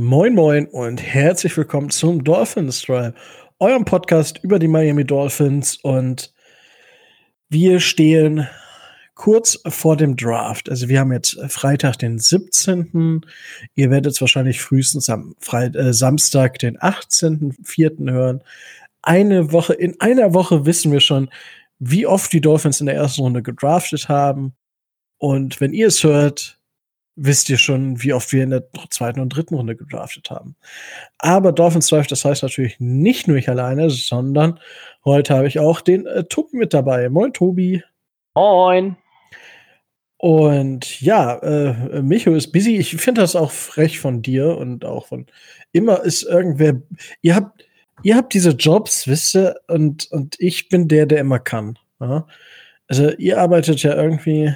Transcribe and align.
Moin 0.00 0.36
Moin 0.36 0.66
und 0.68 1.02
herzlich 1.02 1.56
willkommen 1.56 1.90
zum 1.90 2.22
Dolphins 2.22 2.82
Drive, 2.82 3.14
eurem 3.58 3.84
Podcast 3.84 4.38
über 4.44 4.60
die 4.60 4.68
Miami 4.68 5.04
Dolphins 5.04 5.76
und 5.82 6.32
wir 7.48 7.80
stehen 7.80 8.46
kurz 9.16 9.60
vor 9.66 9.96
dem 9.96 10.14
Draft. 10.14 10.70
Also 10.70 10.88
wir 10.88 11.00
haben 11.00 11.10
jetzt 11.10 11.36
Freitag 11.48 11.98
den 11.98 12.20
17. 12.20 13.22
Ihr 13.74 13.90
werdet 13.90 14.12
es 14.12 14.20
wahrscheinlich 14.20 14.60
frühestens 14.60 15.10
am 15.10 15.34
Freit 15.40 15.74
äh, 15.74 15.92
Samstag 15.92 16.60
den 16.60 16.78
18.04. 16.78 18.12
hören. 18.12 18.44
Eine 19.02 19.50
Woche, 19.50 19.74
in 19.74 20.00
einer 20.00 20.32
Woche 20.32 20.64
wissen 20.64 20.92
wir 20.92 21.00
schon, 21.00 21.28
wie 21.80 22.06
oft 22.06 22.32
die 22.32 22.40
Dolphins 22.40 22.78
in 22.78 22.86
der 22.86 22.94
ersten 22.94 23.22
Runde 23.22 23.42
gedraftet 23.42 24.08
haben. 24.08 24.54
Und 25.16 25.60
wenn 25.60 25.72
ihr 25.72 25.88
es 25.88 26.04
hört, 26.04 26.57
wisst 27.20 27.50
ihr 27.50 27.58
schon, 27.58 28.02
wie 28.02 28.12
oft 28.12 28.32
wir 28.32 28.44
in 28.44 28.50
der 28.50 28.64
zweiten 28.90 29.20
und 29.20 29.30
dritten 29.30 29.54
Runde 29.54 29.76
gedraftet 29.76 30.30
haben. 30.30 30.56
Aber 31.18 31.52
Dolphins 31.52 31.88
Drive, 31.88 32.06
das 32.06 32.24
heißt 32.24 32.42
natürlich 32.42 32.76
nicht 32.78 33.26
nur 33.26 33.36
ich 33.36 33.48
alleine, 33.48 33.90
sondern 33.90 34.60
heute 35.04 35.34
habe 35.34 35.48
ich 35.48 35.58
auch 35.58 35.80
den 35.80 36.06
äh, 36.06 36.24
Tobi 36.24 36.56
mit 36.56 36.72
dabei. 36.72 37.08
Moin, 37.08 37.32
Tobi. 37.32 37.82
Moin. 38.34 38.96
Und 40.16 41.00
ja, 41.00 41.36
äh, 41.38 42.02
Micho 42.02 42.34
ist 42.34 42.52
busy. 42.52 42.76
Ich 42.76 42.96
finde 42.96 43.20
das 43.20 43.36
auch 43.36 43.50
frech 43.50 44.00
von 44.00 44.22
dir 44.22 44.56
und 44.56 44.84
auch 44.84 45.06
von 45.06 45.26
immer 45.72 46.02
ist 46.02 46.22
irgendwer. 46.22 46.80
Ihr 47.20 47.34
habt, 47.34 47.64
ihr 48.02 48.16
habt 48.16 48.34
diese 48.34 48.50
Jobs, 48.50 49.06
wisst 49.06 49.36
ihr, 49.36 49.56
und, 49.68 50.10
und 50.10 50.36
ich 50.38 50.68
bin 50.68 50.88
der, 50.88 51.06
der 51.06 51.20
immer 51.20 51.38
kann. 51.38 51.78
Ja? 52.00 52.26
Also 52.88 53.10
ihr 53.12 53.38
arbeitet 53.40 53.82
ja 53.82 53.94
irgendwie 53.94 54.54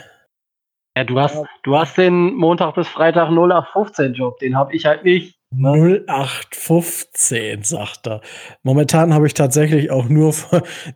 ja, 0.97 1.05
du 1.05 1.19
hast, 1.19 1.43
du 1.63 1.77
hast 1.77 1.97
den 1.97 2.35
Montag 2.35 2.75
bis 2.75 2.87
Freitag 2.87 3.31
0815 3.31 4.15
Job, 4.15 4.39
den 4.39 4.57
habe 4.57 4.75
ich 4.75 4.85
halt 4.85 5.05
nicht. 5.05 5.39
Ne? 5.51 6.05
0815, 6.07 7.63
sagt 7.63 8.07
er. 8.07 8.21
Momentan 8.63 9.15
habe 9.15 9.27
ich 9.27 9.34
tatsächlich 9.34 9.91
auch 9.91 10.09
nur 10.09 10.34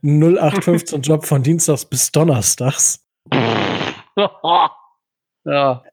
0815 0.03 1.01
Job 1.03 1.25
von 1.25 1.43
Dienstags 1.43 1.87
bis 1.87 2.13
Donnerstags. 2.13 3.07
ja. 3.33 4.71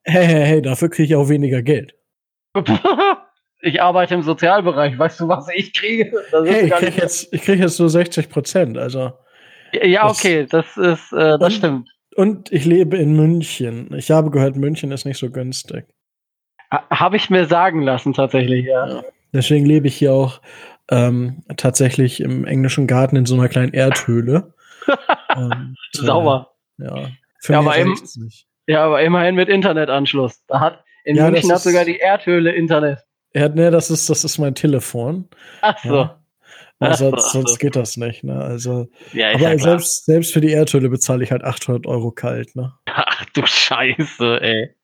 Hey, 0.04 0.26
hey, 0.26 0.45
hey, 0.45 0.62
dafür 0.62 0.90
kriege 0.90 1.04
ich 1.04 1.16
auch 1.16 1.30
weniger 1.30 1.62
Geld. 1.62 1.95
ich 3.62 3.82
arbeite 3.82 4.16
im 4.16 4.22
Sozialbereich, 4.22 4.98
weißt 4.98 5.22
du, 5.22 5.28
was 5.30 5.48
ich 5.54 5.73
kriege? 5.73 6.12
hey, 6.32 6.66
ich 6.66 6.72
kriege 6.72 7.02
jetzt, 7.02 7.32
krieg 7.32 7.60
jetzt 7.60 7.80
nur 7.80 7.90
60 7.90 8.30
Prozent, 8.30 8.78
also. 8.78 9.14
Ja, 9.82 10.10
okay, 10.10 10.45
das 10.45 10.78
ist, 10.78 11.12
äh, 11.14 11.40
das 11.40 11.56
stimmt. 11.56 11.92
Und 12.16 12.52
ich 12.52 12.66
lebe 12.66 12.97
in 12.97 13.16
München. 13.16 13.94
Ich 13.95 14.11
habe 14.11 14.31
gehört, 14.31 14.56
München 14.56 14.92
ist 14.92 15.06
nicht 15.06 15.17
so 15.17 15.30
günstig. 15.30 15.86
Habe 16.70 17.17
ich 17.17 17.30
mir 17.30 17.45
sagen 17.45 17.81
lassen, 17.81 18.14
tatsächlich, 18.14 18.66
ja. 18.66 18.88
ja. 18.88 19.03
Deswegen 19.31 19.66
lebe 19.66 19.88
ich 19.88 19.95
hier 19.95 20.14
auch 20.14 20.42
ähm, 20.89 21.44
tatsächlich 21.58 22.20
im 22.22 22.45
englischen 22.45 22.88
Garten 22.88 23.16
in 23.16 23.25
so 23.25 23.36
einer 23.36 23.50
kleinen 23.50 23.73
Erdhöhle. 23.73 24.53
Und, 25.36 25.75
Sauber. 25.94 26.53
Äh, 26.80 26.86
ja. 26.86 27.08
Ja 27.47 27.59
aber, 27.59 27.75
im, 27.75 27.97
ja, 28.67 28.86
aber 28.86 29.02
immerhin 29.02 29.36
mit 29.36 29.50
Internetanschluss. 29.50 30.45
Da 30.48 30.59
hat, 30.59 30.83
in 31.03 31.17
ja, 31.17 31.30
München 31.30 31.52
hat 31.52 31.61
sogar 31.61 31.83
die 31.83 31.98
Erdhöhle 31.98 32.52
Internet. 32.52 33.00
Ja, 33.33 33.50
ne, 33.50 33.72
das 33.72 33.89
ist, 33.89 34.09
das 34.09 34.23
ist 34.23 34.38
mein 34.38 34.55
Telefon. 34.55 35.27
Ach 35.61 35.77
so. 35.83 35.95
Ja. 35.95 36.23
Ja, 36.84 36.94
sonst, 36.98 37.31
sonst 37.31 37.59
geht 37.59 37.76
das 37.76 37.98
nicht. 37.98 38.23
Ne? 38.23 38.39
Also, 38.39 38.88
ja, 39.14 39.31
aber 39.31 39.39
ja 39.39 39.58
selbst, 39.58 40.06
selbst 40.06 40.34
für 40.34 40.42
die 40.42 40.52
Erdhöhle 40.52 40.89
bezahle 40.89 41.23
ich 41.23 41.31
halt 41.31 41.44
800 41.44 41.86
Euro 41.88 42.12
kalt. 42.12 42.56
Ne? 42.56 42.73
Ach 42.86 43.26
du 43.34 43.45
Scheiße, 43.45 44.42
ey. 44.42 44.76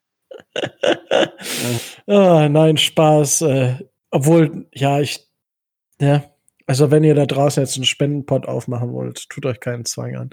ah, 2.06 2.48
nein, 2.48 2.76
Spaß. 2.76 3.42
Äh, 3.42 3.74
obwohl, 4.10 4.66
ja, 4.72 5.00
ich, 5.00 5.20
ja, 6.00 6.24
also 6.70 6.92
wenn 6.92 7.02
ihr 7.02 7.16
da 7.16 7.26
draußen 7.26 7.60
jetzt 7.60 7.76
einen 7.76 7.84
Spendenpot 7.84 8.46
aufmachen 8.46 8.92
wollt, 8.92 9.28
tut 9.28 9.44
euch 9.44 9.58
keinen 9.58 9.84
Zwang 9.84 10.14
an. 10.14 10.30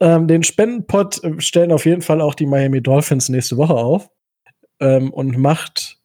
Ähm, 0.00 0.28
den 0.28 0.42
Spendenpot 0.42 1.24
äh, 1.24 1.40
stellen 1.40 1.72
auf 1.72 1.86
jeden 1.86 2.02
Fall 2.02 2.20
auch 2.20 2.34
die 2.34 2.44
Miami 2.44 2.82
Dolphins 2.82 3.30
nächste 3.30 3.56
Woche 3.56 3.74
auf 3.74 4.10
ähm, 4.80 5.10
und 5.10 5.38
macht 5.38 6.01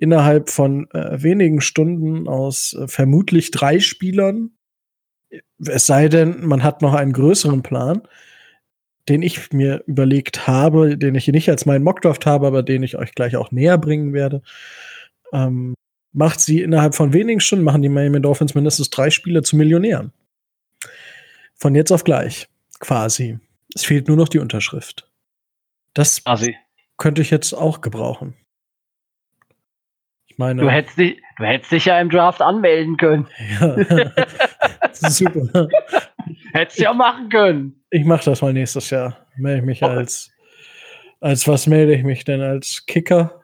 innerhalb 0.00 0.48
von 0.48 0.90
äh, 0.92 1.22
wenigen 1.22 1.60
Stunden 1.60 2.26
aus 2.26 2.72
äh, 2.72 2.88
vermutlich 2.88 3.50
drei 3.50 3.78
Spielern. 3.78 4.52
Es 5.64 5.86
sei 5.86 6.08
denn, 6.08 6.44
man 6.44 6.64
hat 6.64 6.80
noch 6.82 6.94
einen 6.94 7.12
größeren 7.12 7.62
Plan, 7.62 8.02
den 9.08 9.22
ich 9.22 9.52
mir 9.52 9.84
überlegt 9.86 10.46
habe, 10.46 10.96
den 10.96 11.14
ich 11.14 11.26
hier 11.26 11.34
nicht 11.34 11.50
als 11.50 11.66
meinen 11.66 11.84
Mockdraft 11.84 12.24
habe, 12.24 12.46
aber 12.46 12.62
den 12.62 12.82
ich 12.82 12.96
euch 12.96 13.14
gleich 13.14 13.36
auch 13.36 13.52
näher 13.52 13.76
bringen 13.76 14.14
werde. 14.14 14.42
Ähm, 15.32 15.74
macht 16.12 16.40
sie 16.40 16.62
innerhalb 16.62 16.94
von 16.94 17.12
wenigen 17.12 17.40
Stunden, 17.40 17.64
machen 17.64 17.82
die 17.82 17.90
Miami 17.90 18.22
Dolphins 18.22 18.54
mindestens 18.54 18.88
drei 18.88 19.10
Spiele 19.10 19.42
zu 19.42 19.54
Millionären. 19.54 20.12
Von 21.54 21.74
jetzt 21.74 21.92
auf 21.92 22.04
gleich, 22.04 22.48
quasi. 22.80 23.38
Es 23.74 23.84
fehlt 23.84 24.08
nur 24.08 24.16
noch 24.16 24.28
die 24.28 24.38
Unterschrift. 24.38 25.08
Das 25.92 26.24
quasi. 26.24 26.56
könnte 26.96 27.20
ich 27.20 27.30
jetzt 27.30 27.52
auch 27.52 27.82
gebrauchen 27.82 28.34
meine. 30.40 30.62
Du 30.62 30.68
hättest, 30.68 30.98
dich, 30.98 31.22
du 31.38 31.44
hättest 31.44 31.70
dich 31.70 31.84
ja 31.84 32.00
im 32.00 32.10
Draft 32.10 32.42
anmelden 32.42 32.96
können. 32.96 33.28
Ja. 33.60 33.76
Super. 34.92 35.68
hättest 36.52 36.80
du 36.80 36.82
ja 36.82 36.92
machen 36.92 37.28
können. 37.28 37.84
Ich 37.90 38.04
mache 38.04 38.24
das 38.24 38.42
mal 38.42 38.52
nächstes 38.52 38.90
Jahr. 38.90 39.18
Melde 39.36 39.60
ich 39.60 39.64
mich 39.64 39.82
oh. 39.82 39.86
als. 39.86 40.32
Als 41.20 41.46
was 41.46 41.66
melde 41.66 41.94
ich 41.94 42.02
mich 42.02 42.24
denn? 42.24 42.40
Als 42.40 42.86
Kicker? 42.86 43.42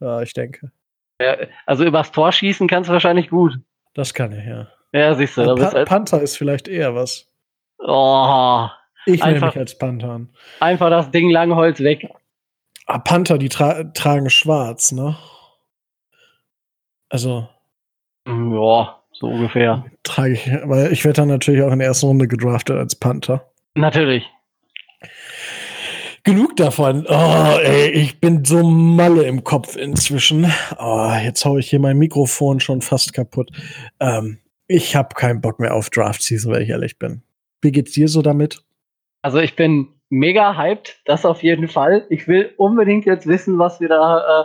Ja, 0.00 0.22
ich 0.22 0.32
denke. 0.32 0.72
Ja, 1.20 1.36
also 1.66 1.84
übers 1.84 2.10
Tor 2.10 2.32
schießen 2.32 2.66
kannst 2.68 2.88
du 2.88 2.94
wahrscheinlich 2.94 3.28
gut. 3.28 3.58
Das 3.94 4.14
kann 4.14 4.32
ich, 4.32 4.46
ja. 4.46 4.68
Ja, 4.92 5.14
siehst 5.14 5.36
du. 5.36 5.54
Pa 5.54 5.72
halt 5.72 5.88
Panther 5.88 6.22
ist 6.22 6.38
vielleicht 6.38 6.68
eher 6.68 6.94
was. 6.94 7.28
Oh. 7.78 8.66
Ich 9.04 9.22
nehme 9.22 9.46
mich 9.46 9.56
als 9.56 9.76
Panther 9.76 10.10
an. 10.10 10.30
Einfach 10.60 10.90
das 10.90 11.10
Ding 11.10 11.30
Langholz 11.30 11.80
weg. 11.80 12.08
Ah, 12.86 12.98
Panther, 12.98 13.36
die 13.36 13.50
tra 13.50 13.84
tragen 13.92 14.30
schwarz, 14.30 14.92
ne? 14.92 15.16
Also. 17.08 17.48
Ja, 18.26 18.98
so 19.12 19.26
ungefähr. 19.26 19.84
Trage 20.02 20.34
ich, 20.34 20.50
weil 20.64 20.92
ich 20.92 21.04
werde 21.04 21.22
dann 21.22 21.28
natürlich 21.28 21.62
auch 21.62 21.72
in 21.72 21.78
der 21.78 21.88
ersten 21.88 22.06
Runde 22.06 22.28
gedraftet 22.28 22.76
als 22.76 22.94
Panther. 22.96 23.50
Natürlich. 23.74 24.24
Genug 26.24 26.56
davon. 26.56 27.06
Oh, 27.08 27.58
ey, 27.62 27.90
ich 27.90 28.20
bin 28.20 28.44
so 28.44 28.62
malle 28.62 29.22
im 29.22 29.44
Kopf 29.44 29.76
inzwischen. 29.76 30.52
Oh, 30.78 31.12
jetzt 31.22 31.44
haue 31.44 31.60
ich 31.60 31.70
hier 31.70 31.80
mein 31.80 31.96
Mikrofon 31.96 32.60
schon 32.60 32.82
fast 32.82 33.14
kaputt. 33.14 33.50
Ähm, 33.98 34.38
ich 34.66 34.94
habe 34.94 35.14
keinen 35.14 35.40
Bock 35.40 35.58
mehr 35.58 35.74
auf 35.74 35.88
Draft 35.88 36.22
Season, 36.22 36.52
wenn 36.52 36.62
ich 36.62 36.68
ehrlich 36.68 36.98
bin. 36.98 37.22
Wie 37.62 37.72
geht's 37.72 37.92
dir 37.92 38.08
so 38.08 38.20
damit? 38.20 38.62
Also 39.22 39.38
ich 39.38 39.56
bin 39.56 39.88
mega 40.10 40.56
hyped, 40.56 41.00
das 41.06 41.24
auf 41.24 41.42
jeden 41.42 41.68
Fall. 41.68 42.06
Ich 42.10 42.28
will 42.28 42.52
unbedingt 42.56 43.06
jetzt 43.06 43.26
wissen, 43.26 43.58
was 43.58 43.80
wir 43.80 43.88
da 43.88 44.42
äh, 44.42 44.44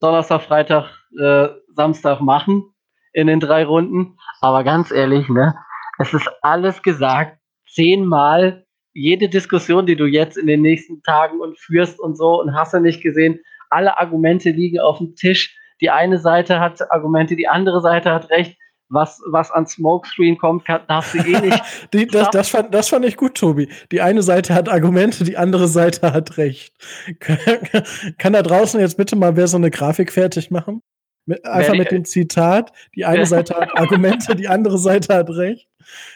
Donnerstag, 0.00 0.42
Freitag 0.42 0.90
äh, 1.18 1.48
Samstag 1.74 2.20
machen 2.20 2.64
in 3.12 3.26
den 3.26 3.40
drei 3.40 3.64
Runden. 3.64 4.16
Aber 4.40 4.64
ganz 4.64 4.90
ehrlich, 4.90 5.28
ne, 5.28 5.54
es 5.98 6.12
ist 6.12 6.30
alles 6.42 6.82
gesagt. 6.82 7.38
Zehnmal 7.68 8.66
jede 8.94 9.28
Diskussion, 9.28 9.86
die 9.86 9.96
du 9.96 10.04
jetzt 10.04 10.36
in 10.36 10.46
den 10.46 10.60
nächsten 10.60 11.02
Tagen 11.02 11.40
und 11.40 11.58
führst 11.58 11.98
und 11.98 12.16
so 12.16 12.40
und 12.40 12.54
hast 12.54 12.74
du 12.74 12.80
nicht 12.80 13.02
gesehen, 13.02 13.40
alle 13.70 13.98
Argumente 13.98 14.50
liegen 14.50 14.80
auf 14.80 14.98
dem 14.98 15.14
Tisch. 15.16 15.56
Die 15.80 15.90
eine 15.90 16.18
Seite 16.18 16.60
hat 16.60 16.90
Argumente, 16.92 17.34
die 17.36 17.48
andere 17.48 17.80
Seite 17.80 18.12
hat 18.12 18.30
recht. 18.30 18.58
Was, 18.94 19.22
was 19.30 19.50
an 19.50 19.66
Smokescreen 19.66 20.36
kommt, 20.36 20.68
darfst 20.68 21.14
du 21.14 21.18
eh 21.20 21.40
nicht. 21.40 21.62
die, 21.94 22.06
das, 22.06 22.28
das, 22.28 22.50
fand, 22.50 22.74
das 22.74 22.90
fand 22.90 23.06
ich 23.06 23.16
gut, 23.16 23.38
Tobi. 23.38 23.70
Die 23.90 24.02
eine 24.02 24.22
Seite 24.22 24.54
hat 24.54 24.68
Argumente, 24.68 25.24
die 25.24 25.38
andere 25.38 25.66
Seite 25.66 26.12
hat 26.12 26.36
recht. 26.36 26.74
Kann 28.18 28.34
da 28.34 28.42
draußen 28.42 28.78
jetzt 28.80 28.98
bitte 28.98 29.16
mal 29.16 29.34
wer 29.34 29.48
so 29.48 29.56
eine 29.56 29.70
Grafik 29.70 30.12
fertig 30.12 30.50
machen? 30.50 30.82
Mit, 31.24 31.44
einfach 31.44 31.74
mit 31.74 31.90
dem 31.90 32.04
Zitat, 32.04 32.72
die 32.96 33.04
eine 33.04 33.26
Seite 33.26 33.54
hat 33.54 33.78
Argumente, 33.78 34.34
die 34.34 34.48
andere 34.48 34.78
Seite 34.78 35.14
hat 35.14 35.30
recht. 35.30 35.68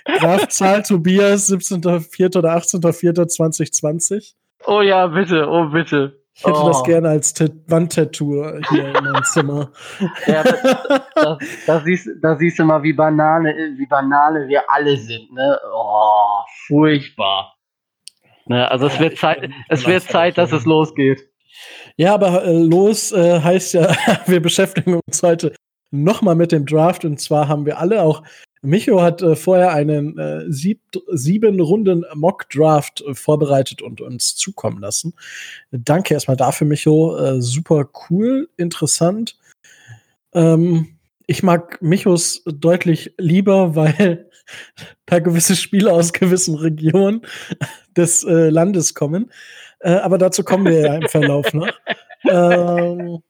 Graf 0.04 0.48
Zahl 0.48 0.82
Tobias, 0.82 1.50
17.04. 1.50 2.38
oder 2.38 2.56
18.04.2020. 2.56 4.34
Oh 4.66 4.80
ja, 4.80 5.06
bitte, 5.06 5.48
oh 5.48 5.66
bitte. 5.66 6.20
Ich 6.34 6.44
hätte 6.44 6.58
oh. 6.60 6.68
das 6.68 6.82
gerne 6.82 7.08
als 7.08 7.34
Wandtattoo 7.66 8.60
hier 8.68 8.88
in 8.88 8.92
meinem 8.92 9.24
Zimmer. 9.24 9.72
Ja, 10.26 10.42
da, 11.14 11.38
da, 11.66 11.80
siehst, 11.80 12.08
da 12.20 12.36
siehst 12.36 12.58
du 12.58 12.64
mal, 12.64 12.82
wie 12.82 12.92
Banane, 12.92 13.54
wie 13.78 13.86
Banane 13.86 14.46
wir 14.46 14.62
alle 14.68 14.98
sind, 14.98 15.32
ne? 15.32 15.58
Oh, 15.72 16.40
furchtbar. 16.66 17.54
Ne, 18.44 18.70
also 18.70 18.86
es 18.86 19.00
wird 19.00 19.16
Zeit, 19.16 19.50
es 19.68 19.86
wird 19.86 20.02
Zeit, 20.02 20.36
dass 20.36 20.52
es 20.52 20.66
losgeht. 20.66 21.26
Ja, 21.96 22.14
aber 22.14 22.44
äh, 22.44 22.52
los 22.52 23.12
äh, 23.12 23.40
heißt 23.40 23.74
ja, 23.74 23.94
wir 24.26 24.40
beschäftigen 24.40 25.00
uns 25.06 25.22
heute 25.22 25.52
nochmal 25.90 26.34
mit 26.34 26.52
dem 26.52 26.66
Draft. 26.66 27.04
Und 27.04 27.20
zwar 27.20 27.48
haben 27.48 27.64
wir 27.64 27.78
alle 27.78 28.02
auch, 28.02 28.22
Micho 28.62 29.00
hat 29.00 29.22
äh, 29.22 29.36
vorher 29.36 29.72
einen 29.72 30.18
äh, 30.18 30.44
sieb, 30.48 30.80
sieben 31.12 31.60
Runden 31.60 32.04
Mock-Draft 32.14 33.02
äh, 33.02 33.14
vorbereitet 33.14 33.80
und 33.80 34.00
uns 34.00 34.34
zukommen 34.36 34.80
lassen. 34.80 35.14
Danke 35.70 36.14
erstmal 36.14 36.36
dafür, 36.36 36.66
Micho. 36.66 37.16
Äh, 37.16 37.40
super 37.40 37.88
cool, 38.10 38.48
interessant. 38.56 39.38
Ähm, 40.34 40.96
ich 41.26 41.42
mag 41.42 41.80
Michos 41.80 42.42
deutlich 42.44 43.14
lieber, 43.18 43.74
weil 43.74 44.28
da 45.06 45.18
gewisse 45.20 45.56
Spiele 45.56 45.92
aus 45.92 46.12
gewissen 46.12 46.56
Regionen 46.56 47.22
des 47.96 48.24
Landes 48.28 48.94
kommen. 48.94 49.30
Äh, 49.86 50.00
aber 50.00 50.18
dazu 50.18 50.42
kommen 50.42 50.64
wir 50.64 50.80
ja 50.80 50.94
im 50.96 51.08
Verlauf 51.08 51.54
noch. 51.54 51.70
Ähm, 52.28 53.22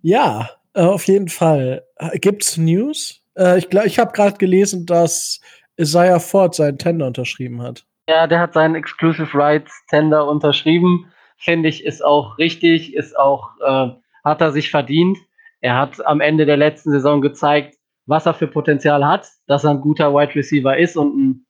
ja, 0.00 0.48
äh, 0.72 0.80
auf 0.80 1.06
jeden 1.06 1.28
Fall. 1.28 1.84
Gibt's 2.14 2.56
News? 2.56 3.20
Äh, 3.36 3.58
ich 3.58 3.70
ich 3.70 3.98
habe 3.98 4.12
gerade 4.12 4.38
gelesen, 4.38 4.86
dass 4.86 5.42
Isaiah 5.76 6.18
Ford 6.18 6.54
seinen 6.54 6.78
Tender 6.78 7.06
unterschrieben 7.06 7.60
hat. 7.60 7.84
Ja, 8.08 8.26
der 8.26 8.40
hat 8.40 8.54
seinen 8.54 8.74
Exclusive 8.74 9.28
Rights 9.34 9.70
Tender 9.90 10.26
unterschrieben. 10.26 11.12
Finde 11.36 11.68
ich, 11.68 11.84
ist 11.84 12.02
auch 12.02 12.38
richtig, 12.38 12.94
ist 12.94 13.18
auch, 13.18 13.50
äh, 13.60 13.88
hat 14.24 14.40
er 14.40 14.50
sich 14.52 14.70
verdient. 14.70 15.18
Er 15.60 15.76
hat 15.76 16.06
am 16.06 16.22
Ende 16.22 16.46
der 16.46 16.56
letzten 16.56 16.90
Saison 16.90 17.20
gezeigt, 17.20 17.76
was 18.06 18.24
er 18.24 18.32
für 18.32 18.46
Potenzial 18.46 19.06
hat, 19.06 19.28
dass 19.46 19.64
er 19.64 19.72
ein 19.72 19.82
guter 19.82 20.14
Wide 20.14 20.34
Receiver 20.36 20.78
ist 20.78 20.96
und 20.96 21.16
ein 21.18 21.46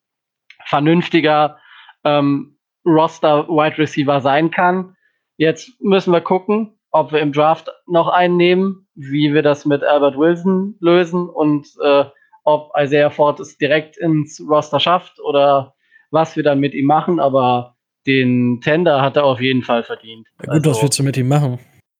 vernünftiger 0.64 1.58
ähm, 2.02 2.53
Roster 2.84 3.48
Wide 3.48 3.78
Receiver 3.78 4.20
sein 4.20 4.50
kann. 4.50 4.96
Jetzt 5.36 5.70
müssen 5.81 6.12
wir 6.12 6.20
gucken, 6.20 6.78
ob 6.90 7.12
wir 7.12 7.20
im 7.20 7.32
Draft 7.32 7.70
noch 7.86 8.08
einen 8.08 8.36
nehmen, 8.36 8.86
wie 8.94 9.34
wir 9.34 9.42
das 9.42 9.64
mit 9.64 9.82
Albert 9.82 10.16
Wilson 10.16 10.76
lösen 10.81 11.28
und 11.28 11.66
äh, 11.82 12.04
ob 12.44 12.72
Isaiah 12.78 13.10
Ford 13.10 13.40
es 13.40 13.58
direkt 13.58 13.96
ins 13.96 14.40
Roster 14.48 14.78
schafft 14.78 15.19
oder 15.20 15.75
was 16.10 16.36
wir 16.36 16.42
dann 16.42 16.60
mit 16.60 16.75
ihm 16.75 16.86
machen. 16.86 17.19
Aber 17.19 17.75
den 18.06 18.60
Tender 18.60 19.00
hat 19.00 19.16
er 19.16 19.25
auf 19.25 19.40
jeden 19.40 19.62
Fall 19.62 19.82
verdient. 19.82 20.28
Ja, 20.40 20.52
gut, 20.52 20.66
also, 20.66 20.70
was 20.70 20.82
willst 20.82 20.98
du 20.98 21.02
mit 21.02 21.16
ihm 21.16 21.28
machen? 21.28 21.58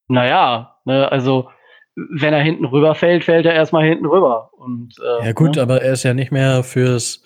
Naja, 0.09 0.77
ne, 0.85 1.11
also 1.11 1.49
wenn 1.97 2.35
er 2.35 2.43
hinten 2.43 2.65
rüber 2.65 2.95
fällt, 2.95 3.25
fällt 3.25 3.47
er 3.47 3.55
erstmal 3.55 3.85
hinten 3.85 4.07
rüber. 4.07 4.51
Und, 4.53 4.95
äh, 5.01 5.27
ja, 5.27 5.33
gut, 5.33 5.57
ne? 5.57 5.63
aber 5.63 5.83
er 5.83 5.93
ist 5.93 6.03
ja 6.03 6.13
nicht 6.13 6.33
mehr 6.33 6.63
fürs 6.63 7.23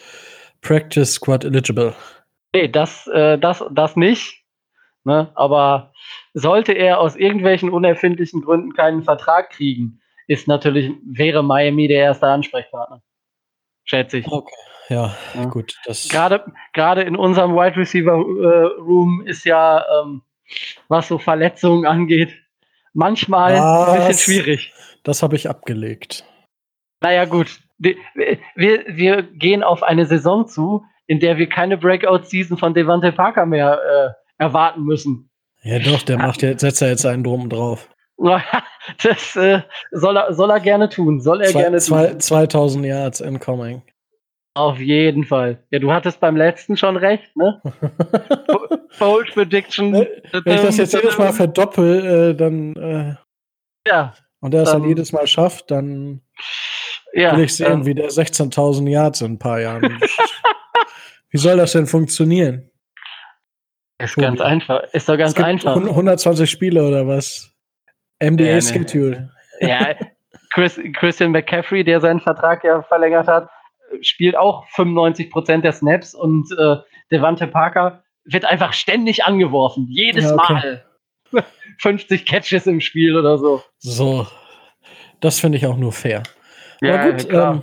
Practice 0.60 1.14
Squad 1.14 1.44
eligible. 1.44 1.94
Nee, 2.54 2.68
das, 2.68 3.06
äh, 3.08 3.38
das, 3.38 3.64
das 3.70 3.96
nicht. 3.96 4.44
Ne? 5.04 5.30
Aber 5.34 5.92
sollte 6.34 6.72
er 6.72 7.00
aus 7.00 7.16
irgendwelchen 7.16 7.70
unerfindlichen 7.70 8.42
Gründen 8.42 8.74
keinen 8.74 9.02
Vertrag 9.02 9.50
kriegen, 9.50 10.00
ist 10.26 10.46
natürlich, 10.46 10.92
wäre 11.04 11.42
Miami 11.42 11.88
der 11.88 12.00
erste 12.00 12.26
Ansprechpartner. 12.26 13.02
Schätze 13.84 14.18
ich. 14.18 14.26
Okay. 14.26 14.54
Ja, 14.90 15.14
ja. 15.34 15.44
gut. 15.46 15.74
Gerade, 16.10 16.44
gerade 16.72 17.02
in 17.02 17.16
unserem 17.16 17.54
Wide 17.54 17.76
Receiver 17.76 18.12
äh, 18.12 18.80
Room 18.80 19.26
ist 19.26 19.44
ja, 19.44 19.84
ähm, 20.00 20.22
was 20.88 21.08
so 21.08 21.18
Verletzungen 21.18 21.86
angeht, 21.86 22.34
manchmal 22.94 23.54
was? 23.54 23.88
ein 23.88 24.06
bisschen 24.08 24.34
schwierig. 24.34 24.72
Das 25.02 25.22
habe 25.22 25.36
ich 25.36 25.48
abgelegt. 25.48 26.24
Naja, 27.00 27.24
gut. 27.26 27.60
Wir, 27.78 27.96
wir 28.56 29.22
gehen 29.22 29.62
auf 29.62 29.82
eine 29.82 30.04
Saison 30.04 30.48
zu, 30.48 30.84
in 31.08 31.19
der 31.19 31.38
wir 31.38 31.49
keine 31.49 31.76
Breakout-Season 31.76 32.58
von 32.58 32.75
Devante 32.75 33.10
Parker 33.10 33.46
mehr 33.46 33.81
äh, 34.38 34.43
erwarten 34.43 34.84
müssen. 34.84 35.31
Ja, 35.62 35.81
doch, 35.81 36.02
der 36.02 36.19
macht 36.19 36.43
jetzt, 36.43 36.60
setzt 36.60 36.81
ja 36.81 36.88
jetzt 36.88 37.05
einen 37.05 37.25
drum 37.25 37.49
drauf. 37.49 37.88
das 39.02 39.37
äh, 39.37 39.62
soll, 39.90 40.16
er, 40.16 40.34
soll 40.34 40.50
er 40.50 40.60
gerne 40.60 40.88
tun. 40.88 41.20
Soll 41.20 41.40
er 41.40 41.49
zwei, 41.49 41.62
gerne 41.62 41.78
tun. 41.78 42.20
2000 42.20 42.87
Yards 42.87 43.20
incoming. 43.20 43.82
Auf 44.55 44.78
jeden 44.81 45.25
Fall. 45.25 45.64
Ja, 45.70 45.78
du 45.78 45.93
hattest 45.93 46.20
beim 46.20 46.37
letzten 46.37 46.76
schon 46.76 46.96
recht, 46.96 47.37
ne? 47.37 47.62
Bold 48.99 49.32
Prediction. 49.32 49.93
Wenn 49.93 50.06
ich 50.32 50.62
das 50.62 50.76
jetzt 50.78 50.94
jedes 50.94 51.16
Mal 51.16 51.32
verdoppel, 51.32 52.32
äh, 52.32 52.34
dann. 52.34 52.75
Äh, 52.75 53.14
ja. 53.88 54.14
Und 54.40 54.55
er 54.55 54.62
es 54.62 54.72
dann, 54.72 54.82
dann 54.82 54.88
jedes 54.88 55.12
Mal 55.12 55.26
schafft, 55.26 55.70
dann 55.70 56.22
ja, 57.12 57.37
will 57.37 57.44
ich 57.44 57.55
sehen, 57.55 57.72
ähm, 57.72 57.87
wie 57.87 57.94
der 57.94 58.10
16.000 58.10 58.88
Yards 58.88 59.20
in 59.20 59.32
ein 59.32 59.38
paar 59.38 59.60
Jahren. 59.60 60.00
wie 61.30 61.38
soll 61.38 61.56
das 61.56 61.72
denn 61.72 61.86
funktionieren? 61.86 62.70
Ist 63.98 64.14
Tobi. 64.14 64.26
ganz 64.26 64.40
einfach. 64.40 64.82
Ist 64.92 65.08
doch 65.08 65.19
ganz 65.19 65.38
einfach. 65.38 65.76
120 65.76 66.48
Spiele 66.48 66.86
oder 66.86 67.06
was? 67.06 67.52
MBA-Schedule. 68.20 69.30
Ja, 69.60 69.94
Chris, 70.52 70.80
Christian 70.94 71.32
McCaffrey, 71.32 71.84
der 71.84 72.00
seinen 72.00 72.20
Vertrag 72.20 72.64
ja 72.64 72.82
verlängert 72.82 73.26
hat, 73.26 73.48
spielt 74.00 74.36
auch 74.36 74.66
95 74.70 75.30
Prozent 75.30 75.64
der 75.64 75.72
Snaps 75.72 76.14
und 76.14 76.46
äh, 76.58 76.76
Devante 77.10 77.46
Parker 77.46 78.02
wird 78.24 78.44
einfach 78.44 78.72
ständig 78.72 79.24
angeworfen. 79.24 79.86
Jedes 79.88 80.24
ja, 80.24 80.34
okay. 80.34 80.81
Mal. 81.32 81.44
50 81.78 82.26
Catches 82.26 82.66
im 82.66 82.81
Spiel 82.81 83.16
oder 83.16 83.38
so. 83.38 83.62
So. 83.78 84.26
Das 85.20 85.40
finde 85.40 85.58
ich 85.58 85.66
auch 85.66 85.76
nur 85.76 85.92
fair. 85.92 86.22
Ja, 86.81 87.00
Aber 87.00 87.12
gut, 87.12 87.28
ähm, 87.31 87.62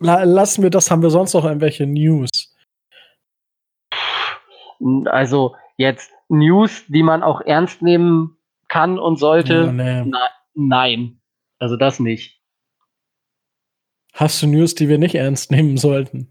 lassen 0.00 0.62
wir 0.62 0.70
das. 0.70 0.90
Haben 0.90 1.02
wir 1.02 1.10
sonst 1.10 1.34
noch 1.34 1.44
irgendwelche 1.44 1.86
News? 1.86 2.49
Also 5.06 5.56
jetzt 5.76 6.12
News, 6.28 6.84
die 6.88 7.02
man 7.02 7.22
auch 7.22 7.40
ernst 7.40 7.82
nehmen 7.82 8.36
kann 8.68 8.98
und 8.98 9.18
sollte. 9.18 9.64
Ja, 9.64 9.72
nee. 9.72 10.04
Na, 10.06 10.30
nein. 10.54 11.20
Also 11.58 11.76
das 11.76 12.00
nicht. 12.00 12.40
Hast 14.14 14.42
du 14.42 14.46
News, 14.46 14.74
die 14.74 14.88
wir 14.88 14.98
nicht 14.98 15.14
ernst 15.14 15.50
nehmen 15.50 15.76
sollten? 15.76 16.30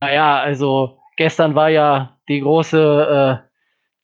Naja, 0.00 0.40
also 0.40 0.98
gestern 1.16 1.54
war 1.54 1.68
ja 1.68 2.18
die 2.28 2.40
große, 2.40 3.40
äh, 3.42 3.48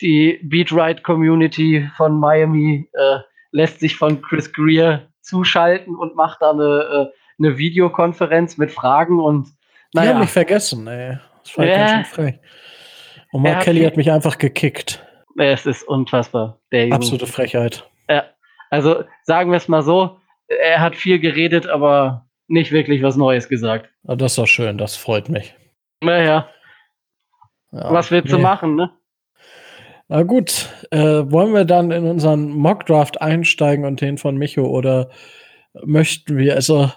die 0.00 0.40
Beatride-Community 0.42 1.88
von 1.96 2.18
Miami 2.18 2.88
äh, 2.92 3.18
lässt 3.52 3.80
sich 3.80 3.96
von 3.96 4.20
Chris 4.20 4.52
Greer 4.52 5.08
zuschalten 5.22 5.96
und 5.96 6.14
macht 6.14 6.42
da 6.42 6.50
eine, 6.50 6.62
äh, 6.62 7.06
eine 7.38 7.58
Videokonferenz 7.58 8.58
mit 8.58 8.70
Fragen 8.70 9.20
und 9.20 9.48
naja. 9.94 10.10
Die 10.10 10.14
haben 10.14 10.20
mich 10.20 10.30
vergessen, 10.30 10.86
ey. 10.86 11.18
Das 11.42 11.56
war 11.56 11.66
ja. 11.66 11.76
ganz 11.76 11.90
schön 11.92 12.04
frech. 12.04 12.40
Und 13.36 13.42
Mark 13.42 13.64
Kelly 13.64 13.84
hat 13.84 13.98
mich 13.98 14.10
einfach 14.10 14.38
gekickt. 14.38 15.04
Es 15.36 15.66
ist 15.66 15.82
unfassbar. 15.82 16.58
Absolute 16.90 17.26
Frechheit. 17.26 17.86
Ja, 18.08 18.24
also 18.70 19.04
sagen 19.24 19.50
wir 19.50 19.58
es 19.58 19.68
mal 19.68 19.82
so, 19.82 20.16
er 20.48 20.80
hat 20.80 20.96
viel 20.96 21.18
geredet, 21.18 21.66
aber 21.66 22.26
nicht 22.48 22.72
wirklich 22.72 23.02
was 23.02 23.16
Neues 23.16 23.50
gesagt. 23.50 23.90
Ah, 24.08 24.16
das 24.16 24.32
ist 24.32 24.38
doch 24.38 24.46
schön, 24.46 24.78
das 24.78 24.96
freut 24.96 25.28
mich. 25.28 25.54
Naja. 26.02 26.48
Ja, 27.72 27.92
was 27.92 28.10
willst 28.10 28.32
nee. 28.32 28.38
du 28.38 28.38
machen, 28.38 28.74
ne? 28.74 28.90
Na 30.08 30.22
gut, 30.22 30.70
äh, 30.90 30.98
wollen 31.30 31.52
wir 31.52 31.66
dann 31.66 31.90
in 31.90 32.06
unseren 32.06 32.48
Mockdraft 32.48 33.20
einsteigen 33.20 33.84
und 33.84 34.00
den 34.00 34.16
von 34.16 34.38
Micho 34.38 34.64
oder 34.64 35.10
möchten 35.84 36.38
wir, 36.38 36.54
also 36.54 36.90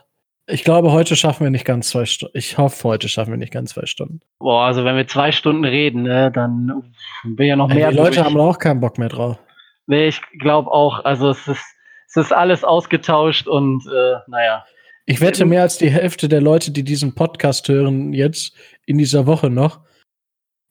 ich 0.50 0.64
glaube, 0.64 0.92
heute 0.92 1.16
schaffen 1.16 1.44
wir 1.44 1.52
nicht 1.52 1.66
ganz 1.66 1.90
zwei 1.90 2.06
Stunden. 2.06 2.38
Ich 2.38 2.58
hoffe, 2.58 2.88
heute 2.88 3.08
schaffen 3.08 3.32
wir 3.32 3.38
nicht 3.38 3.54
ganz 3.54 3.72
zwei 3.72 3.86
Stunden. 3.86 4.22
Boah, 4.40 4.64
also 4.64 4.84
wenn 4.84 4.96
wir 4.96 5.08
zwei 5.08 5.32
Stunden 5.32 5.64
reden, 5.64 6.04
ne, 6.04 6.32
dann 6.32 6.92
bin 7.24 7.48
ja 7.48 7.56
noch 7.56 7.68
mehr. 7.68 7.92
die 7.92 7.98
Leute 7.98 8.24
haben 8.24 8.40
auch 8.40 8.58
keinen 8.58 8.80
Bock 8.80 8.98
mehr 8.98 9.10
drauf. 9.10 9.38
Nee, 9.86 10.08
ich 10.08 10.22
glaube 10.40 10.72
auch. 10.72 11.06
Also 11.06 11.30
es 11.30 11.48
ist, 11.48 11.64
es 12.08 12.18
ist 12.18 12.32
alles 12.32 12.64
ausgetauscht 12.64 13.48
und 13.48 13.86
äh, 13.88 14.16
naja. 14.28 14.66
Ich 15.06 15.22
wette, 15.22 15.46
mehr 15.46 15.64
als 15.64 15.78
die 15.78 15.90
Hälfte 15.90 16.30
der 16.30 16.42
Leute, 16.42 16.72
die 16.72 16.84
diesen 16.84 17.16
Podcast 17.16 17.68
hören, 17.68 18.14
jetzt 18.14 18.56
in 18.86 18.98
dieser 18.98 19.26
Woche 19.26 19.50
noch, 19.50 19.82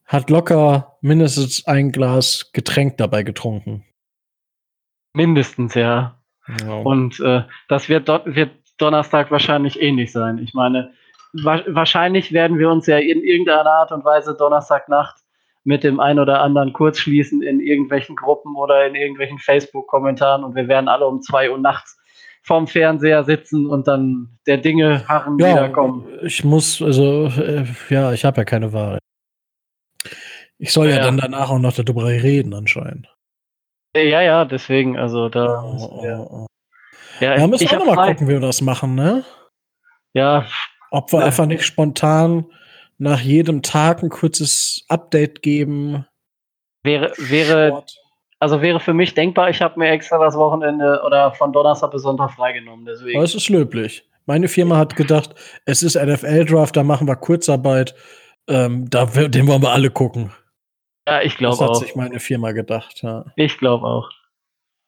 hat 0.05 0.29
locker 0.29 0.97
mindestens 1.01 1.65
ein 1.67 1.91
Glas 1.91 2.51
Getränk 2.53 2.97
dabei 2.97 3.23
getrunken. 3.23 3.85
Mindestens, 5.13 5.73
ja. 5.73 6.21
ja. 6.61 6.73
Und 6.73 7.19
äh, 7.19 7.43
das 7.67 7.89
wird, 7.89 8.07
wird 8.07 8.51
Donnerstag 8.79 9.31
wahrscheinlich 9.31 9.81
ähnlich 9.81 10.11
sein. 10.11 10.39
Ich 10.39 10.53
meine, 10.53 10.91
wa 11.33 11.61
wahrscheinlich 11.67 12.31
werden 12.31 12.57
wir 12.57 12.69
uns 12.69 12.87
ja 12.87 12.97
in 12.97 13.23
irgendeiner 13.23 13.69
Art 13.69 13.91
und 13.91 14.03
Weise 14.03 14.35
Donnerstagnacht 14.35 15.17
mit 15.63 15.83
dem 15.83 15.99
einen 15.99 16.19
oder 16.19 16.41
anderen 16.41 16.73
kurz 16.73 16.99
schließen 16.99 17.41
in 17.41 17.59
irgendwelchen 17.59 18.15
Gruppen 18.15 18.55
oder 18.55 18.87
in 18.87 18.95
irgendwelchen 18.95 19.37
Facebook-Kommentaren 19.37 20.43
und 20.43 20.55
wir 20.55 20.67
werden 20.67 20.87
alle 20.87 21.05
um 21.05 21.21
zwei 21.21 21.51
Uhr 21.51 21.57
nachts 21.57 21.97
vorm 22.41 22.67
Fernseher 22.67 23.23
sitzen 23.23 23.67
und 23.67 23.87
dann 23.87 24.39
der 24.47 24.57
Dinge 24.57 25.07
harren 25.07 25.37
ja, 25.37 25.49
wiederkommen. 25.49 26.07
Ich 26.23 26.43
muss, 26.43 26.81
also, 26.81 27.25
äh, 27.27 27.65
ja, 27.89 28.13
ich 28.13 28.25
habe 28.25 28.37
ja 28.37 28.45
keine 28.45 28.73
Wahl. 28.73 28.97
Ich 30.57 30.73
soll 30.73 30.89
ja, 30.89 30.97
ja, 30.97 31.03
dann 31.03 31.17
danach 31.17 31.51
auch 31.51 31.59
noch 31.59 31.73
darüber 31.73 32.05
reden, 32.05 32.53
anscheinend. 32.53 33.13
Ja, 33.95 34.21
ja, 34.21 34.45
deswegen, 34.45 34.97
also 34.97 35.29
da. 35.29 35.63
Oh, 35.63 36.01
oh, 36.03 36.27
oh. 36.31 36.45
Ja, 37.19 37.37
ja, 37.37 37.47
müssen 37.47 37.69
wir 37.69 37.81
auch 37.81 37.85
noch 37.85 37.95
mal 37.95 38.07
gucken, 38.07 38.27
wie 38.27 38.33
wir 38.33 38.39
das 38.39 38.61
machen, 38.61 38.95
ne? 38.95 39.23
Ja. 40.13 40.45
Ob 40.91 41.11
wir 41.11 41.19
ja. 41.19 41.25
einfach 41.25 41.45
nicht 41.45 41.63
spontan 41.63 42.45
nach 42.97 43.19
jedem 43.19 43.61
Tag 43.61 44.03
ein 44.03 44.09
kurzes 44.09 44.83
Update 44.89 45.41
geben. 45.41 46.05
Wäre, 46.83 47.13
wäre, 47.17 47.69
Sport. 47.69 47.95
Also 48.39 48.61
wäre 48.61 48.79
für 48.79 48.93
mich 48.93 49.13
denkbar, 49.13 49.49
ich 49.49 49.61
habe 49.61 49.79
mir 49.79 49.89
extra 49.89 50.17
das 50.17 50.35
Wochenende 50.35 51.01
oder 51.05 51.33
von 51.33 51.51
Donnerstag 51.51 51.91
bis 51.91 52.03
Sonntag 52.03 52.31
freigenommen. 52.31 52.85
Deswegen. 52.85 53.17
Aber 53.17 53.25
es 53.25 53.35
ist 53.35 53.49
löblich. 53.49 54.05
Meine 54.25 54.47
Firma 54.47 54.77
hat 54.77 54.95
gedacht, 54.95 55.35
es 55.65 55.83
ist 55.83 55.95
NFL-Draft, 55.95 56.75
da 56.75 56.83
machen 56.83 57.07
wir 57.07 57.15
Kurzarbeit. 57.15 57.95
Ähm, 58.47 58.89
da, 58.89 59.05
den 59.05 59.47
wollen 59.47 59.61
wir 59.61 59.71
alle 59.71 59.89
gucken. 59.89 60.31
Ja, 61.07 61.21
ich 61.21 61.37
glaube 61.37 61.55
auch. 61.55 61.59
Das 61.59 61.81
hat 61.81 61.87
sich 61.87 61.95
meine 61.95 62.19
Firma 62.19 62.51
gedacht. 62.51 63.01
Ja. 63.01 63.25
Ich 63.35 63.57
glaube 63.57 63.85
auch. 63.85 64.09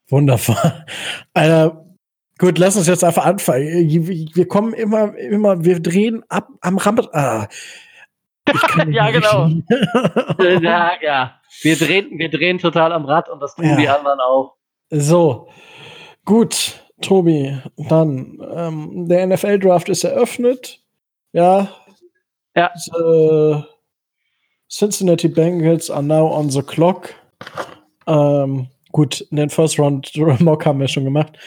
Wunderbar. 0.10 0.86
Äh, 1.34 1.70
Gut, 2.42 2.58
lass 2.58 2.76
uns 2.76 2.88
jetzt 2.88 3.04
einfach 3.04 3.26
anfangen. 3.26 3.68
Wir 3.68 4.48
kommen 4.48 4.74
immer, 4.74 5.16
immer, 5.16 5.64
wir 5.64 5.80
drehen 5.80 6.24
ab 6.28 6.48
am 6.62 6.80
Rand. 6.80 7.14
Ah, 7.14 7.48
ja, 8.90 9.12
genau. 9.12 9.48
ja, 10.60 10.92
ja. 11.00 11.40
Wir 11.62 11.76
drehen, 11.76 12.18
wir 12.18 12.32
drehen 12.32 12.58
total 12.58 12.94
am 12.94 13.06
Rad 13.06 13.30
und 13.30 13.42
das 13.42 13.54
tun 13.54 13.66
ja. 13.66 13.76
die 13.76 13.88
anderen 13.88 14.20
auch. 14.20 14.56
So, 14.90 15.50
gut, 16.26 16.84
Tobi, 17.00 17.60
dann 17.78 18.40
ähm, 18.56 19.08
der 19.08 19.28
NFL-Draft 19.28 19.90
ist 19.90 20.04
eröffnet. 20.04 20.82
Ja. 21.34 21.68
Ja. 22.56 22.72
The 22.74 23.64
Cincinnati 24.68 25.28
Bengals 25.28 25.92
are 25.92 26.02
now 26.02 26.36
on 26.36 26.50
the 26.50 26.64
clock. 26.64 27.14
Ähm, 28.08 28.70
gut, 28.92 29.28
den 29.30 29.52
First 29.52 29.78
Round 29.78 30.12
Mock 30.40 30.66
haben 30.66 30.80
wir 30.80 30.88
schon 30.88 31.06
gemacht. 31.06 31.38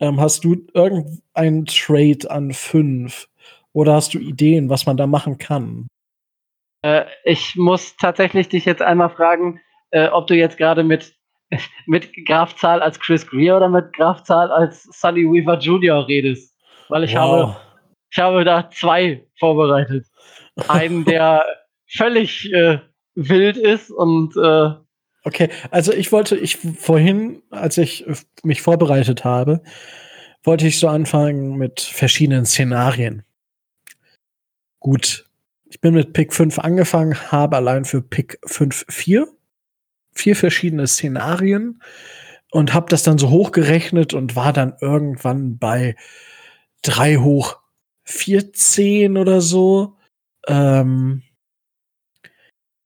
Ähm, 0.00 0.20
hast 0.20 0.44
du 0.44 0.56
irgendeinen 0.74 1.66
Trade 1.66 2.30
an 2.30 2.52
fünf? 2.52 3.28
Oder 3.72 3.94
hast 3.94 4.14
du 4.14 4.18
Ideen, 4.18 4.68
was 4.68 4.86
man 4.86 4.96
da 4.96 5.06
machen 5.06 5.38
kann? 5.38 5.86
Äh, 6.82 7.04
ich 7.24 7.56
muss 7.56 7.96
tatsächlich 7.96 8.48
dich 8.48 8.64
jetzt 8.64 8.82
einmal 8.82 9.10
fragen, 9.10 9.60
äh, 9.90 10.08
ob 10.08 10.26
du 10.26 10.34
jetzt 10.34 10.56
gerade 10.56 10.82
mit, 10.82 11.14
mit 11.86 12.10
Grafzahl 12.26 12.82
als 12.82 12.98
Chris 12.98 13.26
Greer 13.26 13.56
oder 13.56 13.68
mit 13.68 13.92
Grafzahl 13.92 14.50
als 14.50 14.84
Sunny 14.84 15.24
Weaver 15.24 15.58
Jr. 15.58 16.08
redest. 16.08 16.56
Weil 16.88 17.04
ich, 17.04 17.14
wow. 17.14 17.20
habe, 17.20 17.56
ich 18.10 18.18
habe 18.18 18.44
da 18.44 18.70
zwei 18.70 19.26
vorbereitet. 19.38 20.06
Einen, 20.68 21.04
der 21.04 21.44
völlig 21.86 22.52
äh, 22.52 22.78
wild 23.14 23.56
ist 23.56 23.90
und 23.90 24.36
äh, 24.36 24.70
Okay, 25.22 25.50
also 25.70 25.92
ich 25.92 26.12
wollte, 26.12 26.36
ich 26.36 26.56
vorhin, 26.56 27.42
als 27.50 27.76
ich 27.78 28.06
mich 28.42 28.62
vorbereitet 28.62 29.24
habe, 29.24 29.62
wollte 30.42 30.66
ich 30.66 30.78
so 30.78 30.88
anfangen 30.88 31.56
mit 31.56 31.80
verschiedenen 31.80 32.46
Szenarien. 32.46 33.22
Gut, 34.78 35.26
ich 35.66 35.80
bin 35.80 35.94
mit 35.94 36.14
Pick 36.14 36.32
5 36.32 36.58
angefangen, 36.58 37.14
habe 37.30 37.56
allein 37.56 37.84
für 37.84 38.00
Pick 38.00 38.38
5 38.46 38.86
vier, 38.88 39.28
vier 40.12 40.34
verschiedene 40.36 40.86
Szenarien 40.86 41.82
und 42.50 42.72
habe 42.72 42.86
das 42.88 43.02
dann 43.02 43.18
so 43.18 43.30
hochgerechnet 43.30 44.14
und 44.14 44.36
war 44.36 44.52
dann 44.54 44.74
irgendwann 44.80 45.58
bei 45.58 45.96
3 46.82 47.16
hoch 47.16 47.60
14 48.04 49.18
oder 49.18 49.40
so. 49.42 49.96
Ähm, 50.48 51.22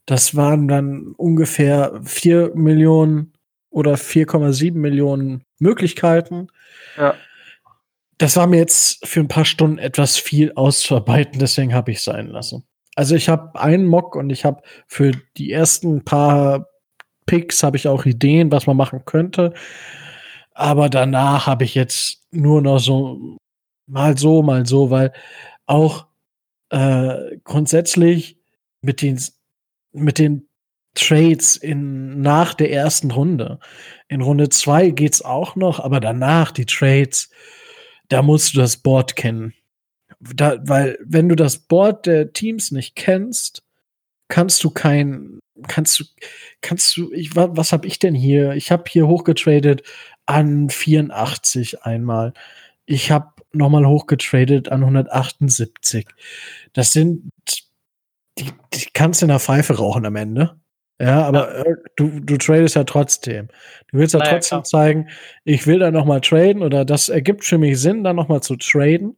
das 0.07 0.35
waren 0.35 0.69
dann 0.69 1.15
ungefähr 1.17 2.01
4 2.05 2.53
Millionen 2.55 3.33
oder 3.71 3.95
4,7 3.95 4.75
Millionen 4.75 5.45
Möglichkeiten. 5.59 6.49
Ja. 6.97 7.15
Das 8.19 8.37
war 8.37 8.47
mir 8.47 8.59
jetzt 8.59 9.07
für 9.07 9.21
ein 9.21 9.29
paar 9.29 9.45
Stunden 9.45 9.79
etwas 9.79 10.17
viel 10.17 10.53
auszuarbeiten, 10.53 11.41
deswegen 11.41 11.75
habe 11.75 11.91
ich 11.91 11.99
es 11.99 12.05
sein 12.05 12.29
lassen. 12.29 12.65
Also 12.95 13.17
ich 13.17 13.29
habe 13.29 13.59
einen 13.59 13.87
Mock 13.87 14.15
und 14.15 14.31
ich 14.31 14.45
habe 14.45 14.63
für 14.87 15.11
die 15.37 15.51
ersten 15.51 16.05
paar 16.05 16.69
Picks 17.27 17.63
habe 17.63 17.77
ich 17.77 17.89
auch 17.89 18.05
Ideen, 18.05 18.53
was 18.53 18.67
man 18.67 18.77
machen 18.77 19.05
könnte. 19.05 19.53
Aber 20.53 20.89
danach 20.89 21.47
habe 21.47 21.65
ich 21.65 21.75
jetzt 21.75 22.23
nur 22.31 22.63
noch 22.63 22.79
so 22.79 23.39
mal 23.87 24.17
so, 24.17 24.43
mal 24.43 24.67
so, 24.67 24.91
weil 24.91 25.13
auch 25.67 26.07
äh, 26.71 27.39
grundsätzlich 27.45 28.39
mit 28.81 29.03
den, 29.03 29.21
mit 29.95 30.19
den 30.19 30.49
Trades 30.95 31.57
in, 31.57 32.21
nach 32.21 32.55
der 32.55 32.71
ersten 32.71 33.11
Runde. 33.11 33.59
In 34.09 34.21
Runde 34.21 34.49
zwei 34.49 34.91
geht's 34.91 35.23
auch 35.23 35.57
noch, 35.57 35.81
aber 35.81 36.01
danach 36.01 36.53
die 36.53 36.67
Trades, 36.67 37.31
da 38.09 38.23
musst 38.23 38.55
du 38.55 38.59
das 38.59 38.77
Board 38.77 39.17
kennen 39.17 39.55
da, 40.33 40.59
weil 40.63 40.99
wenn 41.05 41.29
du 41.29 41.37
das 41.37 41.59
Board 41.59 42.07
der 42.07 42.33
Teams 42.33 42.71
nicht 42.71 42.97
kennst, 42.97 43.63
kannst 44.29 44.65
du 44.65 44.71
kein, 44.71 45.41
kannst 45.69 46.01
du, 46.01 46.05
kannst 46.61 46.97
du, 46.97 47.13
ich, 47.13 47.37
was 47.37 47.73
habe 47.73 47.87
ich 47.87 47.99
denn 47.99 48.15
hier? 48.15 48.53
Ich 48.53 48.71
habe 48.71 48.85
hier 48.89 49.07
hochgetradet 49.07 49.83
an 50.27 50.71
84 50.71 51.83
einmal. 51.83 52.33
Ich 52.87 53.11
habe 53.11 53.33
nochmal 53.53 53.87
hochgetradet 53.87 54.71
an 54.71 54.83
178. 54.83 56.09
Das 56.73 56.93
sind, 56.93 57.31
die, 58.39 58.51
die 58.73 58.87
kannst 58.93 59.21
du 59.21 59.27
in 59.27 59.31
der 59.31 59.41
Pfeife 59.41 59.77
rauchen 59.77 60.07
am 60.07 60.17
Ende. 60.17 60.59
Ja, 61.01 61.25
aber 61.25 61.59
ja. 61.59 61.65
Äh, 61.65 61.77
du, 61.97 62.21
du 62.21 62.37
tradest 62.37 62.77
ja 62.77 62.85
trotzdem. 62.85 63.49
Du 63.89 63.99
willst 63.99 64.15
ja 64.15 64.21
naja, 64.21 64.33
trotzdem 64.33 64.57
klar. 64.59 64.65
zeigen, 64.65 65.09
ich 65.45 65.67
will 65.67 65.81
da 65.81 65.91
nochmal 65.91 66.21
traden 66.21 66.63
oder 66.63 66.85
das 66.85 67.09
ergibt 67.09 67.45
für 67.45 67.59
mich 67.59 67.81
Sinn, 67.81 68.05
da 68.05 68.13
nochmal 68.13 68.43
zu 68.43 68.57
traden. 68.57 69.17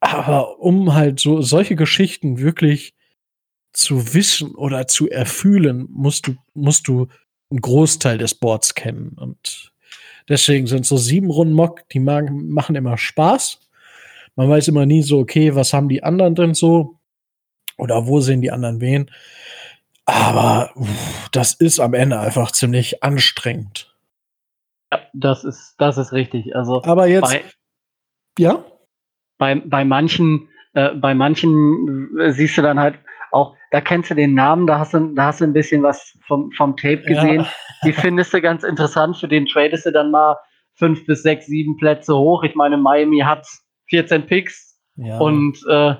Aber 0.00 0.60
um 0.60 0.94
halt 0.94 1.18
so 1.18 1.40
solche 1.40 1.76
Geschichten 1.76 2.38
wirklich 2.38 2.94
zu 3.72 4.14
wissen 4.14 4.54
oder 4.54 4.86
zu 4.86 5.08
erfühlen, 5.08 5.86
musst 5.90 6.26
du, 6.26 6.36
musst 6.54 6.88
du 6.88 7.08
einen 7.50 7.60
Großteil 7.60 8.18
des 8.18 8.34
Boards 8.34 8.74
kennen. 8.74 9.16
Und 9.18 9.72
deswegen 10.28 10.66
sind 10.66 10.86
so 10.86 10.96
sieben 10.96 11.30
Runden 11.30 11.54
Mock, 11.54 11.88
die 11.88 12.00
machen 12.00 12.74
immer 12.74 12.98
Spaß. 12.98 13.60
Man 14.36 14.48
weiß 14.48 14.68
immer 14.68 14.86
nie 14.86 15.02
so, 15.02 15.18
okay, 15.18 15.54
was 15.54 15.72
haben 15.72 15.88
die 15.88 16.02
anderen 16.02 16.34
denn 16.34 16.54
so? 16.54 16.97
Oder 17.78 18.06
wo 18.06 18.20
sehen 18.20 18.42
die 18.42 18.50
anderen 18.50 18.80
wen? 18.80 19.10
Aber 20.04 20.70
uff, 20.74 21.28
das 21.32 21.54
ist 21.54 21.80
am 21.80 21.94
Ende 21.94 22.18
einfach 22.18 22.52
ziemlich 22.52 23.02
anstrengend. 23.02 23.94
Ja, 24.92 25.00
das 25.12 25.44
ist, 25.44 25.74
das 25.78 25.98
ist 25.98 26.12
richtig. 26.12 26.54
Also, 26.56 26.82
aber 26.82 27.06
jetzt, 27.06 27.38
ja? 28.38 28.64
bei, 29.38 29.54
bei 29.54 29.84
manchen, 29.84 30.48
äh, 30.74 30.94
bei 30.94 31.14
manchen 31.14 32.18
äh, 32.18 32.32
siehst 32.32 32.58
du 32.58 32.62
dann 32.62 32.78
halt 32.78 32.98
auch, 33.30 33.54
da 33.70 33.80
kennst 33.80 34.10
du 34.10 34.14
den 34.14 34.34
Namen, 34.34 34.66
da 34.66 34.78
hast 34.78 34.94
du, 34.94 35.14
da 35.14 35.26
hast 35.26 35.40
du 35.40 35.44
ein 35.44 35.52
bisschen 35.52 35.82
was 35.82 36.18
vom, 36.26 36.50
vom 36.52 36.76
Tape 36.76 37.02
gesehen. 37.02 37.42
Ja. 37.42 37.48
Die 37.84 37.92
findest 37.92 38.32
du 38.32 38.40
ganz 38.40 38.64
interessant, 38.64 39.16
für 39.16 39.28
den 39.28 39.46
tradest 39.46 39.86
du 39.86 39.92
dann 39.92 40.10
mal 40.10 40.36
fünf 40.74 41.04
bis 41.06 41.22
sechs, 41.22 41.46
sieben 41.46 41.76
Plätze 41.76 42.16
hoch. 42.16 42.42
Ich 42.42 42.54
meine, 42.54 42.76
Miami 42.76 43.20
hat 43.20 43.46
14 43.90 44.26
Picks 44.26 44.80
ja. 44.96 45.18
und 45.18 45.58
äh, 45.68 45.96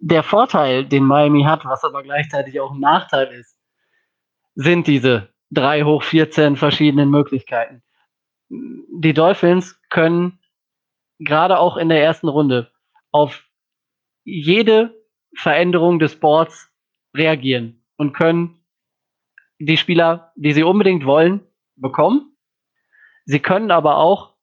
der 0.00 0.22
Vorteil, 0.22 0.84
den 0.84 1.04
Miami 1.04 1.42
hat, 1.44 1.64
was 1.64 1.84
aber 1.84 2.02
gleichzeitig 2.02 2.60
auch 2.60 2.72
ein 2.72 2.80
Nachteil 2.80 3.28
ist, 3.28 3.56
sind 4.54 4.86
diese 4.86 5.28
drei 5.50 5.82
hoch 5.82 6.02
14 6.02 6.56
verschiedenen 6.56 7.10
Möglichkeiten. 7.10 7.82
Die 8.48 9.14
Dolphins 9.14 9.80
können 9.90 10.38
gerade 11.18 11.58
auch 11.58 11.76
in 11.76 11.88
der 11.88 12.02
ersten 12.02 12.28
Runde, 12.28 12.70
auf 13.10 13.44
jede 14.24 14.94
Veränderung 15.34 15.98
des 15.98 16.18
Boards 16.18 16.70
reagieren 17.14 17.84
und 17.96 18.12
können 18.12 18.64
die 19.58 19.76
Spieler, 19.76 20.32
die 20.36 20.52
sie 20.52 20.62
unbedingt 20.62 21.04
wollen, 21.04 21.40
bekommen. 21.76 22.36
Sie 23.24 23.40
können 23.40 23.70
aber 23.70 23.96
auch 23.96 24.34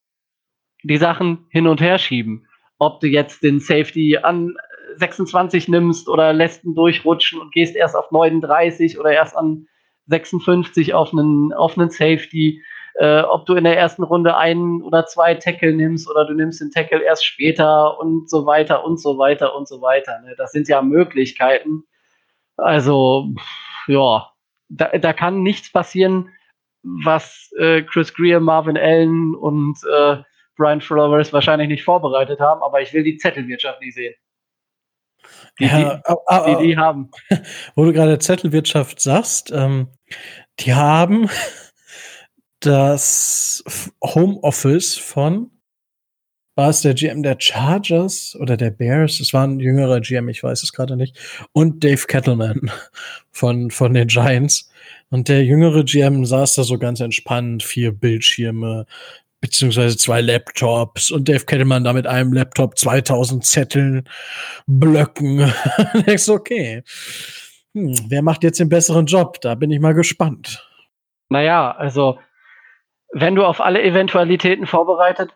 die 0.83 0.97
Sachen 0.97 1.47
hin 1.49 1.67
und 1.67 1.81
her 1.81 1.97
schieben. 1.97 2.47
Ob 2.77 2.99
du 2.99 3.07
jetzt 3.07 3.43
den 3.43 3.59
Safety 3.59 4.17
an 4.17 4.55
26 4.97 5.67
nimmst 5.67 6.07
oder 6.07 6.33
lässt 6.33 6.63
ihn 6.63 6.75
durchrutschen 6.75 7.39
und 7.39 7.51
gehst 7.51 7.75
erst 7.75 7.95
auf 7.95 8.11
39 8.11 8.99
oder 8.99 9.11
erst 9.11 9.35
an 9.35 9.67
56 10.07 10.93
auf 10.93 11.13
einen, 11.13 11.53
auf 11.53 11.77
einen 11.77 11.89
Safety 11.89 12.61
äh, 12.95 13.21
ob 13.21 13.45
du 13.45 13.55
in 13.55 13.65
der 13.65 13.77
ersten 13.77 14.03
Runde 14.03 14.37
einen 14.37 14.81
oder 14.81 15.05
zwei 15.05 15.35
Tackle 15.35 15.73
nimmst 15.73 16.09
oder 16.09 16.25
du 16.25 16.33
nimmst 16.33 16.61
den 16.61 16.71
Tackle 16.71 17.03
erst 17.03 17.25
später 17.25 17.99
und 17.99 18.29
so 18.29 18.45
weiter 18.45 18.85
und 18.85 18.99
so 18.99 19.17
weiter 19.17 19.53
und 19.55 19.67
so 19.67 19.81
weiter. 19.81 20.21
Ne? 20.21 20.33
Das 20.37 20.51
sind 20.51 20.67
ja 20.69 20.81
Möglichkeiten. 20.81 21.83
Also, 22.57 23.33
ja, 23.87 24.31
da, 24.69 24.97
da 24.97 25.13
kann 25.13 25.43
nichts 25.43 25.71
passieren, 25.71 26.29
was 26.83 27.51
äh, 27.57 27.81
Chris 27.81 28.13
Greer, 28.13 28.39
Marvin 28.39 28.77
Allen 28.77 29.35
und 29.35 29.77
äh, 29.91 30.17
Brian 30.55 30.79
Flowers 30.79 31.33
wahrscheinlich 31.33 31.67
nicht 31.67 31.83
vorbereitet 31.83 32.39
haben, 32.39 32.63
aber 32.63 32.81
ich 32.81 32.93
will 32.93 33.03
die 33.03 33.17
Zettelwirtschaft 33.17 33.81
nicht 33.81 33.95
sehen. 33.95 34.13
Die, 35.59 35.65
ja, 35.65 36.01
die, 36.07 36.55
die, 36.55 36.57
die, 36.57 36.67
die, 36.67 36.77
haben. 36.77 37.11
Wo 37.75 37.85
du 37.85 37.93
gerade 37.93 38.19
Zettelwirtschaft 38.19 38.99
sagst, 38.99 39.51
ähm, 39.51 39.87
die 40.59 40.73
haben 40.73 41.29
das 42.59 43.63
Homeoffice 44.03 44.97
von, 44.97 45.51
war 46.55 46.69
es 46.69 46.81
der 46.81 46.93
GM 46.93 47.21
der 47.21 47.35
Chargers 47.37 48.35
oder 48.39 48.55
der 48.55 48.71
Bears? 48.71 49.19
Es 49.19 49.33
war 49.33 49.45
ein 49.45 49.59
jüngerer 49.59 49.99
GM, 49.99 50.29
ich 50.29 50.41
weiß 50.41 50.63
es 50.63 50.71
gerade 50.71 50.95
nicht. 50.95 51.17
Und 51.51 51.83
Dave 51.83 52.05
Kettleman 52.07 52.71
von, 53.31 53.71
von 53.71 53.93
den 53.93 54.07
Giants. 54.07 54.69
Und 55.09 55.27
der 55.27 55.43
jüngere 55.43 55.83
GM 55.83 56.25
saß 56.25 56.55
da 56.55 56.63
so 56.63 56.77
ganz 56.77 57.01
entspannt, 57.01 57.61
vier 57.61 57.91
Bildschirme, 57.91 58.85
beziehungsweise 59.45 59.95
zwei 59.95 60.21
Laptops 60.21 61.11
und 61.11 61.29
Dave 61.29 61.45
Kettleman 61.45 61.83
da 61.83 61.93
mit 61.93 62.07
einem 62.07 62.33
Laptop 62.33 62.77
2000 62.77 63.45
Zetteln, 63.45 64.09
Blöcken. 64.65 65.53
denkst 66.07 66.29
okay. 66.29 66.81
Hm, 67.73 67.95
wer 68.09 68.23
macht 68.23 68.43
jetzt 68.43 68.59
den 68.59 68.69
besseren 68.69 69.05
Job? 69.05 69.39
Da 69.41 69.53
bin 69.53 69.69
ich 69.69 69.79
mal 69.79 69.93
gespannt. 69.93 70.67
Naja, 71.29 71.71
also 71.71 72.17
wenn 73.13 73.35
du 73.35 73.45
auf 73.45 73.61
alle 73.61 73.83
Eventualitäten 73.83 74.65
vorbereitet 74.65 75.31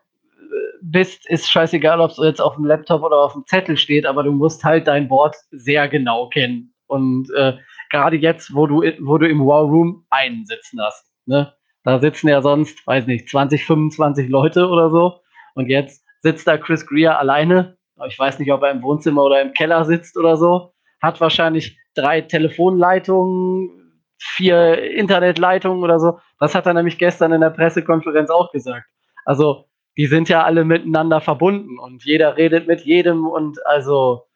bist, 0.81 1.29
ist 1.29 1.51
scheißegal, 1.51 2.01
ob 2.01 2.11
es 2.11 2.17
jetzt 2.17 2.41
auf 2.41 2.55
dem 2.55 2.65
Laptop 2.65 3.03
oder 3.03 3.17
auf 3.17 3.33
dem 3.33 3.45
Zettel 3.45 3.77
steht, 3.77 4.07
aber 4.07 4.23
du 4.23 4.31
musst 4.31 4.63
halt 4.63 4.87
dein 4.87 5.09
Wort 5.11 5.35
sehr 5.51 5.87
genau 5.87 6.29
kennen. 6.29 6.73
Und 6.87 7.29
äh, 7.35 7.57
gerade 7.91 8.17
jetzt, 8.17 8.55
wo 8.55 8.65
du, 8.65 8.81
wo 9.01 9.19
du 9.19 9.29
im 9.29 9.45
War 9.45 9.63
Room 9.63 10.05
einen 10.09 10.47
sitzen 10.47 10.81
hast, 10.81 11.05
ne? 11.27 11.53
Da 11.89 11.99
sitzen 11.99 12.27
ja 12.27 12.43
sonst, 12.43 12.85
weiß 12.85 13.07
nicht, 13.07 13.27
20, 13.29 13.65
25 13.65 14.29
Leute 14.29 14.67
oder 14.67 14.91
so. 14.91 15.21
Und 15.55 15.69
jetzt 15.69 16.05
sitzt 16.21 16.47
da 16.47 16.55
Chris 16.55 16.85
Greer 16.85 17.17
alleine. 17.17 17.77
Ich 18.07 18.19
weiß 18.19 18.37
nicht, 18.37 18.51
ob 18.51 18.61
er 18.61 18.69
im 18.69 18.83
Wohnzimmer 18.83 19.23
oder 19.23 19.41
im 19.41 19.53
Keller 19.53 19.83
sitzt 19.85 20.15
oder 20.15 20.37
so. 20.37 20.71
Hat 21.01 21.19
wahrscheinlich 21.19 21.79
drei 21.95 22.21
Telefonleitungen, 22.21 24.03
vier 24.19 24.83
Internetleitungen 24.91 25.83
oder 25.83 25.99
so. 25.99 26.19
Das 26.39 26.53
hat 26.53 26.67
er 26.67 26.75
nämlich 26.75 26.99
gestern 26.99 27.33
in 27.33 27.41
der 27.41 27.49
Pressekonferenz 27.49 28.29
auch 28.29 28.51
gesagt. 28.51 28.85
Also, 29.25 29.65
die 29.97 30.05
sind 30.05 30.29
ja 30.29 30.43
alle 30.43 30.65
miteinander 30.65 31.21
verbunden 31.21 31.79
und 31.79 32.05
jeder 32.05 32.37
redet 32.37 32.67
mit 32.67 32.81
jedem 32.81 33.25
und 33.25 33.65
also, 33.65 34.27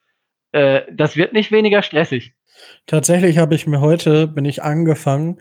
äh, 0.53 0.81
das 0.91 1.17
wird 1.17 1.33
nicht 1.33 1.51
weniger 1.51 1.83
stressig. 1.83 2.33
Tatsächlich 2.87 3.37
habe 3.37 3.53
ich 3.53 3.67
mir 3.67 3.79
heute, 3.79 4.27
bin 4.27 4.45
ich 4.45 4.63
angefangen, 4.63 5.39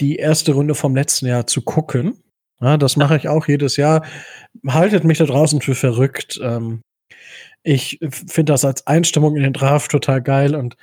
die 0.00 0.16
erste 0.16 0.52
Runde 0.52 0.74
vom 0.74 0.94
letzten 0.94 1.26
Jahr 1.26 1.46
zu 1.46 1.62
gucken. 1.62 2.22
Ja, 2.60 2.76
das 2.76 2.96
mache 2.96 3.16
ich 3.16 3.28
auch 3.28 3.46
jedes 3.48 3.76
Jahr. 3.76 4.04
Haltet 4.66 5.04
mich 5.04 5.18
da 5.18 5.24
draußen 5.24 5.60
für 5.60 5.74
verrückt. 5.74 6.40
Ähm, 6.42 6.82
ich 7.62 7.98
finde 8.00 8.52
das 8.52 8.64
als 8.64 8.86
Einstimmung 8.86 9.36
in 9.36 9.42
den 9.42 9.52
Draft 9.52 9.90
total 9.90 10.22
geil 10.22 10.54
und 10.54 10.76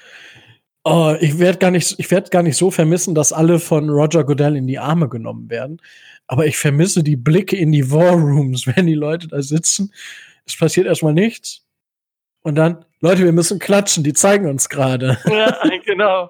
oh, 0.83 1.15
ich 1.19 1.39
werde 1.39 1.57
gar 1.57 1.71
nicht, 1.71 1.95
ich 1.97 2.11
werde 2.11 2.29
gar 2.29 2.43
nicht 2.43 2.57
so 2.57 2.71
vermissen, 2.71 3.15
dass 3.15 3.33
alle 3.33 3.59
von 3.59 3.89
Roger 3.89 4.23
Goodell 4.23 4.55
in 4.55 4.67
die 4.67 4.79
Arme 4.79 5.09
genommen 5.09 5.49
werden. 5.49 5.81
Aber 6.27 6.45
ich 6.45 6.57
vermisse 6.57 7.03
die 7.03 7.15
Blicke 7.15 7.57
in 7.57 7.71
die 7.71 7.91
War 7.91 8.13
Rooms, 8.13 8.67
wenn 8.75 8.87
die 8.87 8.93
Leute 8.93 9.27
da 9.27 9.41
sitzen. 9.41 9.91
Es 10.45 10.55
passiert 10.55 10.87
erstmal 10.87 11.13
nichts. 11.13 11.64
Und 12.45 12.53
dann, 12.53 12.85
Leute, 13.01 13.23
wir 13.23 13.31
müssen 13.31 13.57
klatschen, 13.57 14.03
die 14.03 14.13
zeigen 14.13 14.47
uns 14.47 14.69
gerade. 14.69 15.17
Ja, 15.27 15.57
genau. 15.83 16.29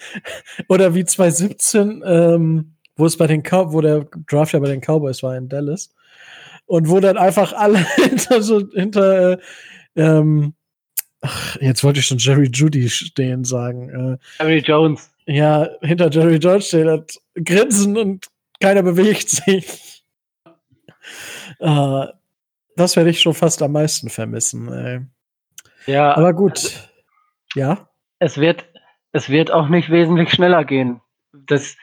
Oder 0.68 0.94
wie 0.94 1.04
2017, 1.04 2.02
ähm, 2.06 2.72
wo 2.96 3.04
es 3.04 3.18
bei 3.18 3.26
den 3.26 3.42
Cow 3.42 3.70
wo 3.70 3.82
der 3.82 4.06
Draft 4.26 4.54
ja 4.54 4.60
bei 4.60 4.68
den 4.68 4.80
Cowboys 4.80 5.22
war 5.22 5.36
in 5.36 5.50
Dallas. 5.50 5.90
Und 6.64 6.88
wo 6.88 7.00
dann 7.00 7.18
einfach 7.18 7.52
alle 7.52 7.86
hinter 7.96 8.40
so, 8.40 8.66
hinter, 8.72 9.32
äh, 9.32 9.38
ähm, 9.94 10.54
ach, 11.20 11.58
jetzt 11.60 11.84
wollte 11.84 12.00
ich 12.00 12.06
schon 12.06 12.16
Jerry 12.16 12.48
Judy 12.50 12.88
stehen 12.88 13.44
sagen. 13.44 14.18
Äh, 14.38 14.42
Jerry 14.42 14.60
Jones. 14.60 15.10
Ja, 15.26 15.68
hinter 15.82 16.10
Jerry 16.10 16.36
Jones 16.36 16.68
stehen 16.68 16.88
und 16.88 17.20
grinsen 17.34 17.98
und 17.98 18.26
keiner 18.58 18.82
bewegt 18.82 19.28
sich. 19.28 20.02
Äh, 21.58 22.06
das 22.74 22.96
werde 22.96 23.10
ich 23.10 23.20
schon 23.20 23.34
fast 23.34 23.60
am 23.60 23.72
meisten 23.72 24.08
vermissen. 24.08 24.72
Ey. 24.72 25.00
Ja. 25.86 26.16
Aber 26.16 26.32
gut. 26.32 26.88
Ja. 27.54 27.88
Es 28.18 28.38
wird, 28.38 28.66
es 29.12 29.28
wird 29.28 29.50
auch 29.50 29.68
nicht 29.68 29.90
wesentlich 29.90 30.30
schneller 30.30 30.64
gehen. 30.64 31.00
Das, 31.32 31.76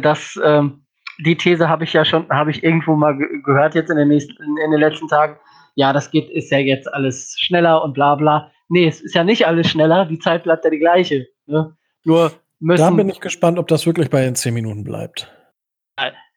das, 0.00 0.38
ähm, 0.44 0.84
die 1.24 1.36
These 1.36 1.68
habe 1.68 1.84
ich 1.84 1.92
ja 1.92 2.04
schon, 2.04 2.28
habe 2.28 2.50
ich 2.50 2.62
irgendwo 2.62 2.94
mal 2.94 3.16
gehört 3.16 3.74
jetzt 3.74 3.90
in 3.90 3.96
den 3.96 4.08
nächsten, 4.08 4.36
in 4.58 4.70
den 4.70 4.80
letzten 4.80 5.08
Tagen. 5.08 5.36
Ja, 5.74 5.92
das 5.92 6.10
geht, 6.10 6.30
ist 6.30 6.50
ja 6.50 6.58
jetzt 6.58 6.92
alles 6.92 7.36
schneller 7.38 7.82
und 7.82 7.92
bla 7.92 8.14
bla. 8.14 8.50
Nee, 8.68 8.86
es 8.86 9.00
ist 9.00 9.14
ja 9.14 9.24
nicht 9.24 9.46
alles 9.46 9.68
schneller, 9.68 10.06
die 10.06 10.18
Zeit 10.18 10.44
bleibt 10.44 10.64
ja 10.64 10.70
die 10.70 10.78
gleiche. 10.78 11.26
Ne? 11.46 11.76
Nur 12.04 12.32
müssen. 12.60 12.82
Da 12.82 12.90
bin 12.90 13.08
ich 13.08 13.20
gespannt, 13.20 13.58
ob 13.58 13.68
das 13.68 13.86
wirklich 13.86 14.10
bei 14.10 14.22
den 14.22 14.34
10 14.34 14.54
Minuten 14.54 14.84
bleibt. 14.84 15.32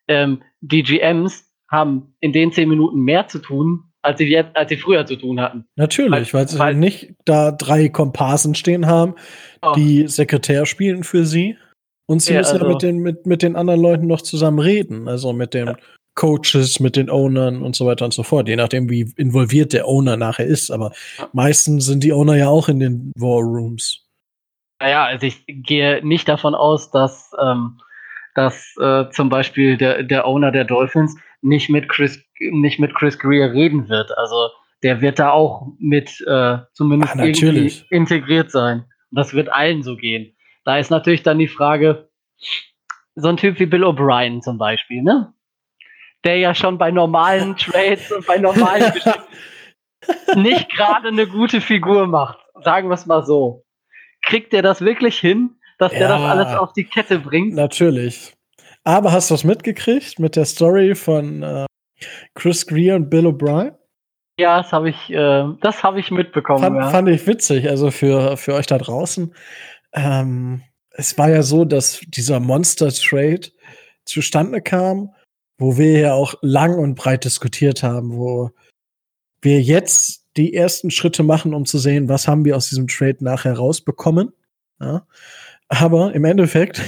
Ähm, 0.08 0.42
die 0.62 0.84
GMs 0.84 1.50
haben 1.70 2.16
in 2.20 2.34
den 2.34 2.52
10 2.52 2.68
Minuten 2.68 3.02
mehr 3.02 3.28
zu 3.28 3.40
tun, 3.40 3.91
als 4.02 4.18
sie, 4.18 4.26
jetzt, 4.26 4.56
als 4.56 4.70
sie 4.70 4.78
früher 4.78 5.06
zu 5.06 5.16
tun 5.16 5.40
hatten. 5.40 5.66
Natürlich, 5.76 6.34
weil, 6.34 6.42
weil 6.42 6.48
sie 6.48 6.60
weil, 6.60 6.76
nicht 6.76 7.14
da 7.26 7.52
drei 7.52 7.90
Komparsen 7.90 8.56
stehen 8.56 8.88
haben, 8.88 9.16
oh. 9.62 9.74
die 9.76 10.08
Sekretär 10.08 10.66
spielen 10.66 11.04
für 11.04 11.26
sie. 11.26 11.58
Und 12.08 12.22
sie 12.22 12.34
ja, 12.34 12.40
müssen 12.40 12.54
also, 12.54 12.66
ja 12.66 12.72
mit 12.72 12.82
den, 12.82 12.98
mit, 13.00 13.26
mit 13.26 13.42
den 13.42 13.56
anderen 13.56 13.82
Leuten 13.82 14.08
noch 14.08 14.22
zusammen 14.22 14.60
reden. 14.60 15.08
Also 15.08 15.34
mit 15.34 15.54
den 15.54 15.68
ja. 15.68 15.76
Coaches, 16.16 16.80
mit 16.80 16.96
den 16.96 17.10
Ownern 17.10 17.62
und 17.62 17.76
so 17.76 17.86
weiter 17.86 18.06
und 18.06 18.14
so 18.14 18.24
fort. 18.24 18.50
Je 18.50 18.56
nachdem, 18.56 18.90
wie 18.90 19.14
involviert 19.16 19.72
der 19.72 19.88
Owner 19.88 20.18
nachher 20.18 20.46
ist. 20.46 20.72
Aber 20.72 20.92
ja. 21.18 21.30
meistens 21.32 21.86
sind 21.86 22.04
die 22.04 22.12
Owner 22.12 22.36
ja 22.36 22.50
auch 22.50 22.68
in 22.68 22.80
den 22.80 23.12
War 23.16 23.42
Rooms. 23.42 24.06
Naja, 24.82 25.06
also 25.06 25.28
ich 25.28 25.44
gehe 25.48 26.06
nicht 26.06 26.28
davon 26.28 26.56
aus, 26.56 26.90
dass, 26.90 27.32
ähm, 27.40 27.80
dass 28.34 28.76
äh, 28.82 29.06
zum 29.12 29.30
Beispiel 29.30 29.78
der, 29.78 30.04
der 30.04 30.26
Owner 30.26 30.52
der 30.52 30.66
Dolphins 30.66 31.16
nicht 31.42 31.70
mit 31.70 31.90
Chris, 31.90 32.24
nicht 32.40 32.80
mit 32.80 32.94
Chris 32.96 33.20
Greer 33.20 33.54
reden 33.54 33.90
wird. 33.90 34.18
Also 34.18 34.50
der 34.84 35.02
wird 35.02 35.20
da 35.20 35.32
auch 35.32 35.68
mit 35.80 36.22
äh, 36.28 36.58
zumindest 36.74 37.14
Ach, 37.16 37.24
irgendwie 37.24 37.74
integriert 37.90 38.52
sein. 38.52 38.86
Und 39.12 39.18
das 39.18 39.34
wird 39.34 39.52
allen 39.52 39.84
so 39.84 39.96
gehen. 39.96 40.36
Da 40.66 40.78
ist 40.78 40.90
natürlich 40.90 41.24
dann 41.24 41.40
die 41.40 41.48
Frage, 41.48 42.10
so 43.16 43.28
ein 43.28 43.38
Typ 43.38 43.60
wie 43.60 43.66
Bill 43.66 43.84
O'Brien 43.84 44.42
zum 44.42 44.58
Beispiel, 44.58 45.02
ne? 45.02 45.34
Der 46.24 46.38
ja 46.38 46.54
schon 46.54 46.78
bei 46.78 46.92
normalen 46.92 47.56
Trades 47.58 48.12
und 48.12 48.26
bei 48.26 48.38
normalen 48.38 48.94
nicht 50.36 50.70
gerade 50.70 51.10
eine 51.10 51.28
gute 51.28 51.62
Figur 51.62 52.08
macht. 52.08 52.40
Sagen 52.64 52.90
wir 52.90 52.94
es 52.94 53.06
mal 53.06 53.24
so. 53.24 53.66
Kriegt 54.24 54.54
der 54.54 54.62
das 54.62 54.82
wirklich 54.82 55.20
hin, 55.20 55.56
dass 55.80 55.94
ja, 55.94 56.00
der 56.00 56.08
das 56.10 56.22
alles 56.22 56.58
auf 56.58 56.74
die 56.74 56.84
Kette 56.84 57.20
bringt? 57.20 57.56
Natürlich. 57.56 58.36
Aber 58.84 59.12
hast 59.12 59.30
du 59.30 59.36
was 59.36 59.44
mitgekriegt 59.44 60.20
mit 60.20 60.36
der 60.36 60.46
Story 60.46 60.96
von 60.96 61.44
äh, 61.44 61.66
Chris 62.34 62.66
Greer 62.66 62.96
und 62.96 63.10
Bill 63.10 63.28
O'Brien? 63.28 63.76
Ja, 64.40 64.58
das 64.58 64.72
habe 64.72 64.90
ich, 64.90 65.10
äh, 65.12 65.46
das 65.62 65.84
habe 65.84 66.00
ich 66.00 66.10
mitbekommen. 66.10 66.62
Fand, 66.62 66.78
ja. 66.78 66.90
fand, 66.90 67.10
ich 67.10 67.28
witzig, 67.28 67.70
also 67.70 67.92
für, 67.92 68.38
für 68.38 68.56
euch 68.56 68.66
da 68.66 68.78
draußen. 68.78 69.36
Ähm, 69.94 70.64
es 70.92 71.18
war 71.18 71.30
ja 71.30 71.44
so, 71.44 71.64
dass 71.66 72.02
dieser 72.08 72.40
Monster 72.40 72.92
Trade 72.92 73.52
zustande 74.06 74.62
kam, 74.62 75.14
wo 75.60 75.78
wir 75.78 76.00
ja 76.00 76.14
auch 76.14 76.34
lang 76.42 76.74
und 76.78 76.96
breit 76.96 77.24
diskutiert 77.24 77.84
haben, 77.84 78.18
wo 78.18 78.50
wir 79.42 79.62
jetzt 79.62 80.26
die 80.38 80.54
ersten 80.54 80.92
Schritte 80.92 81.24
machen, 81.24 81.54
um 81.54 81.66
zu 81.66 81.78
sehen, 81.78 82.10
was 82.10 82.28
haben 82.28 82.46
wir 82.46 82.56
aus 82.56 82.70
diesem 82.70 82.88
Trade 82.88 83.18
nachher 83.24 83.54
rausbekommen. 83.54 84.34
Ja? 84.80 85.06
Aber 85.68 86.14
im 86.14 86.26
Endeffekt 86.26 86.82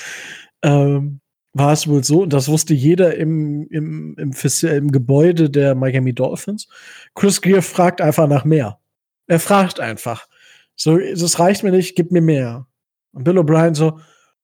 ähm, 0.62 1.20
war 1.58 1.72
es 1.72 1.88
wohl 1.88 2.04
so, 2.04 2.22
und 2.22 2.32
das 2.32 2.48
wusste 2.48 2.74
jeder 2.74 3.14
im, 3.16 3.66
im, 3.70 4.14
im, 4.18 4.32
im 4.62 4.92
Gebäude 4.92 5.48
der 5.48 5.74
Miami 5.74 6.12
Dolphins. 6.12 6.68
Chris 7.14 7.40
Greer 7.40 7.62
fragt 7.62 8.00
einfach 8.00 8.28
nach 8.28 8.44
mehr. 8.44 8.78
Er 9.26 9.40
fragt 9.40 9.80
einfach. 9.80 10.26
So, 10.74 10.98
das 10.98 11.38
reicht 11.38 11.62
mir 11.62 11.70
nicht, 11.70 11.96
gib 11.96 12.12
mir 12.12 12.20
mehr. 12.20 12.66
Und 13.12 13.24
Bill 13.24 13.38
O'Brien 13.38 13.74
so, 13.74 13.98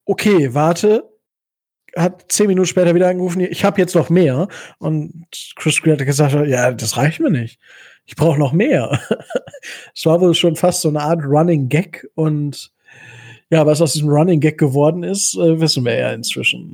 okay, 0.05 0.53
warte. 0.53 1.09
Hat 1.95 2.25
zehn 2.31 2.47
Minuten 2.47 2.65
später 2.67 2.95
wieder 2.95 3.07
angerufen, 3.07 3.41
ich 3.41 3.63
habe 3.63 3.79
jetzt 3.79 3.93
noch 3.93 4.09
mehr. 4.09 4.47
Und 4.79 5.27
Chris 5.55 5.79
Greer 5.79 5.97
hat 5.97 6.05
gesagt, 6.05 6.33
ja, 6.47 6.71
das 6.71 6.97
reicht 6.97 7.19
mir 7.19 7.29
nicht. 7.29 7.59
Ich 8.05 8.15
brauche 8.15 8.39
noch 8.39 8.53
mehr. 8.53 8.99
Es 9.95 10.05
war 10.05 10.19
wohl 10.19 10.35
schon 10.35 10.57
fast 10.57 10.81
so 10.81 10.89
eine 10.89 10.99
Art 10.99 11.23
Running 11.23 11.69
Gag. 11.69 12.05
Und 12.15 12.73
ja, 13.49 13.65
was 13.65 13.81
aus 13.81 13.93
diesem 13.93 14.09
Running 14.09 14.41
Gag 14.41 14.57
geworden 14.57 15.03
ist, 15.03 15.35
äh, 15.35 15.59
wissen 15.61 15.85
wir 15.85 15.95
ja 15.95 16.11
inzwischen. 16.11 16.73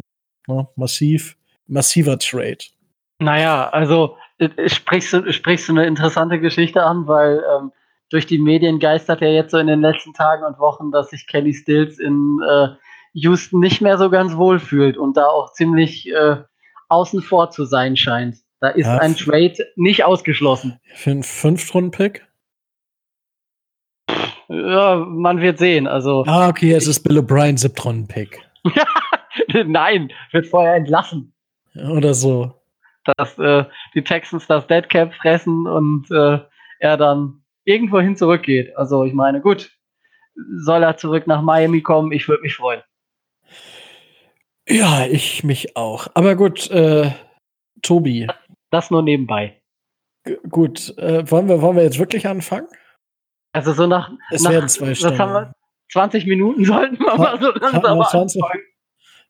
Ne? 0.49 0.67
Massiv, 0.75 1.37
massiver 1.67 2.17
Trade. 2.19 2.57
Naja, 3.19 3.69
also 3.69 4.17
äh, 4.39 4.49
sprichst 4.67 5.13
du, 5.13 5.31
sprichst 5.31 5.69
du 5.69 5.73
eine 5.73 5.85
interessante 5.85 6.39
Geschichte 6.39 6.83
an, 6.83 7.07
weil 7.07 7.43
ähm, 7.55 7.71
durch 8.09 8.25
die 8.25 8.39
Medien 8.39 8.79
geistert 8.79 9.21
ja 9.21 9.27
jetzt 9.27 9.51
so 9.51 9.57
in 9.57 9.67
den 9.67 9.81
letzten 9.81 10.13
Tagen 10.13 10.43
und 10.43 10.57
Wochen, 10.59 10.91
dass 10.91 11.11
sich 11.11 11.27
Kelly 11.27 11.53
Stills 11.53 11.99
in 11.99 12.39
äh, 12.49 12.69
Houston 13.13 13.59
nicht 13.59 13.81
mehr 13.81 13.97
so 13.97 14.09
ganz 14.09 14.35
wohl 14.35 14.59
fühlt 14.59 14.97
und 14.97 15.17
da 15.17 15.27
auch 15.27 15.53
ziemlich 15.53 16.09
äh, 16.11 16.37
außen 16.87 17.21
vor 17.21 17.51
zu 17.51 17.65
sein 17.65 17.95
scheint. 17.95 18.37
Da 18.59 18.69
ist 18.69 18.87
ja, 18.87 18.97
ein 18.97 19.15
Trade 19.15 19.55
nicht 19.75 20.03
ausgeschlossen. 20.03 20.79
Für 20.95 21.11
einen 21.11 21.23
Fünftrunden-Pick? 21.23 22.25
Ja, 24.49 25.05
man 25.07 25.39
wird 25.41 25.59
sehen. 25.59 25.87
Also, 25.87 26.23
ah, 26.27 26.49
okay, 26.49 26.73
es 26.73 26.87
ist 26.87 27.01
Bill 27.01 27.19
O'Brien, 27.19 27.57
Siebtrunden-Pick. 27.57 28.41
Nein, 29.65 30.11
wird 30.31 30.47
vorher 30.47 30.75
entlassen. 30.75 31.33
Oder 31.75 32.13
so. 32.13 32.53
Dass 33.17 33.37
äh, 33.39 33.65
die 33.93 34.03
Texans 34.03 34.47
das 34.47 34.67
Deadcap 34.67 35.13
fressen 35.15 35.67
und 35.67 36.09
äh, 36.11 36.39
er 36.79 36.97
dann 36.97 37.43
irgendwohin 37.63 38.15
zurückgeht. 38.15 38.75
Also 38.75 39.03
ich 39.03 39.13
meine, 39.13 39.41
gut, 39.41 39.71
soll 40.57 40.83
er 40.83 40.97
zurück 40.97 41.27
nach 41.27 41.41
Miami 41.41 41.81
kommen, 41.81 42.11
ich 42.11 42.27
würde 42.27 42.43
mich 42.43 42.55
freuen. 42.55 42.81
Ja, 44.67 45.05
ich 45.05 45.43
mich 45.43 45.75
auch. 45.75 46.07
Aber 46.13 46.35
gut, 46.35 46.69
äh, 46.69 47.11
Tobi. 47.81 48.27
Das 48.69 48.91
nur 48.91 49.01
nebenbei. 49.01 49.61
G 50.25 50.37
gut, 50.49 50.95
äh, 50.97 51.29
wollen, 51.31 51.47
wir, 51.47 51.61
wollen 51.61 51.77
wir 51.77 51.83
jetzt 51.83 51.97
wirklich 51.97 52.27
anfangen? 52.27 52.67
Also 53.51 53.73
so 53.73 53.87
nach, 53.87 54.11
es 54.31 54.43
nach 54.43 54.51
werden 54.51 54.69
zwei 54.69 54.93
Stunden. 54.93 55.17
haben 55.17 55.33
wir, 55.33 55.53
20 55.91 56.27
Minuten 56.27 56.65
sollten 56.65 56.99
wir 56.99 57.15
mal 57.17 57.39
so 57.41 57.51
langsam 57.51 58.03
20, 58.03 58.43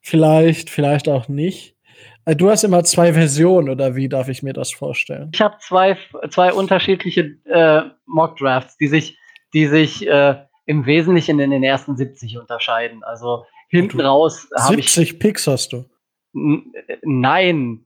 Vielleicht, 0.00 0.70
vielleicht 0.70 1.08
auch 1.08 1.28
nicht. 1.28 1.76
Äh, 2.24 2.36
du 2.36 2.50
hast 2.50 2.64
immer 2.64 2.84
zwei 2.84 3.12
Versionen, 3.12 3.68
oder 3.68 3.96
wie 3.96 4.08
darf 4.08 4.28
ich 4.28 4.42
mir 4.42 4.52
das 4.52 4.72
vorstellen? 4.72 5.30
Ich 5.34 5.40
habe 5.40 5.56
zwei, 5.60 5.96
zwei 6.30 6.52
unterschiedliche 6.52 7.36
äh, 7.44 7.82
Mock 8.06 8.36
Drafts, 8.36 8.76
die 8.76 8.88
sich, 8.88 9.18
die 9.52 9.66
sich 9.66 10.06
äh, 10.06 10.36
im 10.66 10.86
Wesentlichen 10.86 11.40
in 11.40 11.50
den 11.50 11.62
ersten 11.62 11.96
70 11.96 12.38
unterscheiden. 12.38 13.02
Also 13.02 13.44
hinten 13.68 14.00
raus 14.00 14.48
habe 14.56 14.80
ich. 14.80 14.92
70 14.92 15.18
Picks 15.18 15.46
hast 15.46 15.72
du. 15.72 15.84
Nein. 16.32 17.84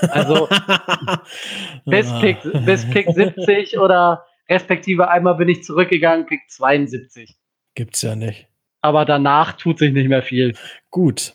Also 0.00 0.48
bis, 1.84 2.10
Pick, 2.20 2.38
bis 2.64 2.88
Pick 2.88 3.06
70 3.10 3.78
oder 3.78 4.24
respektive 4.48 5.10
einmal 5.10 5.34
bin 5.34 5.48
ich 5.48 5.64
zurückgegangen, 5.64 6.26
Pick 6.26 6.40
72. 6.48 7.36
Gibt's 7.74 8.02
ja 8.02 8.14
nicht. 8.14 8.48
Aber 8.80 9.04
danach 9.04 9.52
tut 9.52 9.78
sich 9.78 9.92
nicht 9.92 10.08
mehr 10.08 10.22
viel. 10.22 10.54
Gut. 10.90 11.34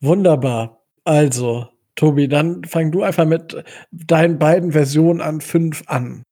Wunderbar. 0.00 0.82
Also, 1.04 1.68
Tobi, 1.94 2.28
dann 2.28 2.64
fang 2.64 2.92
du 2.92 3.02
einfach 3.02 3.24
mit 3.24 3.64
deinen 3.90 4.38
beiden 4.38 4.72
Versionen 4.72 5.20
an 5.20 5.40
fünf 5.40 5.82
an. 5.86 6.22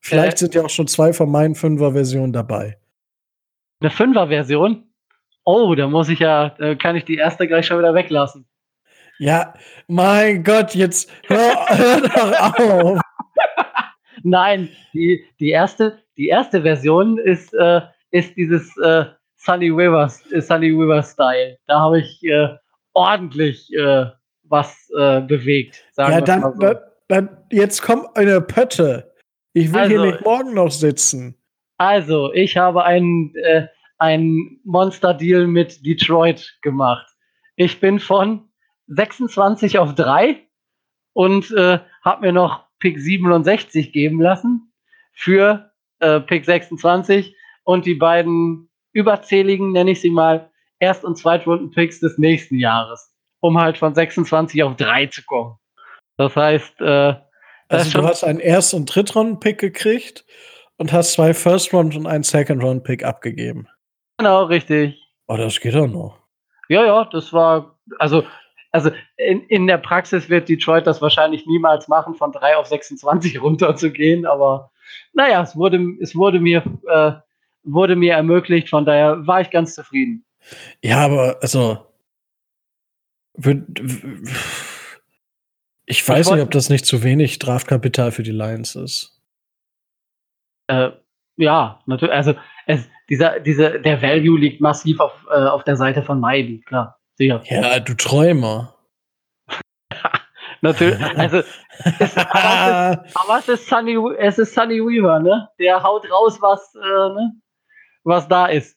Vielleicht 0.00 0.36
äh, 0.36 0.38
sind 0.38 0.54
ja 0.54 0.62
auch 0.64 0.70
schon 0.70 0.86
zwei 0.86 1.12
von 1.12 1.30
meinen 1.30 1.54
Fünfer-Versionen 1.54 2.32
dabei. 2.32 2.78
Eine 3.80 3.90
Fünfer-Version? 3.90 4.84
Oh, 5.44 5.74
da 5.74 5.86
muss 5.88 6.08
ich 6.08 6.18
ja, 6.18 6.50
da 6.50 6.74
kann 6.74 6.96
ich 6.96 7.04
die 7.04 7.16
erste 7.16 7.46
gleich 7.48 7.66
schon 7.66 7.78
wieder 7.78 7.94
weglassen. 7.94 8.46
Ja, 9.18 9.54
mein 9.86 10.44
Gott, 10.44 10.74
jetzt 10.74 11.10
hör, 11.26 11.54
hör 11.68 12.00
doch 12.02 12.84
auf. 12.84 13.00
Nein, 14.22 14.68
die, 14.92 15.24
die, 15.40 15.50
erste, 15.50 16.02
die 16.16 16.28
erste 16.28 16.62
Version 16.62 17.18
ist, 17.18 17.52
äh, 17.54 17.80
ist 18.10 18.36
dieses 18.36 18.76
äh, 18.76 19.06
Sunny 19.38 19.70
River, 19.70 20.12
äh, 20.32 20.40
Sunny 20.40 20.70
River 20.70 21.02
Style. 21.02 21.58
Da 21.66 21.80
habe 21.80 22.00
ich 22.00 22.22
äh, 22.24 22.48
ordentlich 22.92 23.72
äh, 23.72 24.06
was 24.44 24.90
äh, 24.98 25.20
bewegt. 25.20 25.84
ja, 25.96 26.20
dann, 26.20 26.42
so. 26.42 26.50
dann, 26.58 26.76
dann, 27.08 27.28
jetzt 27.50 27.82
kommt 27.82 28.16
eine 28.16 28.40
Pötte. 28.40 29.12
Ich 29.52 29.72
will 29.72 29.80
also, 29.80 29.90
hier 29.90 30.12
nicht 30.12 30.24
morgen 30.24 30.54
noch 30.54 30.70
sitzen. 30.70 31.36
Also, 31.78 32.32
ich 32.32 32.56
habe 32.56 32.84
einen, 32.84 33.34
äh, 33.36 33.66
einen 33.98 34.60
Monster-Deal 34.64 35.46
mit 35.46 35.84
Detroit 35.86 36.58
gemacht. 36.62 37.06
Ich 37.56 37.80
bin 37.80 38.00
von 38.00 38.48
26 38.88 39.78
auf 39.78 39.94
3 39.94 40.42
und 41.12 41.50
äh, 41.52 41.78
habe 42.02 42.26
mir 42.26 42.32
noch 42.32 42.64
Pick 42.78 42.98
67 42.98 43.92
geben 43.92 44.20
lassen 44.20 44.72
für 45.12 45.72
äh, 46.00 46.20
Pick 46.20 46.44
26 46.44 47.34
und 47.64 47.86
die 47.86 47.94
beiden 47.94 48.67
überzähligen, 48.98 49.72
nenne 49.72 49.92
ich 49.92 50.00
sie 50.00 50.10
mal, 50.10 50.50
Erst- 50.80 51.04
und 51.04 51.16
Zweitrunden-Picks 51.16 52.00
des 52.00 52.18
nächsten 52.18 52.58
Jahres, 52.58 53.12
um 53.40 53.58
halt 53.58 53.78
von 53.78 53.94
26 53.94 54.62
auf 54.62 54.76
3 54.76 55.06
zu 55.06 55.22
kommen. 55.24 55.56
Das 56.16 56.36
heißt, 56.36 56.80
äh, 56.80 57.14
also 57.68 58.00
du 58.00 58.06
hast 58.06 58.24
einen 58.24 58.40
Erst- 58.40 58.74
und 58.74 58.86
Drittrunden-Pick 58.86 59.58
gekriegt 59.58 60.24
und 60.76 60.92
hast 60.92 61.12
zwei 61.12 61.34
First-Round- 61.34 61.96
und 61.96 62.06
einen 62.06 62.24
Second-Round-Pick 62.24 63.04
abgegeben. 63.04 63.68
Genau, 64.18 64.44
richtig. 64.44 65.00
Oh, 65.26 65.36
das 65.36 65.60
geht 65.60 65.74
auch 65.74 65.86
noch. 65.86 66.18
Ja, 66.68 66.84
ja, 66.84 67.04
das 67.04 67.32
war, 67.32 67.78
also 67.98 68.24
also 68.70 68.90
in, 69.16 69.42
in 69.44 69.66
der 69.66 69.78
Praxis 69.78 70.28
wird 70.28 70.48
Detroit 70.48 70.86
das 70.86 71.00
wahrscheinlich 71.00 71.46
niemals 71.46 71.88
machen, 71.88 72.14
von 72.14 72.32
3 72.32 72.56
auf 72.56 72.66
26 72.66 73.40
runterzugehen, 73.42 74.26
aber 74.26 74.70
naja, 75.12 75.42
es 75.42 75.56
wurde, 75.56 75.80
es 76.00 76.14
wurde 76.14 76.40
mir, 76.40 76.62
äh, 76.88 77.12
wurde 77.72 77.96
mir 77.96 78.14
ermöglicht, 78.14 78.68
von 78.68 78.84
daher 78.84 79.26
war 79.26 79.40
ich 79.40 79.50
ganz 79.50 79.74
zufrieden. 79.74 80.24
Ja, 80.82 81.04
aber 81.04 81.38
also 81.40 81.84
ich 85.86 86.08
weiß 86.08 86.26
ich 86.26 86.32
nicht, 86.34 86.42
ob 86.42 86.50
das 86.50 86.70
nicht 86.70 86.86
zu 86.86 87.02
wenig 87.02 87.38
Draftkapital 87.38 88.10
für 88.10 88.22
die 88.22 88.32
Lions 88.32 88.74
ist. 88.74 89.20
Äh, 90.66 90.90
ja, 91.36 91.80
natürlich. 91.86 92.14
Also 92.14 92.34
es, 92.66 92.88
dieser, 93.08 93.40
dieser, 93.40 93.78
der 93.78 94.02
Value 94.02 94.38
liegt 94.38 94.60
massiv 94.60 95.00
auf, 95.00 95.12
äh, 95.30 95.46
auf 95.46 95.64
der 95.64 95.76
Seite 95.76 96.02
von 96.02 96.20
Miami, 96.20 96.60
klar. 96.66 96.98
Sicher. 97.14 97.42
Ja, 97.46 97.80
du 97.80 97.94
Träumer. 97.94 98.74
Natürlich. 100.60 101.00
Also, 101.16 101.38
es, 101.38 102.16
aber, 102.16 103.00
es 103.04 103.06
ist, 103.06 103.16
aber 103.16 103.38
es 103.38 103.48
ist, 103.48 103.68
Sunny, 103.68 103.96
es 104.18 104.38
ist 104.38 104.54
Sunny 104.54 104.80
Weaver, 104.80 105.20
ne? 105.20 105.48
Der 105.58 105.82
haut 105.82 106.04
raus, 106.10 106.38
was, 106.40 106.74
äh, 106.74 106.78
ne? 106.78 107.32
Was 108.08 108.28
da 108.28 108.46
ist. 108.46 108.76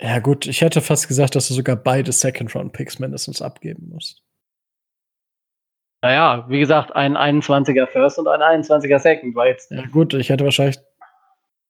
Ja, 0.00 0.18
gut, 0.18 0.46
ich 0.46 0.60
hätte 0.60 0.80
fast 0.80 1.06
gesagt, 1.06 1.36
dass 1.36 1.48
du 1.48 1.54
sogar 1.54 1.76
beide 1.76 2.10
Second-Round-Picks 2.10 2.98
mindestens 2.98 3.40
abgeben 3.40 3.88
musst. 3.88 4.22
Naja, 6.02 6.44
wie 6.48 6.58
gesagt, 6.58 6.94
ein 6.96 7.16
21er 7.16 7.86
First 7.86 8.18
und 8.18 8.26
ein 8.26 8.40
21er 8.40 8.98
Second 8.98 9.36
war 9.36 9.46
jetzt. 9.46 9.70
Ja, 9.70 9.86
gut, 9.86 10.14
ich 10.14 10.30
hätte 10.30 10.44
wahrscheinlich, 10.44 10.78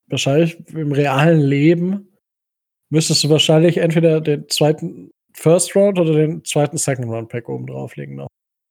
wahrscheinlich 0.07 0.67
im 0.71 0.93
realen 0.93 1.41
Leben 1.41 2.09
müsstest 2.89 3.23
du 3.25 3.29
wahrscheinlich 3.29 3.77
entweder 3.77 4.23
den 4.23 4.49
zweiten 4.49 5.11
First 5.35 5.77
Round 5.77 5.99
oder 5.99 6.15
den 6.15 6.45
zweiten 6.45 6.79
Second 6.79 7.09
Round 7.09 7.29
Pack 7.29 7.49
oben 7.51 7.67
drauflegen 7.67 8.17
noch. 8.17 8.29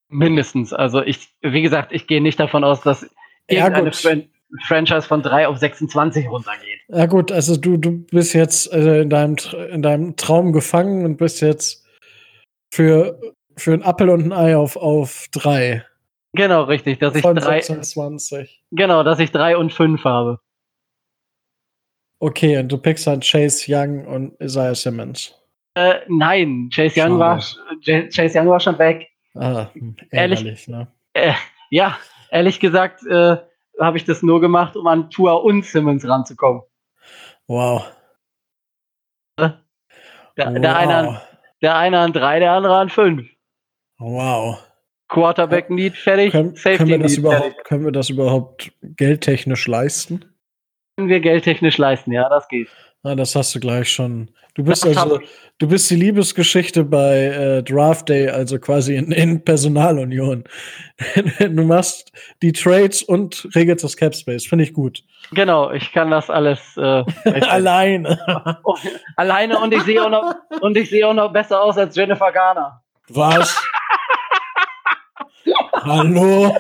Mindestens. 0.10 0.74
Also 0.74 1.04
ich, 1.04 1.30
wie 1.42 1.62
gesagt, 1.62 1.92
ich 1.92 2.08
gehe 2.08 2.22
nicht 2.22 2.40
davon 2.40 2.64
aus, 2.64 2.82
dass 2.82 3.08
irgendeine 3.48 3.88
ja, 3.88 3.94
Fran 3.94 4.30
Franchise 4.68 5.08
von 5.08 5.22
3 5.22 5.48
auf 5.48 5.58
26 5.58 6.30
runtergeht. 6.30 6.82
Ja 6.90 7.06
gut, 7.06 7.32
also 7.32 7.56
du, 7.56 7.78
du 7.78 8.06
bist 8.06 8.34
jetzt 8.34 8.72
äh, 8.74 9.02
in, 9.02 9.10
deinem, 9.10 9.38
in 9.72 9.82
deinem 9.82 10.16
Traum 10.18 10.52
gefangen 10.52 11.06
und 11.06 11.18
bist 11.18 11.42
jetzt 11.42 11.86
für, 12.74 13.20
für 13.56 13.74
ein 13.74 13.84
Appel 13.84 14.10
und 14.10 14.26
ein 14.26 14.34
Ei 14.34 14.58
auf, 14.58 14.76
auf 14.76 15.28
3. 15.32 15.86
Genau, 16.34 16.64
richtig. 16.64 17.00
Dass 17.00 17.16
ich 17.16 17.22
von 17.22 17.36
drei, 17.36 17.62
26. 17.62 18.64
Genau, 18.72 19.04
dass 19.04 19.20
ich 19.20 19.32
3 19.32 19.58
und 19.58 19.74
5 19.74 20.04
habe. 20.04 20.40
Okay, 22.20 22.58
und 22.60 22.72
du 22.72 22.78
pickst 22.78 23.08
halt 23.08 23.24
Chase 23.24 23.66
Young 23.68 24.06
und 24.06 24.40
Isaiah 24.40 24.76
Simmons. 24.76 25.34
Äh, 25.74 26.02
nein, 26.08 26.70
Chase 26.74 27.02
Young, 27.02 27.18
war, 27.18 27.42
Chase 27.84 28.40
Young 28.40 28.48
war 28.48 28.60
schon 28.60 28.78
weg. 28.78 29.10
Ah, 29.34 29.68
ehrlich, 30.12 30.68
ne? 30.68 30.88
Äh, 31.14 31.34
ja, 31.70 31.98
ehrlich 32.30 32.60
gesagt 32.60 33.06
äh, 33.08 33.38
habe 33.82 33.98
ich 33.98 34.06
das 34.06 34.24
nur 34.24 34.42
gemacht, 34.42 34.76
um 34.76 34.88
an 34.88 35.10
Tua 35.10 35.34
und 35.34 35.66
Simmons 35.66 36.08
ranzukommen. 36.08 36.62
Wow. 37.48 37.86
Der, 39.38 39.58
wow. 40.38 40.62
der, 40.62 40.78
eine 40.78 40.96
an, 40.96 41.22
der 41.62 41.76
eine 41.76 42.00
an 42.00 42.14
drei, 42.14 42.40
der 42.40 42.54
andere 42.54 42.78
an 42.78 42.90
fünf. 42.90 43.30
Wow. 43.98 44.58
Quarterback 45.10 45.70
Need 45.70 45.98
fertig, 45.98 46.32
können, 46.32 46.56
Safety 46.56 46.78
können 46.78 46.90
wir 46.90 47.00
das 47.00 47.18
Need 47.18 47.28
fertig. 47.28 47.64
Können 47.66 47.86
wir 47.86 47.92
das 47.92 48.10
überhaupt 48.10 48.72
geldtechnisch 48.82 49.68
leisten? 49.68 50.32
können 51.02 51.10
wir 51.10 51.20
geldtechnisch 51.20 51.78
leisten, 51.78 52.12
ja, 52.12 52.30
das 52.30 52.48
geht. 52.48 52.70
Ah, 53.04 53.16
das 53.16 53.36
hast 53.36 53.56
du 53.56 53.60
gleich 53.60 53.92
schon. 53.92 54.30
Du 54.54 54.66
bist 54.66 54.86
also, 54.86 55.20
du 55.60 55.68
bist 55.68 55.90
die 55.90 55.96
Liebesgeschichte 55.96 56.84
bei 56.84 57.26
äh, 57.26 57.64
Draft 57.64 58.10
Day, 58.10 58.28
also 58.30 58.60
quasi 58.60 58.96
in, 58.96 59.12
in 59.14 59.44
Personalunion. 59.44 60.44
du 61.40 61.64
machst 61.64 62.12
die 62.42 62.52
Trades 62.52 63.02
und 63.02 63.48
regelst 63.56 63.86
das 63.86 63.96
Cap 63.96 64.14
Space, 64.14 64.46
finde 64.46 64.66
ich 64.66 64.74
gut. 64.74 65.04
Genau, 65.32 65.72
ich 65.72 65.94
kann 65.94 66.12
das 66.12 66.30
alles 66.30 66.60
äh, 66.76 66.82
alleine. 67.48 68.20
alleine 69.16 69.58
und 69.60 69.74
ich 69.74 69.84
sehe 69.84 70.04
auch 70.04 70.10
noch 70.10 70.36
und 70.60 70.76
ich 70.76 70.90
sehe 70.90 71.08
auch 71.08 71.14
noch 71.14 71.32
besser 71.32 71.62
aus 71.62 71.78
als 71.78 71.96
Jennifer 71.96 72.32
Garner. 72.34 72.82
Was? 73.08 73.56
Hallo? 75.74 76.56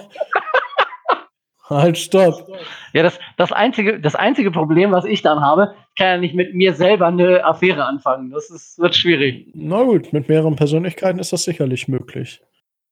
Halt, 1.72 1.98
stopp. 1.98 2.48
Ja, 2.94 3.04
das, 3.04 3.18
das, 3.38 3.52
einzige, 3.52 4.00
das 4.00 4.16
einzige 4.16 4.52
Problem, 4.52 4.92
was 4.92 5.06
ich 5.06 5.22
dann 5.22 5.42
habe, 5.42 5.74
kann 5.98 6.08
ja 6.08 6.18
nicht 6.18 6.36
mit 6.36 6.54
mir 6.54 6.74
selber 6.74 7.08
eine 7.08 7.46
Affäre 7.46 7.86
anfangen. 7.86 8.30
Das 8.32 8.50
ist, 8.50 8.78
wird 8.78 8.96
schwierig. 8.96 9.48
Na 9.54 9.84
gut, 9.84 10.12
mit 10.12 10.28
mehreren 10.28 10.56
Persönlichkeiten 10.56 11.20
ist 11.20 11.32
das 11.32 11.44
sicherlich 11.44 11.88
möglich. 11.88 12.42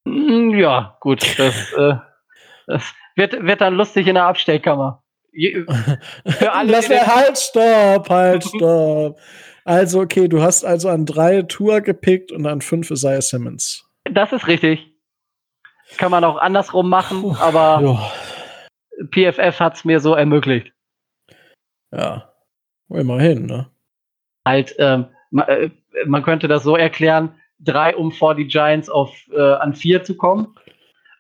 Hm, 0.08 0.58
ja, 0.58 0.98
gut. 1.02 1.38
Das, 1.38 1.74
äh, 1.78 1.96
das 2.68 2.94
wird, 3.16 3.44
wird 3.44 3.62
dann 3.62 3.76
lustig 3.76 4.08
in 4.08 4.16
der 4.16 4.26
Abstellkammer. 4.26 5.04
Für 6.26 6.54
alle, 6.54 6.72
Lass 6.72 6.90
mir, 6.90 7.06
halt, 7.06 7.38
stopp, 7.38 8.10
halt, 8.10 8.44
stopp. 8.46 9.20
Also, 9.66 10.02
okay, 10.02 10.28
du 10.28 10.42
hast 10.42 10.64
also 10.64 10.90
an 10.90 11.06
drei 11.06 11.44
Tour 11.44 11.82
gepickt 11.82 12.32
und 12.32 12.48
an 12.48 12.62
fünf 12.62 12.90
Isaiah 12.90 13.22
Simmons. 13.22 13.86
Das 14.06 14.32
ist 14.32 14.48
richtig. 14.48 14.90
Kann 15.98 16.12
man 16.12 16.24
auch 16.24 16.38
andersrum 16.38 16.90
machen, 16.90 17.36
aber. 17.40 17.82
Ja. 17.84 18.12
PFF 19.10 19.60
hat 19.60 19.76
es 19.76 19.86
mir 19.86 20.00
so 20.00 20.14
ermöglicht. 20.16 20.72
Ja, 21.92 22.32
immerhin, 22.90 23.46
ne? 23.46 23.70
Halt, 24.46 24.76
ähm, 24.80 25.06
äh, 25.48 25.70
man 26.06 26.24
könnte 26.24 26.48
das 26.48 26.64
so 26.64 26.76
erklären, 26.76 27.34
drei, 27.60 27.96
um 27.96 28.12
vor 28.12 28.36
die 28.36 28.48
Giants 28.48 28.90
auf 28.90 29.14
äh, 29.32 29.40
an 29.40 29.74
vier 29.74 30.04
zu 30.04 30.16
kommen, 30.16 30.56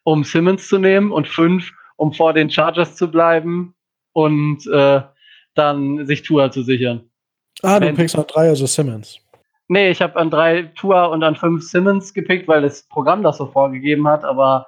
um 0.04 0.24
Simmons 0.24 0.68
zu 0.68 0.78
nehmen 0.78 1.12
und 1.12 1.28
fünf, 1.28 1.72
um 1.98 2.14
vor 2.14 2.34
den 2.34 2.50
Chargers 2.50 2.96
zu 2.96 3.10
bleiben 3.10 3.76
und 4.14 4.66
äh, 4.68 5.02
dann 5.56 6.06
sich 6.06 6.24
Tour 6.24 6.52
zu 6.52 6.64
sichern. 6.64 7.10
Ah, 7.62 7.80
du 7.80 7.88
Wenn, 7.88 7.96
pickst 7.96 8.16
noch 8.16 8.28
drei, 8.28 8.48
also 8.48 8.66
Simmons. 8.66 9.20
Nee, 9.68 9.92
ich 9.92 10.02
habe 10.02 10.16
an 10.16 10.32
drei 10.32 10.64
Tour 10.76 11.10
und 11.12 11.24
an 11.24 11.36
fünf 11.36 11.64
Simmons 11.64 12.14
gepickt, 12.14 12.48
weil 12.48 12.62
das 12.62 12.84
Programm 12.84 13.22
das 13.22 13.38
so 13.38 13.46
vorgegeben 13.46 14.08
hat. 14.08 14.24
Aber 14.24 14.68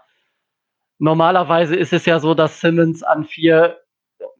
normalerweise 1.02 1.76
ist 1.76 1.94
es 1.94 2.06
ja 2.06 2.20
so, 2.20 2.34
dass 2.34 2.62
Simmons 2.62 3.04
an 3.04 3.26
vier 3.26 3.78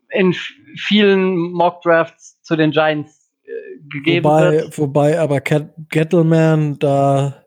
in 0.10 0.34
vielen 0.76 1.52
Mock 1.52 1.82
Drafts 1.82 2.40
zu 2.42 2.56
den 2.56 2.72
Giants 2.72 3.32
äh, 3.44 3.50
gegeben 3.90 4.26
wobei, 4.26 4.52
wird. 4.52 4.78
Wobei 4.78 5.20
aber 5.20 5.42
Gettleman 5.42 6.78
da 6.80 7.46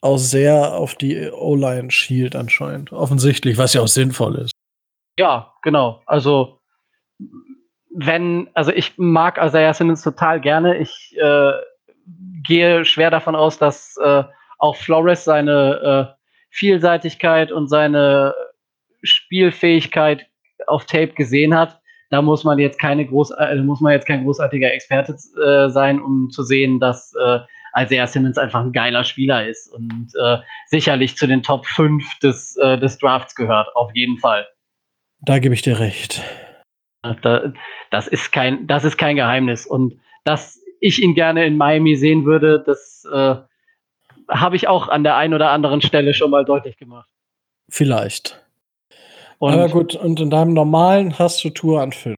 auch 0.00 0.16
sehr 0.16 0.74
auf 0.74 0.94
die 0.94 1.30
O-Line 1.30 1.90
schielt 1.90 2.34
anscheinend. 2.34 2.92
Offensichtlich, 2.92 3.58
was 3.58 3.74
ja 3.74 3.82
auch 3.82 3.88
sinnvoll 3.88 4.36
ist. 4.36 4.52
Ja, 5.18 5.52
genau. 5.62 6.02
Also 6.06 6.58
wenn, 7.94 8.48
also 8.54 8.72
ich 8.72 8.94
mag 8.96 9.38
Isaiah 9.42 9.74
Simmons 9.74 10.02
total 10.02 10.40
gerne. 10.40 10.78
Ich 10.78 11.16
äh, 11.18 11.52
gehe 12.46 12.84
schwer 12.84 13.10
davon 13.10 13.36
aus, 13.36 13.58
dass 13.58 13.96
äh, 13.98 14.24
auch 14.58 14.76
Flores 14.76 15.24
seine 15.24 16.14
äh, 16.14 16.16
Vielseitigkeit 16.50 17.52
und 17.52 17.68
seine 17.68 18.34
Spielfähigkeit 19.06 20.26
auf 20.66 20.84
Tape 20.86 21.14
gesehen 21.14 21.54
hat. 21.54 21.80
Da 22.10 22.22
muss 22.22 22.44
man 22.44 22.58
jetzt 22.58 22.78
keine 22.78 23.04
groß, 23.04 23.32
äh, 23.32 23.56
muss 23.56 23.80
man 23.80 23.92
jetzt 23.92 24.06
kein 24.06 24.24
großartiger 24.24 24.72
Experte 24.72 25.16
äh, 25.44 25.68
sein, 25.68 26.00
um 26.00 26.30
zu 26.30 26.42
sehen, 26.42 26.78
dass 26.78 27.12
äh, 27.14 27.40
Isaiah 27.76 28.06
Simmons 28.06 28.38
einfach 28.38 28.60
ein 28.60 28.72
geiler 28.72 29.04
Spieler 29.04 29.46
ist 29.46 29.68
und 29.72 30.12
äh, 30.20 30.38
sicherlich 30.66 31.16
zu 31.16 31.26
den 31.26 31.42
Top 31.42 31.66
5 31.66 32.18
des, 32.20 32.56
äh, 32.56 32.78
des 32.78 32.98
Drafts 32.98 33.34
gehört, 33.34 33.68
auf 33.74 33.90
jeden 33.94 34.18
Fall. 34.18 34.46
Da 35.20 35.38
gebe 35.38 35.54
ich 35.54 35.62
dir 35.62 35.78
recht. 35.78 36.22
Da, 37.22 37.52
das, 37.90 38.08
ist 38.08 38.32
kein, 38.32 38.66
das 38.66 38.84
ist 38.84 38.96
kein 38.96 39.16
Geheimnis. 39.16 39.66
Und 39.66 40.00
dass 40.24 40.60
ich 40.80 41.02
ihn 41.02 41.14
gerne 41.14 41.44
in 41.44 41.56
Miami 41.56 41.96
sehen 41.96 42.24
würde, 42.24 42.62
das 42.64 43.06
äh, 43.12 43.36
habe 44.28 44.56
ich 44.56 44.68
auch 44.68 44.88
an 44.88 45.04
der 45.04 45.16
einen 45.16 45.34
oder 45.34 45.50
anderen 45.50 45.82
Stelle 45.82 46.14
schon 46.14 46.30
mal 46.30 46.44
deutlich 46.44 46.76
gemacht. 46.76 47.08
Vielleicht. 47.68 48.45
Und 49.38 49.52
Aber 49.52 49.68
gut, 49.68 49.94
und 49.94 50.20
in 50.20 50.30
deinem 50.30 50.54
normalen 50.54 51.18
hast 51.18 51.44
du 51.44 51.50
Tour 51.50 51.82
an 51.82 51.92
Film? 51.92 52.16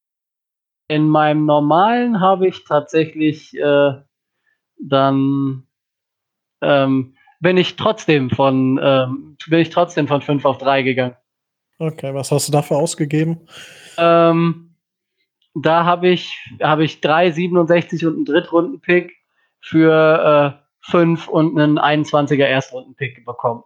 In 0.88 1.08
meinem 1.08 1.44
normalen 1.44 2.20
habe 2.20 2.48
ich 2.48 2.64
tatsächlich 2.64 3.54
äh, 3.58 3.92
dann 4.80 5.66
ähm, 6.62 7.14
bin 7.40 7.56
ich 7.56 7.76
trotzdem 7.76 8.30
von 8.30 8.80
ähm, 8.82 9.36
bin 9.48 9.60
ich 9.60 9.70
trotzdem 9.70 10.08
von 10.08 10.22
5 10.22 10.44
auf 10.44 10.58
3 10.58 10.82
gegangen. 10.82 11.16
Okay, 11.78 12.12
was 12.14 12.32
hast 12.32 12.48
du 12.48 12.52
dafür 12.52 12.78
ausgegeben? 12.78 13.46
Ähm, 13.98 14.74
da 15.54 15.84
habe 15.84 16.08
ich, 16.08 16.36
hab 16.60 16.80
ich 16.80 16.96
3,67 16.96 18.06
und 18.06 18.14
einen 18.16 18.24
Drittrunden-Pick 18.24 19.16
für 19.60 20.60
5 20.80 21.26
äh, 21.26 21.30
und 21.30 21.58
einen 21.58 21.78
21er 21.78 22.44
Erstrunden-Pick 22.44 23.24
bekommen. 23.24 23.62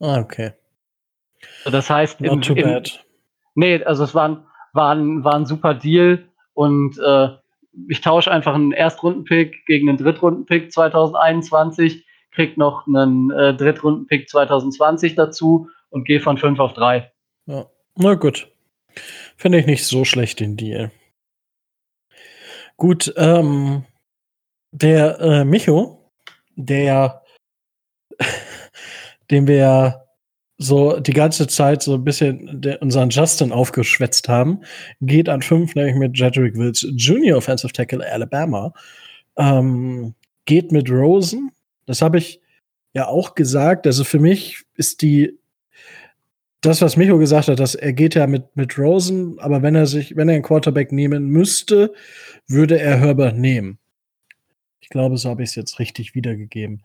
Ah, 0.00 0.20
okay. 0.20 0.52
Das 1.64 1.90
heißt, 1.90 2.20
Not 2.20 2.32
im, 2.32 2.42
too 2.42 2.54
bad. 2.54 3.04
nee, 3.54 3.82
also 3.82 4.04
es 4.04 4.14
war 4.14 4.28
ein, 4.28 4.46
war 4.72 4.94
ein, 4.94 5.24
war 5.24 5.34
ein 5.34 5.46
super 5.46 5.74
Deal 5.74 6.28
und 6.54 6.98
äh, 6.98 7.28
ich 7.88 8.00
tausche 8.00 8.30
einfach 8.30 8.54
einen 8.54 8.72
Erstrunden-Pick 8.72 9.66
gegen 9.66 9.88
einen 9.88 9.98
Drittrunden-Pick 9.98 10.72
2021, 10.72 12.06
krieg 12.30 12.56
noch 12.56 12.86
einen 12.86 13.30
äh, 13.30 13.54
Drittrunden-Pick 13.54 14.28
2020 14.28 15.14
dazu 15.14 15.68
und 15.90 16.04
gehe 16.04 16.20
von 16.20 16.38
5 16.38 16.58
auf 16.58 16.72
3. 16.74 17.10
Ja, 17.46 17.66
na 17.96 18.14
gut. 18.14 18.48
Finde 19.36 19.58
ich 19.58 19.66
nicht 19.66 19.84
so 19.84 20.04
schlecht 20.04 20.40
den 20.40 20.56
Deal. 20.56 20.90
Gut, 22.76 23.12
ähm, 23.16 23.84
der 24.70 25.20
äh, 25.20 25.44
Micho, 25.44 26.10
der, 26.56 27.22
den 29.30 29.46
wir 29.46 30.05
so 30.58 30.98
die 31.00 31.12
ganze 31.12 31.46
Zeit 31.46 31.82
so 31.82 31.94
ein 31.94 32.04
bisschen 32.04 32.62
unseren 32.80 33.10
Justin 33.10 33.52
aufgeschwätzt 33.52 34.28
haben, 34.28 34.60
geht 35.00 35.28
an 35.28 35.42
fünf, 35.42 35.74
nämlich 35.74 35.96
mit 35.96 36.18
Jedrick 36.18 36.56
Wills 36.56 36.86
Junior 36.96 37.38
Offensive 37.38 37.72
Tackle 37.72 38.04
Alabama. 38.10 38.72
Ähm, 39.36 40.14
geht 40.46 40.72
mit 40.72 40.90
Rosen. 40.90 41.50
Das 41.84 42.00
habe 42.00 42.18
ich 42.18 42.40
ja 42.94 43.06
auch 43.06 43.34
gesagt. 43.34 43.86
Also 43.86 44.04
für 44.04 44.18
mich 44.18 44.64
ist 44.76 45.02
die 45.02 45.38
das, 46.62 46.82
was 46.82 46.96
Micho 46.96 47.18
gesagt 47.18 47.48
hat, 47.48 47.60
dass 47.60 47.74
er 47.74 47.92
geht 47.92 48.14
ja 48.14 48.26
mit, 48.26 48.56
mit 48.56 48.78
Rosen, 48.78 49.38
aber 49.38 49.62
wenn 49.62 49.74
er 49.74 49.86
sich, 49.86 50.16
wenn 50.16 50.28
er 50.28 50.34
einen 50.34 50.42
Quarterback 50.42 50.90
nehmen 50.90 51.28
müsste, 51.28 51.92
würde 52.48 52.80
er 52.80 52.98
Herbert 52.98 53.36
nehmen. 53.36 53.78
Ich 54.80 54.88
glaube, 54.88 55.16
so 55.16 55.28
habe 55.28 55.42
ich 55.42 55.50
es 55.50 55.54
jetzt 55.54 55.78
richtig 55.78 56.14
wiedergegeben. 56.14 56.82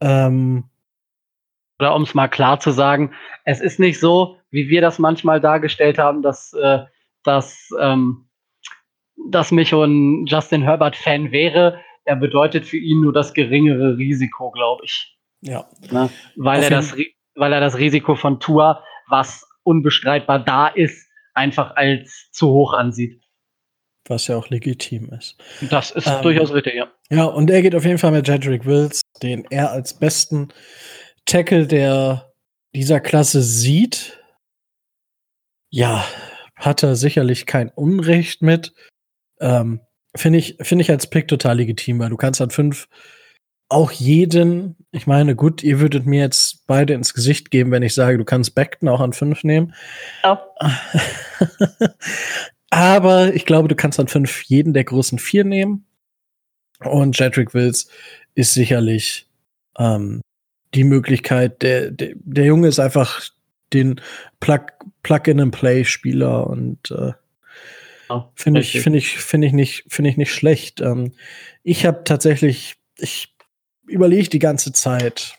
Ähm, 0.00 0.64
oder 1.82 1.96
um 1.96 2.02
es 2.02 2.14
mal 2.14 2.28
klar 2.28 2.60
zu 2.60 2.70
sagen, 2.70 3.12
es 3.44 3.60
ist 3.60 3.80
nicht 3.80 3.98
so, 3.98 4.36
wie 4.52 4.68
wir 4.68 4.80
das 4.80 5.00
manchmal 5.00 5.40
dargestellt 5.40 5.98
haben, 5.98 6.22
dass, 6.22 6.52
äh, 6.52 6.78
dass, 7.24 7.70
ähm, 7.80 8.28
dass 9.30 9.50
Micho 9.50 9.82
ein 9.82 10.26
Justin 10.26 10.62
Herbert-Fan 10.62 11.32
wäre. 11.32 11.80
Er 12.04 12.14
bedeutet 12.14 12.66
für 12.66 12.76
ihn 12.76 13.00
nur 13.00 13.12
das 13.12 13.34
geringere 13.34 13.96
Risiko, 13.96 14.52
glaube 14.52 14.84
ich. 14.84 15.18
Ja. 15.40 15.66
Ne? 15.90 16.08
Weil, 16.36 16.62
er 16.62 16.70
das, 16.70 16.94
weil 17.34 17.52
er 17.52 17.60
das 17.60 17.76
Risiko 17.76 18.14
von 18.14 18.38
Tour, 18.38 18.80
was 19.08 19.44
unbestreitbar 19.64 20.38
da 20.38 20.68
ist, 20.68 21.08
einfach 21.34 21.74
als 21.74 22.30
zu 22.30 22.48
hoch 22.48 22.74
ansieht. 22.74 23.20
Was 24.06 24.28
ja 24.28 24.36
auch 24.36 24.48
legitim 24.50 25.10
ist. 25.10 25.36
Das 25.68 25.90
ist 25.90 26.06
ähm, 26.06 26.22
durchaus 26.22 26.52
richtig, 26.52 26.74
ja. 26.74 26.88
Ja, 27.10 27.24
und 27.24 27.50
er 27.50 27.62
geht 27.62 27.74
auf 27.74 27.84
jeden 27.84 27.98
Fall 27.98 28.12
mit 28.12 28.28
Jedrick 28.28 28.66
Wills, 28.66 29.00
den 29.22 29.44
er 29.50 29.72
als 29.72 29.94
besten 29.94 30.48
Tackle, 31.26 31.66
der 31.66 32.32
dieser 32.74 33.00
Klasse 33.00 33.42
sieht, 33.42 34.18
ja, 35.70 36.04
hat 36.56 36.82
er 36.82 36.96
sicherlich 36.96 37.46
kein 37.46 37.70
Unrecht 37.70 38.42
mit. 38.42 38.72
Ähm, 39.40 39.80
Finde 40.14 40.38
ich, 40.38 40.58
finde 40.60 40.82
ich 40.82 40.90
als 40.90 41.08
Pick 41.08 41.26
total 41.26 41.56
legitim, 41.56 41.98
weil 41.98 42.10
du 42.10 42.18
kannst 42.18 42.42
an 42.42 42.50
fünf 42.50 42.86
auch 43.70 43.90
jeden, 43.90 44.76
ich 44.90 45.06
meine, 45.06 45.34
gut, 45.34 45.62
ihr 45.62 45.80
würdet 45.80 46.04
mir 46.04 46.20
jetzt 46.20 46.66
beide 46.66 46.92
ins 46.92 47.14
Gesicht 47.14 47.50
geben, 47.50 47.70
wenn 47.70 47.82
ich 47.82 47.94
sage, 47.94 48.18
du 48.18 48.24
kannst 48.24 48.54
Beckton 48.54 48.90
auch 48.90 49.00
an 49.00 49.14
fünf 49.14 49.44
nehmen. 49.44 49.74
Ja. 50.22 50.46
Aber 52.70 53.32
ich 53.32 53.46
glaube, 53.46 53.68
du 53.68 53.74
kannst 53.74 53.98
an 53.98 54.08
fünf 54.08 54.42
jeden 54.42 54.74
der 54.74 54.84
großen 54.84 55.18
vier 55.18 55.44
nehmen. 55.44 55.86
Und 56.80 57.18
Jedrick 57.18 57.54
Wills 57.54 57.88
ist 58.34 58.52
sicherlich 58.52 59.26
ähm, 59.78 60.20
die 60.74 60.84
Möglichkeit, 60.84 61.62
der, 61.62 61.90
der, 61.90 62.12
der 62.14 62.44
Junge 62.44 62.68
ist 62.68 62.78
einfach 62.78 63.22
den 63.72 64.00
Plug-in-and-Play-Spieler 64.40 66.46
und 66.46 66.90
äh, 66.90 67.12
oh, 68.08 68.22
finde 68.34 68.60
ich, 68.60 68.80
finde 68.80 68.98
ich, 68.98 69.18
finde 69.18 69.46
ich 69.46 69.52
nicht, 69.52 69.84
finde 69.88 70.10
ich 70.10 70.16
nicht 70.16 70.32
schlecht. 70.32 70.80
Ähm, 70.80 71.12
ich 71.62 71.86
habe 71.86 72.02
tatsächlich, 72.04 72.76
ich 72.98 73.34
überlege 73.86 74.28
die 74.28 74.38
ganze 74.38 74.72
Zeit, 74.72 75.34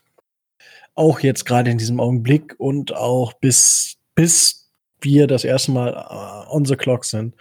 auch 0.96 1.22
jetzt 1.22 1.46
gerade 1.46 1.72
in 1.72 1.78
diesem 1.78 2.00
Augenblick 2.00 2.56
und 2.60 2.96
auch 2.96 3.34
bis, 3.34 3.98
bis 4.16 4.72
wir 5.02 5.28
das 5.28 5.44
erste 5.44 5.72
Mal 5.72 5.94
uh, 5.94 6.54
on 6.54 6.66
the 6.66 6.76
clock 6.76 7.06
sind. 7.06 7.36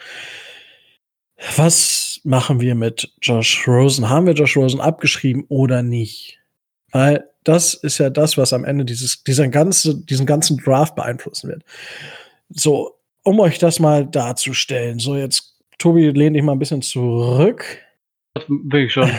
Was 1.57 2.21
machen 2.25 2.61
wir 2.61 2.75
mit 2.75 3.13
Josh 3.21 3.67
Rosen? 3.67 4.09
Haben 4.09 4.27
wir 4.27 4.35
Josh 4.35 4.57
Rosen 4.57 4.81
abgeschrieben 4.81 5.45
oder 5.49 5.83
nicht? 5.83 6.42
Weil 6.93 7.29
das 7.45 7.75
ist 7.75 7.99
ja 7.99 8.11
das, 8.11 8.39
was 8.39 8.53
am 8.53 8.65
Ende 8.65 8.85
dieses, 8.85 9.25
dieser 9.25 9.49
ganze, 9.49 9.97
diesen 10.05 10.27
ganzen 10.27 10.59
Draft 10.59 10.95
beeinflussen 10.95 11.51
wird. 11.51 11.65
So, 12.51 12.99
um 13.25 13.41
euch 13.41 13.59
das 13.59 13.81
mal 13.81 14.07
darzustellen. 14.07 14.99
So, 14.99 15.17
jetzt, 15.17 15.59
Tobi, 15.79 16.11
lehn 16.11 16.35
dich 16.35 16.43
mal 16.43 16.53
ein 16.53 16.59
bisschen 16.59 16.83
zurück. 16.83 17.65
Das 18.35 18.45
will 18.49 18.85
ich 18.85 18.93
schon. 18.93 19.11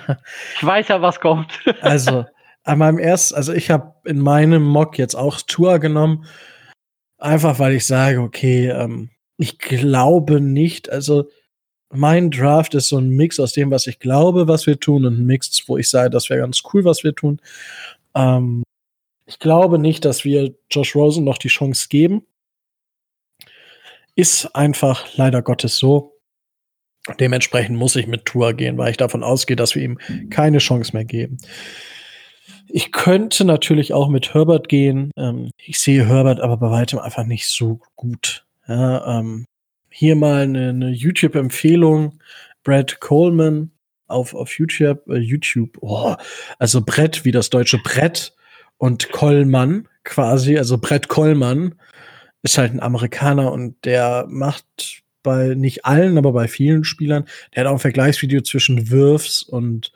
ich 0.56 0.64
weiß 0.64 0.88
ja, 0.88 1.02
was 1.02 1.18
kommt. 1.18 1.58
also, 1.80 2.24
an 2.64 2.78
meinem 2.78 2.98
ersten, 2.98 3.34
also 3.34 3.52
ich 3.52 3.70
habe 3.70 3.94
in 4.04 4.18
meinem 4.18 4.62
Mock 4.62 4.98
jetzt 4.98 5.14
auch 5.14 5.40
Tour 5.42 5.78
genommen. 5.78 6.26
Einfach 7.18 7.58
weil 7.58 7.74
ich 7.74 7.86
sage, 7.86 8.20
okay, 8.20 8.68
ähm, 8.68 9.10
ich 9.36 9.58
glaube 9.58 10.40
nicht, 10.40 10.90
also 10.90 11.28
mein 11.94 12.30
Draft 12.30 12.74
ist 12.74 12.88
so 12.88 12.98
ein 12.98 13.10
Mix 13.10 13.38
aus 13.40 13.52
dem, 13.52 13.70
was 13.70 13.86
ich 13.86 13.98
glaube, 13.98 14.48
was 14.48 14.66
wir 14.66 14.78
tun, 14.78 15.04
und 15.06 15.18
ein 15.18 15.26
Mix, 15.26 15.62
wo 15.66 15.76
ich 15.78 15.88
sage, 15.88 16.10
das 16.10 16.28
wäre 16.28 16.40
ganz 16.40 16.62
cool, 16.72 16.84
was 16.84 17.04
wir 17.04 17.14
tun. 17.14 17.40
Ähm, 18.14 18.62
ich 19.26 19.38
glaube 19.38 19.78
nicht, 19.78 20.04
dass 20.04 20.24
wir 20.24 20.54
Josh 20.70 20.94
Rosen 20.94 21.24
noch 21.24 21.38
die 21.38 21.48
Chance 21.48 21.86
geben. 21.88 22.26
Ist 24.14 24.54
einfach 24.54 25.06
leider 25.16 25.42
Gottes 25.42 25.76
so. 25.76 26.18
Dementsprechend 27.20 27.76
muss 27.76 27.96
ich 27.96 28.06
mit 28.06 28.24
Tour 28.24 28.54
gehen, 28.54 28.78
weil 28.78 28.90
ich 28.90 28.96
davon 28.96 29.22
ausgehe, 29.22 29.56
dass 29.56 29.74
wir 29.74 29.82
ihm 29.82 29.98
keine 30.30 30.58
Chance 30.58 30.92
mehr 30.94 31.04
geben. 31.04 31.38
Ich 32.68 32.92
könnte 32.92 33.44
natürlich 33.44 33.92
auch 33.92 34.08
mit 34.08 34.34
Herbert 34.34 34.68
gehen. 34.68 35.10
Ähm, 35.16 35.50
ich 35.58 35.78
sehe 35.78 36.06
Herbert 36.06 36.40
aber 36.40 36.56
bei 36.56 36.70
weitem 36.70 36.98
einfach 36.98 37.24
nicht 37.24 37.48
so 37.48 37.80
gut. 37.94 38.46
Ja, 38.66 39.18
ähm, 39.18 39.44
hier 39.94 40.16
mal 40.16 40.42
eine, 40.42 40.70
eine 40.70 40.90
YouTube-Empfehlung. 40.90 42.18
Brad 42.64 42.98
Coleman, 43.00 43.70
auf, 44.08 44.34
auf 44.34 44.58
YouTube, 44.58 45.06
äh, 45.08 45.18
YouTube, 45.18 45.78
oh, 45.80 46.16
also 46.58 46.80
Brett 46.80 47.24
wie 47.24 47.30
das 47.30 47.50
deutsche 47.50 47.78
Brett 47.78 48.34
und 48.78 49.12
Kollmann 49.12 49.88
quasi, 50.02 50.58
also 50.58 50.78
Brett 50.78 51.08
Kollmann 51.08 51.76
ist 52.42 52.58
halt 52.58 52.72
ein 52.72 52.80
Amerikaner 52.80 53.52
und 53.52 53.84
der 53.84 54.26
macht 54.28 55.02
bei 55.22 55.54
nicht 55.54 55.84
allen, 55.86 56.18
aber 56.18 56.32
bei 56.32 56.48
vielen 56.48 56.84
Spielern, 56.84 57.26
der 57.54 57.64
hat 57.64 57.68
auch 57.68 57.74
ein 57.74 57.78
Vergleichsvideo 57.78 58.42
zwischen 58.42 58.90
Wirfs 58.90 59.42
und 59.42 59.92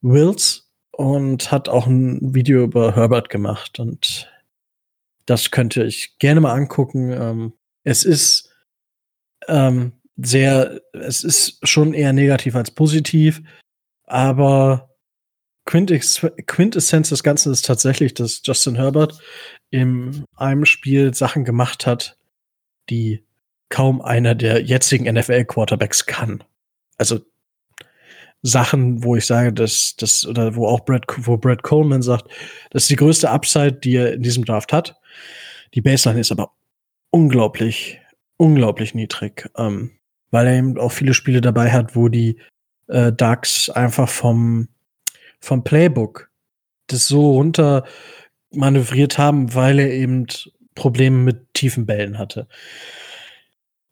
Wills 0.00 0.70
und 0.90 1.52
hat 1.52 1.68
auch 1.68 1.86
ein 1.86 2.34
Video 2.34 2.64
über 2.64 2.96
Herbert 2.96 3.28
gemacht 3.28 3.78
und 3.78 4.30
das 5.26 5.50
könnte 5.52 5.84
ich 5.84 6.18
gerne 6.18 6.40
mal 6.40 6.52
angucken. 6.52 7.12
Ähm, 7.12 7.52
es 7.84 8.04
ist 8.04 8.51
ähm, 9.48 9.92
sehr, 10.16 10.80
es 10.92 11.24
ist 11.24 11.66
schon 11.66 11.94
eher 11.94 12.12
negativ 12.12 12.54
als 12.54 12.70
positiv, 12.70 13.42
aber 14.04 14.90
Quintessenz 15.64 17.08
des 17.08 17.22
Ganzen 17.22 17.52
ist 17.52 17.64
tatsächlich, 17.64 18.14
dass 18.14 18.42
Justin 18.44 18.74
Herbert 18.74 19.18
in 19.70 20.24
einem 20.36 20.64
Spiel 20.64 21.14
Sachen 21.14 21.44
gemacht 21.44 21.86
hat, 21.86 22.18
die 22.90 23.24
kaum 23.68 24.02
einer 24.02 24.34
der 24.34 24.62
jetzigen 24.62 25.12
NFL-Quarterbacks 25.12 26.06
kann. 26.06 26.44
Also 26.98 27.20
Sachen, 28.42 29.04
wo 29.04 29.16
ich 29.16 29.24
sage, 29.24 29.52
dass 29.52 29.94
das 29.96 30.26
oder 30.26 30.56
wo 30.56 30.66
auch 30.66 30.80
Brad, 30.80 31.04
wo 31.16 31.36
Brad 31.36 31.62
Coleman 31.62 32.02
sagt, 32.02 32.28
das 32.70 32.82
ist 32.82 32.90
die 32.90 32.96
größte 32.96 33.30
Upside, 33.30 33.72
die 33.72 33.94
er 33.94 34.12
in 34.12 34.22
diesem 34.22 34.44
Draft 34.44 34.72
hat. 34.72 34.96
Die 35.74 35.80
Baseline 35.80 36.20
ist 36.20 36.32
aber 36.32 36.52
unglaublich, 37.10 38.00
unglaublich 38.42 38.92
niedrig, 38.94 39.48
ähm, 39.56 39.92
weil 40.32 40.46
er 40.48 40.58
eben 40.58 40.78
auch 40.78 40.90
viele 40.90 41.14
Spiele 41.14 41.40
dabei 41.40 41.70
hat, 41.70 41.94
wo 41.94 42.08
die 42.08 42.38
äh, 42.88 43.12
Ducks 43.12 43.70
einfach 43.70 44.08
vom 44.08 44.68
vom 45.38 45.64
Playbook 45.64 46.30
das 46.88 47.06
so 47.06 47.32
runter 47.32 47.84
manövriert 48.50 49.18
haben, 49.18 49.54
weil 49.54 49.78
er 49.78 49.90
eben 49.90 50.26
Probleme 50.74 51.18
mit 51.18 51.54
tiefen 51.54 51.86
Bällen 51.86 52.18
hatte. 52.18 52.46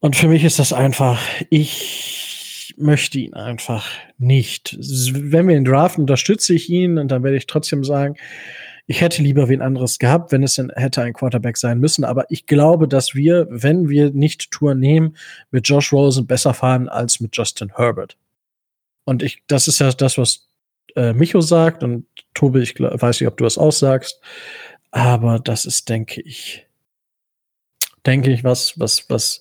Und 0.01 0.17
für 0.17 0.29
mich 0.29 0.45
ist 0.45 0.59
das 0.59 0.73
einfach, 0.73 1.21
ich 1.51 2.75
möchte 2.77 3.19
ihn 3.19 3.35
einfach 3.35 3.91
nicht. 4.19 4.77
Wenn 5.13 5.49
wir 5.49 5.57
ihn 5.57 5.65
draften, 5.65 6.03
unterstütze 6.03 6.55
ich 6.55 6.71
ihn 6.71 6.99
und 6.99 7.09
dann 7.09 7.23
werde 7.23 7.37
ich 7.37 7.47
trotzdem 7.47 7.85
sagen, 7.85 8.17
ich 8.91 9.01
hätte 9.01 9.23
lieber 9.23 9.49
wen 9.49 9.63
anderes 9.63 10.01
gehabt, 10.01 10.33
wenn 10.33 10.43
es 10.43 10.55
denn 10.55 10.73
hätte 10.75 11.01
ein 11.03 11.13
Quarterback 11.13 11.57
sein 11.57 11.79
müssen. 11.79 12.03
Aber 12.03 12.29
ich 12.29 12.47
glaube, 12.47 12.89
dass 12.89 13.15
wir, 13.15 13.47
wenn 13.49 13.89
wir 13.89 14.11
nicht 14.11 14.51
Tour 14.51 14.75
nehmen, 14.75 15.17
mit 15.53 15.69
Josh 15.69 15.93
Rosen 15.93 16.27
besser 16.27 16.55
fahren 16.55 16.89
als 16.89 17.21
mit 17.21 17.37
Justin 17.37 17.77
Herbert. 17.77 18.17
Und 19.05 19.23
ich, 19.23 19.45
das 19.47 19.69
ist 19.69 19.79
ja 19.79 19.93
das, 19.93 20.19
was 20.19 20.49
äh, 20.97 21.13
Micho 21.13 21.41
sagt 21.41 21.85
und 21.85 22.05
Tobi, 22.35 22.63
ich 22.63 22.81
weiß 22.81 23.21
nicht, 23.21 23.29
ob 23.29 23.37
du 23.37 23.45
das 23.45 23.59
aussagst, 23.59 24.21
aber 24.91 25.39
das 25.39 25.67
ist, 25.67 25.89
denke 25.89 26.21
ich, 26.23 26.67
denke 28.05 28.33
ich, 28.33 28.43
was, 28.43 28.77
was, 28.81 29.09
was, 29.09 29.41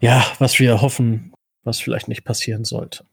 ja, 0.00 0.26
was 0.40 0.58
wir 0.58 0.82
hoffen, 0.82 1.32
was 1.62 1.78
vielleicht 1.78 2.08
nicht 2.08 2.24
passieren 2.24 2.64
sollte. 2.64 3.04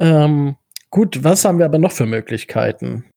Ähm, 0.00 0.56
gut, 0.90 1.22
was 1.22 1.44
haben 1.44 1.60
wir 1.60 1.66
aber 1.66 1.78
noch 1.78 1.92
für 1.92 2.06
Möglichkeiten? 2.06 3.09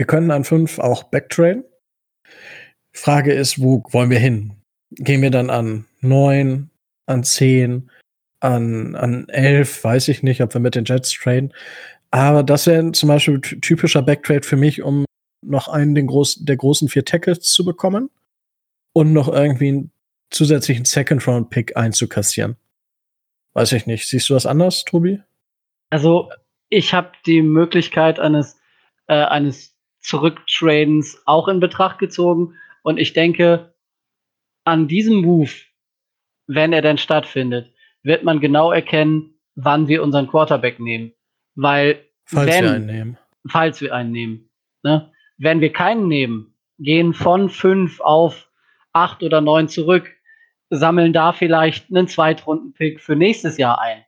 Wir 0.00 0.06
können 0.06 0.30
an 0.30 0.44
fünf 0.44 0.78
auch 0.78 1.02
backtrain. 1.02 1.62
Frage 2.90 3.34
ist, 3.34 3.60
wo 3.60 3.84
wollen 3.90 4.08
wir 4.08 4.18
hin? 4.18 4.54
Gehen 4.92 5.20
wir 5.20 5.30
dann 5.30 5.50
an 5.50 5.84
neun, 6.00 6.70
an 7.04 7.22
zehn, 7.22 7.90
an, 8.40 8.96
an 8.96 9.28
elf? 9.28 9.84
Weiß 9.84 10.08
ich 10.08 10.22
nicht, 10.22 10.40
ob 10.40 10.54
wir 10.54 10.60
mit 10.62 10.74
den 10.74 10.86
Jets 10.86 11.12
trainen. 11.12 11.52
Aber 12.10 12.42
das 12.42 12.66
wäre 12.66 12.92
zum 12.92 13.10
Beispiel 13.10 13.42
typischer 13.42 14.00
Backtrade 14.00 14.42
für 14.42 14.56
mich, 14.56 14.80
um 14.80 15.04
noch 15.44 15.68
einen 15.68 15.94
den 15.94 16.06
groß, 16.06 16.46
der 16.46 16.56
großen 16.56 16.88
vier 16.88 17.04
Tackles 17.04 17.40
zu 17.40 17.66
bekommen 17.66 18.08
und 18.94 19.12
noch 19.12 19.28
irgendwie 19.28 19.68
einen 19.68 19.92
zusätzlichen 20.30 20.86
Second-Round-Pick 20.86 21.76
einzukassieren. 21.76 22.56
Weiß 23.52 23.72
ich 23.72 23.84
nicht. 23.84 24.08
Siehst 24.08 24.30
du 24.30 24.32
das 24.32 24.46
anders, 24.46 24.82
Tobi? 24.86 25.20
Also, 25.90 26.30
ich 26.70 26.94
habe 26.94 27.12
die 27.26 27.42
Möglichkeit 27.42 28.18
eines, 28.18 28.58
äh, 29.06 29.12
eines 29.12 29.76
Zurücktradens 30.00 31.22
auch 31.26 31.48
in 31.48 31.60
Betracht 31.60 31.98
gezogen 31.98 32.54
und 32.82 32.98
ich 32.98 33.12
denke, 33.12 33.74
an 34.64 34.88
diesem 34.88 35.22
Move, 35.22 35.50
wenn 36.46 36.72
er 36.72 36.82
denn 36.82 36.98
stattfindet, 36.98 37.72
wird 38.02 38.24
man 38.24 38.40
genau 38.40 38.72
erkennen, 38.72 39.38
wann 39.54 39.88
wir 39.88 40.02
unseren 40.02 40.26
Quarterback 40.26 40.80
nehmen. 40.80 41.12
Weil 41.54 42.04
falls 42.24 42.46
wenn, 42.46 42.64
wir 42.64 42.72
einen 42.72 42.86
nehmen. 42.86 43.18
Falls 43.48 43.80
wir 43.80 43.94
einen 43.94 44.12
nehmen. 44.12 44.50
Ne? 44.82 45.12
Wenn 45.38 45.60
wir 45.60 45.72
keinen 45.72 46.08
nehmen, 46.08 46.54
gehen 46.78 47.12
von 47.12 47.50
fünf 47.50 48.00
auf 48.00 48.50
acht 48.92 49.22
oder 49.22 49.40
neun 49.40 49.68
zurück, 49.68 50.10
sammeln 50.70 51.12
da 51.12 51.32
vielleicht 51.32 51.90
einen 51.90 52.08
Zweitrunden-Pick 52.08 53.00
für 53.00 53.16
nächstes 53.16 53.58
Jahr 53.58 53.80
ein. 53.80 54.04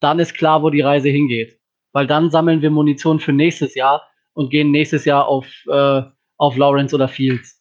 Dann 0.00 0.18
ist 0.18 0.34
klar, 0.34 0.62
wo 0.62 0.70
die 0.70 0.80
Reise 0.80 1.08
hingeht. 1.08 1.58
Weil 1.92 2.06
dann 2.06 2.30
sammeln 2.30 2.62
wir 2.62 2.70
Munition 2.70 3.20
für 3.20 3.32
nächstes 3.32 3.74
Jahr 3.74 4.02
und 4.34 4.50
gehen 4.50 4.70
nächstes 4.70 5.04
Jahr 5.04 5.26
auf, 5.26 5.46
äh, 5.68 6.02
auf 6.36 6.56
Lawrence 6.56 6.94
oder 6.94 7.08
Fields. 7.08 7.60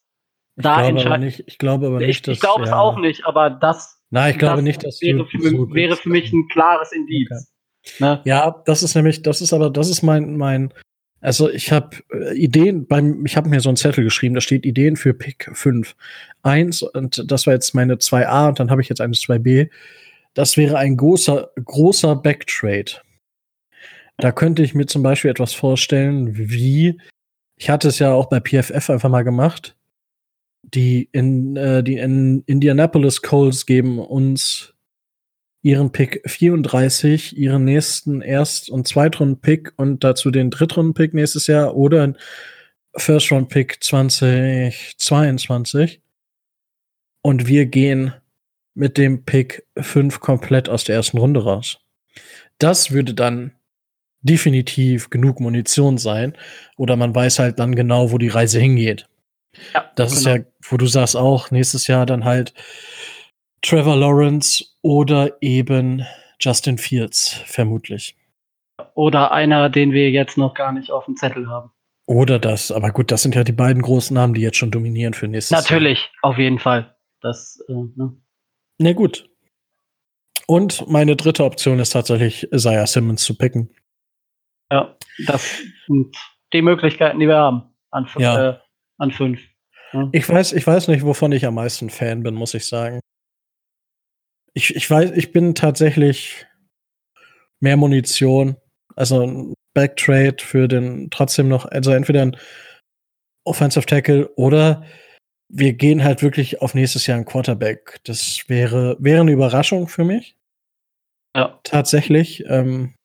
Da 0.55 0.87
ich, 0.87 0.95
glaube 0.95 1.05
aber 1.05 1.17
nicht, 1.17 1.43
ich 1.47 1.57
glaube 1.57 1.87
aber 1.87 1.99
nicht, 1.99 2.09
ich, 2.09 2.21
dass, 2.21 2.35
ich 2.35 2.41
glaube 2.41 2.61
ja. 2.61 2.67
es 2.67 2.73
auch 2.73 2.99
nicht, 2.99 3.25
aber 3.25 3.49
das, 3.49 3.99
Nein, 4.11 4.31
ich 4.31 4.37
glaube 4.37 4.57
das 4.57 4.63
nicht, 4.63 4.83
dass 4.83 5.01
wäre, 5.01 5.25
für, 5.25 5.41
so 5.41 5.73
wäre 5.73 5.95
für 5.95 6.09
mich 6.09 6.31
ein 6.31 6.47
klares 6.49 6.91
Indiz. 6.91 7.29
Okay. 7.31 7.43
Ne? 7.99 8.21
Ja, 8.25 8.61
das 8.65 8.83
ist 8.83 8.95
nämlich, 8.95 9.23
das 9.23 9.41
ist 9.41 9.53
aber, 9.53 9.69
das 9.69 9.89
ist 9.89 10.03
mein, 10.03 10.37
mein, 10.37 10.73
also 11.21 11.49
ich 11.49 11.71
habe 11.71 11.97
äh, 12.11 12.35
Ideen 12.37 12.85
beim, 12.85 13.25
ich 13.25 13.35
habe 13.35 13.49
mir 13.49 13.59
so 13.61 13.69
einen 13.69 13.77
Zettel 13.77 14.03
geschrieben, 14.03 14.35
da 14.35 14.41
steht 14.41 14.65
Ideen 14.65 14.95
für 14.95 15.13
Pick 15.13 15.49
5. 15.53 15.95
Eins, 16.43 16.83
und 16.83 17.31
das 17.31 17.47
war 17.47 17.53
jetzt 17.53 17.73
meine 17.73 17.95
2a 17.95 18.49
und 18.49 18.59
dann 18.59 18.69
habe 18.69 18.81
ich 18.81 18.89
jetzt 18.89 19.01
eine 19.01 19.13
2b. 19.13 19.69
Das 20.33 20.57
wäre 20.57 20.77
ein 20.77 20.97
großer, 20.97 21.49
großer 21.63 22.15
Backtrade. 22.15 23.01
Da 24.17 24.31
könnte 24.31 24.63
ich 24.63 24.73
mir 24.73 24.85
zum 24.85 25.03
Beispiel 25.03 25.31
etwas 25.31 25.53
vorstellen, 25.53 26.37
wie, 26.37 26.99
ich 27.57 27.69
hatte 27.69 27.87
es 27.87 27.99
ja 27.99 28.13
auch 28.13 28.29
bei 28.29 28.39
PFF 28.39 28.89
einfach 28.89 29.09
mal 29.09 29.23
gemacht. 29.23 29.75
Die 30.63 31.09
in, 31.11 31.57
äh, 31.57 31.83
die 31.83 31.97
in 31.97 32.43
Indianapolis 32.45 33.21
Colts 33.21 33.65
geben 33.65 33.99
uns 33.99 34.73
ihren 35.61 35.91
Pick 35.91 36.21
34, 36.25 37.37
ihren 37.37 37.65
nächsten 37.65 38.21
Erst- 38.21 38.69
und 38.69 38.87
Zweitrunden-Pick 38.87 39.73
und 39.77 40.03
dazu 40.03 40.29
den 40.29 40.51
Drittrunden-Pick 40.51 41.13
nächstes 41.13 41.47
Jahr 41.47 41.75
oder 41.75 42.13
First-Round-Pick 42.95 43.83
2022. 43.83 46.01
Und 47.21 47.47
wir 47.47 47.65
gehen 47.65 48.13
mit 48.75 48.97
dem 48.97 49.23
Pick 49.23 49.65
5 49.77 50.19
komplett 50.19 50.69
aus 50.69 50.83
der 50.83 50.95
ersten 50.95 51.17
Runde 51.17 51.43
raus. 51.43 51.79
Das 52.57 52.91
würde 52.91 53.13
dann 53.13 53.53
definitiv 54.23 55.09
genug 55.09 55.39
Munition 55.39 55.97
sein. 55.97 56.35
Oder 56.77 56.95
man 56.95 57.13
weiß 57.13 57.39
halt 57.39 57.59
dann 57.59 57.75
genau, 57.75 58.11
wo 58.11 58.17
die 58.17 58.29
Reise 58.29 58.59
hingeht. 58.59 59.07
Ja, 59.73 59.91
das 59.95 60.09
genau. 60.09 60.19
ist 60.19 60.25
ja, 60.25 60.51
wo 60.69 60.77
du 60.77 60.87
sagst 60.87 61.15
auch, 61.15 61.51
nächstes 61.51 61.87
Jahr 61.87 62.05
dann 62.05 62.25
halt 62.25 62.53
Trevor 63.61 63.95
Lawrence 63.95 64.65
oder 64.81 65.31
eben 65.41 66.05
Justin 66.39 66.77
Fields, 66.77 67.41
vermutlich. 67.45 68.15
Oder 68.95 69.31
einer, 69.31 69.69
den 69.69 69.91
wir 69.91 70.09
jetzt 70.09 70.37
noch 70.37 70.53
gar 70.53 70.71
nicht 70.71 70.91
auf 70.91 71.05
dem 71.05 71.15
Zettel 71.15 71.47
haben. 71.47 71.71
Oder 72.05 72.37
das, 72.37 72.71
aber 72.71 72.91
gut, 72.91 73.11
das 73.11 73.21
sind 73.21 73.35
ja 73.35 73.43
die 73.43 73.53
beiden 73.53 73.81
großen 73.81 74.13
Namen, 74.13 74.33
die 74.33 74.41
jetzt 74.41 74.57
schon 74.57 74.71
dominieren 74.71 75.13
für 75.13 75.27
nächstes 75.27 75.57
Natürlich, 75.57 75.99
Jahr. 75.99 76.31
auf 76.31 76.37
jeden 76.37 76.59
Fall. 76.59 76.95
Das, 77.21 77.63
äh, 77.69 77.73
ne? 77.73 78.17
Na 78.79 78.91
gut. 78.91 79.29
Und 80.45 80.89
meine 80.89 81.15
dritte 81.15 81.45
Option 81.45 81.79
ist 81.79 81.91
tatsächlich, 81.91 82.51
Isaiah 82.51 82.85
Simmons 82.85 83.23
zu 83.23 83.37
picken. 83.37 83.69
Ja, 84.73 84.95
das 85.27 85.61
sind 85.87 86.15
die 86.51 86.61
Möglichkeiten, 86.61 87.19
die 87.19 87.27
wir 87.27 87.37
haben. 87.37 87.63
An, 87.91 88.07
ja. 88.17 88.49
äh, 88.49 88.57
an 88.97 89.11
fünf. 89.11 89.39
Ja. 89.91 90.09
Ich 90.11 90.27
weiß, 90.27 90.53
ich 90.53 90.65
weiß 90.65 90.87
nicht, 90.87 91.05
wovon 91.05 91.31
ich 91.31 91.45
am 91.45 91.55
meisten 91.55 91.89
Fan 91.91 92.23
bin, 92.23 92.33
muss 92.33 92.55
ich 92.55 92.65
sagen 92.67 92.99
ich, 94.53 94.75
ich 94.75 94.89
weiß, 94.89 95.11
ich 95.11 95.31
bin 95.31 95.55
tatsächlich 95.55 96.45
mehr 97.59 97.77
Munition, 97.77 98.55
also 98.95 99.25
ein 99.25 99.53
Backtrade 99.73 100.37
für 100.39 100.67
den 100.67 101.09
trotzdem 101.09 101.47
noch, 101.49 101.65
also 101.65 101.91
entweder 101.91 102.21
ein 102.21 102.37
Offensive 103.45 103.85
Tackle 103.85 104.29
oder 104.35 104.85
wir 105.49 105.73
gehen 105.73 106.03
halt 106.03 106.21
wirklich 106.21 106.61
auf 106.61 106.73
nächstes 106.73 107.05
Jahr 107.05 107.17
ein 107.17 107.25
Quarterback. 107.25 107.99
Das 108.05 108.43
wäre, 108.47 108.95
wäre 108.99 109.21
eine 109.21 109.31
Überraschung 109.31 109.87
für 109.87 110.03
mich. 110.03 110.35
Ja. 111.35 111.59
Tatsächlich. 111.63 112.43
Ähm, 112.47 112.95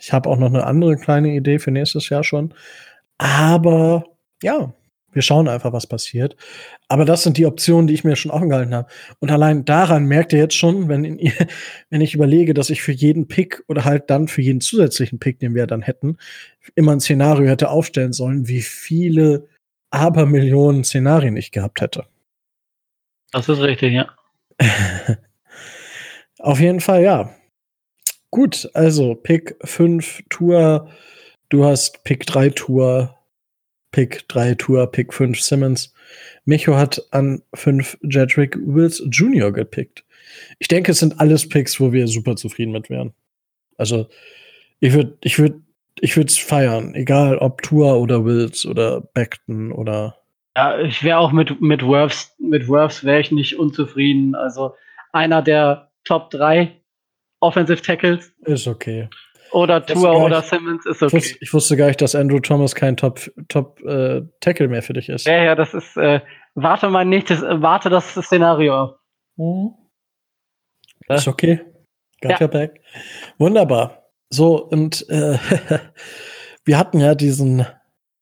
ich 0.00 0.12
habe 0.12 0.28
auch 0.28 0.36
noch 0.36 0.48
eine 0.48 0.64
andere 0.64 0.96
kleine 0.96 1.34
Idee 1.34 1.58
für 1.58 1.70
nächstes 1.70 2.08
Jahr 2.08 2.24
schon. 2.24 2.54
Aber 3.18 4.04
ja, 4.42 4.72
Wir 5.12 5.22
schauen 5.22 5.48
einfach, 5.48 5.72
was 5.72 5.86
passiert. 5.86 6.36
Aber 6.88 7.04
das 7.04 7.22
sind 7.22 7.38
die 7.38 7.46
Optionen, 7.46 7.86
die 7.86 7.94
ich 7.94 8.04
mir 8.04 8.14
schon 8.14 8.30
offen 8.30 8.50
gehalten 8.50 8.74
habe. 8.74 8.88
Und 9.20 9.30
allein 9.30 9.64
daran 9.64 10.04
merkt 10.04 10.32
ihr 10.32 10.38
jetzt 10.38 10.54
schon, 10.56 10.88
wenn, 10.88 11.04
in, 11.04 11.32
wenn 11.90 12.00
ich 12.02 12.14
überlege, 12.14 12.52
dass 12.54 12.70
ich 12.70 12.82
für 12.82 12.92
jeden 12.92 13.26
Pick 13.26 13.64
oder 13.68 13.84
halt 13.84 14.10
dann 14.10 14.28
für 14.28 14.42
jeden 14.42 14.60
zusätzlichen 14.60 15.18
Pick, 15.18 15.38
den 15.40 15.54
wir 15.54 15.66
dann 15.66 15.82
hätten, 15.82 16.18
immer 16.74 16.92
ein 16.92 17.00
Szenario 17.00 17.48
hätte 17.48 17.70
aufstellen 17.70 18.12
sollen, 18.12 18.48
wie 18.48 18.60
viele 18.62 19.48
Abermillionen 19.90 20.84
Szenarien 20.84 21.36
ich 21.36 21.50
gehabt 21.52 21.80
hätte. 21.80 22.04
Das 23.32 23.48
ist 23.48 23.60
richtig, 23.60 23.94
ja. 23.94 24.08
Auf 26.38 26.60
jeden 26.60 26.80
Fall, 26.80 27.02
ja. 27.02 27.34
Gut, 28.30 28.68
also 28.74 29.14
Pick 29.14 29.56
5 29.64 30.22
Tour, 30.28 30.90
du 31.48 31.64
hast 31.64 32.04
Pick 32.04 32.26
3 32.26 32.50
Tour, 32.50 33.16
Pick 33.90 34.28
3 34.28 34.54
Tour, 34.54 34.86
Pick 34.90 35.14
5 35.14 35.40
Simmons. 35.40 35.94
Micho 36.44 36.76
hat 36.76 37.02
an 37.10 37.42
5 37.54 37.98
Jedrick 38.02 38.58
Wills 38.60 39.02
Jr. 39.10 39.52
gepickt. 39.52 40.04
Ich 40.58 40.68
denke, 40.68 40.92
es 40.92 40.98
sind 40.98 41.20
alles 41.20 41.48
Picks, 41.48 41.80
wo 41.80 41.92
wir 41.92 42.06
super 42.06 42.36
zufrieden 42.36 42.72
mit 42.72 42.90
wären. 42.90 43.12
Also, 43.76 44.08
ich 44.80 44.92
würde 44.92 45.16
ich 45.22 45.38
würd, 45.38 45.62
ich 46.00 46.16
würde 46.16 46.28
es 46.28 46.38
feiern, 46.38 46.94
egal 46.94 47.38
ob 47.38 47.62
Tour 47.62 47.98
oder 47.98 48.24
Wills 48.24 48.66
oder 48.66 49.00
Beckton 49.00 49.72
oder. 49.72 50.16
Ja, 50.56 50.78
ich 50.80 51.02
wäre 51.02 51.18
auch 51.18 51.32
mit, 51.32 51.60
mit 51.60 51.82
Worths, 51.84 52.34
mit 52.38 52.68
Worths 52.68 53.04
wäre 53.04 53.20
ich 53.20 53.30
nicht 53.30 53.58
unzufrieden. 53.58 54.34
Also, 54.34 54.74
einer 55.12 55.42
der 55.42 55.90
Top 56.04 56.30
3 56.30 56.72
Offensive 57.40 57.82
Tackles. 57.82 58.32
Ist 58.44 58.66
okay. 58.66 59.08
Oder 59.52 59.84
Tour 59.84 60.24
oder 60.24 60.42
Simmons 60.42 60.84
ist 60.84 61.02
okay. 61.02 61.16
Ich 61.16 61.22
wusste, 61.22 61.38
ich 61.40 61.54
wusste, 61.54 61.76
gar 61.76 61.86
nicht, 61.86 62.02
dass 62.02 62.14
Andrew 62.14 62.38
Thomas 62.38 62.74
kein 62.74 62.96
Top, 62.96 63.30
Top 63.48 63.80
äh, 63.82 64.22
Tackle 64.40 64.68
mehr 64.68 64.82
für 64.82 64.92
dich 64.92 65.08
ist. 65.08 65.26
Ja, 65.26 65.42
ja, 65.42 65.54
das 65.54 65.72
ist. 65.72 65.96
Äh, 65.96 66.20
warte 66.54 66.90
mal 66.90 67.04
nicht, 67.04 67.30
das, 67.30 67.40
warte 67.42 67.88
das 67.88 68.10
Szenario. 68.14 68.94
Mhm. 69.36 69.74
Ist 71.08 71.28
okay. 71.28 71.60
Got 72.20 72.32
ja. 72.32 72.40
your 72.42 72.48
back. 72.48 72.80
Wunderbar. 73.38 74.10
So, 74.30 74.62
und 74.66 75.08
äh, 75.08 75.38
wir 76.64 76.76
hatten 76.76 77.00
ja 77.00 77.14
diesen 77.14 77.66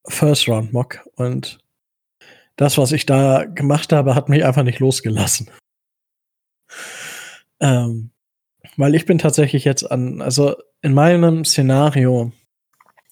First 0.06 0.48
Round 0.48 0.72
Mock 0.72 1.00
und 1.16 1.58
das, 2.56 2.78
was 2.78 2.92
ich 2.92 3.04
da 3.04 3.44
gemacht 3.44 3.92
habe, 3.92 4.14
hat 4.14 4.28
mich 4.28 4.44
einfach 4.44 4.62
nicht 4.62 4.78
losgelassen. 4.78 5.50
Ähm, 7.60 8.10
weil 8.76 8.94
ich 8.94 9.06
bin 9.06 9.18
tatsächlich 9.18 9.64
jetzt 9.64 9.84
an, 9.84 10.20
also 10.20 10.56
in 10.82 10.94
meinem 10.94 11.44
Szenario 11.44 12.32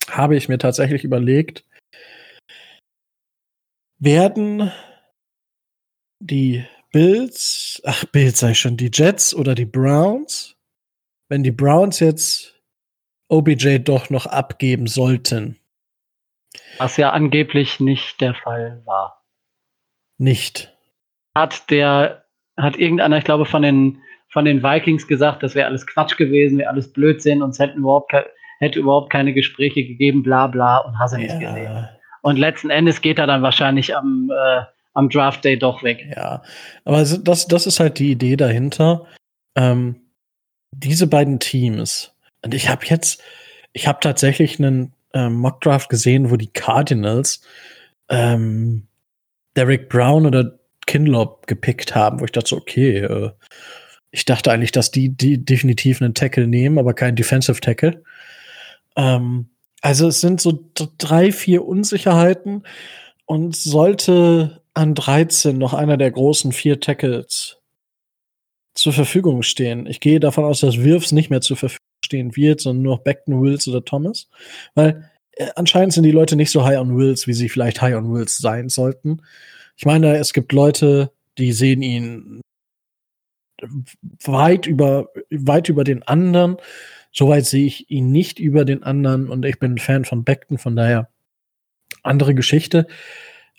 habe 0.09 0.37
ich 0.37 0.49
mir 0.49 0.59
tatsächlich 0.59 1.05
überlegt, 1.05 1.65
werden 3.99 4.71
die 6.21 6.65
Bills, 6.93 7.83
ach 7.85 8.05
Bills 8.05 8.39
sei 8.39 8.55
schon, 8.55 8.77
die 8.77 8.91
Jets 8.93 9.35
oder 9.35 9.55
die 9.55 9.65
Browns, 9.65 10.57
wenn 11.29 11.43
die 11.43 11.51
Browns 11.51 12.01
jetzt 12.01 12.61
OBJ 13.29 13.79
doch 13.79 14.11
noch 14.11 14.27
abgeben 14.27 14.87
sollten. 14.87 15.59
Was 16.79 16.97
ja 16.97 17.11
angeblich 17.11 17.81
nicht 17.81 18.21
der 18.21 18.35
Fall 18.35 18.83
war. 18.85 19.25
Nicht. 20.19 20.77
Hat 21.37 21.71
der, 21.71 22.27
hat 22.57 22.77
irgendeiner, 22.77 23.19
ich 23.19 23.25
glaube, 23.25 23.47
von 23.47 23.63
den 23.63 24.03
von 24.35 24.45
den 24.45 24.63
Vikings 24.65 25.07
gesagt, 25.07 25.45
das 25.45 25.55
wäre 25.55 25.69
alles 25.69 25.87
Quatsch 25.87 26.17
gewesen, 26.17 26.59
wäre 26.59 26.69
alles 26.69 26.93
Blödsinn 26.93 27.41
und 27.41 27.51
es 27.51 27.59
hätten 27.61 27.79
überhaupt 27.79 28.13
hätte 28.59 28.79
überhaupt 28.81 29.11
keine 29.11 29.33
Gespräche 29.33 29.85
gegeben, 29.85 30.23
bla 30.23 30.49
bla 30.49 30.79
und 30.79 30.99
hast 30.99 31.15
du 31.15 31.19
nicht 31.19 31.31
ja. 31.31 31.39
gesehen. 31.39 31.89
Und 32.23 32.37
letzten 32.37 32.71
Endes 32.71 33.01
geht 33.01 33.19
er 33.19 33.27
dann 33.29 33.43
wahrscheinlich 33.43 33.97
am, 33.97 34.33
äh, 34.35 34.63
am 34.95 35.09
Draft 35.09 35.45
Day 35.45 35.57
doch 35.57 35.83
weg. 35.83 36.05
Ja, 36.17 36.43
aber 36.85 36.99
das, 36.99 37.47
das 37.47 37.67
ist 37.67 37.79
halt 37.79 37.99
die 37.99 38.11
Idee 38.11 38.37
dahinter. 38.37 39.07
Ähm, 39.55 40.01
diese 40.73 41.07
beiden 41.07 41.39
Teams, 41.39 42.13
und 42.43 42.55
ich 42.55 42.69
habe 42.69 42.87
jetzt, 42.87 43.23
ich 43.73 43.87
habe 43.87 44.01
tatsächlich 44.01 44.59
einen 44.59 44.95
ähm, 45.13 45.35
Mock 45.35 45.61
Draft 45.61 45.89
gesehen, 45.89 46.31
wo 46.31 46.37
die 46.37 46.53
Cardinals 46.53 47.41
ähm, 48.09 48.89
Derek 49.57 49.89
Brown 49.89 50.27
oder 50.27 50.59
Kinlob 50.87 51.47
gepickt 51.47 51.95
haben, 51.95 52.19
wo 52.19 52.25
ich 52.25 52.33
dachte, 52.33 52.49
so, 52.49 52.57
okay, 52.57 52.99
äh, 52.99 53.31
ich 54.15 54.25
dachte 54.25 54.53
eigentlich, 54.53 54.71
dass 54.71 54.93
die, 54.93 55.09
die 55.09 55.45
definitiv 55.45 56.01
einen 56.01 56.15
Tackle 56.15 56.47
nehmen, 56.47 56.79
aber 56.79 56.95
keinen 56.95 57.17
Defensive 57.17 57.61
Tackle. 57.61 58.05
Ähm, 58.95 59.49
also 59.81 60.07
es 60.07 60.21
sind 60.21 60.41
so 60.41 60.71
drei, 60.99 61.33
vier 61.33 61.67
Unsicherheiten 61.67 62.63
und 63.27 63.57
sollte 63.57 64.63
an 64.73 64.95
13 64.95 65.59
noch 65.59 65.75
einer 65.75 65.97
der 65.97 66.13
großen 66.13 66.53
vier 66.53 66.79
Tackles 66.79 67.59
zur 68.75 68.93
Verfügung 68.93 69.43
stehen. 69.43 69.87
Ich 69.87 69.99
gehe 69.99 70.21
davon 70.21 70.45
aus, 70.45 70.61
dass 70.61 70.79
Wirfs 70.79 71.11
nicht 71.11 71.31
mehr 71.31 71.41
zur 71.41 71.57
Verfügung 71.57 71.81
stehen 72.05 72.37
wird, 72.37 72.61
sondern 72.61 72.85
nur 72.85 73.03
Beckton, 73.03 73.43
Wills 73.43 73.67
oder 73.67 73.85
Thomas. 73.85 74.29
Weil 74.77 75.11
äh, 75.33 75.49
anscheinend 75.57 75.93
sind 75.93 76.05
die 76.05 76.13
Leute 76.13 76.37
nicht 76.37 76.53
so 76.53 76.65
high 76.65 76.79
on 76.79 76.97
Wills, 76.97 77.27
wie 77.27 77.35
sie 77.35 77.49
vielleicht 77.49 77.83
high 77.83 77.97
on 77.97 78.15
Wills 78.15 78.39
sein 78.39 78.69
sollten. 78.69 79.23
Ich 79.77 79.87
meine, 79.87 80.19
es 80.19 80.33
gibt 80.33 80.53
Leute, 80.53 81.11
die 81.37 81.53
sehen 81.53 81.83
ihn 81.83 82.44
weit 84.25 84.67
über, 84.67 85.09
weit 85.31 85.69
über 85.69 85.85
den 85.85 86.03
anderen. 86.03 86.57
Soweit 87.13 87.47
sehe 87.47 87.67
ich 87.67 87.91
ihn 87.91 88.11
nicht 88.11 88.39
über 88.39 88.65
den 88.65 88.83
anderen 88.83 89.29
und 89.29 89.45
ich 89.45 89.59
bin 89.59 89.75
ein 89.75 89.79
Fan 89.79 90.05
von 90.05 90.25
Beckton, 90.25 90.59
von 90.59 90.75
daher 90.77 91.09
andere 92.03 92.35
Geschichte. 92.35 92.87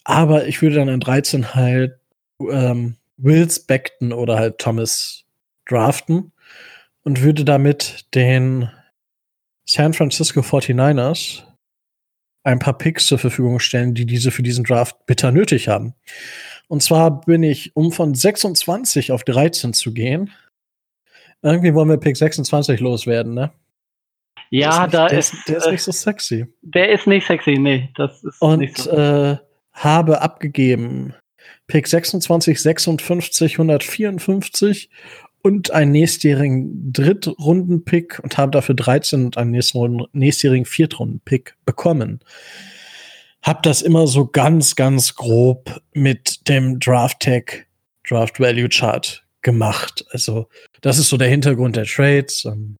Aber 0.03 0.47
ich 0.47 0.61
würde 0.61 0.75
dann 0.75 0.89
an 0.89 0.99
13 0.99 1.55
halt 1.55 1.97
ähm, 2.39 2.97
Wills 3.17 3.59
Beckton 3.59 4.13
oder 4.13 4.37
halt 4.37 4.59
Thomas 4.59 5.23
draften 5.65 6.31
und 7.03 7.21
würde 7.21 7.45
damit 7.45 8.05
den 8.13 8.69
San 9.65 9.93
Francisco 9.93 10.41
49ers 10.41 11.43
ein 12.43 12.59
paar 12.59 12.77
Picks 12.77 13.07
zur 13.07 13.17
Verfügung 13.17 13.59
stellen, 13.59 13.95
die 13.95 14.05
diese 14.05 14.31
für 14.31 14.43
diesen 14.43 14.63
Draft 14.63 15.05
bitter 15.07 15.31
nötig 15.31 15.67
haben. 15.67 15.95
Und 16.67 16.81
zwar 16.81 17.21
bin 17.21 17.43
ich, 17.43 17.75
um 17.75 17.91
von 17.91 18.15
26 18.15 19.11
auf 19.11 19.23
13 19.23 19.73
zu 19.73 19.93
gehen, 19.93 20.31
irgendwie 21.41 21.73
wollen 21.73 21.89
wir 21.89 21.97
Pick 21.97 22.17
26 22.17 22.79
loswerden, 22.79 23.33
ne? 23.33 23.51
Ja, 24.49 24.85
ist 24.85 24.93
da 24.93 25.07
der 25.07 25.19
ist. 25.19 25.35
Der 25.47 25.57
ist 25.57 25.71
nicht 25.71 25.83
so 25.83 25.91
sexy. 25.91 26.45
Der 26.61 26.89
ist 26.91 27.07
nicht 27.07 27.27
sexy, 27.27 27.57
nee. 27.57 27.89
Das 27.95 28.23
ist 28.23 28.41
Und 28.41 28.59
nicht 28.59 28.77
so. 28.77 28.91
äh, 28.91 29.37
habe 29.73 30.21
abgegeben 30.21 31.13
Pick 31.67 31.87
26, 31.87 32.61
56, 32.61 33.53
154 33.53 34.89
und 35.41 35.71
einen 35.71 35.91
nächstjährigen 35.91 36.91
Drittrunden-Pick 36.91 38.19
und 38.23 38.37
habe 38.37 38.51
dafür 38.51 38.75
13 38.75 39.25
und 39.25 39.37
einen 39.37 39.51
nächstjährigen 40.13 40.65
Viertrunden-Pick 40.65 41.55
bekommen 41.65 42.21
habe 43.45 43.59
das 43.61 43.81
immer 43.81 44.07
so 44.07 44.25
ganz, 44.25 44.75
ganz 44.75 45.15
grob 45.15 45.79
mit 45.93 46.47
dem 46.49 46.79
Draft 46.79 47.21
Tag, 47.21 47.67
Draft 48.07 48.39
Value 48.39 48.69
Chart 48.69 49.23
gemacht. 49.41 50.03
Also, 50.09 50.47
das 50.81 50.97
ist 50.97 51.09
so 51.09 51.17
der 51.17 51.29
Hintergrund 51.29 51.75
der 51.75 51.85
Trades. 51.85 52.45
Ähm. 52.45 52.75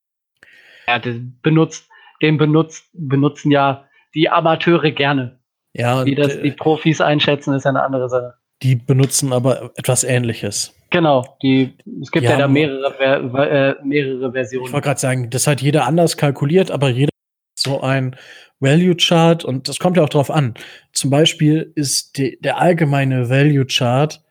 Ja, 0.88 0.98
den 0.98 1.38
benutzt, 1.42 1.88
den 2.20 2.36
benutzt, 2.36 2.84
benutzen 2.92 3.50
ja 3.50 3.84
die 4.14 4.28
Amateure 4.28 4.90
gerne. 4.90 5.38
Ja, 5.72 6.04
Wie 6.04 6.14
das 6.14 6.40
die 6.40 6.52
Profis 6.52 7.00
einschätzen, 7.00 7.54
ist 7.54 7.66
eine 7.66 7.82
andere 7.82 8.08
Sache. 8.08 8.34
Die 8.62 8.74
benutzen 8.74 9.32
aber 9.32 9.72
etwas 9.76 10.04
Ähnliches. 10.04 10.74
Genau, 10.90 11.36
die, 11.42 11.74
es 12.00 12.10
gibt 12.10 12.24
die 12.24 12.30
ja 12.30 12.38
da 12.38 12.48
mehrere, 12.48 13.78
äh, 13.78 13.84
mehrere 13.84 14.32
Versionen. 14.32 14.66
Ich 14.66 14.72
wollte 14.72 14.86
gerade 14.86 15.00
sagen, 15.00 15.30
das 15.30 15.46
hat 15.46 15.60
jeder 15.60 15.84
anders 15.84 16.16
kalkuliert, 16.16 16.70
aber 16.70 16.88
jeder 16.88 17.10
so 17.58 17.80
ein 17.80 18.16
Value 18.60 18.96
Chart 18.96 19.44
und 19.44 19.68
das 19.68 19.78
kommt 19.78 19.96
ja 19.96 20.04
auch 20.04 20.08
drauf 20.08 20.30
an. 20.30 20.54
Zum 20.92 21.10
Beispiel 21.10 21.72
ist 21.74 22.16
die, 22.16 22.38
der 22.40 22.58
allgemeine 22.58 23.28
Value 23.28 23.66
Chart, 23.66 24.22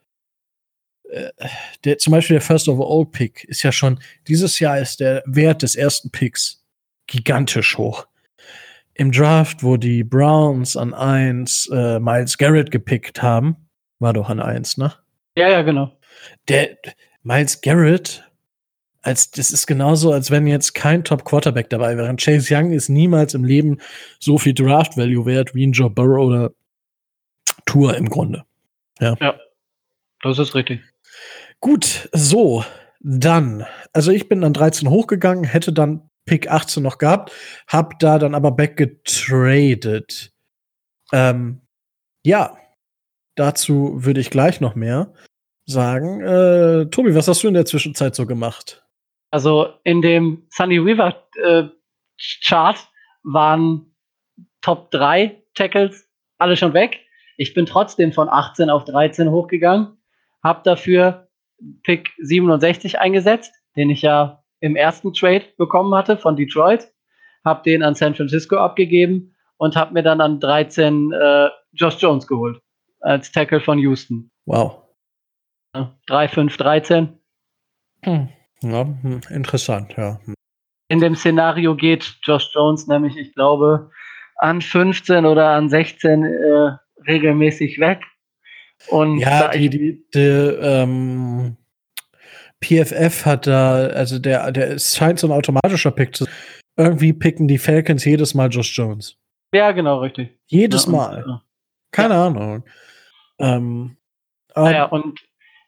äh, 1.10 1.30
der, 1.84 1.98
zum 1.98 2.12
Beispiel 2.12 2.36
der 2.36 2.42
First 2.42 2.68
Overall 2.68 3.06
Pick 3.06 3.44
ist 3.46 3.64
ja 3.64 3.72
schon, 3.72 4.00
dieses 4.28 4.60
Jahr 4.60 4.80
ist 4.80 5.00
der 5.00 5.24
Wert 5.26 5.62
des 5.62 5.76
ersten 5.76 6.10
Picks 6.12 6.64
gigantisch 7.08 7.78
hoch. 7.78 8.08
Im 8.94 9.12
Draft, 9.12 9.64
wo 9.64 9.78
die 9.78 10.04
Browns 10.04 10.78
an 10.78 10.94
1 10.94 11.70
äh, 11.72 12.00
Miles 12.00 12.38
Garrett 12.38 12.72
gepickt 12.72 13.22
haben, 13.22 13.58
war 14.00 14.14
doch 14.14 14.30
an 14.30 14.40
1, 14.40 14.78
ne? 14.78 14.94
Ja, 15.38 15.50
ja, 15.50 15.62
genau. 15.62 15.92
Der 16.48 16.78
Miles 17.24 17.60
Garrett 17.62 18.25
als 19.06 19.30
das 19.30 19.52
ist 19.52 19.68
genauso, 19.68 20.12
als 20.12 20.32
wenn 20.32 20.48
jetzt 20.48 20.74
kein 20.74 21.04
Top 21.04 21.26
Quarterback 21.26 21.70
dabei 21.70 21.96
wäre. 21.96 22.14
Chase 22.16 22.54
Young 22.54 22.72
ist 22.72 22.90
niemals 22.90 23.36
im 23.36 23.44
Leben 23.44 23.78
so 24.20 24.40
viel 24.40 24.56
Draft 24.56 24.98
Value 24.98 25.26
wert 25.28 25.54
wie 25.54 25.68
ein 25.68 25.74
Joe 25.74 25.92
Burrow 25.92 26.26
oder 26.26 26.52
Tour 27.68 27.96
im 27.96 28.10
Grunde. 28.10 28.44
Ja. 29.00 29.16
ja, 29.22 29.40
das 30.24 30.40
ist 30.40 30.56
richtig. 30.56 30.82
Gut, 31.60 32.10
so, 32.14 32.66
dann, 33.00 33.66
also 33.94 34.12
ich 34.12 34.28
bin 34.28 34.42
dann 34.42 34.54
13 34.54 34.90
hochgegangen, 34.90 35.44
hätte 35.44 35.72
dann 35.72 36.10
Pick 36.26 36.50
18 36.50 36.82
noch 36.82 36.98
gehabt, 36.98 37.32
hab 37.68 38.00
da 38.00 38.18
dann 38.18 38.34
aber 38.34 38.52
backgetradet. 38.52 40.32
Ähm, 41.14 41.62
ja, 42.26 42.58
dazu 43.36 44.04
würde 44.04 44.20
ich 44.20 44.32
gleich 44.32 44.62
noch 44.62 44.74
mehr 44.74 45.14
sagen. 45.68 46.22
Äh, 46.22 46.88
Tobi, 46.88 47.14
was 47.14 47.28
hast 47.28 47.44
du 47.44 47.48
in 47.48 47.54
der 47.54 47.66
Zwischenzeit 47.66 48.16
so 48.16 48.26
gemacht? 48.26 48.85
Also 49.36 49.74
in 49.84 50.02
dem 50.02 50.48
Sunny 50.50 50.78
River 50.78 51.14
äh, 51.44 51.64
Chart 52.42 52.78
waren 53.24 53.94
Top 54.62 54.92
3 54.92 55.44
Tackles 55.56 56.10
alle 56.38 56.56
schon 56.56 56.74
weg. 56.74 57.02
Ich 57.36 57.54
bin 57.54 57.66
trotzdem 57.66 58.14
von 58.14 58.30
18 58.30 58.70
auf 58.70 58.86
13 58.86 59.30
hochgegangen, 59.30 59.98
habe 60.42 60.62
dafür 60.64 61.28
Pick 61.84 62.12
67 62.20 62.98
eingesetzt, 63.02 63.54
den 63.76 63.90
ich 63.90 64.04
ja 64.04 64.42
im 64.62 64.78
ersten 64.78 65.12
Trade 65.12 65.44
bekommen 65.58 65.94
hatte 65.94 66.16
von 66.16 66.38
Detroit, 66.38 66.88
habe 67.44 67.62
den 67.64 67.84
an 67.84 67.94
San 67.94 68.16
Francisco 68.16 68.56
abgegeben 68.56 69.36
und 69.58 69.76
habe 69.76 69.96
mir 69.96 70.04
dann 70.04 70.22
an 70.22 70.40
13 70.40 71.12
äh, 71.12 71.50
Josh 71.74 71.98
Jones 72.02 72.26
geholt 72.26 72.62
als 73.02 73.34
Tackle 73.34 73.60
von 73.60 73.80
Houston. 73.80 74.32
Wow. 74.46 74.82
3, 76.08 76.30
5, 76.30 76.56
13. 76.56 77.20
Hm. 78.04 78.30
Ja, 78.72 78.86
hm, 79.02 79.22
interessant, 79.30 79.94
ja. 79.98 80.20
Hm. 80.26 80.34
In 80.88 81.00
dem 81.00 81.16
Szenario 81.16 81.76
geht 81.76 82.18
Josh 82.24 82.50
Jones 82.54 82.88
nämlich, 82.88 83.18
ich 83.18 83.34
glaube, 83.34 83.90
an 84.38 84.62
15 84.62 85.26
oder 85.26 85.50
an 85.50 85.70
16 85.70 86.24
äh, 86.24 86.78
regelmäßig 87.08 87.80
weg. 87.80 88.04
Und 88.90 89.20
ja, 89.20 89.50
die, 89.50 89.70
die, 89.70 90.06
die 90.14 90.20
ähm, 90.20 91.58
PFF 92.64 93.26
hat 93.26 93.48
da, 93.48 93.88
also 93.88 94.20
der, 94.20 94.52
der 94.52 94.78
scheint 94.80 95.20
so 95.20 95.28
ein 95.28 95.34
automatischer 95.34 95.92
Pick 95.92 96.16
zu 96.16 96.26
sein. 96.26 96.34
Irgendwie 96.78 97.14
picken 97.14 97.48
die 97.48 97.58
Falcons 97.58 98.04
jedes 98.04 98.34
Mal 98.34 98.50
Josh 98.50 98.78
Jones. 98.78 99.18
Ja, 99.54 99.72
genau, 99.72 100.00
richtig. 100.00 100.38
Jedes 100.48 100.86
ja, 100.86 100.92
Mal. 100.92 101.24
Und, 101.24 101.42
Keine 101.92 102.16
ja. 102.16 102.28
Ahnung. 102.28 102.64
Ähm, 103.40 103.98
naja, 104.56 104.86
und 104.86 105.20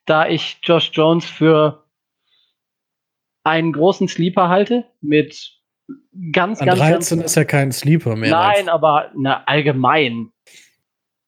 da 0.05 0.27
ich 0.27 0.59
Josh 0.63 0.91
Jones 0.93 1.25
für 1.25 1.86
einen 3.47 3.73
großen 3.73 4.07
Sleeper 4.07 4.49
halte, 4.49 4.85
mit 5.01 5.53
ganz, 6.31 6.59
An 6.61 6.67
ganz. 6.67 6.79
13 6.79 7.19
ganz, 7.19 7.31
ist 7.31 7.35
ja 7.35 7.45
kein 7.45 7.71
Sleeper 7.71 8.15
mehr. 8.15 8.31
Nein, 8.31 8.69
aber 8.69 9.11
na, 9.15 9.43
allgemein. 9.45 10.31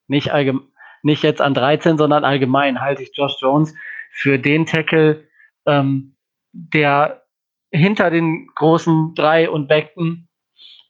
Nicht, 0.07 0.32
allgemein, 0.32 0.67
nicht 1.01 1.24
jetzt 1.24 1.41
an 1.41 1.53
13, 1.53 1.97
sondern 1.97 2.24
allgemein 2.24 2.82
halte 2.82 3.03
ich 3.03 3.11
Josh 3.13 3.38
Jones 3.39 3.74
für 4.11 4.38
den 4.38 4.65
Tackle, 4.65 5.28
ähm, 5.65 6.15
der 6.51 7.24
hinter 7.72 8.09
den 8.09 8.47
großen 8.55 9.13
drei 9.15 9.49
und 9.49 9.67
Beckton 9.67 10.28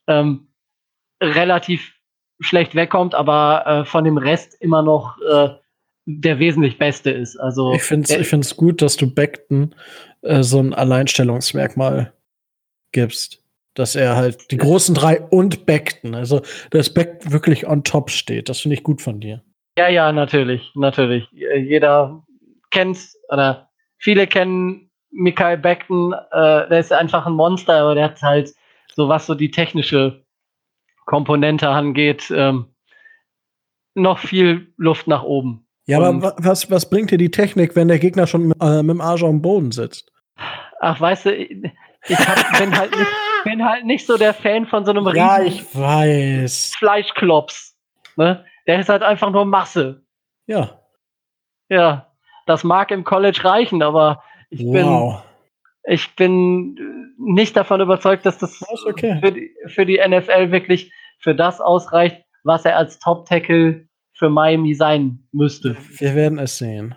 ähm, 0.08 0.48
relativ 1.22 1.94
schlecht 2.40 2.74
wegkommt, 2.74 3.14
aber 3.14 3.66
äh, 3.68 3.86
von 3.86 4.06
dem 4.06 4.18
Rest 4.18 4.56
immer 4.62 4.82
noch 4.82 5.18
äh, 5.22 5.50
der 6.18 6.40
wesentlich 6.40 6.78
beste 6.78 7.12
ist. 7.12 7.38
Also 7.38 7.74
ich 7.74 7.84
finde 7.84 8.10
es 8.10 8.20
ich 8.20 8.28
find's 8.28 8.58
gut, 8.58 8.82
dass 8.82 8.98
du 8.98 9.14
Beckton 9.14 9.76
äh, 10.22 10.42
so 10.42 10.60
ein 10.60 10.74
Alleinstellungsmerkmal 10.74 12.14
gibst. 12.92 13.44
Dass 13.76 13.96
er 13.96 14.16
halt 14.16 14.52
die 14.52 14.58
großen 14.58 14.96
drei 14.96 15.22
und 15.22 15.66
Beckton, 15.66 16.16
also 16.16 16.42
dass 16.72 16.94
Beck 16.94 17.32
wirklich 17.32 17.68
on 17.68 17.84
top 17.84 18.10
steht. 18.10 18.50
Das 18.50 18.60
finde 18.60 18.76
ich 18.76 18.84
gut 18.84 19.02
von 19.02 19.20
dir. 19.20 19.44
Ja, 19.78 19.88
ja, 19.88 20.12
natürlich, 20.12 20.72
natürlich. 20.76 21.28
Jeder 21.32 22.24
kennt 22.72 22.98
oder 23.30 23.70
viele 23.98 24.28
kennen 24.28 24.90
Mikael 25.12 25.58
Beckton, 25.58 26.14
äh, 26.14 26.68
der 26.68 26.80
ist 26.80 26.92
einfach 26.92 27.26
ein 27.26 27.34
Monster, 27.34 27.76
aber 27.76 27.96
der 27.96 28.06
hat 28.06 28.22
halt 28.22 28.54
so 28.96 29.08
was 29.08 29.28
so 29.28 29.36
die 29.36 29.52
technische 29.52 30.26
Komponente 31.06 31.70
angeht, 31.70 32.32
ähm, 32.36 32.74
noch 33.94 34.20
viel 34.20 34.74
Luft 34.78 35.08
nach 35.08 35.24
oben. 35.24 35.69
Ja, 35.90 35.98
Und 35.98 36.24
aber 36.24 36.36
was, 36.38 36.70
was 36.70 36.88
bringt 36.88 37.10
dir 37.10 37.18
die 37.18 37.32
Technik, 37.32 37.76
wenn 37.76 37.88
der 37.88 37.98
Gegner 37.98 38.28
schon 38.28 38.50
mit, 38.50 38.62
äh, 38.62 38.84
mit 38.84 38.92
dem 38.92 39.02
Arsch 39.02 39.24
am 39.24 39.42
Boden 39.42 39.72
sitzt? 39.72 40.12
Ach, 40.80 41.02
weißt 41.02 41.26
du, 41.26 41.36
ich 41.36 41.66
hab, 42.16 42.60
bin, 42.60 42.78
halt 42.78 42.96
nicht, 42.96 43.12
bin 43.44 43.66
halt 43.66 43.86
nicht 43.86 44.06
so 44.06 44.16
der 44.16 44.36
Fan 44.36 44.68
von 44.68 44.86
so 44.86 44.92
einem 44.92 45.08
ja, 45.16 45.38
riesen 45.38 45.48
ich 45.48 45.76
weiß. 45.76 46.74
Fleischklops. 46.78 47.76
Ne? 48.18 48.46
Der 48.68 48.80
ist 48.80 48.90
halt 48.90 49.02
einfach 49.02 49.32
nur 49.32 49.46
Masse. 49.46 50.04
Ja. 50.46 50.80
Ja, 51.70 52.12
das 52.46 52.64
mag 52.64 52.92
im 52.92 53.04
College 53.04 53.44
reichen, 53.44 53.82
aber 53.82 54.22
ich 54.52 54.64
wow. 54.64 55.24
bin, 55.84 55.94
ich 55.96 56.16
bin 56.16 57.16
nicht 57.18 57.58
davon 57.58 57.82
überzeugt, 57.82 58.28
dass 58.28 58.38
das, 58.38 58.60
das 58.60 58.86
okay. 58.86 59.20
für, 59.24 59.32
die, 59.32 59.56
für 59.66 59.88
die 59.88 60.00
NFL 60.08 60.52
wirklich 60.52 60.94
für 61.18 61.34
das 61.34 61.60
ausreicht, 61.60 62.24
was 62.44 62.64
er 62.64 62.78
als 62.78 63.00
Top-Tackle 63.00 63.89
für 64.20 64.30
Miami 64.30 64.76
sein 64.76 65.24
müsste. 65.32 65.78
Wir 65.98 66.14
werden 66.14 66.38
es 66.40 66.58
sehen. 66.58 66.94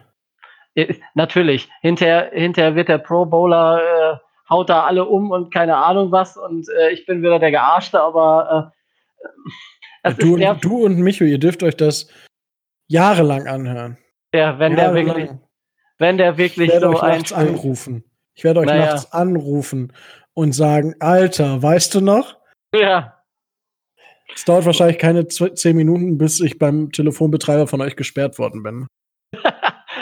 Natürlich. 1.14 1.68
Hinterher, 1.80 2.30
hinterher 2.32 2.74
wird 2.74 2.88
der 2.88 2.98
Pro 2.98 3.24
Bowler, 3.24 3.80
äh, 3.80 4.16
haut 4.50 4.68
da 4.68 4.82
alle 4.84 5.04
um 5.04 5.30
und 5.30 5.54
keine 5.54 5.76
Ahnung 5.76 6.10
was 6.10 6.36
und 6.36 6.68
äh, 6.68 6.90
ich 6.90 7.06
bin 7.06 7.22
wieder 7.22 7.38
der 7.38 7.52
Gearschte, 7.52 8.00
aber 8.00 8.72
äh, 10.02 10.14
du, 10.14 10.34
und, 10.34 10.64
du 10.64 10.84
und 10.84 10.98
Micho, 10.98 11.24
ihr 11.24 11.38
dürft 11.38 11.62
euch 11.62 11.76
das 11.76 12.08
jahrelang 12.88 13.46
anhören. 13.46 13.98
Ja, 14.34 14.58
wenn 14.58 14.76
jahrelang. 14.76 15.06
der 15.06 15.14
wirklich, 15.14 15.30
wenn 15.98 16.18
der 16.18 16.38
wirklich 16.38 16.68
ich 16.68 16.74
werde 16.74 16.86
so 16.86 16.94
euch 16.94 17.02
nachts 17.02 17.32
anrufen. 17.32 18.04
Ich 18.34 18.44
werde 18.44 18.60
euch 18.60 18.66
naja. 18.66 18.86
nachts 18.86 19.12
anrufen 19.12 19.92
und 20.34 20.52
sagen, 20.52 20.96
Alter, 20.98 21.62
weißt 21.62 21.94
du 21.94 22.00
noch? 22.00 22.36
Ja. 22.74 23.21
Es 24.34 24.44
dauert 24.44 24.64
wahrscheinlich 24.66 24.98
keine 24.98 25.26
zehn 25.28 25.76
Minuten, 25.76 26.18
bis 26.18 26.40
ich 26.40 26.58
beim 26.58 26.90
Telefonbetreiber 26.92 27.66
von 27.66 27.80
euch 27.80 27.96
gesperrt 27.96 28.38
worden 28.38 28.62
bin. 28.62 28.86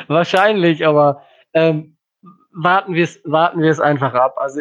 wahrscheinlich, 0.09 0.87
aber 0.87 1.23
ähm, 1.55 1.97
warten 2.53 2.95
wir 2.95 3.05
es 3.05 3.21
warten 3.25 3.61
wir 3.61 3.71
es 3.71 3.81
einfach 3.81 4.15
ab. 4.15 4.37
Also 4.39 4.61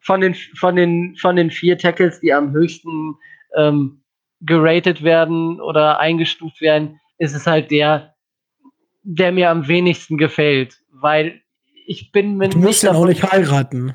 von 0.00 0.20
den 0.20 0.34
von 0.34 0.76
den 0.76 1.16
von 1.16 1.36
den 1.36 1.50
vier 1.50 1.78
Tackles, 1.78 2.20
die 2.20 2.32
am 2.32 2.52
höchsten 2.52 3.16
ähm, 3.56 4.02
geratet 4.40 5.02
werden 5.02 5.60
oder 5.60 5.98
eingestuft 5.98 6.60
werden, 6.60 7.00
ist 7.18 7.34
es 7.34 7.46
halt 7.46 7.70
der, 7.70 8.14
der 9.02 9.32
mir 9.32 9.50
am 9.50 9.66
wenigsten 9.66 10.16
gefällt, 10.16 10.78
weil 10.92 11.42
ich 11.86 12.12
bin 12.12 12.36
mir 12.36 12.48
du 12.48 12.58
musst 12.58 12.84
nicht 12.84 12.92
auch 12.92 13.06
nicht 13.06 13.32
heiraten. 13.32 13.94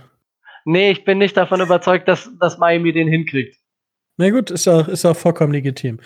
Nee, 0.66 0.91
ich 0.91 1.04
bin 1.04 1.18
nicht 1.18 1.36
davon 1.36 1.62
überzeugt, 1.62 2.08
dass, 2.08 2.30
dass 2.39 2.58
Miami 2.58 2.93
den 2.93 3.08
hinkriegt. 3.08 3.58
Na 4.18 4.30
gut, 4.30 4.51
ist 4.51 4.66
ja, 4.66 4.82
ist 4.82 5.03
ja 5.03 5.14
vollkommen 5.14 5.53
legitim. 5.53 5.99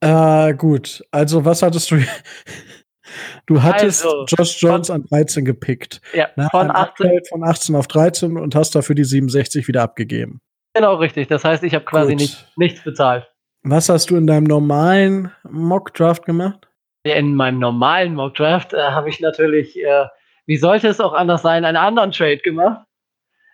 Äh, 0.00 0.54
gut, 0.54 1.04
also 1.10 1.44
was 1.44 1.62
hattest 1.62 1.90
du? 1.90 1.96
du 3.46 3.62
hattest 3.62 4.04
also, 4.04 4.26
Josh 4.26 4.60
Jones 4.60 4.88
von, 4.88 4.96
an 4.96 5.06
13 5.10 5.44
gepickt. 5.44 6.00
Ja, 6.12 6.28
Na, 6.36 6.48
von, 6.50 6.70
18, 6.70 7.20
von 7.28 7.44
18 7.44 7.74
auf 7.74 7.86
13 7.86 8.36
und 8.36 8.54
hast 8.54 8.74
dafür 8.74 8.94
die 8.94 9.04
67 9.04 9.66
wieder 9.66 9.82
abgegeben. 9.82 10.40
Genau, 10.74 10.96
richtig. 10.96 11.28
Das 11.28 11.44
heißt, 11.44 11.64
ich 11.64 11.74
habe 11.74 11.84
quasi 11.84 12.14
nicht, 12.14 12.46
nichts 12.56 12.84
bezahlt. 12.84 13.26
Was 13.62 13.88
hast 13.88 14.10
du 14.10 14.16
in 14.16 14.26
deinem 14.26 14.44
normalen 14.44 15.32
Mock-Draft 15.50 16.24
gemacht? 16.24 16.68
In 17.02 17.34
meinem 17.34 17.58
normalen 17.58 18.14
Mock-Draft 18.14 18.74
äh, 18.74 18.76
habe 18.76 19.08
ich 19.08 19.20
natürlich, 19.20 19.76
äh, 19.82 20.06
wie 20.46 20.56
sollte 20.58 20.88
es 20.88 21.00
auch 21.00 21.14
anders 21.14 21.42
sein, 21.42 21.64
einen 21.64 21.76
anderen 21.76 22.12
Trade 22.12 22.38
gemacht. 22.38 22.86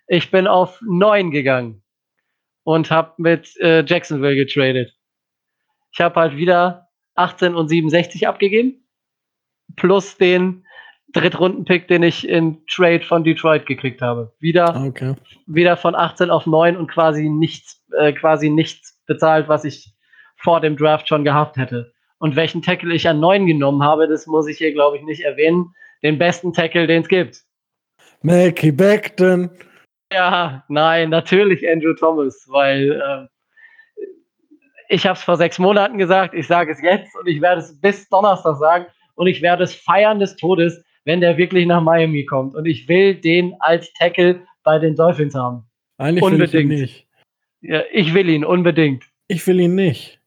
Ich 0.07 0.29
bin 0.29 0.45
auf 0.45 0.79
9 0.85 1.31
gegangen 1.31 1.81
und 2.65 2.91
habe 2.91 3.13
mit 3.17 3.55
äh, 3.61 3.85
Jacksonville 3.85 4.35
getradet. 4.35 4.93
Ich 5.93 6.01
habe 6.01 6.19
halt 6.19 6.35
wieder 6.35 6.89
18 7.13 7.55
und 7.55 7.69
67 7.69 8.27
abgegeben, 8.27 8.85
plus 9.77 10.17
den 10.17 10.65
Drittrunden-Pick, 11.13 11.87
den 11.87 12.03
ich 12.03 12.27
in 12.27 12.65
Trade 12.67 13.05
von 13.05 13.23
Detroit 13.23 13.65
gekriegt 13.65 14.01
habe. 14.01 14.33
Wieder, 14.39 14.75
ah, 14.75 14.85
okay. 14.85 15.15
wieder 15.45 15.77
von 15.77 15.95
18 15.95 16.29
auf 16.29 16.45
9 16.47 16.75
und 16.75 16.91
quasi 16.91 17.29
nichts, 17.29 17.85
äh, 17.97 18.11
quasi 18.11 18.49
nichts 18.49 18.99
bezahlt, 19.05 19.47
was 19.47 19.63
ich 19.63 19.93
vor 20.35 20.59
dem 20.59 20.75
Draft 20.75 21.07
schon 21.07 21.23
gehabt 21.23 21.55
hätte. 21.57 21.93
Und 22.17 22.35
welchen 22.35 22.63
Tackle 22.63 22.93
ich 22.93 23.07
an 23.07 23.19
9 23.19 23.45
genommen 23.45 23.83
habe, 23.83 24.07
das 24.07 24.25
muss 24.25 24.47
ich 24.47 24.57
hier, 24.57 24.73
glaube 24.73 24.97
ich, 24.97 25.03
nicht 25.03 25.21
erwähnen. 25.21 25.73
Den 26.03 26.17
besten 26.17 26.51
Tackle, 26.51 26.87
den 26.87 27.03
es 27.03 27.07
gibt. 27.07 27.43
Mackie 28.21 28.71
Beckton. 28.71 29.51
Ja, 30.15 30.63
nein, 30.69 31.09
natürlich 31.09 31.69
Andrew 31.69 31.93
Thomas, 31.93 32.45
weil 32.47 32.91
äh, 32.91 34.05
ich 34.87 35.05
habe 35.05 35.17
es 35.17 35.23
vor 35.23 35.35
sechs 35.35 35.59
Monaten 35.59 35.97
gesagt, 35.97 36.33
ich 36.33 36.47
sage 36.47 36.71
es 36.71 36.81
jetzt 36.81 37.13
und 37.17 37.27
ich 37.27 37.41
werde 37.41 37.59
es 37.59 37.77
bis 37.81 38.07
Donnerstag 38.07 38.55
sagen 38.55 38.85
und 39.15 39.27
ich 39.27 39.41
werde 39.41 39.65
es 39.65 39.75
feiern 39.75 40.19
des 40.19 40.37
Todes, 40.37 40.81
wenn 41.03 41.19
der 41.19 41.35
wirklich 41.35 41.65
nach 41.65 41.81
Miami 41.81 42.23
kommt. 42.23 42.55
Und 42.55 42.65
ich 42.65 42.87
will 42.87 43.15
den 43.15 43.55
als 43.59 43.91
Tackle 43.99 44.41
bei 44.63 44.79
den 44.79 44.95
Dolphins 44.95 45.35
haben. 45.35 45.65
Eigentlich 45.97 46.23
unbedingt. 46.23 46.53
will 46.53 46.59
ich 46.59 46.77
ihn 46.77 46.81
nicht. 46.81 47.07
Ja, 47.59 47.83
ich 47.91 48.13
will 48.13 48.29
ihn 48.29 48.45
unbedingt. 48.45 49.03
Ich 49.27 49.45
will 49.47 49.59
ihn 49.59 49.75
nicht. 49.75 50.21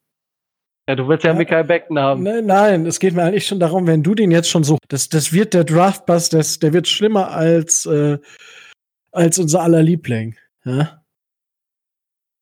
Ja, 0.87 0.97
du 0.97 1.09
willst 1.09 1.25
ja, 1.25 1.33
ja 1.33 1.39
Michael 1.39 1.65
Beckton 1.65 1.99
haben. 1.99 2.23
Nein, 2.25 2.45
nein, 2.45 2.85
es 2.85 3.01
geht 3.01 3.15
mir 3.15 3.23
eigentlich 3.23 3.47
schon 3.47 3.61
darum, 3.61 3.87
wenn 3.87 4.03
du 4.03 4.15
den 4.15 4.31
jetzt 4.31 4.51
schon 4.51 4.65
so, 4.65 4.77
das, 4.89 5.09
das 5.09 5.33
wird 5.33 5.55
der 5.55 5.65
Draftbus, 5.65 6.29
das, 6.29 6.59
der 6.59 6.75
wird 6.75 6.89
schlimmer 6.89 7.31
als 7.31 7.87
äh, 7.87 8.19
als 9.13 9.39
unser 9.39 9.63
aller 9.63 9.83
Liebling. 9.83 10.37
Ja, 10.65 11.03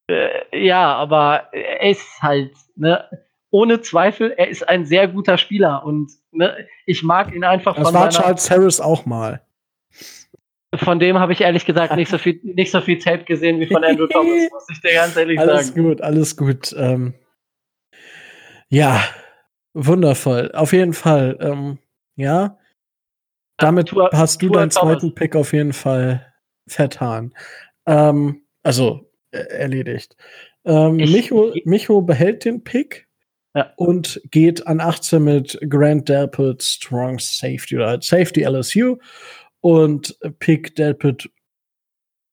äh, 0.09 0.67
ja 0.67 0.95
aber 0.95 1.49
er 1.53 1.91
ist 1.91 2.23
halt, 2.23 2.53
ne? 2.77 3.09
ohne 3.51 3.81
Zweifel, 3.81 4.33
er 4.37 4.49
ist 4.49 4.69
ein 4.69 4.85
sehr 4.85 5.09
guter 5.09 5.39
Spieler 5.39 5.85
und 5.85 6.12
ne, 6.33 6.67
ich 6.85 7.03
mag 7.03 7.35
ihn 7.35 7.45
einfach 7.45 7.77
das 7.77 7.87
von 7.87 7.95
war 7.95 8.11
Charles 8.11 8.51
Harris 8.51 8.81
auch 8.81 9.07
mal. 9.07 9.43
Von 10.75 10.99
dem 10.99 11.19
habe 11.19 11.33
ich 11.33 11.41
ehrlich 11.41 11.64
gesagt 11.64 11.97
nicht 11.97 12.11
so 12.11 12.19
viel, 12.19 12.39
nicht 12.43 12.71
so 12.71 12.81
viel 12.81 12.99
Tape 12.99 13.25
gesehen 13.25 13.61
wie 13.61 13.67
von 13.67 13.83
Andrew 13.83 14.07
Thomas, 14.09 14.49
muss 14.53 14.67
ich 14.71 14.81
dir 14.81 14.95
ganz 14.95 15.17
ehrlich 15.17 15.39
alles 15.39 15.69
sagen. 15.69 15.81
Alles 15.81 15.97
gut, 15.97 16.03
alles 16.03 16.37
gut. 16.37 16.75
Ähm, 16.77 17.14
ja, 18.69 19.03
wundervoll. 19.73 20.51
Auf 20.53 20.73
jeden 20.73 20.93
Fall. 20.93 21.39
Ähm, 21.41 21.79
ja. 22.17 22.59
Damit 23.59 23.89
Tour, 23.89 24.11
hast 24.12 24.43
du 24.43 24.49
Tour 24.49 24.57
deinen 24.59 24.71
Thomas. 24.71 24.99
zweiten 24.99 25.14
Pick 25.14 25.35
auf 25.35 25.55
jeden 25.55 25.73
Fall 25.73 26.27
vertan. 26.67 27.35
Ähm, 27.87 28.43
also 28.62 29.11
äh, 29.31 29.39
erledigt. 29.39 30.17
Ähm, 30.64 30.99
ich, 30.99 31.12
Micho, 31.12 31.55
Micho 31.64 32.03
behält 32.03 32.45
den 32.45 32.64
Pick 32.64 33.07
ja. 33.55 33.73
und 33.77 34.21
geht 34.31 34.67
an 34.67 34.81
18 34.81 35.23
mit 35.23 35.59
Grant 35.69 36.09
Delpit 36.09 36.62
Strong 36.62 37.19
Safety 37.19 37.77
oder 37.77 38.01
Safety 38.03 38.45
LSU 38.45 38.97
und 39.61 40.19
Pick 40.39 40.75
Delpit 40.77 41.31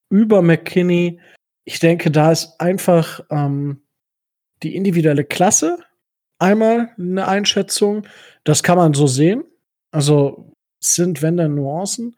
über 0.09 0.41
McKinney. 0.41 1.19
Ich 1.65 1.79
denke, 1.79 2.11
da 2.11 2.31
ist 2.31 2.59
einfach 2.59 3.21
ähm, 3.29 3.81
die 4.63 4.75
individuelle 4.75 5.23
Klasse 5.23 5.77
einmal 6.39 6.91
eine 6.97 7.27
Einschätzung. 7.27 8.05
Das 8.43 8.63
kann 8.63 8.77
man 8.77 8.93
so 8.93 9.07
sehen. 9.07 9.43
Also 9.91 10.51
sind, 10.79 11.21
wenn 11.21 11.38
dann 11.38 11.55
Nuancen, 11.55 12.15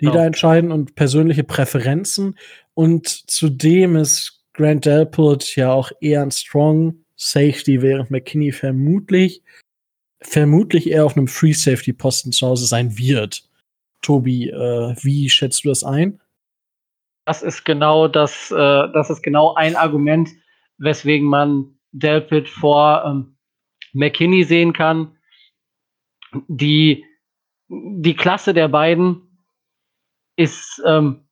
die 0.00 0.06
ja. 0.06 0.12
da 0.12 0.26
entscheiden 0.26 0.72
und 0.72 0.94
persönliche 0.94 1.44
Präferenzen. 1.44 2.38
Und 2.74 3.08
zudem 3.08 3.96
ist 3.96 4.44
Grant 4.52 4.84
Delpit 4.84 5.56
ja 5.56 5.72
auch 5.72 5.92
eher 6.00 6.22
ein 6.22 6.30
Strong 6.30 7.04
Safety, 7.16 7.80
während 7.80 8.10
McKinney 8.10 8.52
vermutlich, 8.52 9.42
vermutlich 10.20 10.90
eher 10.90 11.04
auf 11.04 11.16
einem 11.16 11.28
Free 11.28 11.52
Safety 11.52 11.92
Posten 11.92 12.32
zu 12.32 12.46
Hause 12.46 12.66
sein 12.66 12.98
wird. 12.98 13.48
Tobi, 14.02 14.50
äh, 14.50 14.94
wie 15.02 15.28
schätzt 15.30 15.64
du 15.64 15.70
das 15.70 15.82
ein? 15.82 16.20
Das 17.24 17.42
ist 17.42 17.64
genau 17.64 18.06
das, 18.06 18.50
äh, 18.50 18.54
das 18.54 19.10
ist 19.10 19.22
genau 19.22 19.54
ein 19.54 19.76
Argument, 19.76 20.28
weswegen 20.78 21.26
man 21.26 21.78
Delpit 21.92 22.48
vor 22.48 23.04
ähm, 23.04 23.36
McKinney 23.92 24.44
sehen 24.44 24.72
kann. 24.72 25.16
Die, 26.48 27.04
die 27.68 28.14
Klasse 28.14 28.52
der 28.52 28.68
beiden 28.68 29.25
ist, 30.36 30.82
ähm, 30.86 31.26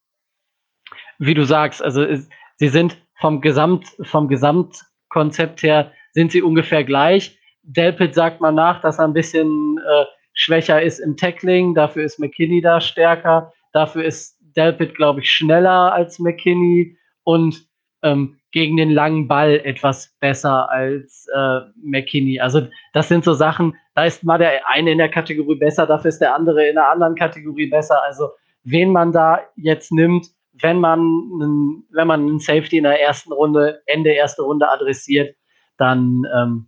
wie 1.18 1.34
du 1.34 1.44
sagst, 1.44 1.82
also 1.82 2.02
ist, 2.02 2.30
sie 2.56 2.68
sind 2.68 2.96
vom 3.20 3.40
Gesamt, 3.40 3.86
vom 4.02 4.28
Gesamtkonzept 4.28 5.62
her 5.62 5.92
sind 6.12 6.32
sie 6.32 6.42
ungefähr 6.42 6.84
gleich. 6.84 7.38
Delpit 7.62 8.14
sagt 8.14 8.40
man 8.40 8.54
nach, 8.54 8.80
dass 8.80 8.98
er 8.98 9.04
ein 9.04 9.12
bisschen 9.12 9.78
äh, 9.78 10.04
schwächer 10.32 10.82
ist 10.82 10.98
im 10.98 11.16
Tackling, 11.16 11.74
dafür 11.74 12.04
ist 12.04 12.18
McKinney 12.18 12.60
da 12.60 12.80
stärker, 12.80 13.52
dafür 13.72 14.04
ist 14.04 14.36
Delpit, 14.56 14.94
glaube 14.94 15.20
ich, 15.20 15.30
schneller 15.30 15.92
als 15.92 16.18
McKinney 16.18 16.96
und 17.22 17.66
ähm, 18.02 18.38
gegen 18.52 18.76
den 18.76 18.90
langen 18.90 19.26
Ball 19.26 19.60
etwas 19.64 20.14
besser 20.20 20.70
als 20.70 21.26
äh, 21.34 21.60
McKinney. 21.82 22.38
Also 22.38 22.68
das 22.92 23.08
sind 23.08 23.24
so 23.24 23.32
Sachen, 23.32 23.76
da 23.94 24.04
ist 24.04 24.22
mal 24.22 24.38
der 24.38 24.68
eine 24.68 24.92
in 24.92 24.98
der 24.98 25.08
Kategorie 25.08 25.56
besser, 25.56 25.86
dafür 25.86 26.10
ist 26.10 26.20
der 26.20 26.34
andere 26.34 26.68
in 26.68 26.74
der 26.74 26.88
anderen 26.88 27.14
Kategorie 27.14 27.66
besser. 27.66 28.02
Also 28.04 28.30
wen 28.64 28.90
man 28.90 29.12
da 29.12 29.40
jetzt 29.56 29.92
nimmt, 29.92 30.26
wenn 30.52 30.80
man 30.80 31.00
einen, 31.00 31.84
wenn 31.90 32.06
man 32.06 32.20
einen 32.20 32.38
Safety 32.40 32.78
in 32.78 32.84
der 32.84 33.00
ersten 33.00 33.32
Runde, 33.32 33.82
Ende 33.86 34.10
erste 34.10 34.42
Runde 34.42 34.68
adressiert, 34.68 35.36
dann 35.76 36.22
ähm, 36.34 36.66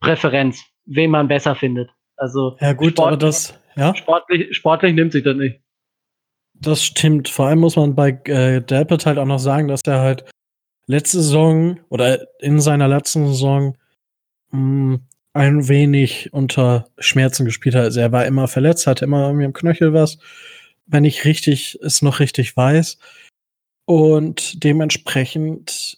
Präferenz, 0.00 0.62
wen 0.86 1.10
man 1.10 1.28
besser 1.28 1.54
findet. 1.54 1.90
Also 2.16 2.56
ja 2.60 2.72
gut, 2.72 2.92
sportlich, 2.92 3.06
aber 3.06 3.16
das 3.16 3.54
ja 3.76 3.94
sportlich, 3.94 4.56
sportlich 4.56 4.94
nimmt 4.94 5.12
sich 5.12 5.24
das 5.24 5.36
nicht. 5.36 5.60
Das 6.54 6.82
stimmt. 6.82 7.28
Vor 7.28 7.46
allem 7.46 7.60
muss 7.60 7.76
man 7.76 7.94
bei 7.94 8.10
äh, 8.24 8.60
Delpit 8.60 9.06
halt 9.06 9.18
auch 9.18 9.26
noch 9.26 9.38
sagen, 9.38 9.68
dass 9.68 9.82
er 9.86 10.00
halt 10.00 10.24
letzte 10.86 11.18
Saison 11.18 11.78
oder 11.88 12.26
in 12.40 12.60
seiner 12.60 12.88
letzten 12.88 13.28
Saison 13.28 13.76
mh, 14.50 14.58
hm, 14.58 15.08
ein 15.34 15.68
wenig 15.68 16.32
unter 16.32 16.88
Schmerzen 16.98 17.44
gespielt 17.44 17.76
hat. 17.76 17.84
Also 17.84 18.00
er 18.00 18.10
war 18.10 18.26
immer 18.26 18.48
verletzt, 18.48 18.88
hatte 18.88 19.04
immer 19.04 19.26
irgendwie 19.26 19.44
im 19.44 19.52
Knöchel 19.52 19.92
was, 19.92 20.18
wenn 20.88 21.04
ich 21.04 21.24
richtig 21.24 21.78
es 21.82 22.02
noch 22.02 22.20
richtig 22.20 22.56
weiß. 22.56 22.98
Und 23.84 24.62
dementsprechend 24.64 25.96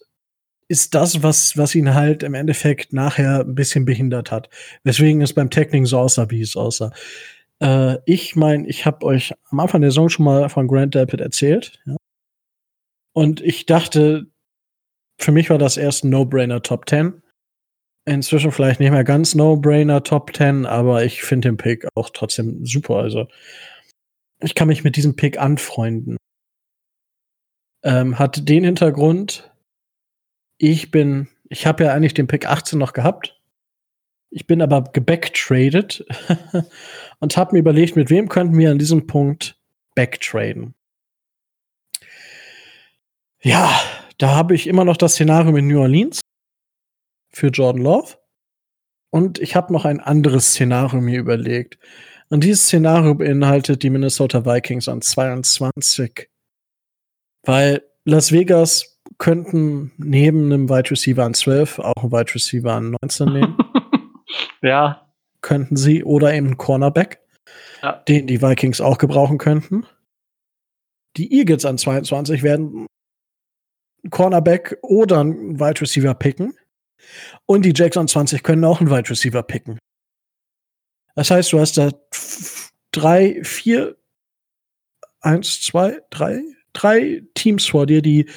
ist 0.68 0.95
das, 0.95 1.24
was, 1.24 1.57
was 1.57 1.74
ihn 1.74 1.95
halt 1.95 2.22
im 2.22 2.34
Endeffekt 2.34 2.93
nachher 2.93 3.41
ein 3.41 3.57
bisschen 3.57 3.84
behindert 3.84 4.30
hat. 4.30 4.49
Weswegen 4.84 5.20
es 5.20 5.32
beim 5.32 5.51
Tackling 5.51 5.86
so 5.86 5.99
aussah, 5.99 6.30
wie 6.30 6.43
es 6.43 6.57
aussah. 6.57 6.93
Äh, 7.61 7.99
ich 8.07 8.36
meine, 8.36 8.68
ich 8.68 8.86
habe 8.86 9.05
euch 9.05 9.34
am 9.51 9.59
Anfang 9.59 9.80
der 9.80 9.91
Saison 9.91 10.09
schon 10.09 10.24
mal 10.24 10.49
von 10.49 10.68
Grant 10.68 10.95
Delpit 10.95 11.20
erzählt. 11.20 11.80
Ja? 11.86 11.97
Und 13.12 13.41
ich 13.41 13.66
dachte, 13.66 14.26
für 15.18 15.32
mich 15.32 15.51
war 15.51 15.59
das 15.59 15.76
erst 15.76 16.05
ein 16.05 16.11
No-Brainer 16.11 16.62
Top 16.62 16.88
10. 16.88 17.20
Inzwischen 18.07 18.53
vielleicht 18.53 18.80
nicht 18.80 18.93
mehr 18.93 19.05
ganz 19.05 19.34
No-Brainer 19.34 20.03
Top 20.03 20.34
10, 20.34 20.66
aber 20.66 21.05
ich 21.05 21.22
finde 21.22 21.49
den 21.49 21.57
Pick 21.57 21.86
auch 21.95 22.11
trotzdem 22.11 22.64
super. 22.64 22.97
Also, 22.97 23.26
ich 24.43 24.55
kann 24.55 24.68
mich 24.68 24.84
mit 24.84 24.97
diesem 24.97 25.16
Pick 25.16 25.38
anfreunden. 25.38 26.16
Ähm, 27.82 28.18
hat 28.18 28.49
den 28.49 28.64
Hintergrund, 28.64 29.51
ich 30.59 30.91
bin, 30.91 31.28
ich 31.49 31.66
habe 31.66 31.84
ja 31.84 31.95
eigentlich 31.95 32.14
den 32.14 32.26
Pick 32.26 32.47
18 32.47 32.78
noch 32.78 32.93
gehabt. 32.93 33.41
Ich 34.30 34.47
bin 34.47 34.62
aber 34.62 34.84
gebacktradet 34.84 36.05
und 37.20 37.36
habe 37.36 37.55
mir 37.55 37.61
überlegt, 37.61 37.97
mit 37.97 38.11
wem 38.11 38.28
könnten 38.28 38.57
wir 38.59 38.70
an 38.70 38.78
diesem 38.78 39.07
Punkt 39.07 39.59
backtraden. 39.95 40.74
Ja, 43.43 43.80
da 44.18 44.34
habe 44.34 44.55
ich 44.55 44.66
immer 44.66 44.84
noch 44.84 44.99
das 44.99 45.14
Szenario 45.14 45.51
mit 45.51 45.64
New 45.64 45.80
Orleans 45.80 46.20
für 47.30 47.49
Jordan 47.49 47.82
Love. 47.82 48.18
Und 49.11 49.38
ich 49.38 49.57
habe 49.57 49.72
noch 49.72 49.84
ein 49.84 49.99
anderes 49.99 50.51
Szenario 50.51 51.01
mir 51.01 51.18
überlegt. 51.18 51.78
Und 52.31 52.45
dieses 52.45 52.64
Szenario 52.64 53.14
beinhaltet 53.14 53.83
die 53.83 53.91
Minnesota 53.91 54.47
Vikings 54.47 54.89
an 54.89 55.03
22 55.03 56.31
weil 57.43 57.83
Las 58.05 58.33
Vegas 58.33 58.99
könnten 59.18 59.93
neben 59.99 60.47
einem 60.47 60.68
Wide 60.68 60.91
Receiver 60.91 61.24
an 61.24 61.35
12 61.35 61.78
auch 61.78 62.03
einen 62.03 62.12
Wide 62.12 62.35
Receiver 62.35 62.72
an 62.72 62.97
19 63.03 63.33
nehmen. 63.33 63.59
ja. 64.62 65.07
Könnten 65.41 65.76
sie. 65.76 66.05
Oder 66.05 66.35
eben 66.35 66.49
einen 66.49 66.57
Cornerback, 66.57 67.20
ja. 67.83 67.93
den 68.09 68.26
die 68.26 68.43
Vikings 68.43 68.81
auch 68.81 68.99
gebrauchen 68.99 69.39
könnten. 69.39 69.87
Die 71.16 71.33
Eagles 71.39 71.64
an 71.64 71.78
22 71.78 72.43
werden 72.43 72.87
einen 74.03 74.11
Cornerback 74.11 74.78
oder 74.83 75.20
einen 75.20 75.59
Wide 75.59 75.81
Receiver 75.81 76.14
picken. 76.14 76.55
Und 77.47 77.64
die 77.64 77.72
Jacks 77.74 77.97
an 77.97 78.09
20 78.09 78.43
können 78.43 78.64
auch 78.64 78.81
einen 78.81 78.91
Wide 78.91 79.11
Receiver 79.11 79.43
picken. 79.43 79.78
Das 81.21 81.31
heißt, 81.31 81.53
du 81.53 81.61
hast 81.61 81.77
da 81.77 81.91
drei, 82.93 83.45
vier, 83.45 83.99
eins, 85.21 85.61
zwei, 85.61 86.01
drei, 86.09 86.41
drei 86.73 87.23
Teams 87.35 87.66
vor 87.66 87.85
dir, 87.85 88.01
die 88.01 88.31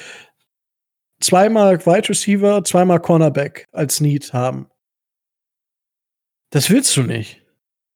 zweimal 1.18 1.78
Wide 1.86 2.10
Receiver, 2.10 2.62
zweimal 2.62 3.00
Cornerback 3.00 3.64
als 3.72 4.02
Need 4.02 4.34
haben. 4.34 4.68
Das 6.50 6.68
willst 6.68 6.94
du 6.98 7.04
nicht. 7.04 7.42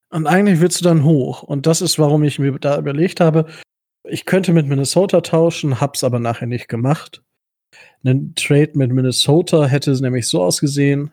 Und 0.08 0.26
eigentlich 0.26 0.58
willst 0.60 0.80
du 0.80 0.84
dann 0.84 1.04
hoch. 1.04 1.42
Und 1.42 1.66
das 1.66 1.82
ist, 1.82 1.98
warum 1.98 2.22
ich 2.22 2.38
mir 2.38 2.52
da 2.52 2.78
überlegt 2.78 3.20
habe, 3.20 3.44
ich 4.04 4.24
könnte 4.24 4.54
mit 4.54 4.68
Minnesota 4.68 5.20
tauschen, 5.20 5.82
hab's 5.82 6.02
aber 6.02 6.18
nachher 6.18 6.46
nicht 6.46 6.66
gemacht. 6.66 7.22
Ein 8.04 8.34
Trade 8.36 8.70
mit 8.72 8.90
Minnesota 8.90 9.66
hätte 9.66 9.90
es 9.90 10.00
nämlich 10.00 10.26
so 10.26 10.42
ausgesehen, 10.42 11.12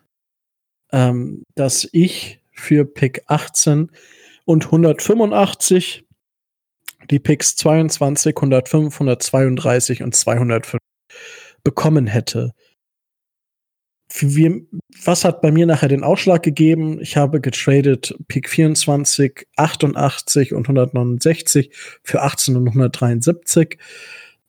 ähm, 0.94 1.44
dass 1.56 1.90
ich 1.92 2.40
für 2.66 2.84
Pick 2.84 3.22
18 3.28 3.92
und 4.46 4.66
185 4.66 6.04
die 7.12 7.20
Picks 7.20 7.56
22, 7.58 8.36
105, 8.36 8.94
132 8.96 10.02
und 10.02 10.16
205 10.16 10.80
bekommen 11.64 12.08
hätte. 12.08 12.54
Wie, 14.18 14.68
was 15.04 15.26
hat 15.26 15.42
bei 15.42 15.52
mir 15.52 15.66
nachher 15.68 15.90
den 15.90 16.04
Ausschlag 16.04 16.42
gegeben? 16.42 17.00
Ich 17.02 17.18
habe 17.18 17.42
getradet 17.42 18.16
Pick 18.28 18.50
24, 18.50 19.48
88 19.58 20.54
und 20.54 20.66
169 20.66 21.72
für 22.04 22.22
18 22.22 22.56
und 22.56 22.68
173. 22.68 23.78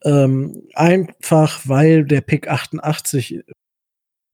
Ähm, 0.05 0.63
einfach 0.75 1.61
weil 1.65 2.05
der 2.05 2.21
Pick 2.23 2.49
88 2.49 3.41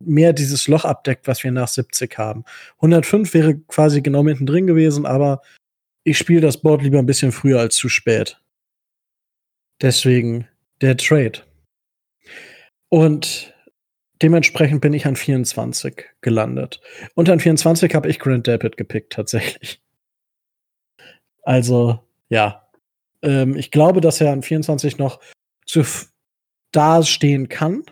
mehr 0.05 0.33
dieses 0.33 0.69
Loch 0.69 0.85
abdeckt, 0.85 1.27
was 1.27 1.45
wir 1.45 1.53
nach 1.53 1.69
70 1.69 2.19
haben. 2.19 2.45
105 2.77 3.33
wäre 3.35 3.59
quasi 3.59 4.03
genau 4.03 4.23
mittendrin 4.23 4.67
gewesen, 4.67 5.07
aber 5.07 5.43
ich 6.05 6.19
spiele 6.19 6.41
das 6.41 6.61
Board 6.61 6.83
lieber 6.83 6.99
ein 6.99 7.07
bisschen 7.07 7.33
früher 7.33 7.61
als 7.61 7.77
zu 7.77 7.89
spät. 7.89 8.41
Deswegen 9.81 10.49
der 10.81 10.97
Trade. 10.97 11.41
Und 12.89 13.55
dementsprechend 14.21 14.81
bin 14.81 14.93
ich 14.93 15.07
an 15.07 15.17
24 15.17 16.05
gelandet. 16.21 16.81
Und 17.15 17.29
an 17.31 17.41
24 17.41 17.95
habe 17.95 18.09
ich 18.09 18.19
Grant 18.19 18.47
Delpit 18.47 18.77
gepickt, 18.77 19.13
tatsächlich. 19.13 19.81
Also, 21.43 22.01
ja. 22.29 22.69
Ähm, 23.23 23.57
ich 23.57 23.71
glaube, 23.71 24.01
dass 24.01 24.21
er 24.21 24.33
an 24.33 24.43
24 24.43 24.99
noch 24.99 25.21
zu 25.67 25.83
da 26.73 27.03
stehen 27.03 27.49
kann. 27.49 27.85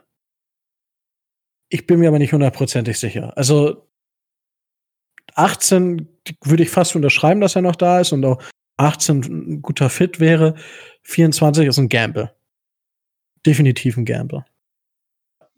Ich 1.71 1.87
bin 1.87 2.01
mir 2.01 2.09
aber 2.09 2.19
nicht 2.19 2.33
hundertprozentig 2.33 2.99
sicher. 2.99 3.33
Also 3.37 3.87
18 5.37 6.09
würde 6.45 6.65
ich 6.65 6.71
fast 6.71 6.97
unterschreiben, 6.97 7.41
dass 7.41 7.57
er 7.57 7.63
noch 7.63 7.77
da 7.77 8.01
ist 8.01 8.13
und 8.13 8.25
auch 8.25 8.43
18 8.77 9.21
ein 9.21 9.63
guter 9.63 9.89
Fit 9.89 10.19
wäre. 10.19 10.57
24 11.03 11.69
ist 11.69 11.79
ein 11.79 11.89
Gamble. 11.89 12.35
Definitiv 13.47 13.97
ein 13.97 14.05
Gamble. 14.05 14.45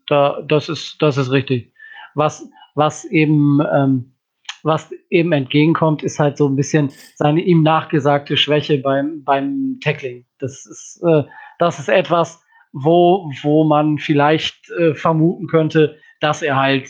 Da, 0.07 0.41
das 0.47 0.69
ist, 0.69 1.01
das 1.01 1.17
ist 1.17 1.31
richtig. 1.31 1.73
Was, 2.13 2.47
was 2.75 3.05
eben, 3.05 3.59
ähm, 3.73 4.13
was 4.61 4.93
eben 5.09 5.31
entgegenkommt, 5.31 6.03
ist 6.03 6.19
halt 6.19 6.37
so 6.37 6.47
ein 6.47 6.55
bisschen 6.55 6.91
seine 7.15 7.41
ihm 7.41 7.63
nachgesagte 7.63 8.37
Schwäche 8.37 8.77
beim, 8.77 9.23
beim 9.23 9.79
Tackling. 9.81 10.25
Das 10.37 10.65
ist, 10.67 11.01
äh, 11.03 11.23
das 11.57 11.79
ist 11.79 11.89
etwas, 11.89 12.39
wo, 12.71 13.31
wo 13.41 13.63
man 13.63 13.97
vielleicht 13.97 14.69
äh, 14.71 14.93
vermuten 14.93 15.47
könnte, 15.47 15.97
dass 16.23 16.41
er 16.41 16.55
halt 16.55 16.89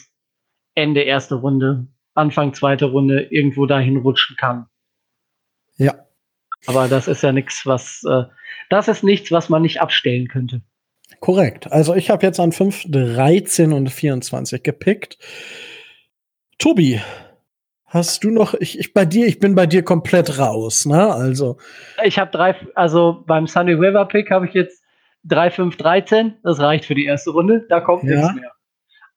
Ende 0.75 1.01
erste 1.01 1.35
Runde, 1.35 1.87
Anfang 2.13 2.53
zweite 2.53 2.85
Runde 2.85 3.23
irgendwo 3.31 3.65
dahin 3.65 3.97
rutschen 3.97 4.35
kann. 4.37 4.67
Ja. 5.77 5.93
Aber 6.67 6.87
das 6.87 7.07
ist 7.07 7.23
ja 7.23 7.31
nichts, 7.31 7.65
was, 7.65 8.03
äh, 8.07 8.23
das 8.69 8.87
ist 8.87 9.03
nichts, 9.03 9.31
was 9.31 9.49
man 9.49 9.63
nicht 9.63 9.81
abstellen 9.81 10.27
könnte. 10.27 10.61
Korrekt. 11.19 11.71
Also 11.71 11.95
ich 11.95 12.09
habe 12.09 12.25
jetzt 12.25 12.39
an 12.39 12.51
5, 12.51 12.85
13 12.89 13.73
und 13.73 13.89
24 13.89 14.61
gepickt. 14.61 15.17
Tobi, 16.59 17.01
hast 17.85 18.23
du 18.23 18.29
noch, 18.29 18.53
ich, 18.53 18.79
ich 18.79 18.93
bei 18.93 19.05
dir, 19.05 19.25
ich 19.27 19.39
bin 19.39 19.55
bei 19.55 19.65
dir 19.65 19.83
komplett 19.83 20.37
raus, 20.37 20.85
ne? 20.85 21.13
Also. 21.13 21.57
Ich 22.03 22.19
habe 22.19 22.31
drei, 22.31 22.55
also 22.75 23.23
beim 23.25 23.47
Sunny 23.47 23.73
River 23.73 24.05
Pick 24.05 24.31
habe 24.31 24.47
ich 24.47 24.53
jetzt 24.53 24.83
3, 25.25 25.51
5, 25.51 25.77
13. 25.77 26.35
Das 26.43 26.59
reicht 26.59 26.85
für 26.85 26.95
die 26.95 27.05
erste 27.05 27.31
Runde. 27.31 27.65
Da 27.67 27.81
kommt 27.81 28.03
ja. 28.03 28.15
nichts 28.15 28.35
mehr. 28.35 28.51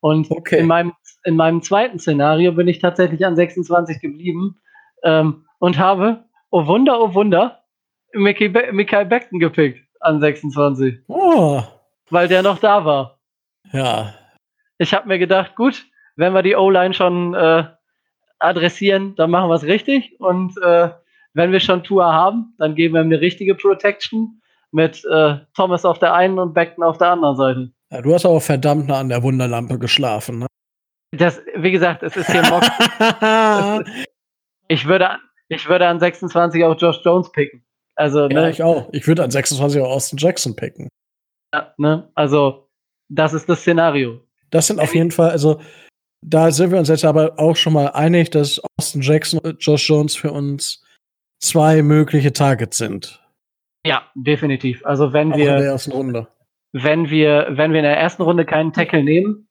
Und 0.06 0.30
okay. 0.30 0.60
in, 0.60 0.66
meinem, 0.68 0.92
in 1.24 1.34
meinem 1.34 1.62
zweiten 1.62 1.98
Szenario 1.98 2.52
bin 2.52 2.68
ich 2.68 2.78
tatsächlich 2.78 3.26
an 3.26 3.34
26 3.34 4.00
geblieben 4.00 4.56
ähm, 5.02 5.46
und 5.58 5.78
habe, 5.78 6.26
oh 6.50 6.68
Wunder, 6.68 7.00
oh 7.00 7.12
Wunder, 7.12 7.64
Mickey 8.12 8.48
Be 8.48 8.68
Michael 8.70 9.06
Beckton 9.06 9.40
gepickt 9.40 9.80
an 9.98 10.20
26. 10.20 11.00
Oh. 11.08 11.60
Weil 12.08 12.28
der 12.28 12.44
noch 12.44 12.58
da 12.60 12.84
war. 12.84 13.18
Ja. 13.72 14.14
Ich 14.78 14.94
habe 14.94 15.08
mir 15.08 15.18
gedacht, 15.18 15.56
gut, 15.56 15.86
wenn 16.14 16.34
wir 16.34 16.42
die 16.42 16.54
O-Line 16.54 16.94
schon 16.94 17.34
äh, 17.34 17.64
adressieren, 18.38 19.16
dann 19.16 19.32
machen 19.32 19.50
wir 19.50 19.56
es 19.56 19.64
richtig. 19.64 20.20
Und 20.20 20.56
äh, 20.62 20.90
wenn 21.34 21.50
wir 21.50 21.58
schon 21.58 21.82
Tour 21.82 22.04
haben, 22.04 22.54
dann 22.58 22.76
geben 22.76 22.94
wir 22.94 23.00
ihm 23.00 23.08
eine 23.08 23.20
richtige 23.20 23.56
Protection 23.56 24.40
mit 24.70 25.04
äh, 25.04 25.38
Thomas 25.56 25.84
auf 25.84 25.98
der 25.98 26.14
einen 26.14 26.38
und 26.38 26.54
Beckton 26.54 26.84
auf 26.84 26.96
der 26.96 27.10
anderen 27.10 27.36
Seite. 27.36 27.72
Ja, 27.90 28.02
du 28.02 28.14
hast 28.14 28.26
aber 28.26 28.40
verdammt 28.40 28.88
nah 28.88 28.98
an 29.00 29.08
der 29.08 29.22
Wunderlampe 29.22 29.78
geschlafen, 29.78 30.40
ne? 30.40 30.46
Das, 31.12 31.40
wie 31.54 31.70
gesagt, 31.70 32.02
es 32.02 32.16
ist 32.16 32.30
hier 32.30 32.42
Mock. 32.42 32.62
ich, 34.68 34.86
würde, 34.88 35.18
ich 35.48 35.68
würde 35.68 35.86
an 35.86 36.00
26 36.00 36.64
auch 36.64 36.76
Josh 36.78 37.00
Jones 37.04 37.30
picken. 37.30 37.64
Also, 37.94 38.28
ja, 38.28 38.40
ne? 38.42 38.50
ich 38.50 38.62
auch. 38.62 38.88
Ich 38.92 39.06
würde 39.06 39.22
an 39.24 39.30
26 39.30 39.80
auch 39.80 39.90
Austin 39.90 40.18
Jackson 40.18 40.56
picken. 40.56 40.88
Ja, 41.54 41.72
ne? 41.78 42.10
Also, 42.14 42.68
das 43.08 43.32
ist 43.32 43.48
das 43.48 43.60
Szenario. 43.60 44.20
Das 44.50 44.66
sind 44.66 44.80
auf 44.80 44.94
jeden 44.94 45.10
Fall, 45.10 45.30
also, 45.30 45.60
da 46.22 46.50
sind 46.50 46.72
wir 46.72 46.78
uns 46.78 46.88
jetzt 46.88 47.04
aber 47.04 47.38
auch 47.38 47.56
schon 47.56 47.72
mal 47.72 47.88
einig, 47.88 48.30
dass 48.30 48.60
Austin 48.76 49.00
Jackson 49.00 49.38
und 49.38 49.64
Josh 49.64 49.88
Jones 49.88 50.16
für 50.16 50.32
uns 50.32 50.84
zwei 51.40 51.82
mögliche 51.82 52.32
Targets 52.32 52.78
sind. 52.78 53.22
Ja, 53.86 54.10
definitiv. 54.14 54.84
Also 54.84 55.12
wenn 55.12 55.32
Auch 55.32 55.36
wir 55.36 55.50
in 55.50 55.62
der 55.62 55.70
ersten 55.70 55.92
Runde. 55.92 56.28
Wenn 56.78 57.08
wir, 57.10 57.46
wenn 57.50 57.72
wir 57.72 57.78
in 57.78 57.84
der 57.84 57.98
ersten 57.98 58.22
Runde 58.22 58.44
keinen 58.44 58.72
Tackle 58.72 59.02
nehmen, 59.02 59.46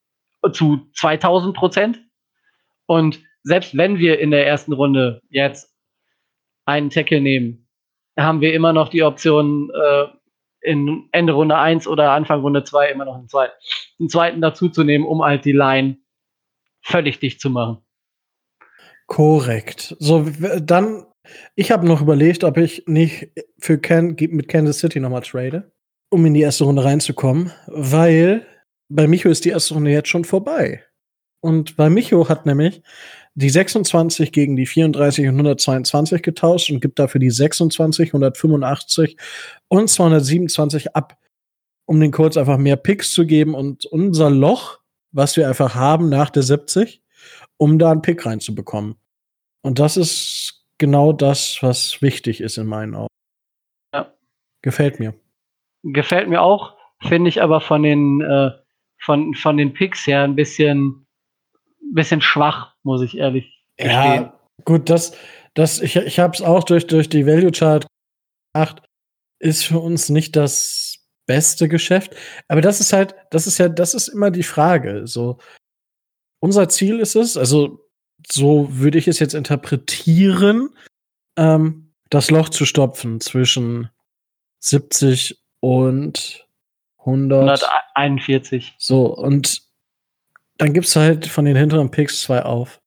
zu 0.52 0.88
2000 0.94 1.56
Prozent. 1.56 2.00
Und 2.86 3.20
selbst 3.42 3.76
wenn 3.76 3.98
wir 3.98 4.18
in 4.18 4.30
der 4.30 4.46
ersten 4.46 4.72
Runde 4.72 5.22
jetzt 5.28 5.74
einen 6.64 6.90
Tackle 6.90 7.20
nehmen, 7.20 7.68
haben 8.18 8.40
wir 8.40 8.54
immer 8.54 8.72
noch 8.72 8.88
die 8.88 9.02
Option, 9.02 9.70
äh, 9.70 10.06
in 10.60 11.08
Ende 11.12 11.32
Runde 11.32 11.56
1 11.56 11.86
oder 11.86 12.12
Anfang 12.12 12.40
Runde 12.40 12.64
2 12.64 12.90
immer 12.90 13.04
noch 13.04 13.16
einen 13.16 13.28
zweiten, 13.28 13.52
einen 14.00 14.08
zweiten 14.08 14.40
dazuzunehmen, 14.40 15.06
um 15.06 15.22
halt 15.22 15.44
die 15.44 15.52
Line 15.52 15.98
völlig 16.82 17.20
dicht 17.20 17.40
zu 17.40 17.50
machen. 17.50 17.78
Korrekt. 19.06 19.94
So, 20.00 20.26
dann 20.60 21.06
ich 21.54 21.70
habe 21.70 21.86
noch 21.86 22.00
überlegt, 22.00 22.44
ob 22.44 22.56
ich 22.56 22.84
nicht 22.86 23.30
für 23.58 23.78
Ken 23.78 24.16
mit 24.18 24.48
Kansas 24.48 24.78
City 24.78 25.00
nochmal 25.00 25.22
trade, 25.22 25.72
um 26.10 26.24
in 26.26 26.34
die 26.34 26.42
erste 26.42 26.64
Runde 26.64 26.84
reinzukommen, 26.84 27.52
weil 27.66 28.46
bei 28.88 29.06
Micho 29.06 29.28
ist 29.28 29.44
die 29.44 29.50
erste 29.50 29.74
Runde 29.74 29.90
jetzt 29.90 30.08
schon 30.08 30.24
vorbei. 30.24 30.84
Und 31.40 31.76
bei 31.76 31.90
Micho 31.90 32.28
hat 32.28 32.46
nämlich 32.46 32.82
die 33.34 33.50
26 33.50 34.32
gegen 34.32 34.56
die 34.56 34.66
34 34.66 35.28
und 35.28 35.34
122 35.34 36.22
getauscht 36.22 36.70
und 36.70 36.80
gibt 36.80 36.98
dafür 36.98 37.18
die 37.18 37.30
26, 37.30 38.08
185 38.08 39.16
und 39.68 39.88
227 39.88 40.96
ab, 40.96 41.18
um 41.84 42.00
den 42.00 42.12
Kurz 42.12 42.36
einfach 42.36 42.56
mehr 42.56 42.76
Picks 42.76 43.12
zu 43.12 43.26
geben 43.26 43.54
und 43.54 43.84
unser 43.84 44.30
Loch, 44.30 44.80
was 45.12 45.36
wir 45.36 45.48
einfach 45.48 45.74
haben 45.74 46.08
nach 46.08 46.30
der 46.30 46.42
70, 46.42 47.02
um 47.58 47.78
da 47.78 47.90
einen 47.90 48.02
Pick 48.02 48.24
reinzubekommen. 48.24 48.96
Und 49.62 49.78
das 49.78 49.96
ist 49.96 50.64
genau 50.78 51.12
das, 51.12 51.58
was 51.60 52.00
wichtig 52.00 52.40
ist 52.40 52.56
in 52.56 52.66
meinen 52.66 52.94
Augen. 52.94 53.14
Ja. 53.92 54.14
Gefällt 54.62 54.98
mir. 54.98 55.14
Gefällt 55.92 56.28
mir 56.28 56.42
auch, 56.42 56.74
finde 57.00 57.28
ich 57.28 57.42
aber 57.42 57.60
von 57.60 57.82
den, 57.82 58.20
äh, 58.20 58.50
von, 58.98 59.34
von 59.34 59.56
den 59.56 59.72
Picks 59.72 60.06
her 60.06 60.22
ein 60.22 60.36
bisschen, 60.36 61.06
bisschen 61.92 62.20
schwach, 62.20 62.74
muss 62.82 63.02
ich 63.02 63.16
ehrlich 63.16 63.62
gestehen. 63.76 63.92
Ja, 63.92 64.38
gut, 64.64 64.90
das, 64.90 65.16
das, 65.54 65.80
ich, 65.80 65.96
ich 65.96 66.18
habe 66.18 66.34
es 66.34 66.42
auch 66.42 66.64
durch, 66.64 66.86
durch 66.86 67.08
die 67.08 67.26
Value 67.26 67.52
Chart 67.52 67.86
gemacht, 68.52 68.82
ist 69.38 69.64
für 69.64 69.78
uns 69.78 70.08
nicht 70.08 70.34
das 70.34 70.98
beste 71.26 71.68
Geschäft. 71.68 72.16
Aber 72.48 72.60
das 72.60 72.80
ist 72.80 72.92
halt, 72.92 73.14
das 73.30 73.46
ist 73.46 73.58
ja, 73.58 73.68
das 73.68 73.94
ist 73.94 74.08
immer 74.08 74.30
die 74.30 74.42
Frage. 74.42 75.06
So, 75.06 75.38
unser 76.40 76.68
Ziel 76.68 77.00
ist 77.00 77.16
es, 77.16 77.36
also 77.36 77.86
so 78.30 78.68
würde 78.70 78.98
ich 78.98 79.08
es 79.08 79.18
jetzt 79.18 79.34
interpretieren, 79.34 80.70
ähm, 81.36 81.92
das 82.10 82.30
Loch 82.30 82.48
zu 82.48 82.64
stopfen 82.64 83.20
zwischen 83.20 83.90
70 84.60 85.42
und 85.60 86.46
100. 86.98 87.62
141. 87.62 88.74
So, 88.78 89.06
und 89.06 89.62
dann 90.58 90.72
gibt 90.72 90.86
es 90.86 90.96
halt 90.96 91.26
von 91.26 91.44
den 91.44 91.56
hinteren 91.56 91.90
Picks 91.90 92.22
zwei 92.22 92.42
auf, 92.42 92.80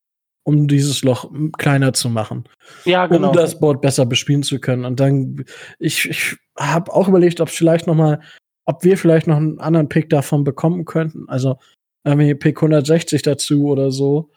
um 0.44 0.68
dieses 0.68 1.04
Loch 1.04 1.32
kleiner 1.58 1.94
zu 1.94 2.10
machen. 2.10 2.46
Ja, 2.86 3.08
genau. 3.08 3.30
Um 3.30 3.36
das 3.36 3.60
Board 3.60 3.82
besser 3.82 4.06
bespielen 4.06 4.44
zu 4.44 4.60
können. 4.60 4.86
Und 4.86 5.00
dann, 5.00 5.46
ich, 5.78 6.10
ich 6.10 6.36
habe 6.58 6.92
auch 6.94 7.08
überlegt, 7.08 7.42
ob 7.42 7.50
vielleicht 7.50 7.88
noch 7.88 7.96
mal, 7.96 8.22
ob 8.66 8.84
wir 8.84 8.98
vielleicht 8.98 9.28
noch 9.28 9.38
einen 9.38 9.60
anderen 9.60 9.90
Pick 9.90 10.10
davon 10.10 10.44
bekommen 10.44 10.86
könnten. 10.86 11.28
Also 11.30 11.58
irgendwie 12.04 12.36
Pick 12.36 12.58
160 12.58 13.22
dazu 13.22 13.68
oder 13.68 13.92
so. 13.92 14.32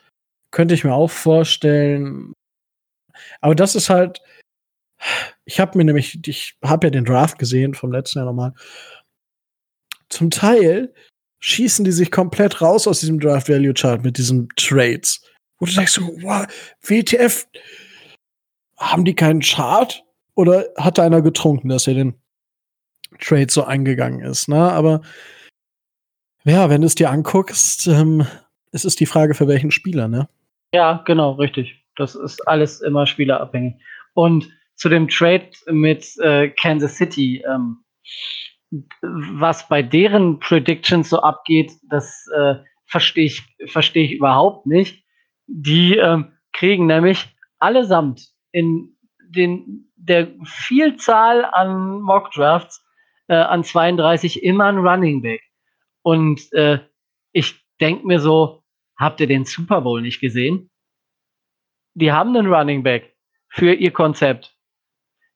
Könnte 0.50 0.74
ich 0.74 0.84
mir 0.84 0.94
auch 0.94 1.10
vorstellen. 1.10 2.34
Aber 3.40 3.54
das 3.54 3.74
ist 3.74 3.88
halt, 3.88 4.20
ich 5.44 5.60
habe 5.60 5.76
mir 5.76 5.84
nämlich, 5.84 6.18
ich 6.26 6.56
habe 6.64 6.86
ja 6.86 6.90
den 6.90 7.04
Draft 7.04 7.38
gesehen 7.38 7.74
vom 7.74 7.92
letzten 7.92 8.18
Jahr 8.18 8.26
nochmal. 8.26 8.52
Zum 10.08 10.30
Teil 10.30 10.92
schießen 11.40 11.84
die 11.84 11.92
sich 11.92 12.10
komplett 12.10 12.60
raus 12.60 12.86
aus 12.86 13.00
diesem 13.00 13.18
Draft 13.18 13.48
Value 13.48 13.74
Chart 13.74 14.02
mit 14.02 14.18
diesen 14.18 14.48
Trades. 14.56 15.22
Wo 15.58 15.66
du 15.66 15.72
sagst, 15.72 16.00
wow, 16.00 16.46
WTF, 16.82 17.46
haben 18.78 19.04
die 19.04 19.14
keinen 19.14 19.40
Chart? 19.40 20.04
Oder 20.34 20.66
hat 20.76 20.98
da 20.98 21.04
einer 21.04 21.22
getrunken, 21.22 21.68
dass 21.68 21.86
er 21.86 21.94
den 21.94 22.14
Trade 23.20 23.50
so 23.50 23.64
eingegangen 23.64 24.20
ist? 24.20 24.48
Ne? 24.48 24.56
Aber 24.56 25.02
ja, 26.44 26.70
wenn 26.70 26.80
du 26.80 26.86
es 26.86 26.94
dir 26.94 27.10
anguckst, 27.10 27.86
ähm, 27.86 28.26
es 28.72 28.84
ist 28.84 29.00
die 29.00 29.06
Frage, 29.06 29.34
für 29.34 29.48
welchen 29.48 29.70
Spieler, 29.70 30.08
ne? 30.08 30.28
Ja, 30.74 31.02
genau, 31.06 31.32
richtig. 31.32 31.84
Das 31.96 32.14
ist 32.14 32.46
alles 32.48 32.80
immer 32.80 33.06
spielerabhängig. 33.06 33.74
Und 34.14 34.48
zu 34.82 34.88
dem 34.88 35.06
Trade 35.06 35.48
mit 35.68 36.18
äh, 36.18 36.48
Kansas 36.48 36.96
City, 36.96 37.40
ähm, 37.48 37.84
was 39.00 39.68
bei 39.68 39.80
deren 39.80 40.40
Predictions 40.40 41.08
so 41.08 41.20
abgeht, 41.20 41.70
das 41.88 42.26
äh, 42.34 42.56
verstehe 42.86 43.26
ich, 43.26 43.42
versteh 43.66 44.02
ich 44.02 44.14
überhaupt 44.14 44.66
nicht. 44.66 45.04
Die 45.46 45.96
ähm, 45.98 46.32
kriegen 46.52 46.86
nämlich 46.86 47.28
allesamt 47.60 48.26
in 48.50 48.96
den, 49.28 49.88
der 49.94 50.32
Vielzahl 50.42 51.44
an 51.44 52.00
Mock 52.00 52.32
Drafts 52.32 52.84
äh, 53.28 53.36
an 53.36 53.62
32 53.62 54.42
immer 54.42 54.64
ein 54.64 54.78
Running 54.78 55.22
Back. 55.22 55.42
Und 56.02 56.52
äh, 56.54 56.80
ich 57.30 57.54
denke 57.80 58.04
mir 58.04 58.18
so, 58.18 58.64
habt 58.98 59.20
ihr 59.20 59.28
den 59.28 59.44
Super 59.44 59.82
Bowl 59.82 60.02
nicht 60.02 60.20
gesehen? 60.20 60.70
Die 61.94 62.10
haben 62.10 62.36
einen 62.36 62.52
Running 62.52 62.82
Back 62.82 63.14
für 63.48 63.74
ihr 63.74 63.92
Konzept, 63.92 64.52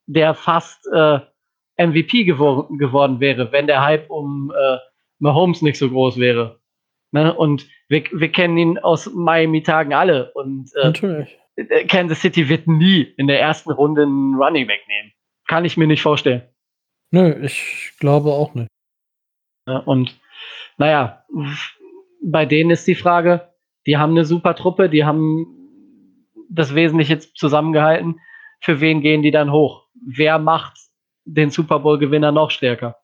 der 0.07 0.35
fast 0.35 0.87
äh, 0.93 1.21
MVP 1.79 2.25
gewor 2.25 2.69
geworden 2.77 3.21
wäre, 3.21 3.53
wenn 3.53 3.67
der 3.67 3.85
Hype 3.85 4.11
um 4.11 4.53
äh, 4.57 4.79
Mahomes 5.19 5.63
nicht 5.63 5.79
so 5.79 5.91
groß 5.91 6.19
wäre. 6.19 6.61
Ne? 7.13 7.35
Und 7.35 7.69
wir, 7.89 8.05
wir 8.13 8.31
kennen 8.31 8.59
ihn 8.59 8.79
aus 8.79 9.11
Miami-Tagen 9.13 9.93
alle. 9.93 10.33
Und 10.33 10.71
äh, 10.77 10.87
Natürlich. 10.87 11.39
Kansas 11.89 12.21
City 12.21 12.49
wird 12.49 12.67
nie 12.67 13.03
in 13.17 13.27
der 13.27 13.41
ersten 13.41 13.71
Runde 13.71 14.03
einen 14.03 14.35
Running 14.35 14.67
Back 14.67 14.81
nehmen. 14.89 15.13
Kann 15.47 15.65
ich 15.65 15.77
mir 15.77 15.87
nicht 15.87 16.03
vorstellen. 16.03 16.43
Nö, 17.11 17.45
ich 17.45 17.93
glaube 17.99 18.31
auch 18.31 18.55
nicht. 18.55 18.69
Ja, 19.67 19.79
und 19.79 20.19
naja, 20.77 21.25
bei 22.23 22.45
denen 22.45 22.71
ist 22.71 22.87
die 22.87 22.95
Frage, 22.95 23.53
die 23.87 23.97
haben 23.97 24.11
eine 24.11 24.25
super 24.25 24.55
Truppe, 24.55 24.91
die 24.91 25.05
haben 25.05 25.47
das 26.51 26.75
Wesentliche 26.75 27.19
zusammengehalten. 27.19 28.21
Für 28.61 28.81
wen 28.81 29.01
gehen 29.01 29.23
die 29.23 29.31
dann 29.31 29.53
hoch? 29.53 29.86
Wer 30.07 30.39
macht 30.39 30.79
den 31.25 31.51
Super 31.51 31.81
Bowl-Gewinner 31.81 32.31
noch 32.33 32.51
stärker? 32.51 32.97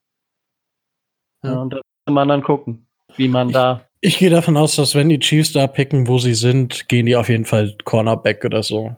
Ja. 1.45 1.55
und 1.55 1.71
da 1.71 1.81
muss 2.07 2.15
man 2.15 2.29
dann 2.29 2.43
gucken, 2.45 2.87
wie 3.17 3.27
man 3.27 3.49
ich, 3.49 3.55
da. 3.55 3.85
Ich 4.01 4.19
gehe 4.19 4.31
davon 4.31 4.57
aus, 4.57 4.77
dass 4.77 4.95
wenn 4.95 5.09
die 5.09 5.19
Chiefs 5.19 5.53
da 5.53 5.67
picken, 5.67 6.07
wo 6.07 6.19
sie 6.19 6.35
sind, 6.35 6.89
gehen 6.89 7.07
die 7.07 7.17
auf 7.17 7.29
jeden 7.29 7.45
Fall 7.45 7.77
Cornerback 7.85 8.45
oder 8.45 8.63
so. 8.63 8.95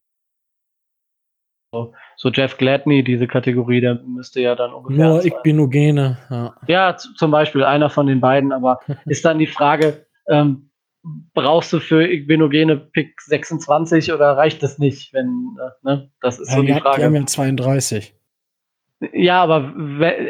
So 2.16 2.30
Jeff 2.30 2.56
Gladney, 2.58 3.02
diese 3.02 3.26
Kategorie, 3.26 3.80
der 3.80 3.94
müsste 3.94 4.40
ja 4.40 4.54
dann 4.54 4.72
ungefähr. 4.72 5.08
Nur 5.08 5.24
Igbinogene, 5.24 6.18
ja. 6.30 6.54
Ja, 6.68 6.96
zum 6.96 7.30
Beispiel 7.30 7.64
einer 7.64 7.90
von 7.90 8.06
den 8.06 8.20
beiden, 8.20 8.52
aber 8.52 8.80
ist 9.06 9.24
dann 9.24 9.38
die 9.38 9.46
Frage, 9.46 10.06
ähm, 10.28 10.70
brauchst 11.34 11.72
du 11.72 11.80
für 11.80 12.06
Igbinogene 12.06 12.76
Pick 12.76 13.20
26 13.20 14.12
oder 14.12 14.36
reicht 14.36 14.62
das 14.62 14.78
nicht, 14.78 15.12
wenn, 15.12 15.56
äh, 15.60 15.70
ne? 15.82 16.10
Das 16.20 16.38
ist 16.38 16.50
ja, 16.50 16.56
so 16.56 16.62
die 16.62 16.72
Frage. 16.72 16.98
Die 16.98 17.04
haben 17.04 17.14
ja 17.14 17.26
32. 17.26 18.14
Ja, 19.12 19.42
aber 19.42 19.74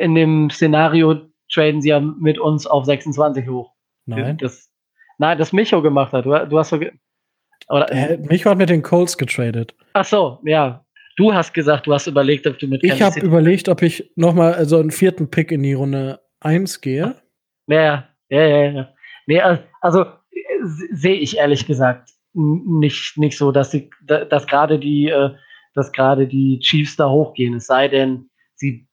in 0.01 0.15
dem 0.15 0.51
Szenario 0.51 1.29
traden 1.53 1.81
sie 1.81 1.91
ja 1.91 2.01
mit 2.01 2.39
uns 2.39 2.67
auf 2.67 2.85
26 2.85 3.49
hoch. 3.49 3.73
Nein. 4.07 4.37
Das, 4.39 4.71
nein, 5.19 5.39
das 5.39 5.53
Micho 5.53 5.81
gemacht 5.83 6.13
hat. 6.13 6.27
Du, 6.27 6.31
du 6.31 6.59
hast 6.59 6.71
so. 6.71 6.81
Oder, 7.69 7.91
äh, 7.93 8.19
Micho 8.19 8.51
hat 8.51 8.59
mit 8.59 8.69
den 8.69 8.83
Colts 8.83 9.17
getradet. 9.17 9.75
Ach 9.93 10.05
so, 10.05 10.41
ja. 10.45 10.85
Du 11.17 11.33
hast 11.33 11.55
gesagt, 11.55 11.87
du 11.87 11.95
hast 11.95 12.09
überlegt, 12.09 12.47
ob 12.49 12.59
du 12.59 12.67
mit 12.67 12.83
Ich 12.83 13.01
habe 13.01 13.21
überlegt, 13.21 13.69
ob 13.69 13.83
ich 13.83 14.11
nochmal 14.17 14.55
also 14.55 14.81
einen 14.81 14.91
vierten 14.91 15.31
Pick 15.31 15.53
in 15.53 15.63
die 15.63 15.75
Runde 15.75 16.21
1 16.41 16.81
gehe. 16.81 17.15
Ja, 17.69 18.09
ja, 18.29 18.47
ja, 18.47 18.71
ja. 18.71 18.89
Nee, 19.27 19.41
also 19.81 20.07
sehe 20.65 21.17
ich 21.17 21.39
ehrlich 21.39 21.67
gesagt 21.67 22.11
nicht, 22.35 23.17
nicht 23.17 23.39
so, 23.39 23.53
dass, 23.53 23.71
sie, 23.71 23.91
dass 24.03 24.47
gerade 24.47 24.79
die, 24.79 25.09
äh, 25.09 25.31
dass 25.75 25.93
gerade 25.93 26.27
die 26.27 26.59
Chiefs 26.61 26.97
da 26.97 27.09
hochgehen. 27.09 27.55
Es 27.55 27.67
sei 27.67 27.89
denn, 27.89 28.31
sie 28.55 28.89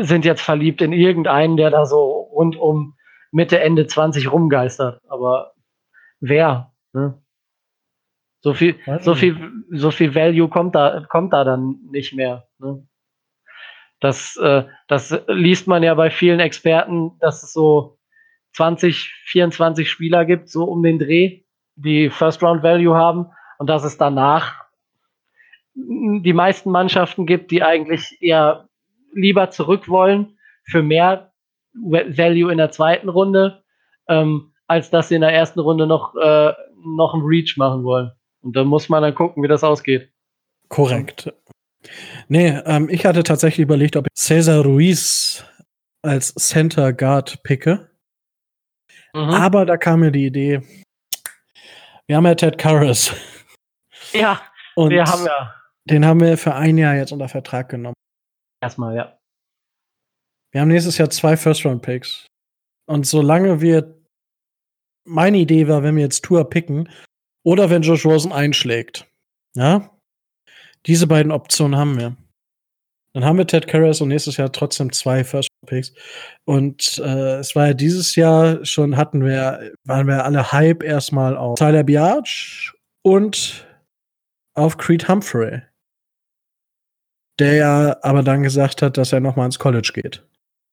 sind 0.00 0.24
jetzt 0.24 0.42
verliebt 0.42 0.80
in 0.80 0.92
irgendeinen, 0.92 1.56
der 1.56 1.70
da 1.70 1.86
so 1.86 2.28
rund 2.32 2.56
um 2.56 2.94
Mitte, 3.32 3.60
Ende 3.60 3.86
20 3.86 4.30
rumgeistert. 4.30 5.00
Aber 5.08 5.52
wer? 6.20 6.72
Ne? 6.92 7.20
So 8.40 8.54
viel, 8.54 8.76
so 9.00 9.14
viel, 9.14 9.36
so 9.70 9.90
viel 9.90 10.14
Value 10.14 10.48
kommt 10.48 10.74
da, 10.74 11.04
kommt 11.08 11.32
da 11.32 11.42
dann 11.42 11.80
nicht 11.90 12.14
mehr. 12.14 12.46
Ne? 12.58 12.86
Das, 14.00 14.36
äh, 14.36 14.64
das 14.86 15.20
liest 15.26 15.66
man 15.66 15.82
ja 15.82 15.94
bei 15.94 16.10
vielen 16.10 16.38
Experten, 16.38 17.18
dass 17.18 17.42
es 17.42 17.52
so 17.52 17.97
20, 18.58 19.14
24 19.26 19.88
Spieler 19.88 20.24
gibt, 20.24 20.48
so 20.48 20.64
um 20.64 20.82
den 20.82 20.98
Dreh, 20.98 21.42
die 21.76 22.10
First 22.10 22.42
Round 22.42 22.64
Value 22.64 22.96
haben 22.96 23.26
und 23.58 23.70
dass 23.70 23.84
es 23.84 23.98
danach 23.98 24.64
die 25.74 26.32
meisten 26.32 26.72
Mannschaften 26.72 27.24
gibt, 27.24 27.52
die 27.52 27.62
eigentlich 27.62 28.18
eher 28.20 28.68
lieber 29.14 29.50
zurück 29.50 29.88
wollen 29.88 30.38
für 30.64 30.82
mehr 30.82 31.32
Value 31.72 32.50
in 32.50 32.58
der 32.58 32.72
zweiten 32.72 33.08
Runde, 33.08 33.62
ähm, 34.08 34.52
als 34.66 34.90
dass 34.90 35.08
sie 35.08 35.14
in 35.14 35.20
der 35.20 35.32
ersten 35.32 35.60
Runde 35.60 35.86
noch, 35.86 36.16
äh, 36.16 36.52
noch 36.84 37.14
einen 37.14 37.22
Reach 37.22 37.56
machen 37.56 37.84
wollen. 37.84 38.10
Und 38.42 38.56
da 38.56 38.64
muss 38.64 38.88
man 38.88 39.04
dann 39.04 39.14
gucken, 39.14 39.40
wie 39.44 39.48
das 39.48 39.62
ausgeht. 39.62 40.10
Korrekt. 40.68 41.32
Nee, 42.26 42.58
ähm, 42.66 42.88
ich 42.90 43.06
hatte 43.06 43.22
tatsächlich 43.22 43.62
überlegt, 43.62 43.94
ob 43.94 44.06
ich 44.06 44.20
Cesar 44.20 44.64
Ruiz 44.64 45.44
als 46.02 46.34
Center 46.34 46.92
Guard 46.92 47.44
picke. 47.44 47.88
Mhm. 49.14 49.30
Aber 49.30 49.66
da 49.66 49.76
kam 49.76 50.00
mir 50.00 50.10
die 50.10 50.26
Idee, 50.26 50.62
wir 52.06 52.16
haben 52.16 52.26
ja 52.26 52.34
Ted 52.34 52.58
Karras. 52.58 53.14
Ja, 54.12 54.40
und 54.74 54.90
wir 54.90 55.04
haben 55.04 55.26
ja. 55.26 55.54
Den 55.84 56.04
haben 56.04 56.20
wir 56.20 56.36
für 56.36 56.54
ein 56.54 56.76
Jahr 56.76 56.94
jetzt 56.94 57.12
unter 57.12 57.28
Vertrag 57.28 57.68
genommen. 57.70 57.94
Erstmal, 58.62 58.94
ja. 58.94 59.18
Wir 60.52 60.60
haben 60.60 60.68
nächstes 60.68 60.98
Jahr 60.98 61.10
zwei 61.10 61.36
First-Round-Picks. 61.36 62.26
Und 62.86 63.06
solange 63.06 63.60
wir. 63.60 63.94
Meine 65.04 65.38
Idee 65.38 65.68
war, 65.68 65.82
wenn 65.82 65.96
wir 65.96 66.02
jetzt 66.02 66.22
Tour 66.22 66.50
picken 66.50 66.90
oder 67.42 67.70
wenn 67.70 67.80
Josh 67.80 68.04
Rosen 68.04 68.30
einschlägt. 68.30 69.06
Ja? 69.54 69.98
Diese 70.84 71.06
beiden 71.06 71.32
Optionen 71.32 71.78
haben 71.78 71.98
wir. 71.98 72.14
Dann 73.14 73.24
haben 73.24 73.38
wir 73.38 73.46
Ted 73.46 73.66
Karras 73.66 74.00
und 74.00 74.08
nächstes 74.08 74.36
Jahr 74.36 74.52
trotzdem 74.52 74.92
zwei 74.92 75.24
First 75.24 75.48
Picks. 75.66 75.92
Und 76.44 76.98
äh, 77.04 77.38
es 77.38 77.56
war 77.56 77.68
ja 77.68 77.74
dieses 77.74 78.14
Jahr 78.16 78.64
schon, 78.64 78.96
hatten 78.96 79.24
wir, 79.24 79.72
waren 79.84 80.06
wir 80.06 80.24
alle 80.24 80.52
Hype 80.52 80.82
erstmal 80.82 81.36
auf 81.36 81.58
Tyler 81.58 81.84
Biage 81.84 82.72
und 83.02 83.66
auf 84.54 84.76
Creed 84.76 85.08
Humphrey 85.08 85.62
der 87.38 87.54
ja 87.54 87.96
aber 88.02 88.22
dann 88.22 88.42
gesagt 88.42 88.82
hat, 88.82 88.96
dass 88.96 89.12
er 89.12 89.20
nochmal 89.20 89.46
ins 89.46 89.58
College 89.58 89.92
geht. 89.94 90.24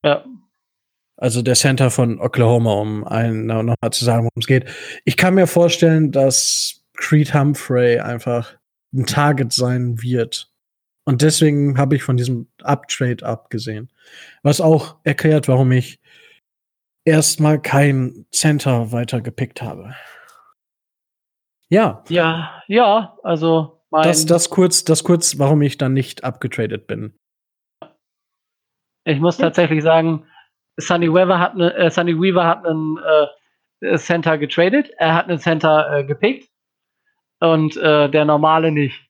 Ja. 0.03 0.25
Also 1.17 1.41
der 1.41 1.55
Center 1.55 1.91
von 1.91 2.19
Oklahoma, 2.19 2.73
um 2.73 3.05
einen 3.05 3.45
nochmal 3.45 3.91
zu 3.91 4.03
sagen, 4.03 4.23
worum 4.23 4.41
es 4.41 4.47
geht. 4.47 4.65
Ich 5.05 5.15
kann 5.15 5.35
mir 5.35 5.47
vorstellen, 5.47 6.11
dass 6.11 6.83
Creed 6.97 7.33
Humphrey 7.33 7.99
einfach 7.99 8.57
ein 8.93 9.05
Target 9.05 9.53
sein 9.53 10.01
wird. 10.01 10.51
Und 11.05 11.21
deswegen 11.21 11.77
habe 11.77 11.95
ich 11.95 12.03
von 12.03 12.17
diesem 12.17 12.47
Uptrade 12.63 13.25
abgesehen. 13.25 13.89
Was 14.41 14.59
auch 14.59 14.97
erklärt, 15.03 15.47
warum 15.47 15.71
ich 15.71 15.99
erstmal 17.05 17.61
kein 17.61 18.25
Center 18.31 18.91
weiter 18.91 19.21
gepickt 19.21 19.61
habe. 19.61 19.95
Ja. 21.69 22.03
Ja, 22.09 22.63
ja, 22.67 23.17
also 23.23 23.81
das, 23.91 24.25
das, 24.25 24.49
kurz, 24.49 24.83
das 24.83 25.03
kurz, 25.03 25.39
warum 25.39 25.61
ich 25.61 25.77
dann 25.77 25.93
nicht 25.93 26.23
abgetradet 26.23 26.87
bin. 26.87 27.13
Ich 29.05 29.19
muss 29.19 29.37
tatsächlich 29.37 29.83
sagen, 29.83 30.25
Sunny 30.77 31.11
Weaver 31.13 31.39
hat 31.39 31.55
ne, 31.55 31.73
äh, 31.75 31.89
Sunny 31.89 32.19
Weaver 32.19 32.45
hat 32.45 32.65
einen 32.65 32.97
äh, 33.81 33.97
Center 33.97 34.37
getradet, 34.37 34.89
er 34.97 35.13
hat 35.13 35.29
einen 35.29 35.39
Center 35.39 35.99
äh, 35.99 36.03
gepickt 36.03 36.49
und 37.39 37.77
äh, 37.77 38.09
der 38.09 38.25
normale 38.25 38.71
nicht. 38.71 39.04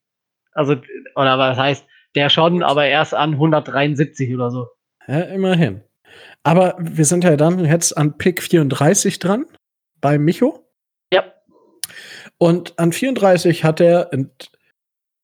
Also, 0.56 0.76
oder 1.16 1.38
was 1.38 1.58
heißt, 1.58 1.86
der 2.16 2.30
schon, 2.30 2.64
aber 2.64 2.88
erst 2.88 3.14
an 3.14 3.34
173 3.34 4.34
oder 4.34 4.49
so. 4.49 4.68
Ja, 5.08 5.20
immerhin. 5.22 5.84
Aber 6.43 6.76
wir 6.80 7.06
sind 7.06 7.24
ja 7.24 7.36
dann 7.36 7.64
jetzt 7.66 7.95
an 7.97 8.18
Pick 8.18 8.41
34 8.41 9.20
dran 9.20 9.45
bei 9.99 10.18
Micho. 10.18 10.68
Ja. 11.14 11.34
Und 12.38 12.80
an 12.80 12.93
34 12.93 13.64
hat 13.64 13.82
er, 13.82 14.10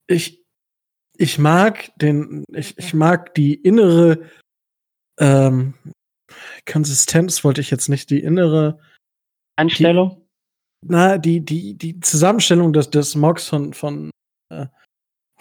ich, 0.08 0.44
ich 1.18 1.40
mag 1.40 1.92
den, 1.96 2.44
ich, 2.54 2.78
ich 2.78 2.94
mag 2.94 3.34
die 3.36 3.56
innere 3.56 4.30
ähm, 5.20 5.76
Konsistenz, 6.70 7.44
wollte 7.44 7.62
ich 7.62 7.72
jetzt 7.72 7.88
nicht, 7.88 8.10
die 8.10 8.22
innere 8.22 8.80
Einstellung. 9.56 10.28
Die, 10.84 10.88
na, 10.88 11.18
die, 11.18 11.46
die, 11.46 11.78
die 11.78 12.00
Zusammenstellung 12.00 12.74
des, 12.74 12.90
des 12.90 13.16
Mocks 13.16 13.48
von, 13.48 13.74
von, 13.74 14.10
äh, 14.50 14.66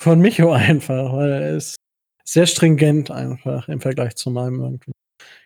von 0.00 0.20
Micho 0.20 0.50
einfach, 0.52 1.12
weil 1.12 1.30
er 1.30 1.56
ist 1.56 1.76
sehr 2.24 2.46
stringent 2.46 3.10
einfach 3.10 3.68
im 3.68 3.80
Vergleich 3.80 4.16
zu 4.16 4.30
meinem 4.30 4.60
irgendwie. 4.60 4.92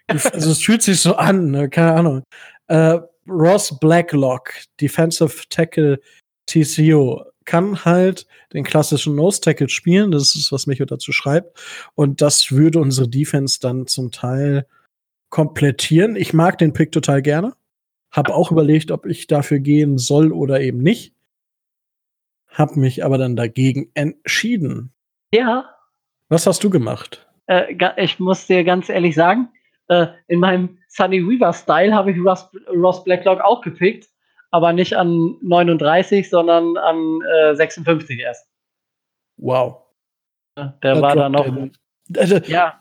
also 0.07 0.51
es 0.51 0.63
fühlt 0.63 0.83
sich 0.83 1.01
so 1.01 1.17
an, 1.17 1.51
ne? 1.51 1.69
keine 1.69 1.93
Ahnung. 1.95 2.23
Äh, 2.69 3.01
Ross 3.27 3.79
Blacklock, 3.81 4.53
Defensive 4.81 5.43
Tackle 5.49 5.99
TCU, 6.47 7.23
kann 7.47 7.85
halt 7.85 8.27
den 8.53 8.65
klassischen 8.65 9.17
Nose 9.17 9.41
Tackle 9.41 9.69
spielen. 9.69 10.11
Das 10.11 10.35
ist, 10.35 10.53
was 10.53 10.67
Micho 10.67 10.85
dazu 10.85 11.13
schreibt. 11.13 11.59
Und 11.95 12.21
das 12.21 12.53
würde 12.53 12.81
unsere 12.81 13.09
Defense 13.09 13.59
dann 13.61 13.87
zum 13.87 14.13
Teil 14.13 14.67
komplettieren. 15.31 16.17
Ich 16.17 16.33
mag 16.33 16.59
den 16.59 16.73
Pick 16.73 16.93
total 16.93 17.23
gerne. 17.23 17.55
Hab 18.11 18.31
auch 18.31 18.53
überlegt, 18.53 18.91
ob 18.91 19.07
ich 19.07 19.27
dafür 19.27 19.59
gehen 19.59 19.99
soll 19.99 20.33
oder 20.33 20.61
eben 20.61 20.79
nicht. 20.79 21.15
Hab 22.55 22.77
mich 22.77 23.05
aber 23.05 23.19
dann 23.19 23.37
dagegen 23.37 23.91
entschieden. 23.95 24.95
Ja. 25.33 25.69
Was 26.29 26.47
hast 26.47 26.65
du 26.65 26.71
gemacht? 26.71 27.27
Äh, 27.47 27.75
ich 27.97 28.19
muss 28.19 28.47
dir 28.47 28.65
ganz 28.65 28.89
ehrlich 28.89 29.15
sagen, 29.15 29.49
äh, 29.89 30.07
in 30.29 30.41
meinem 30.41 30.79
Sunny 30.89 31.21
Weaver 31.21 31.53
Style 31.53 31.95
habe 31.95 32.13
ich 32.13 32.19
Ross, 32.19 32.49
Ross 32.69 33.05
Blacklock 33.05 33.41
auch 33.41 33.61
gepickt. 33.61 34.09
aber 34.55 34.73
nicht 34.73 34.97
an 34.97 35.37
39, 35.43 36.31
sondern 36.31 36.77
an 36.77 37.21
äh, 37.23 37.57
56 37.57 38.21
erst. 38.21 38.47
Wow. 39.37 39.83
Der 40.57 40.75
da 40.81 41.03
war 41.03 41.17
da 41.17 41.29
noch. 41.29 41.45
Also, 42.17 42.37
ja. 42.47 42.81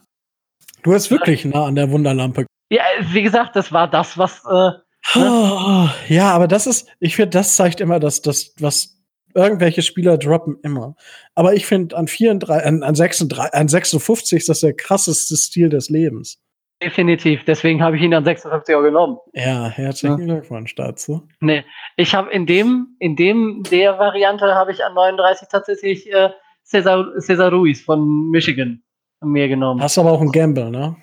Du 0.84 0.94
hast 0.94 1.10
wirklich 1.10 1.46
nah 1.46 1.66
an 1.66 1.74
der 1.74 1.90
Wunderlampe. 1.90 2.46
Ja, 2.70 2.84
wie 3.00 3.24
gesagt, 3.24 3.56
das 3.56 3.72
war 3.72 3.90
das, 3.90 4.20
was. 4.20 4.46
Äh, 4.46 5.18
ne? 5.20 5.90
Ja, 6.10 6.32
aber 6.32 6.48
das 6.48 6.68
ist, 6.68 6.88
ich 7.00 7.16
finde, 7.16 7.32
das 7.32 7.56
zeigt 7.56 7.82
immer, 7.82 8.00
dass 8.00 8.22
das, 8.22 8.54
was 8.60 9.03
irgendwelche 9.36 9.82
Spieler 9.82 10.18
droppen 10.18 10.58
immer. 10.64 10.96
Aber 11.36 11.54
ich 11.54 11.66
finde, 11.66 11.96
an, 11.98 12.08
34, 12.08 12.66
an, 12.66 12.84
an, 12.84 12.96
36, 12.96 13.54
an 13.54 13.68
56 13.68 14.38
ist 14.38 14.50
das 14.50 14.60
der 14.62 14.74
krasseste 14.74 15.36
Stil 15.36 15.70
des 15.70 15.90
Lebens. 15.90 16.40
Definitiv, 16.82 17.46
deswegen 17.46 17.82
habe 17.82 17.96
ich 17.96 18.02
ihn 18.02 18.14
an 18.14 18.26
56 18.26 18.76
auch 18.76 18.82
genommen. 18.82 19.18
Ja, 19.34 19.70
herzlichen 19.70 20.20
ja. 20.20 20.26
Glückwunsch 20.26 20.76
dazu. 20.76 21.28
Nee, 21.40 21.64
ich 21.96 22.14
habe 22.14 22.30
in 22.32 22.46
dem, 22.46 22.96
in 23.00 23.16
dem, 23.16 23.64
der 23.72 23.98
Variante 24.00 24.54
habe 24.54 24.74
ich 24.74 24.84
an 24.84 24.94
39 24.94 25.48
tatsächlich 25.50 26.12
äh, 26.12 26.30
Cesar, 26.66 27.06
Cesar 27.20 27.52
Ruiz 27.52 27.82
von 27.82 28.30
Michigan 28.30 28.84
mir 29.22 29.48
genommen. 29.48 29.82
Hast 29.82 29.98
aber 29.98 30.12
auch 30.12 30.22
ein 30.22 30.32
Gamble, 30.32 30.70
ne? 30.70 30.98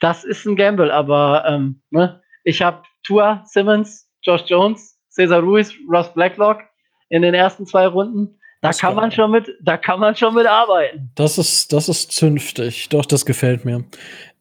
Das 0.00 0.24
ist 0.24 0.44
ein 0.46 0.56
Gamble, 0.56 0.90
aber 0.90 1.44
ähm, 1.46 1.80
ne? 1.90 2.20
ich 2.42 2.60
habe 2.62 2.82
Tua, 3.04 3.44
Simmons, 3.46 4.10
Josh 4.22 4.42
Jones, 4.46 4.98
Cesar 5.10 5.40
Ruiz, 5.40 5.72
Ross 5.88 6.12
Blacklock 6.12 6.62
in 7.14 7.22
den 7.22 7.32
ersten 7.32 7.64
zwei 7.64 7.86
Runden. 7.86 8.40
Da 8.60 8.70
das 8.70 8.78
kann 8.80 8.96
man 8.96 9.12
schon 9.12 9.30
mit, 9.30 9.48
da 9.62 9.76
kann 9.76 10.00
man 10.00 10.16
schon 10.16 10.34
mit 10.34 10.46
arbeiten. 10.46 11.10
Das 11.14 11.38
ist, 11.38 11.72
das 11.72 11.88
ist 11.88 12.10
zünftig. 12.10 12.88
Doch, 12.88 13.06
das 13.06 13.24
gefällt 13.24 13.64
mir. 13.64 13.84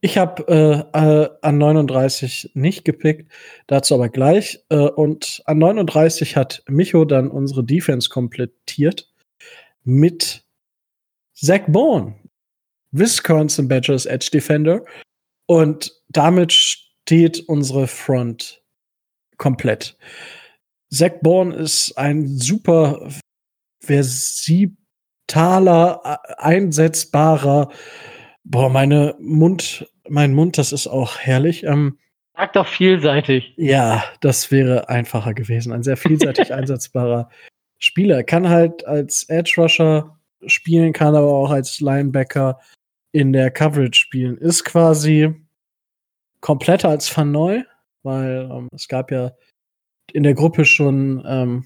Ich 0.01 0.17
habe 0.17 0.88
äh, 0.93 0.97
äh, 0.97 1.30
an 1.43 1.57
39 1.59 2.51
nicht 2.55 2.84
gepickt, 2.84 3.32
dazu 3.67 3.93
aber 3.93 4.09
gleich. 4.09 4.63
Äh, 4.69 4.88
und 4.88 5.43
an 5.45 5.59
39 5.59 6.36
hat 6.36 6.63
Micho 6.67 7.05
dann 7.05 7.30
unsere 7.30 7.63
Defense 7.63 8.09
komplettiert 8.09 9.07
mit 9.84 10.43
Zach 11.36 11.61
Bourne, 11.67 12.15
Wisconsin 12.91 13.67
Badgers 13.67 14.07
Edge 14.07 14.30
Defender. 14.34 14.84
Und 15.45 15.91
damit 16.09 16.53
steht 16.53 17.47
unsere 17.47 17.86
Front 17.86 18.63
komplett. 19.38 19.95
Zach 20.94 21.14
Bourne 21.22 21.56
ist 21.56 21.98
ein 21.98 22.28
super 22.28 23.10
versibtaler, 23.84 24.80
einsetzbarer, 26.38 27.72
boah, 28.44 28.70
meine 28.70 29.16
Mund, 29.20 29.91
mein 30.08 30.34
Mund, 30.36 30.58
das 30.60 30.72
ist 30.72 30.86
auch 30.88 31.18
herrlich. 31.18 31.64
Ähm, 31.64 31.98
Sag 32.36 32.54
doch 32.54 32.68
vielseitig. 32.68 33.54
Ja, 33.58 34.04
das 34.22 34.52
wäre 34.52 34.89
einfacher 34.89 35.34
gewesen. 35.34 35.74
Ein 35.74 35.84
sehr 35.84 35.98
vielseitig 35.98 36.54
einsetzbarer 36.60 37.30
Spieler. 37.80 38.18
Er 38.18 38.24
kann 38.24 38.50
halt 38.50 38.86
als 38.86 39.28
Edge 39.30 39.56
Rusher 39.58 40.20
spielen, 40.46 40.94
kann 40.94 41.16
aber 41.16 41.32
auch 41.32 41.50
als 41.52 41.80
Linebacker 41.80 42.60
in 43.12 43.34
der 43.34 43.50
Coverage 43.52 44.00
spielen. 44.00 44.38
Ist 44.38 44.64
quasi 44.64 45.34
kompletter 46.41 46.89
als 46.89 47.16
Van 47.16 47.32
Neu, 47.32 47.64
weil 48.04 48.50
ähm, 48.52 48.68
es 48.74 48.88
gab 48.88 49.12
ja 49.12 49.32
in 50.12 50.24
der 50.24 50.34
Gruppe 50.34 50.66
schon, 50.66 51.24
ähm, 51.26 51.66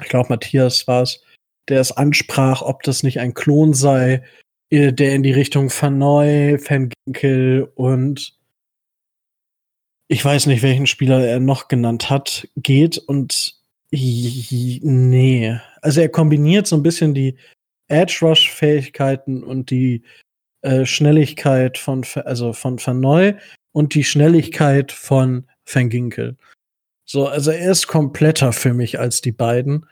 ich 0.00 0.08
glaube, 0.08 0.30
Matthias 0.30 0.86
war 0.88 1.02
es, 1.02 1.22
der 1.68 1.80
es 1.80 1.92
ansprach, 1.92 2.62
ob 2.62 2.82
das 2.82 3.02
nicht 3.02 3.20
ein 3.20 3.34
Klon 3.34 3.74
sei, 3.74 4.24
äh, 4.70 4.92
der 4.92 5.14
in 5.14 5.22
die 5.22 5.32
Richtung 5.32 5.70
Van 5.70 5.98
Neu, 5.98 6.58
und 7.74 8.38
ich 10.08 10.24
weiß 10.24 10.46
nicht, 10.46 10.62
welchen 10.62 10.86
Spieler 10.86 11.24
er 11.26 11.38
noch 11.38 11.68
genannt 11.68 12.10
hat, 12.10 12.48
geht 12.56 12.98
und 12.98 13.60
nee. 13.92 15.58
Also 15.82 16.00
er 16.00 16.08
kombiniert 16.08 16.66
so 16.66 16.76
ein 16.76 16.82
bisschen 16.82 17.14
die 17.14 17.36
Edge 17.88 18.18
Rush 18.22 18.50
Fähigkeiten 18.50 19.42
und 19.42 19.70
die 19.70 20.02
äh, 20.62 20.84
Schnelligkeit 20.84 21.78
von 21.78 22.04
also 22.24 22.52
von 22.52 22.78
Van 22.78 23.38
und 23.72 23.94
die 23.94 24.04
Schnelligkeit 24.04 24.92
von 24.92 25.46
Van 25.66 25.88
Ginkel. 25.88 26.36
So, 27.10 27.26
also 27.26 27.50
er 27.50 27.72
ist 27.72 27.88
kompletter 27.88 28.52
für 28.52 28.72
mich 28.72 29.00
als 29.00 29.20
die 29.20 29.32
beiden. 29.32 29.84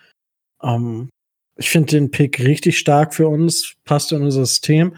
Ähm, 0.62 1.09
ich 1.57 1.69
finde 1.69 1.91
den 1.91 2.12
Pick 2.12 2.39
richtig 2.39 2.79
stark 2.79 3.12
für 3.12 3.27
uns, 3.27 3.75
passt 3.85 4.12
in 4.12 4.23
unser 4.23 4.47
System. 4.47 4.95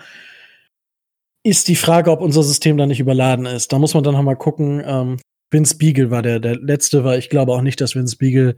Ist 1.43 1.69
die 1.69 1.77
Frage, 1.77 2.11
ob 2.11 2.21
unser 2.21 2.43
System 2.43 2.77
da 2.77 2.85
nicht 2.85 3.01
überladen 3.01 3.47
ist. 3.47 3.73
Da 3.73 3.79
muss 3.79 3.95
man 3.95 4.05
dann 4.05 4.13
noch 4.13 4.23
mal 4.23 4.37
gucken. 4.37 4.83
Ähm, 4.85 5.19
Vince 5.51 5.79
Beagle 5.79 6.11
war 6.11 6.21
der, 6.21 6.41
der 6.41 6.57
letzte, 6.57 7.05
weil 7.05 7.19
ich 7.19 7.31
glaube 7.31 7.53
auch 7.53 7.63
nicht, 7.63 7.81
dass 7.81 7.95
Vince 7.95 8.19
Beagle 8.19 8.55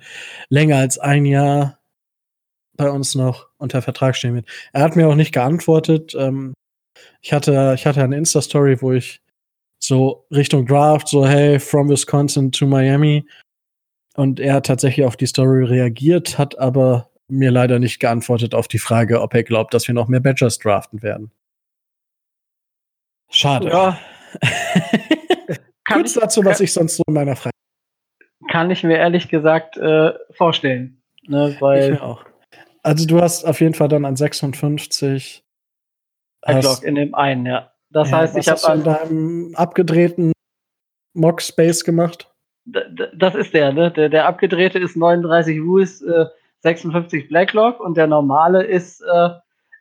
länger 0.48 0.78
als 0.78 0.98
ein 0.98 1.24
Jahr 1.24 1.78
bei 2.76 2.90
uns 2.90 3.14
noch 3.14 3.48
unter 3.58 3.80
Vertrag 3.80 4.16
stehen 4.16 4.34
wird. 4.34 4.48
Er 4.72 4.82
hat 4.82 4.96
mir 4.96 5.06
auch 5.06 5.14
nicht 5.14 5.32
geantwortet. 5.32 6.16
Ähm, 6.18 6.52
ich 7.20 7.32
hatte, 7.32 7.74
ich 7.76 7.86
hatte 7.86 8.02
eine 8.02 8.16
Insta-Story, 8.16 8.82
wo 8.82 8.90
ich 8.90 9.20
so 9.78 10.26
Richtung 10.32 10.66
Draft, 10.66 11.06
so 11.06 11.24
hey, 11.24 11.60
from 11.60 11.88
Wisconsin 11.88 12.50
to 12.50 12.66
Miami, 12.66 13.24
und 14.14 14.40
er 14.40 14.54
hat 14.54 14.66
tatsächlich 14.66 15.06
auf 15.06 15.16
die 15.16 15.26
Story 15.26 15.64
reagiert, 15.64 16.38
hat 16.38 16.58
aber 16.58 17.10
mir 17.28 17.50
leider 17.50 17.78
nicht 17.78 17.98
geantwortet 17.98 18.54
auf 18.54 18.68
die 18.68 18.78
Frage, 18.78 19.22
ob 19.22 19.34
er 19.34 19.42
glaubt, 19.42 19.72
dass 19.74 19.88
wir 19.88 19.94
noch 19.94 20.08
mehr 20.08 20.20
Badgers 20.20 20.58
draften 20.58 21.02
werden. 21.02 21.30
Schade. 23.30 23.68
Ja. 23.68 23.98
Kurz 25.90 26.14
dazu, 26.14 26.44
was 26.44 26.60
ich 26.60 26.72
sonst 26.72 26.96
so 26.96 27.02
in 27.06 27.14
meiner 27.14 27.36
Frage. 27.36 27.52
Kann 28.50 28.70
ich 28.70 28.82
mir 28.82 28.98
ehrlich 28.98 29.28
gesagt 29.28 29.76
äh, 29.78 30.12
vorstellen. 30.32 31.02
Ne, 31.26 31.56
weil 31.60 31.98
auch. 31.98 32.24
Also 32.82 33.06
du 33.06 33.20
hast 33.20 33.44
auf 33.44 33.60
jeden 33.60 33.74
Fall 33.74 33.88
dann 33.88 34.04
an 34.04 34.16
56 34.16 35.44
hast, 36.44 36.82
in 36.82 36.96
dem 36.96 37.14
einen, 37.14 37.46
ja. 37.46 37.72
Das 37.90 38.10
ja, 38.10 38.18
heißt, 38.18 38.36
ich 38.36 38.48
habe 38.48 38.64
an 38.64 38.82
deinem 38.82 39.54
abgedrehten 39.54 40.32
Mock 41.14 41.40
Space 41.40 41.84
gemacht 41.84 42.31
das 42.64 43.34
ist 43.34 43.54
der, 43.54 43.72
ne? 43.72 43.90
Der, 43.90 44.08
der 44.08 44.26
abgedrehte 44.26 44.78
ist 44.78 44.96
39 44.96 45.60
Ruiz, 45.60 46.00
äh, 46.02 46.26
56 46.60 47.28
Blacklock 47.28 47.80
und 47.80 47.96
der 47.96 48.06
normale 48.06 48.62
ist 48.62 49.00
äh, 49.02 49.30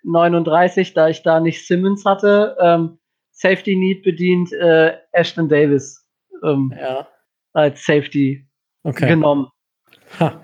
39, 0.03 0.93
da 0.93 1.09
ich 1.09 1.21
da 1.21 1.39
nicht 1.39 1.65
Simmons 1.67 2.05
hatte. 2.05 2.57
Ähm, 2.59 2.97
Safety 3.31 3.75
Need 3.75 4.03
bedient 4.03 4.51
äh, 4.53 4.97
Ashton 5.11 5.47
Davis 5.47 6.05
ähm, 6.43 6.73
ja. 6.77 7.07
als 7.53 7.85
Safety 7.85 8.45
okay. 8.83 9.09
genommen. 9.09 9.47
Ha. 10.19 10.43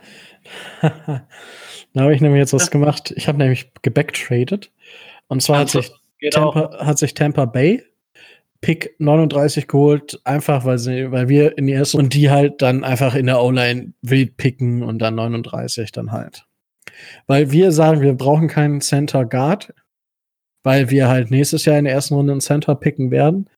da 0.82 2.02
habe 2.02 2.14
ich 2.14 2.22
nämlich 2.22 2.40
jetzt 2.40 2.54
was 2.54 2.72
gemacht. 2.72 3.14
Ich 3.16 3.28
habe 3.28 3.38
nämlich 3.40 3.72
gebacktradet. 3.82 4.72
Und 5.28 5.42
zwar 5.42 5.60
hat 5.60 5.70
sich, 5.70 5.92
Tampa, 6.32 6.86
hat 6.86 6.98
sich 7.00 7.14
Tampa 7.14 7.46
Bay 7.46 7.84
Pick 8.62 8.96
39 9.00 9.68
geholt, 9.68 10.20
einfach 10.24 10.66
weil 10.66 10.78
sie, 10.78 11.12
weil 11.12 11.30
wir 11.30 11.58
in 11.58 11.68
die 11.68 11.74
erste 11.74 11.98
und 11.98 12.14
die 12.14 12.30
halt 12.30 12.62
dann 12.62 12.84
einfach 12.84 13.16
in 13.16 13.28
der 13.28 13.42
O-Line 13.42 13.94
wild 14.02 14.38
picken 14.38 14.84
und 14.84 15.00
dann 15.00 15.16
39 15.16 15.92
dann 15.92 16.12
halt. 16.12 16.46
Weil 17.28 17.52
wir 17.52 17.72
sagen, 17.72 18.02
wir 18.02 18.14
brauchen 18.14 18.48
keinen 18.48 18.82
Center 18.82 19.26
Guard, 19.26 19.74
weil 20.64 20.90
wir 20.90 21.08
halt 21.08 21.32
nächstes 21.32 21.66
Jahr 21.66 21.78
in 21.78 21.86
der 21.86 21.94
ersten 21.94 22.16
Runde 22.16 22.34
einen 22.34 22.42
Center 22.42 22.76
picken 22.76 23.12
werden. 23.12 23.50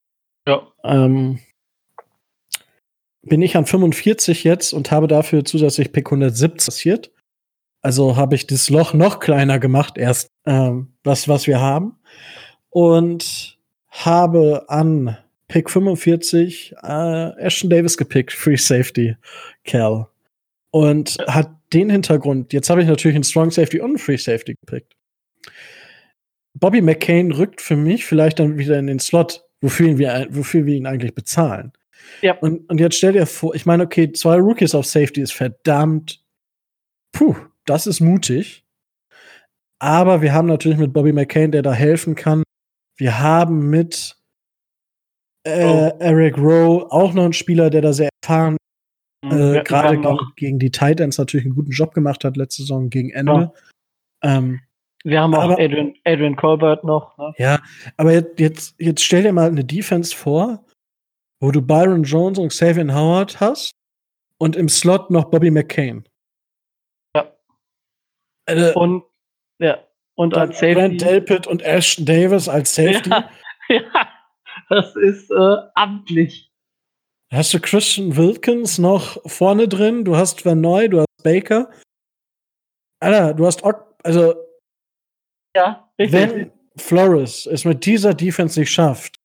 Ja. 0.47 0.67
Ähm, 0.83 1.39
bin 3.21 3.41
ich 3.41 3.55
an 3.55 3.65
45 3.65 4.43
jetzt 4.43 4.73
und 4.73 4.91
habe 4.91 5.07
dafür 5.07 5.45
zusätzlich 5.45 5.91
Pick 5.91 6.07
170 6.07 6.65
passiert. 6.65 7.11
Also 7.81 8.17
habe 8.17 8.35
ich 8.35 8.47
das 8.47 8.69
Loch 8.69 8.93
noch 8.93 9.19
kleiner 9.19 9.59
gemacht, 9.59 9.97
erst 9.97 10.31
ähm, 10.45 10.93
was, 11.03 11.27
was 11.29 11.47
wir 11.47 11.61
haben. 11.61 11.97
Und 12.69 13.59
habe 13.89 14.65
an 14.67 15.17
Pick 15.47 15.69
45 15.69 16.75
äh, 16.83 17.31
Ashton 17.37 17.69
Davis 17.69 17.97
gepickt, 17.97 18.31
Free 18.31 18.57
Safety 18.57 19.15
Cal. 19.63 20.07
Und 20.71 21.17
hat 21.27 21.49
den 21.73 21.89
Hintergrund, 21.89 22.53
jetzt 22.53 22.69
habe 22.69 22.81
ich 22.81 22.87
natürlich 22.87 23.15
einen 23.15 23.23
Strong 23.23 23.51
Safety 23.51 23.79
und 23.79 23.89
einen 23.89 23.97
Free 23.97 24.17
Safety 24.17 24.55
gepickt. 24.55 24.95
Bobby 26.53 26.81
McCain 26.81 27.31
rückt 27.31 27.61
für 27.61 27.75
mich 27.75 28.05
vielleicht 28.05 28.39
dann 28.39 28.57
wieder 28.57 28.77
in 28.77 28.87
den 28.87 28.99
Slot, 28.99 29.43
wofür 29.61 29.97
wir, 29.97 30.27
wofür 30.29 30.65
wir 30.65 30.75
ihn 30.75 30.85
eigentlich 30.85 31.15
bezahlen. 31.15 31.71
Ja. 32.21 32.37
Und, 32.37 32.69
und 32.69 32.79
jetzt 32.79 32.97
stell 32.97 33.13
dir 33.13 33.25
vor, 33.25 33.55
ich 33.55 33.65
meine, 33.65 33.83
okay, 33.83 34.11
zwei 34.11 34.37
Rookies 34.37 34.75
auf 34.75 34.85
Safety 34.85 35.21
ist 35.21 35.33
verdammt, 35.33 36.23
puh, 37.11 37.35
das 37.65 37.87
ist 37.87 37.99
mutig. 37.99 38.63
Aber 39.79 40.21
wir 40.21 40.33
haben 40.33 40.47
natürlich 40.47 40.77
mit 40.77 40.91
Bobby 40.91 41.13
McCain, 41.13 41.51
der 41.51 41.61
da 41.61 41.73
helfen 41.73 42.15
kann, 42.15 42.43
wir 42.99 43.19
haben 43.19 43.69
mit 43.69 44.17
äh, 45.45 45.65
oh. 45.65 45.97
Eric 45.99 46.37
Rowe 46.37 46.91
auch 46.91 47.13
noch 47.13 47.23
einen 47.23 47.33
Spieler, 47.33 47.69
der 47.69 47.81
da 47.81 47.93
sehr 47.93 48.09
erfahren 48.21 48.57
mhm. 49.23 49.31
äh, 49.31 49.63
gerade 49.63 49.97
gegen, 49.97 50.17
gegen, 50.35 50.59
die 50.59 50.71
Titans 50.71 51.17
natürlich 51.17 51.45
einen 51.45 51.55
guten 51.55 51.71
Job 51.71 51.93
gemacht 51.93 52.23
hat 52.23 52.37
letzte 52.37 52.63
Saison 52.63 52.89
gegen 52.89 53.09
Ende. 53.11 53.51
Ja. 54.23 54.37
Ähm, 54.37 54.61
wir 55.05 55.21
haben 55.21 55.33
auch 55.33 55.43
aber, 55.43 55.53
Adrian, 55.53 55.93
Adrian 56.03 56.35
Colbert 56.35 56.83
noch. 56.83 57.17
Ne? 57.17 57.33
Ja, 57.37 57.59
aber 57.95 58.11
jetzt, 58.11 58.39
jetzt, 58.39 58.75
jetzt 58.79 59.03
stell 59.03 59.23
dir 59.23 59.31
mal 59.31 59.47
eine 59.47 59.63
Defense 59.63 60.15
vor, 60.15 60.65
wo 61.41 61.51
du 61.51 61.61
Byron 61.61 62.03
Jones 62.03 62.37
und 62.37 62.49
Xavier 62.49 62.93
Howard 62.93 63.39
hast 63.39 63.71
und 64.37 64.55
im 64.57 64.67
Slot 64.67 65.09
noch 65.09 65.25
Bobby 65.25 65.51
McCain. 65.51 66.03
Ja. 67.15 67.31
Äh, 68.45 68.73
Und, 68.73 69.03
ja. 69.59 69.79
Und 70.20 70.36
dann 70.36 70.49
als 70.49 70.59
Safety. 70.59 70.74
Grant 70.74 71.01
Delpit 71.01 71.47
und 71.47 71.61
Ashton 71.61 72.05
Davis 72.05 72.49
als 72.49 72.76
Safety. 72.76 73.09
Ja, 73.09 73.30
ja, 73.70 74.09
das 74.67 74.93
ist 74.97 75.32
äh, 75.32 75.57
amtlich. 75.76 76.51
Hast 77.32 77.53
du 77.53 77.59
Christian 77.61 78.17
Wilkins 78.17 78.80
noch 78.80 79.22
vorne 79.30 79.70
drin? 79.70 80.03
Du 80.03 80.17
hast 80.17 80.45
Van 80.45 80.59
Noy, 80.59 80.89
du 80.89 80.99
hast 80.99 81.24
Baker. 81.24 81.72
Alter, 83.01 83.34
du 83.34 83.45
hast 83.45 83.63
Ock, 83.63 83.95
also 84.03 84.36
Ja, 85.55 85.89
richtig. 85.97 86.11
wenn 86.13 86.51
Flores 86.76 87.45
es 87.45 87.63
mit 87.63 87.86
dieser 87.86 88.13
Defense 88.13 88.59
nicht 88.59 88.72
schafft, 88.74 89.15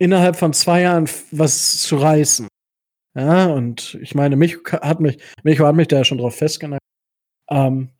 innerhalb 0.00 0.34
von 0.34 0.52
zwei 0.52 0.80
Jahren 0.80 1.08
was 1.30 1.78
zu 1.78 1.96
reißen. 1.98 2.48
Ja, 3.16 3.46
und 3.46 3.94
ich 4.02 4.16
meine, 4.16 4.34
mich 4.34 4.56
hat 4.82 4.98
mich, 4.98 5.22
mich 5.44 5.60
hat 5.60 5.76
mich 5.76 5.86
da 5.86 5.98
ja 5.98 6.04
schon 6.04 6.18
drauf 6.18 6.34
festgenagelt. 6.34 6.80
Ähm, 7.48 7.93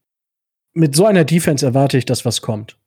mit 0.74 0.94
so 0.94 1.06
einer 1.06 1.24
Defense 1.24 1.64
erwarte 1.64 1.96
ich, 1.98 2.04
dass 2.04 2.24
was 2.24 2.42
kommt. 2.42 2.78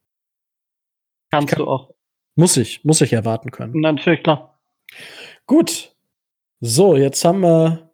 Kannst 1.32 1.50
kann- 1.50 1.60
du 1.66 1.70
auch. 1.70 1.94
Muss 2.36 2.56
ich, 2.58 2.84
muss 2.86 3.02
ich 3.02 3.14
erwarten 3.14 3.50
können. 3.52 3.80
Natürlich, 3.82 4.22
klar. 4.22 4.60
Gut. 5.48 5.96
So, 6.60 6.96
jetzt 6.96 7.24
haben 7.26 7.42
wir 7.42 7.92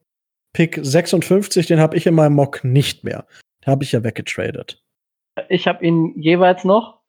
Pick 0.53 0.79
56, 0.81 1.65
den 1.67 1.79
habe 1.79 1.95
ich 1.97 2.05
in 2.05 2.13
meinem 2.15 2.33
Mock 2.35 2.63
nicht 2.63 3.03
mehr. 3.03 3.25
Den 3.65 3.71
habe 3.71 3.83
ich 3.83 3.91
ja 3.93 4.03
weggetradet. 4.03 4.83
Ich 5.49 5.67
habe 5.67 5.85
ihn 5.85 6.13
jeweils 6.19 6.63
noch. 6.63 7.01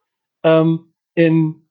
Ähm, 0.44 0.92
in 1.14 1.68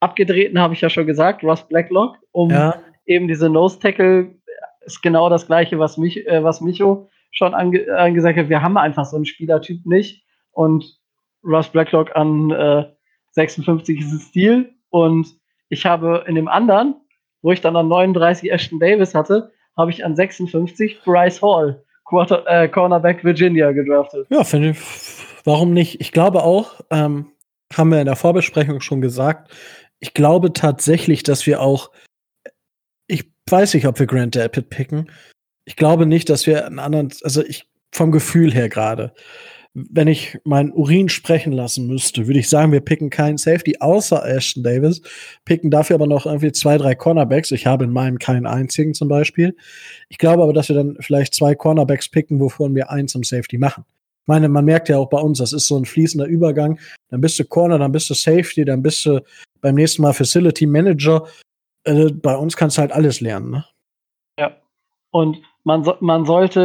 abgedrehten 0.00 0.58
habe 0.58 0.74
ich 0.74 0.80
ja 0.80 0.90
schon 0.90 1.06
gesagt, 1.06 1.42
Ross 1.42 1.66
Blacklock, 1.66 2.18
um 2.32 2.50
Ja, 2.50 2.82
eben 3.06 3.26
diese 3.28 3.48
Nose 3.48 3.78
Tackle 3.78 4.34
ist 4.82 5.02
genau 5.02 5.28
das 5.30 5.46
gleiche, 5.46 5.78
was 5.78 5.96
mich, 5.96 6.26
äh, 6.26 6.42
was 6.44 6.60
Micho 6.60 7.08
schon 7.30 7.54
ange 7.54 7.86
angesagt 7.96 8.38
hat. 8.38 8.48
Wir 8.48 8.62
haben 8.62 8.76
einfach 8.76 9.04
so 9.06 9.16
einen 9.16 9.24
Spielertyp 9.24 9.84
nicht. 9.86 10.23
Und 10.54 10.98
Ross 11.44 11.68
Blacklock 11.68 12.14
an 12.16 12.50
äh, 12.50 12.84
56 13.32 14.00
ist 14.00 14.12
ein 14.12 14.20
Stil. 14.20 14.74
Und 14.90 15.28
ich 15.68 15.84
habe 15.84 16.24
in 16.26 16.34
dem 16.34 16.48
anderen, 16.48 16.94
wo 17.42 17.52
ich 17.52 17.60
dann 17.60 17.76
an 17.76 17.88
39 17.88 18.50
Ashton 18.50 18.80
Davis 18.80 19.14
hatte, 19.14 19.52
habe 19.76 19.90
ich 19.90 20.04
an 20.04 20.16
56 20.16 21.02
Bryce 21.04 21.42
Hall, 21.42 21.84
Quarter, 22.04 22.44
äh, 22.46 22.68
Cornerback 22.68 23.24
Virginia 23.24 23.72
gedraftet. 23.72 24.26
ja 24.30 24.44
finde 24.44 24.70
ich. 24.70 24.78
Warum 25.44 25.74
nicht? 25.74 26.00
Ich 26.00 26.12
glaube 26.12 26.42
auch, 26.42 26.80
ähm, 26.90 27.32
haben 27.76 27.90
wir 27.90 28.00
in 28.00 28.06
der 28.06 28.16
Vorbesprechung 28.16 28.80
schon 28.80 29.00
gesagt, 29.00 29.52
ich 30.00 30.14
glaube 30.14 30.52
tatsächlich, 30.52 31.22
dass 31.22 31.46
wir 31.46 31.60
auch, 31.60 31.90
ich 33.06 33.30
weiß 33.48 33.74
nicht, 33.74 33.86
ob 33.86 33.98
wir 33.98 34.06
Grant 34.06 34.34
Delpit 34.34 34.70
picken. 34.70 35.10
Ich 35.64 35.76
glaube 35.76 36.06
nicht, 36.06 36.30
dass 36.30 36.46
wir 36.46 36.66
einen 36.66 36.78
anderen, 36.78 37.10
also 37.22 37.42
ich, 37.42 37.68
vom 37.92 38.10
Gefühl 38.10 38.52
her 38.52 38.68
gerade, 38.68 39.14
wenn 39.74 40.06
ich 40.06 40.38
meinen 40.44 40.72
Urin 40.72 41.08
sprechen 41.08 41.52
lassen 41.52 41.88
müsste, 41.88 42.28
würde 42.28 42.38
ich 42.38 42.48
sagen, 42.48 42.70
wir 42.70 42.80
picken 42.80 43.10
keinen 43.10 43.38
Safety 43.38 43.76
außer 43.80 44.24
Ashton 44.24 44.62
Davis, 44.62 45.02
picken 45.44 45.70
dafür 45.70 45.94
aber 45.94 46.06
noch 46.06 46.26
irgendwie 46.26 46.52
zwei, 46.52 46.78
drei 46.78 46.94
Cornerbacks. 46.94 47.50
Ich 47.50 47.66
habe 47.66 47.84
in 47.84 47.90
meinem 47.90 48.18
keinen 48.18 48.46
einzigen 48.46 48.94
zum 48.94 49.08
Beispiel. 49.08 49.56
Ich 50.08 50.18
glaube 50.18 50.44
aber, 50.44 50.52
dass 50.52 50.68
wir 50.68 50.76
dann 50.76 50.96
vielleicht 51.00 51.34
zwei 51.34 51.56
Cornerbacks 51.56 52.08
picken, 52.08 52.38
wovon 52.38 52.74
wir 52.74 52.90
eins 52.90 53.16
im 53.16 53.24
Safety 53.24 53.58
machen. 53.58 53.84
Ich 54.22 54.28
meine, 54.28 54.48
man 54.48 54.64
merkt 54.64 54.88
ja 54.88 54.96
auch 54.96 55.08
bei 55.08 55.18
uns, 55.18 55.38
das 55.38 55.52
ist 55.52 55.66
so 55.66 55.76
ein 55.76 55.84
fließender 55.84 56.26
Übergang. 56.26 56.78
Dann 57.10 57.20
bist 57.20 57.38
du 57.38 57.44
Corner, 57.44 57.78
dann 57.78 57.92
bist 57.92 58.08
du 58.08 58.14
Safety, 58.14 58.64
dann 58.64 58.80
bist 58.80 59.04
du 59.04 59.20
beim 59.60 59.74
nächsten 59.74 60.02
Mal 60.02 60.14
Facility 60.14 60.66
Manager. 60.66 61.26
Äh, 61.82 62.12
bei 62.12 62.36
uns 62.36 62.56
kannst 62.56 62.78
du 62.78 62.80
halt 62.82 62.92
alles 62.92 63.20
lernen, 63.20 63.50
ne? 63.50 63.64
Ja. 64.38 64.56
Und 65.10 65.42
man, 65.64 65.82
so, 65.84 65.96
man 66.00 66.24
sollte, 66.24 66.60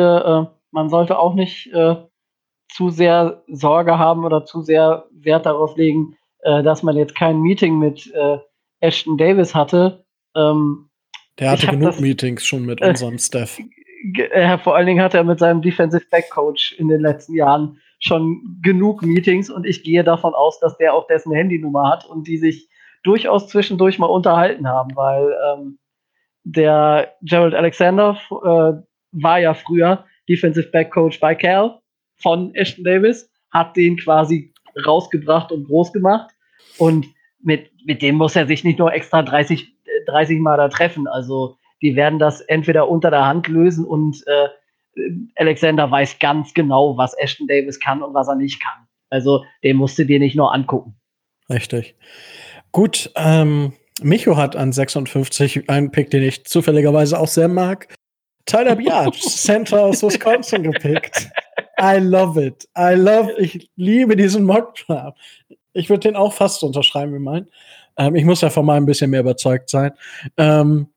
äh, 0.48 0.56
man 0.72 0.90
sollte 0.90 1.18
auch 1.18 1.34
nicht 1.34 1.68
äh, 1.74 1.96
zu 2.72 2.90
sehr 2.90 3.44
Sorge 3.48 3.98
haben 3.98 4.24
oder 4.26 4.46
zu 4.46 4.62
sehr 4.62 5.06
Wert 5.12 5.46
darauf 5.46 5.76
legen, 5.76 6.16
äh, 6.42 6.64
dass 6.64 6.84
man 6.84 6.96
jetzt 6.96 7.16
kein 7.16 7.42
Meeting 7.42 7.80
mit 7.80 8.12
äh, 8.14 8.38
Ashton 8.80 9.18
Davis 9.18 9.54
hatte. 9.56 10.06
Ähm, 10.36 10.90
Der 11.40 11.52
hatte 11.52 11.68
genug 11.68 11.92
das- 11.92 12.00
Meetings 12.00 12.46
schon 12.46 12.66
mit 12.66 12.82
unserem 12.86 13.18
Staff. 13.18 13.60
äh, 14.16 14.58
vor 14.60 14.76
allen 14.76 14.88
Dingen 14.88 15.02
hat 15.04 15.14
er 15.14 15.24
mit 15.24 15.40
seinem 15.40 15.62
Defensive 15.62 16.06
Back 16.12 16.30
Coach 16.30 16.74
in 16.78 16.88
den 16.88 17.02
letzten 17.02 17.34
Jahren 17.36 17.80
schon 18.00 18.60
genug 18.64 19.02
Meetings 19.02 19.50
und 19.50 19.66
ich 19.66 19.84
gehe 19.84 20.04
davon 20.06 20.34
aus, 20.34 20.60
dass 20.60 20.78
der 20.78 20.94
auch 20.94 21.08
dessen 21.08 21.34
Handynummer 21.34 21.90
hat 21.90 22.06
und 22.06 22.28
die 22.28 22.38
sich 22.38 22.70
durchaus 23.04 23.48
zwischendurch 23.50 24.00
mal 24.00 24.06
unterhalten 24.06 24.68
haben, 24.70 24.96
weil 24.96 25.36
ähm, 25.54 25.80
der 26.44 27.14
Gerald 27.22 27.54
Alexander 27.54 28.18
äh, 28.30 28.82
war 29.12 29.40
ja 29.40 29.54
früher 29.54 30.06
Defensive 30.30 30.70
Back 30.70 30.92
Coach 30.92 31.20
bei 31.20 31.36
Cal 31.36 31.80
von 32.22 32.54
Ashton 32.56 32.84
Davis, 32.84 33.30
hat 33.52 33.76
den 33.76 33.98
quasi 33.98 34.54
rausgebracht 34.86 35.52
und 35.52 35.66
groß 35.66 35.92
gemacht 35.94 36.32
und 36.78 37.06
mit, 37.42 37.72
mit 37.86 38.02
dem 38.02 38.16
muss 38.16 38.36
er 38.36 38.48
sich 38.48 38.64
nicht 38.64 38.80
nur 38.80 38.94
extra 38.94 39.22
30, 39.24 39.62
äh, 39.64 40.06
30 40.08 40.40
Mal 40.40 40.58
da 40.58 40.68
treffen. 40.70 41.08
Also 41.08 41.56
die 41.82 41.96
werden 41.96 42.20
das 42.20 42.42
entweder 42.42 42.90
unter 42.90 43.10
der 43.10 43.26
Hand 43.26 43.48
lösen 43.48 43.86
und 43.86 44.24
äh, 44.28 44.48
Alexander 45.36 45.90
weiß 45.90 46.20
ganz 46.20 46.54
genau, 46.54 46.98
was 46.98 47.18
Ashton 47.18 47.48
Davis 47.48 47.80
kann 47.80 48.04
und 48.04 48.14
was 48.14 48.28
er 48.28 48.36
nicht 48.36 48.62
kann. 48.62 48.88
Also 49.10 49.46
den 49.64 49.78
musst 49.78 49.98
du 49.98 50.06
dir 50.06 50.20
nicht 50.20 50.36
nur 50.36 50.54
angucken. 50.54 50.96
Richtig. 51.50 51.96
Gut, 52.72 53.12
ähm, 53.16 53.74
Micho 54.02 54.38
hat 54.38 54.56
an 54.56 54.72
56 54.72 55.70
einen 55.70 55.92
Pick, 55.92 56.12
den 56.12 56.24
ich 56.24 56.46
zufälligerweise 56.46 57.20
auch 57.20 57.28
sehr 57.28 57.48
mag. 57.48 57.94
Tyler 58.46 58.76
Biatch, 58.76 59.22
Center 59.22 59.84
aus 59.84 60.04
Wisconsin 60.04 60.64
gepickt. 60.64 61.30
I 61.82 62.00
love 62.00 62.38
it. 62.38 62.68
I 62.78 62.94
love, 62.96 63.34
ich 63.38 63.70
liebe 63.76 64.16
diesen 64.16 64.44
Mock 64.44 64.76
Draft. 64.76 65.18
Ich 65.74 65.90
würde 65.90 66.02
den 66.02 66.16
auch 66.16 66.34
fast 66.34 66.64
unterschreiben 66.64 67.14
wie 67.14 67.20
mein. 67.20 67.48
Ähm, 67.98 68.16
ich 68.16 68.26
muss 68.26 68.42
ja 68.42 68.50
von 68.50 68.66
meinem 68.66 68.84
ein 68.84 68.86
bisschen 68.86 69.12
mehr 69.12 69.22
überzeugt 69.22 69.70
sein. 69.70 69.92
Ähm, 70.38 70.88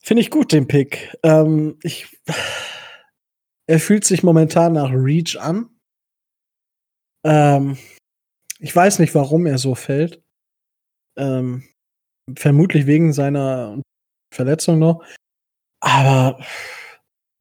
Finde 0.00 0.20
ich 0.20 0.30
gut, 0.30 0.52
den 0.52 0.66
Pick. 0.66 1.16
Ähm, 1.22 1.78
ich, 1.82 2.18
er 3.66 3.80
fühlt 3.80 4.04
sich 4.04 4.22
momentan 4.22 4.74
nach 4.74 4.90
Reach 4.92 5.36
an. 5.40 5.70
Ähm, 7.24 7.78
ich 8.58 8.74
weiß 8.74 8.98
nicht, 8.98 9.14
warum 9.14 9.46
er 9.46 9.56
so 9.56 9.74
fällt. 9.74 10.22
Ähm, 11.16 11.64
vermutlich 12.36 12.86
wegen 12.86 13.12
seiner 13.12 13.80
Verletzung 14.30 14.78
noch. 14.78 15.02
Aber 15.80 16.38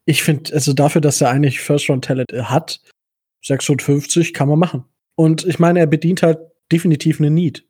ich 0.06 0.24
finde, 0.24 0.54
also 0.54 0.74
dafür, 0.74 1.02
dass 1.02 1.22
er 1.22 1.30
eigentlich 1.30 1.60
First 1.62 1.90
Round 1.90 2.06
Talent 2.06 2.32
hat, 2.34 2.82
56 3.44 4.34
kann 4.34 4.50
man 4.50 4.60
machen. 4.60 4.86
Und 5.16 5.46
ich 5.46 5.60
meine, 5.60 5.80
er 5.80 5.88
bedient 5.88 6.24
halt 6.24 6.40
definitiv 6.72 7.20
eine 7.20 7.30
Need. 7.30 7.66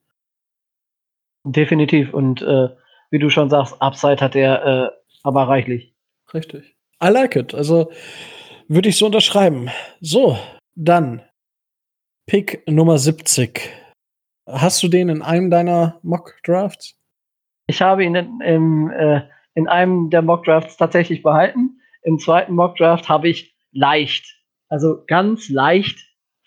Definitiv. 1.46 2.14
Und 2.14 2.42
äh, 2.42 2.70
wie 3.12 3.20
du 3.20 3.30
schon 3.30 3.50
sagst, 3.50 3.82
Upside 3.82 4.22
hat 4.22 4.36
er 4.36 4.66
äh, 4.66 4.89
aber 5.24 5.47
reichlich. 5.47 5.93
Richtig. 6.34 6.76
I 7.04 7.08
like 7.08 7.36
it. 7.36 7.54
Also 7.54 7.92
würde 8.68 8.89
ich 8.89 8.97
so 8.97 9.08
unterschreiben. 9.08 9.70
So, 10.00 10.38
dann 10.76 11.22
Pick 12.26 12.64
Nummer 12.68 12.97
70. 12.97 13.70
Hast 14.47 14.82
du 14.84 14.88
den 14.88 15.10
in 15.10 15.22
einem 15.22 15.50
deiner 15.50 16.00
Mock 16.04 16.36
Drafts? 16.43 16.97
Ich 17.68 17.82
habe 17.82 18.04
ihn 18.04 18.16
in, 18.16 18.42
im, 18.42 18.92
äh, 18.92 19.22
in 19.54 19.68
einem 19.68 20.10
der 20.10 20.22
Mock 20.22 20.46
Drafts 20.46 20.78
tatsächlich 20.78 21.24
behalten. 21.24 21.82
Im 22.04 22.20
zweiten 22.20 22.54
Mock 22.54 22.75
Draft 22.78 23.09
habe 23.09 23.30
ich 23.30 23.55
leicht, 23.71 24.25
also 24.70 25.04
ganz 25.08 25.50
leicht 25.50 26.00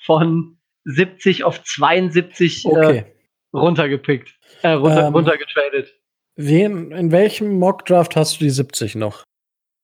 von 0.04 0.58
70 0.84 1.44
auf 1.44 1.62
72 1.64 2.64
Okay. 2.66 2.98
äh, 2.98 3.56
runtergepickt, 3.56 4.34
äh, 4.62 4.68
runter, 4.70 5.06
Ähm, 5.08 5.12
runtergetradet. 5.14 5.92
Wen, 6.36 6.92
in 6.92 7.10
welchem 7.12 7.58
Mock 7.58 7.86
Draft 7.86 8.14
hast 8.16 8.36
du 8.40 8.44
die 8.44 8.50
70 8.50 8.94
noch? 8.94 9.24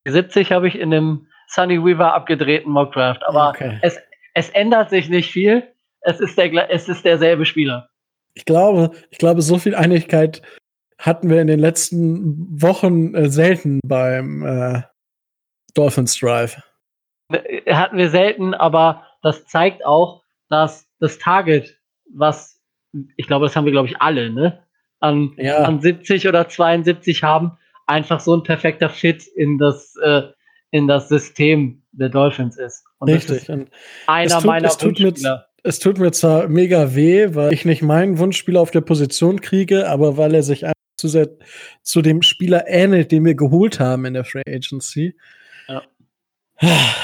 Die 0.06 0.12
70 0.12 0.52
habe 0.52 0.68
ich 0.68 0.78
in 0.78 0.90
dem 0.90 1.26
Sunny 1.48 1.82
Weaver 1.82 2.14
abgedrehten 2.14 2.70
Mock 2.72 2.92
Draft, 2.92 3.22
aber 3.26 3.50
Okay. 3.50 3.78
es, 3.82 3.98
es 4.34 4.50
ändert 4.50 4.90
sich 4.90 5.08
nicht 5.08 5.30
viel. 5.30 5.62
Es 6.02 6.20
ist, 6.20 6.36
der, 6.36 6.70
es 6.70 6.88
ist 6.88 7.04
derselbe 7.04 7.46
Spieler. 7.46 7.88
Ich 8.34 8.44
glaube, 8.44 8.90
ich 9.10 9.18
glaube, 9.18 9.40
so 9.42 9.58
viel 9.58 9.74
Einigkeit 9.74 10.42
hatten 10.98 11.30
wir 11.30 11.40
in 11.40 11.46
den 11.46 11.58
letzten 11.60 12.60
Wochen 12.62 13.14
äh, 13.14 13.28
selten 13.30 13.80
beim 13.84 14.44
äh, 14.44 14.82
Dolphins 15.74 16.18
Drive. 16.18 16.60
Äh, 17.30 17.72
Hatten 17.72 17.96
wir 17.98 18.10
selten, 18.10 18.54
aber 18.54 19.06
das 19.22 19.44
zeigt 19.46 19.84
auch, 19.84 20.22
dass 20.48 20.86
das 21.00 21.18
Target, 21.18 21.78
was 22.14 22.60
ich 23.16 23.26
glaube, 23.26 23.46
das 23.46 23.56
haben 23.56 23.64
wir, 23.64 23.72
glaube 23.72 23.88
ich, 23.88 24.00
alle, 24.02 24.28
ne? 24.30 24.62
An, 25.00 25.32
Ja. 25.38 25.58
an 25.64 25.80
70 25.80 26.28
oder 26.28 26.46
72 26.48 27.22
haben, 27.22 27.52
einfach 27.86 28.20
so 28.20 28.36
ein 28.36 28.42
perfekter 28.42 28.90
Fit 28.90 29.26
in 29.34 29.56
das, 29.58 29.96
äh, 30.02 30.22
in 30.72 30.86
das 30.88 31.08
System 31.08 31.82
der 31.92 32.10
Dolphins 32.10 32.58
ist. 32.58 32.84
Und 32.98 33.08
Richtig. 33.10 33.48
ist 33.48 33.50
einer 34.06 34.26
Es 34.26 34.32
tut- 34.34 34.44
meiner 34.44 34.68
es 34.68 34.76
tut 34.76 35.00
mir- 35.00 35.44
es 35.64 35.78
tut 35.78 35.98
mir 35.98 36.12
zwar 36.12 36.48
mega 36.48 36.94
weh, 36.94 37.34
weil 37.34 37.52
ich 37.52 37.64
nicht 37.64 37.82
meinen 37.82 38.18
Wunschspieler 38.18 38.60
auf 38.60 38.70
der 38.70 38.80
Position 38.82 39.40
kriege, 39.40 39.88
aber 39.88 40.16
weil 40.18 40.34
er 40.34 40.42
sich 40.42 40.64
zu, 40.96 41.08
zu 41.82 42.02
dem 42.02 42.20
Spieler 42.22 42.64
ähnelt, 42.68 43.10
den 43.10 43.24
wir 43.24 43.34
geholt 43.34 43.80
haben 43.80 44.04
in 44.04 44.14
der 44.14 44.24
Free 44.24 44.42
Agency. 44.46 45.16
Ja, 45.68 45.82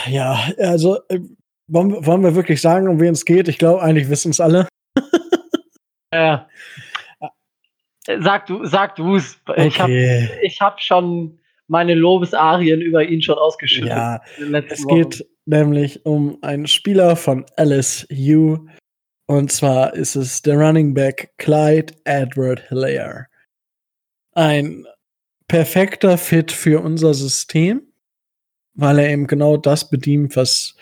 ja 0.08 0.52
also 0.58 1.00
äh, 1.08 1.20
wollen, 1.66 2.06
wollen 2.06 2.22
wir 2.22 2.34
wirklich 2.34 2.60
sagen, 2.60 2.88
um 2.88 3.00
wen 3.00 3.12
es 3.12 3.24
geht? 3.24 3.48
Ich 3.48 3.58
glaube, 3.58 3.82
eigentlich 3.82 4.08
wissen 4.08 4.30
es 4.30 4.40
alle. 4.40 4.68
ja. 6.12 6.48
Sag 8.20 8.46
du, 8.46 8.64
sag 8.64 8.96
du's. 8.96 9.38
Okay. 9.46 9.66
Ich 9.66 9.80
habe 9.80 9.92
ich 10.42 10.60
hab 10.60 10.80
schon 10.80 11.38
meine 11.66 11.94
Lobesarien 11.94 12.80
über 12.80 13.04
ihn 13.04 13.20
schon 13.20 13.36
ausgeschüttet. 13.36 13.90
Ja, 13.90 14.20
es 14.38 14.84
Wochen. 14.84 14.96
geht 14.96 15.26
nämlich 15.44 16.04
um 16.06 16.38
einen 16.42 16.66
Spieler 16.66 17.16
von 17.16 17.44
LSU. 17.58 18.66
Und 19.26 19.52
zwar 19.52 19.92
ist 19.94 20.16
es 20.16 20.40
der 20.40 20.56
Running 20.56 20.94
Back 20.94 21.34
Clyde 21.36 21.92
Edward 22.04 22.66
Hilaire. 22.68 23.26
Ein 24.32 24.86
perfekter 25.48 26.16
Fit 26.16 26.50
für 26.50 26.80
unser 26.80 27.12
System, 27.12 27.87
weil 28.78 29.00
er 29.00 29.10
eben 29.10 29.26
genau 29.26 29.56
das 29.56 29.90
bedient, 29.90 30.36
was 30.36 30.76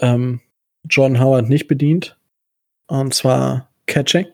ähm, 0.00 0.40
John 0.84 1.20
Howard 1.20 1.48
nicht 1.48 1.68
bedient. 1.68 2.18
Und 2.88 3.14
zwar 3.14 3.70
Catching. 3.86 4.26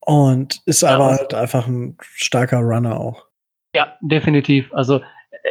Und 0.00 0.60
ist 0.66 0.82
aber 0.84 1.12
halt 1.12 1.32
einfach 1.32 1.66
ein 1.66 1.96
starker 2.00 2.58
Runner 2.58 2.98
auch. 2.98 3.26
Ja, 3.74 3.96
definitiv. 4.02 4.72
Also 4.74 5.00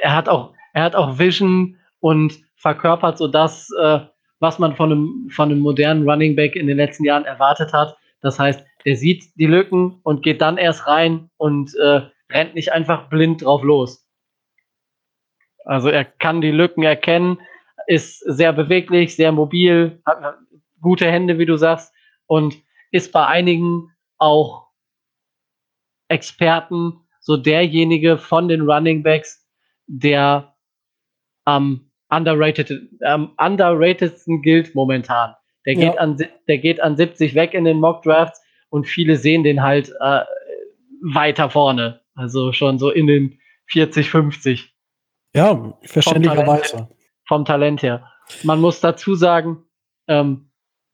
er 0.02 0.14
hat 0.14 0.28
auch, 0.28 0.54
er 0.74 0.84
hat 0.84 0.96
auch 0.96 1.18
Vision 1.18 1.78
und 2.02 2.38
verkörpert 2.58 3.18
so 3.18 3.28
das, 3.28 3.70
äh, 3.82 4.00
was 4.40 4.60
man 4.60 4.76
von 4.76 4.92
einem, 4.92 5.30
von 5.32 5.50
einem 5.50 5.62
modernen 5.62 6.08
Running 6.08 6.36
Back 6.36 6.58
in 6.58 6.68
den 6.68 6.78
letzten 6.78 7.06
Jahren 7.06 7.24
erwartet 7.26 7.72
hat. 7.72 7.96
Das 8.22 8.38
heißt, 8.38 8.64
er 8.84 8.96
sieht 8.98 9.24
die 9.38 9.48
Lücken 9.48 10.00
und 10.04 10.22
geht 10.22 10.42
dann 10.42 10.58
erst 10.58 10.86
rein 10.86 11.30
und 11.38 11.74
äh, 11.76 12.02
rennt 12.30 12.56
nicht 12.56 12.74
einfach 12.74 13.10
blind 13.10 13.44
drauf 13.44 13.64
los. 13.64 14.03
Also 15.66 15.90
er 15.90 16.06
kann 16.06 16.42
die 16.42 16.52
Lücken 16.52 16.84
erkennen, 16.84 17.40
ist 17.88 18.20
sehr 18.20 18.54
beweglich, 18.54 19.16
sehr 19.16 19.32
mobil, 19.32 20.02
hat 20.06 20.38
gute 20.82 21.10
Hände, 21.10 21.40
wie 21.40 21.46
du 21.46 21.58
sagst, 21.58 21.94
und 22.28 22.56
ist 22.92 23.12
bei 23.12 23.26
einigen 23.26 23.92
auch 24.18 24.68
Experten 26.08 27.00
so 27.20 27.38
derjenige 27.38 28.18
von 28.18 28.48
den 28.48 28.70
Running 28.70 29.02
Backs, 29.04 29.48
der 29.88 30.56
am 31.46 31.90
underrated, 32.10 32.72
am 33.02 33.34
underratedsten 33.38 34.42
gilt 34.42 34.76
momentan. 34.76 35.36
Der 35.66 35.76
geht, 35.76 35.94
ja. 35.96 35.96
an, 35.96 36.18
der 36.48 36.58
geht 36.58 36.82
an 36.82 36.98
70 36.98 37.36
weg 37.36 37.54
in 37.54 37.64
den 37.64 37.80
Mock 37.80 38.04
Drafts 38.04 38.42
und 38.70 38.86
viele 38.86 39.16
sehen 39.16 39.44
den 39.44 39.62
halt 39.62 39.90
äh, 40.02 40.22
weiter 41.02 41.50
vorne. 41.50 42.02
Also 42.16 42.52
schon 42.52 42.78
so 42.78 42.90
in 42.92 43.08
den 43.08 43.40
40, 43.68 44.10
50. 44.10 44.73
Ja, 45.36 45.78
verständlicherweise. 45.84 46.78
Vom, 46.78 46.88
vom 47.28 47.46
Talent 47.46 47.82
her. 47.82 48.12
Man 48.44 48.62
muss 48.62 48.80
dazu 48.80 49.16
sagen, 49.16 49.66
ähm, 50.08 50.52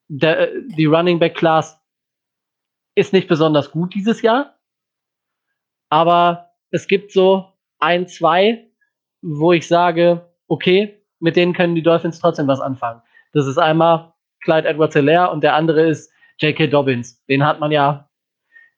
der, 0.07 0.49
die 0.61 0.85
Running 0.85 1.19
Back 1.19 1.35
Class 1.35 1.79
ist 2.95 3.13
nicht 3.13 3.27
besonders 3.27 3.71
gut 3.71 3.93
dieses 3.93 4.21
Jahr. 4.21 4.57
Aber 5.89 6.51
es 6.71 6.87
gibt 6.87 7.11
so 7.11 7.53
ein, 7.79 8.07
zwei, 8.07 8.69
wo 9.21 9.51
ich 9.51 9.67
sage, 9.67 10.33
okay, 10.47 11.03
mit 11.19 11.35
denen 11.35 11.53
können 11.53 11.75
die 11.75 11.83
Dolphins 11.83 12.19
trotzdem 12.19 12.47
was 12.47 12.59
anfangen. 12.59 13.01
Das 13.33 13.47
ist 13.47 13.57
einmal 13.57 14.13
Clyde 14.41 14.67
Edwards 14.67 14.95
Hilaire 14.95 15.31
und 15.31 15.43
der 15.43 15.55
andere 15.55 15.87
ist 15.87 16.11
J.K. 16.39 16.67
Dobbins. 16.67 17.23
Den 17.25 17.45
hat 17.45 17.59
man 17.59 17.71
ja 17.71 18.09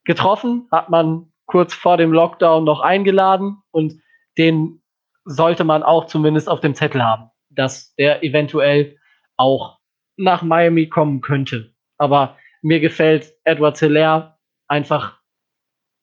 getroffen, 0.06 0.68
hat 0.72 0.90
man 0.90 1.32
kurz 1.46 1.74
vor 1.74 1.98
dem 1.98 2.12
Lockdown 2.12 2.64
noch 2.64 2.82
eingeladen 2.82 3.62
und 3.72 4.02
den 4.38 4.81
sollte 5.26 5.64
man 5.64 5.84
auch 5.84 6.06
zumindest 6.06 6.50
auf 6.50 6.60
dem 6.60 6.76
Zettel 6.76 7.04
haben, 7.04 7.30
dass 7.50 7.94
der 7.96 8.24
eventuell 8.24 8.98
auch 9.38 9.80
nach 10.18 10.42
Miami 10.42 10.88
kommen 10.88 11.22
könnte. 11.22 11.74
Aber 11.98 12.38
mir 12.62 12.80
gefällt 12.80 13.34
Edward 13.44 13.78
Hilaire 13.80 14.38
einfach 14.68 15.20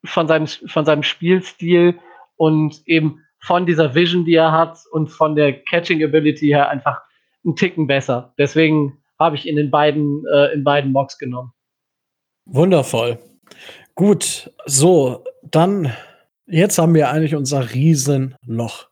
von 0.05 0.29
seinem, 0.29 0.47
von 0.47 0.85
seinem 0.85 1.03
Spielstil 1.03 1.99
und 2.37 2.83
eben 2.87 3.25
von 3.41 3.67
dieser 3.67 3.95
Vision, 3.95 4.25
die 4.25 4.35
er 4.35 4.53
hat 4.53 4.79
und 4.91 5.09
von 5.09 5.37
der 5.37 5.65
Catching 5.65 6.03
Ability 6.03 6.49
her 6.49 6.69
einfach 6.69 7.03
einen 7.45 7.57
Ticken 7.57 7.87
besser. 7.87 8.35
Deswegen 8.39 8.99
habe 9.19 9.37
ich 9.37 9.47
ihn 9.47 9.59
in 9.59 9.71
beiden, 9.71 10.25
äh, 10.33 10.53
in 10.53 10.65
beiden 10.65 10.93
Mocks 10.93 11.19
genommen. 11.19 11.53
Wundervoll. 12.47 13.19
Gut, 13.95 14.53
so, 14.67 15.25
dann, 15.43 15.93
jetzt 16.47 16.79
haben 16.79 16.95
wir 16.95 17.11
eigentlich 17.11 17.35
unser 17.35 17.73
Riesenloch. 17.73 18.89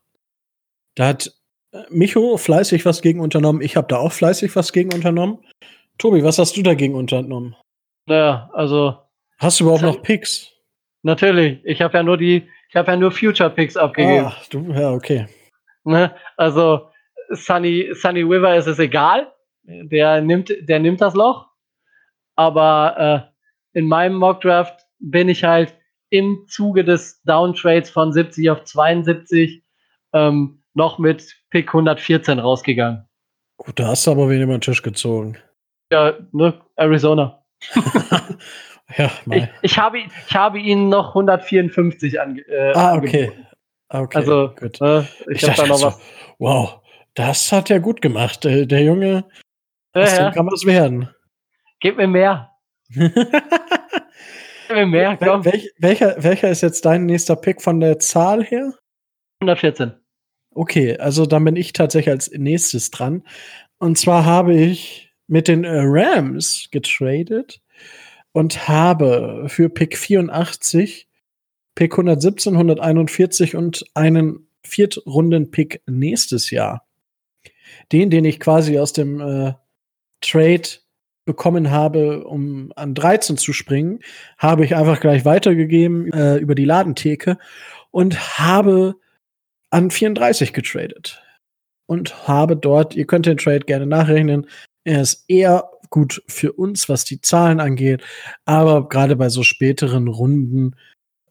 Da 0.97 1.07
hat 1.07 1.31
äh, 1.71 1.83
Micho 1.89 2.37
fleißig 2.37 2.83
was 2.85 3.01
gegen 3.01 3.19
unternommen. 3.19 3.61
Ich 3.61 3.77
habe 3.77 3.87
da 3.87 3.97
auch 3.97 4.11
fleißig 4.11 4.55
was 4.55 4.73
gegen 4.73 4.91
unternommen. 4.91 5.37
Tobi, 5.99 6.23
was 6.23 6.39
hast 6.39 6.57
du 6.57 6.63
dagegen 6.63 6.95
unternommen? 6.95 7.55
Naja, 8.07 8.49
also. 8.53 8.97
Hast 9.37 9.59
du 9.59 9.65
überhaupt 9.65 9.83
noch 9.83 10.01
Picks? 10.01 10.51
Natürlich. 11.03 11.59
Ich 11.63 11.81
habe 11.81 11.95
ja 11.95 12.03
nur 12.03 12.17
die, 12.17 12.49
ich 12.69 12.75
habe 12.75 12.91
ja 12.91 12.97
nur 12.97 13.11
Future 13.11 13.51
Picks 13.51 13.77
abgegeben. 13.77 14.25
Ach, 14.27 14.45
du, 14.47 14.71
ja, 14.73 14.91
okay. 14.91 15.27
Ne? 15.83 16.15
Also 16.35 16.89
Sunny, 17.29 17.89
Sunny 17.93 18.21
River 18.21 18.55
ist 18.55 18.67
es 18.67 18.79
egal. 18.79 19.31
Der 19.63 20.21
nimmt, 20.21 20.51
der 20.61 20.79
nimmt 20.79 21.01
das 21.01 21.13
Loch. 21.13 21.47
Aber 22.35 23.31
äh, 23.73 23.79
in 23.79 23.85
meinem 23.87 24.15
Mock 24.15 24.41
Draft 24.41 24.87
bin 24.99 25.29
ich 25.29 25.43
halt 25.43 25.75
im 26.09 26.45
Zuge 26.47 26.83
des 26.83 27.21
Downtrades 27.23 27.91
von 27.91 28.11
70 28.11 28.49
auf 28.49 28.63
72 28.63 29.63
ähm, 30.13 30.63
noch 30.77 30.99
mit 30.99 31.35
Pick 31.49 31.69
114 31.69 32.39
rausgegangen. 32.39 33.05
Gut, 33.57 33.79
da 33.79 33.87
hast 33.87 34.07
du 34.07 34.11
aber 34.11 34.29
wen 34.29 34.41
über 34.41 34.55
den 34.55 34.61
Tisch 34.61 34.83
gezogen. 34.83 35.37
Ja, 35.91 36.13
ne, 36.31 36.61
Arizona. 36.75 37.43
ja, 38.97 39.11
ich, 39.31 39.47
ich, 39.63 39.77
habe, 39.77 39.97
ich 39.97 40.35
habe 40.35 40.59
ihn 40.59 40.89
noch 40.89 41.09
154 41.09 42.21
ange, 42.21 42.41
äh, 42.41 42.73
Ah, 42.75 42.95
okay. 42.95 43.31
Okay, 43.89 44.17
also, 44.17 44.53
gut. 44.55 44.79
Äh, 44.81 44.99
ich, 45.01 45.41
ich 45.43 45.49
habe 45.49 45.61
da 45.61 45.67
noch 45.67 45.81
was. 45.81 45.99
wow, 46.37 46.81
das 47.15 47.51
hat 47.51 47.71
er 47.71 47.79
gut 47.79 48.01
gemacht. 48.01 48.43
Der, 48.43 48.65
der 48.65 48.83
Junge, 48.83 49.25
ja, 49.95 50.01
aus 50.01 50.17
ja. 50.17 50.31
kann 50.31 50.47
was 50.47 50.65
werden. 50.65 51.09
Gib 51.79 51.97
mir 51.97 52.07
mehr. 52.07 52.51
Gib 52.89 53.11
mir 54.69 54.85
mehr, 54.85 55.17
komm. 55.17 55.43
Wel 55.45 55.71
welcher, 55.79 56.21
welcher 56.21 56.49
ist 56.49 56.61
jetzt 56.61 56.85
dein 56.85 57.05
nächster 57.05 57.37
Pick 57.37 57.61
von 57.61 57.79
der 57.79 57.97
Zahl 57.99 58.43
her? 58.43 58.73
114. 59.41 59.93
Okay, 60.57 60.97
also 60.97 61.27
dann 61.27 61.45
bin 61.45 61.55
ich 61.55 61.71
tatsächlich 61.71 62.09
als 62.09 62.31
nächstes 62.31 62.89
dran. 62.89 63.21
Und 63.77 63.99
zwar 63.99 64.25
habe 64.25 64.55
ich 64.55 65.13
mit 65.27 65.47
den 65.47 65.63
äh, 65.63 65.81
Rams 65.83 66.69
getradet 66.71 67.61
und 68.31 68.67
habe 68.67 69.45
für 69.49 69.69
Pick 69.69 69.95
84, 69.95 71.07
Pick 71.75 71.93
117, 71.93 72.53
141 72.53 73.55
und 73.55 73.85
einen 73.93 74.47
Viertrunden-Pick 74.63 75.83
nächstes 75.85 76.49
Jahr. 76.49 76.87
Den, 77.91 78.09
den 78.09 78.25
ich 78.25 78.39
quasi 78.39 78.79
aus 78.79 78.93
dem 78.93 79.21
äh, 79.21 79.53
Trade 80.21 80.69
bekommen 81.23 81.69
habe, 81.69 82.23
um 82.23 82.73
an 82.75 82.95
13 82.95 83.37
zu 83.37 83.53
springen, 83.53 83.99
habe 84.39 84.65
ich 84.65 84.75
einfach 84.75 85.01
gleich 85.01 85.23
weitergegeben 85.23 86.11
äh, 86.11 86.37
über 86.37 86.55
die 86.55 86.65
Ladentheke 86.65 87.37
und 87.91 88.39
habe 88.39 88.95
an 89.69 89.91
34 89.91 90.53
getradet. 90.53 91.21
Und 91.85 92.27
habe 92.27 92.57
dort, 92.57 92.95
ihr 92.95 93.07
könnt 93.07 93.25
den 93.25 93.37
Trade 93.37 93.61
gerne 93.61 93.85
nachrechnen, 93.85 94.47
er 94.83 95.01
ist 95.01 95.23
eher 95.27 95.69
gut 95.89 96.21
für 96.27 96.53
uns, 96.53 96.89
was 96.89 97.05
die 97.05 97.21
Zahlen 97.21 97.59
angeht, 97.59 98.03
aber 98.45 98.89
gerade 98.89 99.15
bei 99.15 99.29
so 99.29 99.43
späteren 99.43 100.07
Runden, 100.07 100.75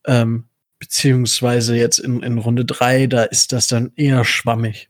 ähm, 0.06 0.48
beziehungsweise 0.78 1.76
jetzt 1.76 1.98
in, 1.98 2.22
in 2.22 2.38
Runde 2.38 2.64
drei, 2.64 3.06
da 3.06 3.24
ist 3.24 3.52
das 3.52 3.66
dann 3.66 3.92
eher 3.96 4.24
schwammig. 4.24 4.88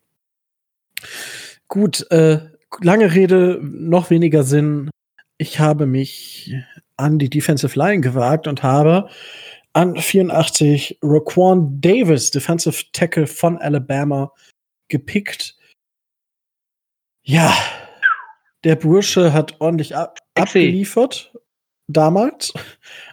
Gut, 1.68 2.10
äh, 2.10 2.40
lange 2.80 3.12
Rede, 3.12 3.58
noch 3.62 4.10
weniger 4.10 4.44
Sinn. 4.44 4.90
Ich 5.38 5.58
habe 5.58 5.86
mich 5.86 6.54
an 6.96 7.18
die 7.18 7.30
Defensive 7.30 7.78
Line 7.78 8.00
gewagt 8.00 8.46
und 8.46 8.62
habe 8.62 9.08
an 9.76 9.94
84 9.94 10.98
Raquan 11.02 11.82
Davis, 11.82 12.30
Defensive 12.30 12.84
Tackle 12.92 13.26
von 13.26 13.58
Alabama, 13.58 14.32
gepickt. 14.88 15.54
Ja, 17.22 17.54
der 18.64 18.76
Bursche 18.76 19.34
hat 19.34 19.60
ordentlich 19.60 19.94
ab 19.94 20.18
abgeliefert 20.34 21.34
damals 21.88 22.54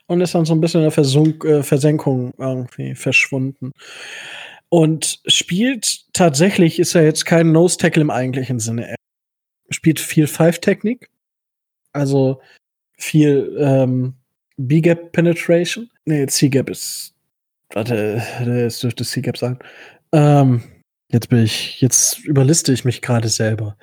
und 0.07 0.22
ist 0.22 0.35
dann 0.35 0.45
so 0.45 0.53
ein 0.53 0.61
bisschen 0.61 0.80
in 0.80 0.85
der 0.85 0.91
Versunk 0.91 1.44
äh, 1.44 1.64
Versenkung 1.64 2.34
irgendwie 2.38 2.95
verschwunden. 2.95 3.73
Und 4.69 5.19
spielt 5.27 6.14
tatsächlich, 6.14 6.80
ist 6.80 6.95
er 6.95 7.03
jetzt 7.03 7.26
kein 7.26 7.52
Nose 7.52 7.77
Tackle 7.77 8.02
im 8.02 8.10
eigentlichen 8.10 8.60
Sinne. 8.60 8.88
Er 8.88 8.95
spielt 9.69 9.99
viel 9.99 10.27
Five-Technik, 10.27 11.11
also 11.91 12.41
viel 12.98 13.53
ähm, 13.60 14.15
B-Gap 14.58 15.12
Penetration. 15.12 15.90
Nee, 16.06 16.26
C-Gap 16.28 16.70
ist. 16.70 17.14
Warte, 17.74 18.22
das 18.46 18.80
dürfte 18.80 19.04
C-Gap 19.04 19.38
sein. 19.38 19.60
Ähm, 20.12 20.64
jetzt 21.10 21.30
bin 21.30 21.44
ich, 21.44 21.82
jetzt 21.82 22.20
überliste 22.20 22.72
ich 22.74 22.86
mich 22.86 23.02
gerade 23.02 23.30
selber. 23.30 23.78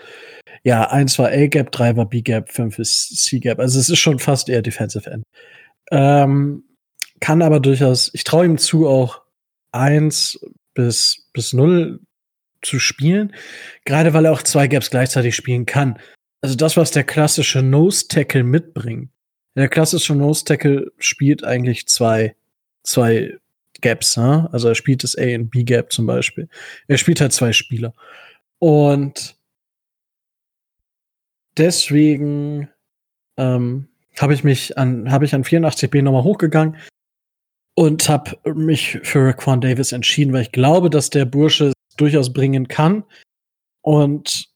Ja, 0.62 0.90
eins 0.90 1.18
war 1.18 1.28
A-Gap, 1.28 1.72
drei 1.72 1.96
war 1.96 2.08
B-Gap, 2.08 2.50
fünf 2.52 2.78
ist 2.78 3.16
C-Gap. 3.24 3.58
Also 3.58 3.80
es 3.80 3.88
ist 3.88 3.98
schon 3.98 4.18
fast 4.18 4.48
eher 4.48 4.62
Defensive 4.62 5.10
End. 5.10 5.24
Ähm, 5.90 6.64
kann 7.20 7.42
aber 7.42 7.60
durchaus, 7.60 8.10
ich 8.14 8.24
traue 8.24 8.46
ihm 8.46 8.58
zu, 8.58 8.86
auch 8.86 9.22
eins 9.72 10.38
bis, 10.74 11.28
bis 11.32 11.52
null 11.52 12.00
zu 12.62 12.78
spielen. 12.78 13.34
Gerade 13.84 14.12
weil 14.12 14.26
er 14.26 14.32
auch 14.32 14.42
zwei 14.42 14.68
Gaps 14.68 14.90
gleichzeitig 14.90 15.34
spielen 15.34 15.66
kann. 15.66 15.98
Also 16.42 16.54
das, 16.54 16.76
was 16.76 16.90
der 16.90 17.04
klassische 17.04 17.62
Nose 17.62 18.08
Tackle 18.08 18.44
mitbringt. 18.44 19.10
Der 19.56 19.68
klassische 19.68 20.14
Nose 20.14 20.44
Tackle 20.44 20.92
spielt 20.98 21.44
eigentlich 21.44 21.86
zwei, 21.86 22.36
zwei 22.82 23.38
Gaps, 23.80 24.16
ne? 24.16 24.48
Also 24.52 24.68
er 24.68 24.74
spielt 24.74 25.02
das 25.04 25.16
A 25.16 25.34
und 25.34 25.50
B 25.50 25.64
Gap 25.64 25.92
zum 25.92 26.06
Beispiel. 26.06 26.48
Er 26.86 26.98
spielt 26.98 27.20
halt 27.20 27.32
zwei 27.32 27.52
Spieler. 27.52 27.94
Und 28.58 29.36
deswegen 31.56 32.68
ähm, 33.36 33.88
habe 34.18 34.34
ich 34.34 34.44
mich 34.44 34.76
an, 34.76 35.10
habe 35.10 35.24
ich 35.24 35.34
an 35.34 35.44
84b 35.44 36.02
nochmal 36.02 36.24
hochgegangen 36.24 36.76
und 37.74 38.08
habe 38.08 38.36
mich 38.54 38.98
für 39.02 39.26
Raquan 39.26 39.60
Davis 39.60 39.92
entschieden, 39.92 40.32
weil 40.32 40.42
ich 40.42 40.52
glaube, 40.52 40.90
dass 40.90 41.10
der 41.10 41.24
Bursche 41.24 41.72
durchaus 41.96 42.32
bringen 42.32 42.68
kann. 42.68 43.04
Und 43.82 44.49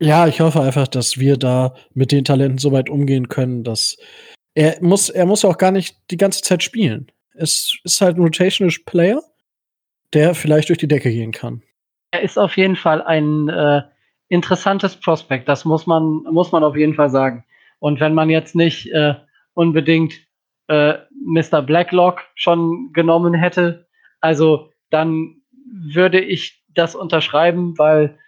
ja, 0.00 0.26
ich 0.28 0.40
hoffe 0.40 0.60
einfach, 0.60 0.88
dass 0.88 1.18
wir 1.18 1.36
da 1.36 1.74
mit 1.94 2.12
den 2.12 2.24
Talenten 2.24 2.58
so 2.58 2.72
weit 2.72 2.88
umgehen 2.88 3.28
können, 3.28 3.64
dass 3.64 3.96
er 4.54 4.76
muss, 4.80 5.08
er 5.08 5.26
muss 5.26 5.44
auch 5.44 5.58
gar 5.58 5.70
nicht 5.70 5.96
die 6.10 6.16
ganze 6.16 6.42
Zeit 6.42 6.62
spielen. 6.62 7.10
Es 7.34 7.78
ist 7.84 8.00
halt 8.00 8.16
ein 8.16 8.22
Rotational 8.22 8.74
Player, 8.86 9.20
der 10.12 10.34
vielleicht 10.34 10.68
durch 10.68 10.78
die 10.78 10.88
Decke 10.88 11.10
gehen 11.10 11.32
kann. 11.32 11.62
Er 12.10 12.22
ist 12.22 12.38
auf 12.38 12.56
jeden 12.56 12.76
Fall 12.76 13.02
ein 13.02 13.48
äh, 13.48 13.82
interessantes 14.28 14.96
Prospekt. 14.96 15.48
Das 15.48 15.64
muss 15.64 15.86
man, 15.86 16.22
muss 16.30 16.52
man 16.52 16.64
auf 16.64 16.76
jeden 16.76 16.94
Fall 16.94 17.10
sagen. 17.10 17.44
Und 17.78 18.00
wenn 18.00 18.14
man 18.14 18.30
jetzt 18.30 18.54
nicht 18.54 18.90
äh, 18.92 19.14
unbedingt 19.54 20.14
äh, 20.68 20.94
Mr. 21.24 21.62
Blacklock 21.62 22.22
schon 22.34 22.92
genommen 22.92 23.34
hätte, 23.34 23.86
also 24.20 24.70
dann 24.90 25.42
würde 25.70 26.20
ich 26.20 26.64
das 26.74 26.94
unterschreiben, 26.94 27.76
weil 27.78 28.18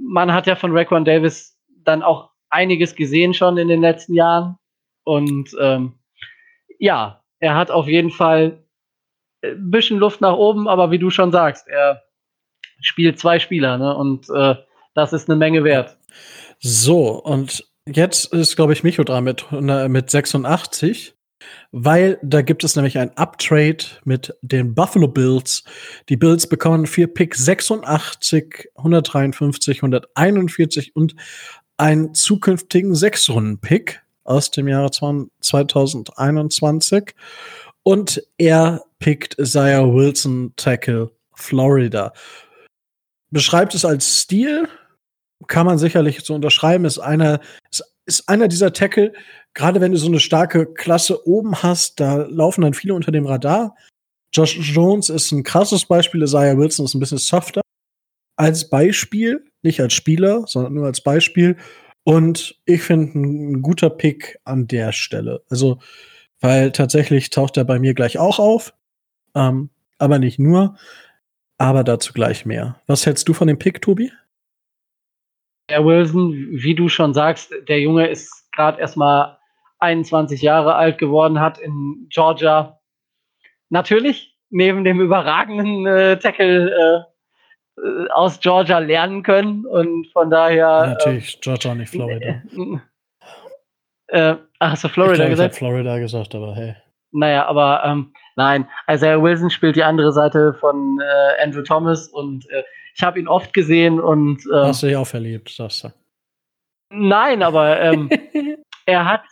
man 0.00 0.32
hat 0.32 0.46
ja 0.46 0.56
von 0.56 0.76
Raquan 0.76 1.04
Davis 1.04 1.56
dann 1.84 2.02
auch 2.02 2.30
einiges 2.48 2.94
gesehen 2.94 3.34
schon 3.34 3.58
in 3.58 3.68
den 3.68 3.80
letzten 3.80 4.14
Jahren. 4.14 4.56
Und 5.04 5.56
ähm, 5.60 5.94
ja, 6.78 7.22
er 7.38 7.54
hat 7.56 7.70
auf 7.70 7.86
jeden 7.86 8.10
Fall 8.10 8.64
ein 9.42 9.70
bisschen 9.70 9.98
Luft 9.98 10.20
nach 10.20 10.34
oben, 10.34 10.68
aber 10.68 10.90
wie 10.90 10.98
du 10.98 11.10
schon 11.10 11.32
sagst, 11.32 11.66
er 11.68 12.02
spielt 12.80 13.18
zwei 13.18 13.38
Spieler, 13.38 13.78
ne? 13.78 13.94
Und 13.96 14.28
äh, 14.30 14.56
das 14.94 15.12
ist 15.12 15.28
eine 15.28 15.36
Menge 15.36 15.64
wert. 15.64 15.96
So, 16.58 17.22
und 17.22 17.64
jetzt 17.86 18.32
ist, 18.32 18.56
glaube 18.56 18.72
ich, 18.72 18.82
Micho 18.82 19.04
dran 19.04 19.24
mit, 19.24 19.50
mit 19.50 20.10
86 20.10 21.14
weil 21.72 22.18
da 22.22 22.42
gibt 22.42 22.64
es 22.64 22.76
nämlich 22.76 22.98
ein 22.98 23.16
Uptrade 23.16 23.84
mit 24.04 24.34
den 24.42 24.74
Buffalo 24.74 25.08
Bills. 25.08 25.64
Die 26.08 26.16
Bills 26.16 26.48
bekommen 26.48 26.86
vier 26.86 27.06
Pick 27.06 27.34
86, 27.34 28.70
153, 28.76 29.78
141 29.78 30.96
und 30.96 31.14
einen 31.76 32.14
zukünftigen 32.14 32.94
Sechs-Runden-Pick 32.94 34.02
aus 34.24 34.50
dem 34.50 34.68
Jahre 34.68 34.90
2021. 34.90 37.14
Und 37.82 38.22
er 38.36 38.82
pickt 38.98 39.38
Isaiah 39.38 39.90
Wilson 39.92 40.52
Tackle 40.56 41.10
Florida. 41.34 42.12
Beschreibt 43.30 43.74
es 43.74 43.84
als 43.84 44.20
Stil, 44.20 44.68
kann 45.46 45.66
man 45.66 45.78
sicherlich 45.78 46.20
so 46.20 46.34
unterschreiben, 46.34 46.84
ist 46.84 46.98
einer, 46.98 47.40
ist, 47.70 47.84
ist 48.04 48.28
einer 48.28 48.48
dieser 48.48 48.72
Tackle, 48.72 49.12
gerade 49.54 49.80
wenn 49.80 49.92
du 49.92 49.98
so 49.98 50.06
eine 50.06 50.20
starke 50.20 50.66
Klasse 50.66 51.26
oben 51.26 51.62
hast, 51.62 52.00
da 52.00 52.16
laufen 52.16 52.62
dann 52.62 52.74
viele 52.74 52.94
unter 52.94 53.12
dem 53.12 53.26
Radar. 53.26 53.76
Josh 54.32 54.56
Jones 54.74 55.08
ist 55.08 55.32
ein 55.32 55.42
krasses 55.42 55.86
Beispiel, 55.86 56.22
Isaiah 56.22 56.56
Wilson 56.56 56.84
ist 56.84 56.94
ein 56.94 57.00
bisschen 57.00 57.18
softer. 57.18 57.62
Als 58.36 58.70
Beispiel, 58.70 59.44
nicht 59.62 59.80
als 59.80 59.92
Spieler, 59.92 60.44
sondern 60.46 60.74
nur 60.74 60.86
als 60.86 61.00
Beispiel. 61.00 61.56
Und 62.04 62.58
ich 62.64 62.82
finde 62.82 63.18
ein 63.18 63.62
guter 63.62 63.90
Pick 63.90 64.38
an 64.44 64.66
der 64.66 64.92
Stelle. 64.92 65.42
Also, 65.50 65.80
weil 66.40 66.72
tatsächlich 66.72 67.30
taucht 67.30 67.56
er 67.56 67.64
bei 67.64 67.78
mir 67.78 67.92
gleich 67.92 68.18
auch 68.18 68.38
auf. 68.38 68.72
Ähm, 69.34 69.70
aber 69.98 70.18
nicht 70.18 70.38
nur. 70.38 70.76
Aber 71.58 71.84
dazu 71.84 72.14
gleich 72.14 72.46
mehr. 72.46 72.80
Was 72.86 73.04
hältst 73.04 73.28
du 73.28 73.34
von 73.34 73.48
dem 73.48 73.58
Pick, 73.58 73.82
Tobi? 73.82 74.10
Der 75.68 75.84
Wilson, 75.84 76.32
wie 76.32 76.74
du 76.74 76.88
schon 76.88 77.12
sagst, 77.12 77.52
der 77.68 77.80
Junge 77.80 78.08
ist 78.08 78.50
gerade 78.52 78.80
erstmal 78.80 79.36
21 79.80 80.42
Jahre 80.42 80.74
alt 80.74 80.98
geworden 80.98 81.40
hat 81.40 81.58
in 81.58 82.06
Georgia. 82.10 82.80
Natürlich 83.68 84.36
neben 84.50 84.84
dem 84.84 85.00
überragenden 85.00 85.86
äh, 85.86 86.18
Tackle 86.18 87.06
äh, 87.76 87.80
äh 87.80 88.08
aus 88.10 88.40
Georgia 88.40 88.78
lernen 88.78 89.22
können 89.22 89.64
und 89.66 90.08
von 90.12 90.30
daher. 90.30 90.96
Natürlich, 90.98 91.36
äh, 91.36 91.40
Georgia, 91.40 91.74
nicht 91.74 91.90
Florida. 91.90 92.42
Äh, 94.12 94.34
ach, 94.58 94.72
hast 94.72 94.82
du 94.82 94.88
Florida 94.88 95.12
ich 95.12 95.18
glaub, 95.18 95.30
gesagt? 95.30 95.52
Ich 95.52 95.58
Florida 95.60 95.98
gesagt, 96.00 96.34
aber 96.34 96.56
hey. 96.56 96.74
Naja, 97.12 97.46
aber 97.46 97.82
ähm, 97.84 98.12
nein, 98.34 98.68
Isaiah 98.90 99.22
Wilson 99.22 99.50
spielt 99.50 99.76
die 99.76 99.84
andere 99.84 100.12
Seite 100.12 100.54
von 100.54 101.00
äh, 101.00 101.42
Andrew 101.44 101.62
Thomas 101.62 102.08
und 102.08 102.48
äh, 102.50 102.64
ich 102.94 103.02
habe 103.02 103.20
ihn 103.20 103.28
oft 103.28 103.52
gesehen 103.52 104.00
und. 104.00 104.44
Äh, 104.52 104.56
Hast 104.56 104.82
du 104.82 104.88
dich 104.88 104.96
auch 104.96 105.06
verliebt, 105.06 105.48
sagst 105.50 105.84
du? 105.84 105.92
Nein, 106.90 107.42
aber 107.42 107.80
ähm, 107.80 108.10
er 108.86 109.04
hat 109.04 109.22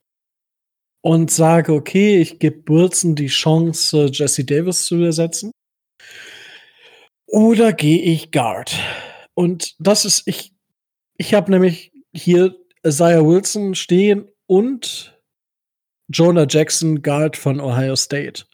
Und 1.03 1.31
sage, 1.31 1.73
okay, 1.73 2.20
ich 2.20 2.39
gebe 2.39 2.62
Wilson 2.69 3.15
die 3.15 3.29
Chance, 3.29 4.11
Jesse 4.12 4.45
Davis 4.45 4.85
zu 4.85 4.97
ersetzen. 4.97 5.53
Oder 7.27 7.73
gehe 7.73 8.01
ich 8.03 8.31
Guard? 8.33 8.79
Und 9.35 9.75
das 9.79 10.05
ist, 10.05 10.27
ich, 10.27 10.53
ich 11.16 11.35
habe 11.35 11.51
nämlich 11.51 11.93
hier 12.12 12.57
Isaiah 12.85 13.25
Wilson 13.25 13.75
stehen 13.75 14.29
und 14.47 15.19
Jonah 16.11 16.47
Jackson, 16.49 17.03
Guard 17.03 17.37
von 17.37 17.61
Ohio 17.61 17.95
State. 17.95 18.45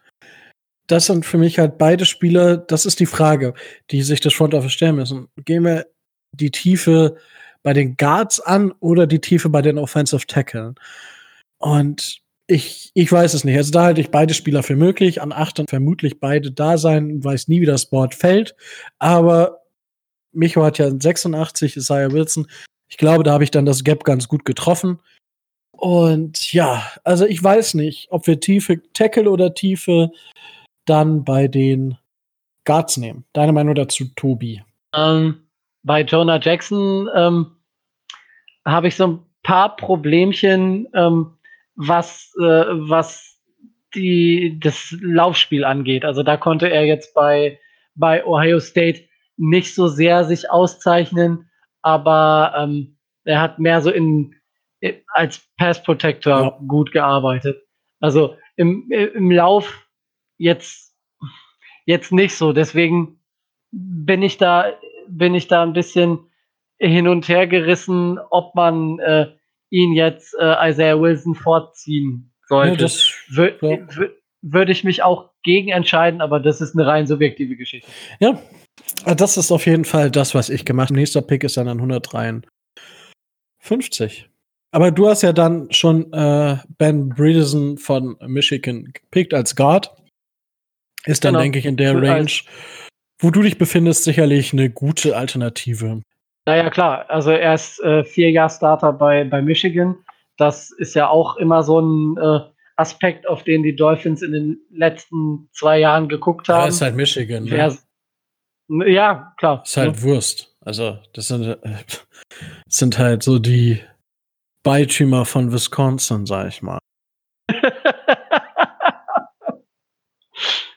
das 0.86 1.06
sind 1.06 1.24
für 1.24 1.38
mich 1.38 1.58
halt 1.58 1.78
beide 1.78 2.04
Spieler, 2.04 2.56
das 2.56 2.84
ist 2.86 3.00
die 3.00 3.06
Frage, 3.06 3.54
die 3.90 4.02
sich 4.02 4.20
das 4.20 4.34
Front 4.34 4.54
Office 4.54 4.72
stellen 4.72 4.96
müssen. 4.96 5.28
Gehen 5.44 5.64
wir 5.64 5.86
die 6.32 6.50
Tiefe 6.50 7.16
bei 7.62 7.72
den 7.72 7.96
Guards 7.96 8.40
an 8.40 8.72
oder 8.80 9.06
die 9.06 9.20
Tiefe 9.20 9.48
bei 9.48 9.62
den 9.62 9.78
Offensive 9.78 10.26
Tackle? 10.26 10.74
Und 11.58 12.20
ich, 12.46 12.90
ich 12.94 13.10
weiß 13.10 13.34
es 13.34 13.44
nicht. 13.44 13.56
Also 13.56 13.70
da 13.70 13.84
halte 13.84 14.00
ich 14.00 14.10
beide 14.10 14.34
Spieler 14.34 14.62
für 14.62 14.76
möglich. 14.76 15.22
An 15.22 15.32
acht 15.32 15.58
dann 15.58 15.66
vermutlich 15.66 16.20
beide 16.20 16.50
da 16.50 16.76
sein. 16.78 17.24
Weiß 17.24 17.48
nie, 17.48 17.60
wie 17.60 17.66
das 17.66 17.86
Board 17.86 18.14
fällt. 18.14 18.54
Aber 18.98 19.62
Micho 20.32 20.62
hat 20.64 20.78
ja 20.78 20.90
86, 20.90 21.76
Isaiah 21.76 22.12
Wilson. 22.12 22.46
Ich 22.88 22.98
glaube, 22.98 23.24
da 23.24 23.32
habe 23.32 23.44
ich 23.44 23.50
dann 23.50 23.64
das 23.64 23.84
Gap 23.84 24.04
ganz 24.04 24.28
gut 24.28 24.44
getroffen. 24.44 25.00
Und 25.72 26.52
ja, 26.52 26.82
also 27.02 27.26
ich 27.26 27.42
weiß 27.42 27.74
nicht, 27.74 28.08
ob 28.10 28.26
wir 28.26 28.40
tiefe 28.40 28.80
Tackle 28.92 29.30
oder 29.30 29.54
tiefe 29.54 30.10
dann 30.84 31.24
bei 31.24 31.48
den 31.48 31.98
Guards 32.64 32.96
nehmen. 32.96 33.24
Deine 33.32 33.52
Meinung 33.52 33.74
dazu, 33.74 34.04
Tobi? 34.16 34.62
Ähm, 34.94 35.40
bei 35.82 36.02
Jonah 36.02 36.40
Jackson 36.40 37.08
ähm, 37.14 37.46
habe 38.64 38.88
ich 38.88 38.96
so 38.96 39.06
ein 39.06 39.18
paar 39.42 39.76
Problemchen, 39.76 40.88
ähm, 40.94 41.33
was, 41.76 42.32
äh, 42.38 42.42
was 42.42 43.40
die, 43.94 44.58
das 44.60 44.96
Laufspiel 45.00 45.64
angeht. 45.64 46.04
Also 46.04 46.22
da 46.22 46.36
konnte 46.36 46.70
er 46.70 46.84
jetzt 46.84 47.14
bei, 47.14 47.58
bei 47.94 48.24
Ohio 48.24 48.60
State 48.60 49.04
nicht 49.36 49.74
so 49.74 49.88
sehr 49.88 50.24
sich 50.24 50.50
auszeichnen, 50.50 51.50
aber 51.82 52.54
ähm, 52.56 52.98
er 53.24 53.40
hat 53.40 53.58
mehr 53.58 53.80
so 53.80 53.90
in, 53.90 54.34
als 55.08 55.48
Pass 55.56 55.82
Protector 55.82 56.40
ja. 56.40 56.58
gut 56.66 56.92
gearbeitet. 56.92 57.62
Also 58.00 58.36
im, 58.56 58.90
im 58.90 59.30
Lauf 59.30 59.88
jetzt, 60.38 60.94
jetzt 61.86 62.12
nicht 62.12 62.36
so. 62.36 62.52
Deswegen 62.52 63.20
bin 63.70 64.22
ich 64.22 64.36
da, 64.36 64.72
bin 65.08 65.34
ich 65.34 65.48
da 65.48 65.62
ein 65.62 65.72
bisschen 65.72 66.30
hin 66.78 67.08
und 67.08 67.28
her 67.28 67.46
gerissen, 67.46 68.18
ob 68.30 68.54
man 68.54 68.98
äh, 68.98 69.32
ihn 69.74 69.92
jetzt 69.92 70.34
äh, 70.38 70.70
Isaiah 70.70 70.98
Wilson 71.00 71.34
vorziehen 71.34 72.30
sollte. 72.46 72.84
Ja, 72.84 72.90
Würde 73.36 73.58
ja. 73.62 73.78
würd 74.42 74.70
ich 74.70 74.84
mich 74.84 75.02
auch 75.02 75.30
gegen 75.42 75.70
entscheiden, 75.70 76.20
aber 76.20 76.38
das 76.38 76.60
ist 76.60 76.76
eine 76.76 76.86
rein 76.86 77.08
subjektive 77.08 77.56
Geschichte. 77.56 77.90
Ja, 78.20 78.40
das 79.16 79.36
ist 79.36 79.50
auf 79.50 79.66
jeden 79.66 79.84
Fall 79.84 80.10
das, 80.10 80.34
was 80.34 80.48
ich 80.48 80.64
gemacht 80.64 80.88
habe. 80.90 80.98
Nächster 80.98 81.20
Pick 81.22 81.42
ist 81.44 81.56
dann 81.56 81.68
an 81.68 81.78
153. 81.78 84.28
Aber 84.70 84.90
du 84.90 85.08
hast 85.08 85.22
ja 85.22 85.32
dann 85.32 85.72
schon 85.72 86.12
äh, 86.12 86.58
Ben 86.78 87.08
Bredesen 87.08 87.78
von 87.78 88.16
Michigan 88.26 88.92
gepickt 88.92 89.32
als 89.34 89.56
Guard. 89.56 89.92
Ist 91.06 91.24
dann, 91.24 91.34
genau. 91.34 91.42
denke 91.42 91.58
ich, 91.58 91.66
in 91.66 91.76
der 91.76 92.00
Range, 92.00 92.30
wo 93.18 93.30
du 93.30 93.42
dich 93.42 93.58
befindest, 93.58 94.04
sicherlich 94.04 94.52
eine 94.52 94.70
gute 94.70 95.16
Alternative. 95.16 96.02
Naja, 96.46 96.70
klar. 96.70 97.08
Also 97.08 97.30
er 97.30 97.54
ist 97.54 97.82
äh, 97.82 98.04
vier 98.04 98.30
Jahre 98.30 98.50
Starter 98.50 98.92
bei, 98.92 99.24
bei 99.24 99.40
Michigan. 99.40 99.96
Das 100.36 100.70
ist 100.70 100.94
ja 100.94 101.08
auch 101.08 101.36
immer 101.36 101.62
so 101.62 101.80
ein 101.80 102.16
äh, 102.18 102.40
Aspekt, 102.76 103.26
auf 103.28 103.44
den 103.44 103.62
die 103.62 103.76
Dolphins 103.76 104.22
in 104.22 104.32
den 104.32 104.58
letzten 104.70 105.48
zwei 105.52 105.78
Jahren 105.78 106.08
geguckt 106.08 106.48
haben. 106.48 106.62
Ja, 106.62 106.68
ist 106.68 106.82
halt 106.82 106.96
Michigan. 106.96 107.44
Ne? 107.44 107.76
ja, 108.86 109.32
klar. 109.38 109.62
Ist 109.64 109.76
halt 109.76 109.96
ja. 109.96 110.02
Wurst. 110.02 110.56
Also, 110.60 110.98
das 111.12 111.28
sind, 111.28 111.44
äh, 111.44 111.56
sind 112.68 112.98
halt 112.98 113.22
so 113.22 113.38
die 113.38 113.80
Beitümer 114.62 115.24
von 115.24 115.52
Wisconsin, 115.52 116.26
sag 116.26 116.48
ich 116.48 116.62
mal. 116.62 116.80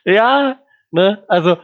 ja, 0.05 0.59
ne, 0.91 1.23
also 1.27 1.57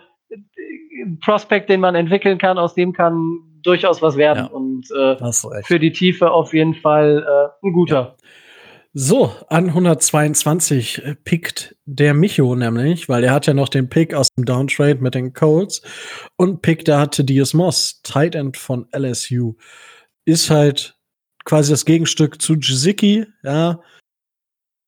Prospekt, 1.21 1.69
den 1.69 1.81
man 1.81 1.95
entwickeln 1.95 2.37
kann, 2.37 2.57
aus 2.57 2.73
dem 2.73 2.93
kann 2.93 3.52
durchaus 3.63 4.01
was 4.01 4.17
werden. 4.17 4.45
Ja, 4.45 4.51
und 4.51 4.89
äh, 4.91 5.63
für 5.63 5.79
die 5.79 5.91
Tiefe 5.91 6.31
auf 6.31 6.53
jeden 6.53 6.75
Fall 6.75 7.25
äh, 7.27 7.67
ein 7.67 7.73
guter. 7.73 7.95
Ja. 7.95 8.15
So, 8.95 9.35
an 9.49 9.69
122 9.69 11.01
pickt 11.23 11.75
der 11.85 12.13
Micho 12.13 12.53
nämlich, 12.55 13.09
weil 13.09 13.23
er 13.23 13.31
hat 13.31 13.47
ja 13.47 13.55
noch 13.55 13.69
den 13.69 13.89
Pick 13.89 14.13
aus 14.13 14.27
dem 14.37 14.45
Downtrade 14.45 15.01
mit 15.01 15.15
den 15.15 15.33
Colts 15.33 15.81
und 16.37 16.61
Pick, 16.61 16.85
da 16.85 16.99
hatte 16.99 17.23
Diaz 17.23 17.55
Moss, 17.55 18.01
Tight 18.03 18.35
End 18.35 18.55
von 18.55 18.87
LSU. 18.95 19.55
Ist 20.25 20.51
halt 20.51 20.95
quasi 21.43 21.71
das 21.71 21.85
Gegenstück 21.85 22.39
zu 22.39 22.53
Jiziki, 22.53 23.25
ja. 23.41 23.81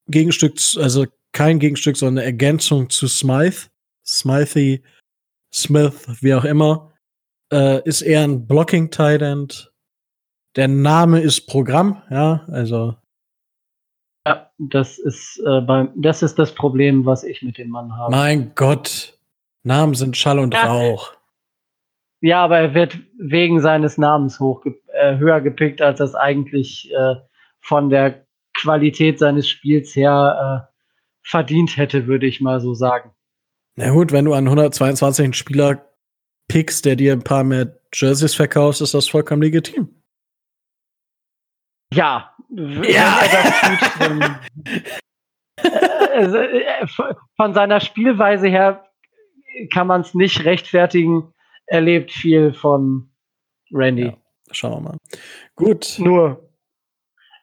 Gegenstück, 0.07 0.60
also 0.77 1.07
kein 1.31 1.57
Gegenstück, 1.57 1.97
sondern 1.97 2.19
eine 2.19 2.26
Ergänzung 2.26 2.91
zu 2.91 3.07
Smythe. 3.07 3.69
Smythe, 4.06 4.81
Smith, 5.52 5.93
wie 6.22 6.35
auch 6.35 6.45
immer. 6.45 6.93
Äh, 7.56 7.82
ist 7.86 8.02
eher 8.02 8.22
ein 8.22 8.48
Blocking 8.48 8.91
Tight 8.91 9.22
End. 9.22 9.72
Der 10.57 10.68
Name 10.68 11.22
ist 11.22 11.48
Programm, 11.48 12.02
ja, 12.10 12.44
also. 12.49 12.95
Ja, 14.27 14.52
das 14.57 14.99
ist, 14.99 15.41
äh, 15.45 15.61
beim, 15.61 15.90
das 15.95 16.22
ist 16.22 16.38
das 16.38 16.53
Problem, 16.53 17.06
was 17.06 17.23
ich 17.23 17.41
mit 17.44 17.57
dem 17.57 17.69
Mann 17.69 17.95
habe. 17.95 18.11
Mein 18.11 18.52
Gott, 18.56 19.18
Namen 19.64 19.94
sind 19.94 20.18
Schall 20.18 20.40
und 20.40 20.53
ja. 20.53 20.65
Rauch. 20.65 21.14
Ja, 22.19 22.44
aber 22.44 22.57
er 22.57 22.73
wird 22.73 22.99
wegen 23.18 23.61
seines 23.61 23.98
Namens 23.98 24.41
hoch, 24.41 24.65
äh, 24.91 25.18
höher 25.18 25.40
gepickt, 25.40 25.82
als 25.82 25.99
das 25.99 26.14
eigentlich 26.14 26.91
äh, 26.94 27.15
von 27.61 27.90
der 27.90 28.26
Qualität 28.53 29.18
seines 29.19 29.48
Spiels 29.48 29.95
her 29.95 30.68
äh, 30.68 30.76
verdient 31.22 31.77
hätte, 31.77 32.06
würde 32.06 32.26
ich 32.26 32.41
mal 32.41 32.60
so 32.60 32.73
sagen. 32.73 33.11
Na 33.77 33.91
gut, 33.91 34.11
wenn 34.11 34.26
du 34.26 34.34
an 34.34 34.45
122 34.45 35.23
einen 35.23 35.34
Spieler 35.34 35.86
pickst, 36.48 36.86
der 36.86 36.96
dir 36.96 37.14
ein 37.14 37.24
paar 37.24 37.44
mehr 37.44 37.80
Jerseys 37.94 38.36
verkaufst, 38.36 38.82
ist 38.82 38.94
das 38.94 39.08
vollkommen 39.08 39.42
legitim. 39.42 40.02
Ja, 41.94 42.36
ja. 42.50 43.20
Also, 46.14 46.38
äh, 46.38 46.88
von 47.36 47.54
seiner 47.54 47.80
Spielweise 47.80 48.48
her 48.48 48.86
kann 49.74 49.88
man 49.88 50.02
es 50.02 50.14
nicht 50.14 50.46
rechtfertigen. 50.46 51.34
Er 51.68 51.82
lebt 51.82 52.12
viel 52.12 52.54
von 52.54 53.10
Randy. 53.72 54.06
Ja, 54.06 54.18
schauen 54.52 54.84
wir 54.84 54.92
mal. 54.92 54.98
Gut. 55.56 55.96
Nur. 55.98 56.50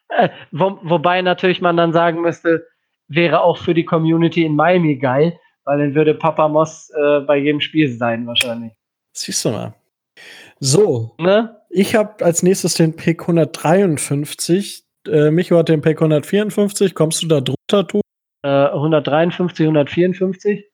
Äh, 0.08 0.28
wo, 0.50 0.78
wobei 0.82 1.22
natürlich 1.22 1.60
man 1.60 1.76
dann 1.76 1.92
sagen 1.92 2.20
müsste, 2.20 2.66
wäre 3.08 3.42
auch 3.42 3.58
für 3.58 3.74
die 3.74 3.84
Community 3.84 4.44
in 4.44 4.56
Miami 4.56 4.96
geil, 4.96 5.38
weil 5.64 5.78
dann 5.78 5.94
würde 5.94 6.14
Papa 6.14 6.48
Moss 6.48 6.90
äh, 6.90 7.20
bei 7.20 7.38
jedem 7.38 7.60
Spiel 7.60 7.88
sein 7.90 8.26
wahrscheinlich. 8.26 8.72
Siehst 9.12 9.44
du 9.44 9.50
mal. 9.50 9.74
So, 10.60 11.14
ne? 11.18 11.60
ich 11.70 11.94
habe 11.94 12.24
als 12.24 12.42
nächstes 12.42 12.74
den 12.74 12.94
Pick 12.94 13.22
153. 13.22 14.84
Äh, 15.08 15.30
Micho 15.30 15.58
hat 15.58 15.68
den 15.68 15.80
Pick 15.80 15.98
154. 15.98 16.94
Kommst 16.94 17.22
du 17.22 17.26
da 17.26 17.40
drunter, 17.40 17.86
tu? 17.86 18.00
Äh, 18.42 18.48
153, 18.48 19.66
154? 19.66 20.64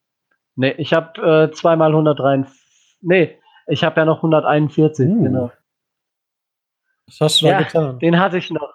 Nee, 0.56 0.74
ich 0.78 0.92
habe 0.92 1.48
äh, 1.50 1.54
zweimal 1.54 1.90
153. 1.90 2.98
Nee, 3.00 3.38
ich 3.68 3.84
habe 3.84 4.00
ja 4.00 4.04
noch 4.04 4.18
141, 4.18 5.08
uh. 5.08 5.22
genau. 5.22 5.52
Was 7.06 7.20
hast 7.20 7.42
du 7.42 7.46
da 7.46 7.52
ja, 7.52 7.58
getan? 7.62 7.98
Den 8.00 8.18
hatte 8.18 8.38
ich 8.38 8.50
noch. 8.50 8.74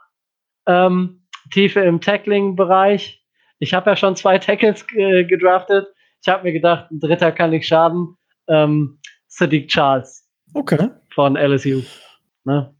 Ähm, 0.65 1.25
Tiefe 1.51 1.81
im 1.81 2.01
Tackling-Bereich. 2.01 3.23
Ich 3.59 3.73
habe 3.73 3.89
ja 3.91 3.95
schon 3.95 4.15
zwei 4.15 4.39
Tackles 4.39 4.85
äh, 4.95 5.25
gedraftet. 5.25 5.87
Ich 6.21 6.29
habe 6.29 6.43
mir 6.43 6.53
gedacht, 6.53 6.89
ein 6.89 6.99
dritter 6.99 7.31
kann 7.31 7.51
nicht 7.51 7.67
schaden. 7.67 8.17
Ähm, 8.47 8.99
Sadiq 9.35 9.67
Charles. 9.67 10.27
Okay. 10.53 10.89
Von 11.15 11.35
LSU. 11.35 11.81
Ne? 12.43 12.75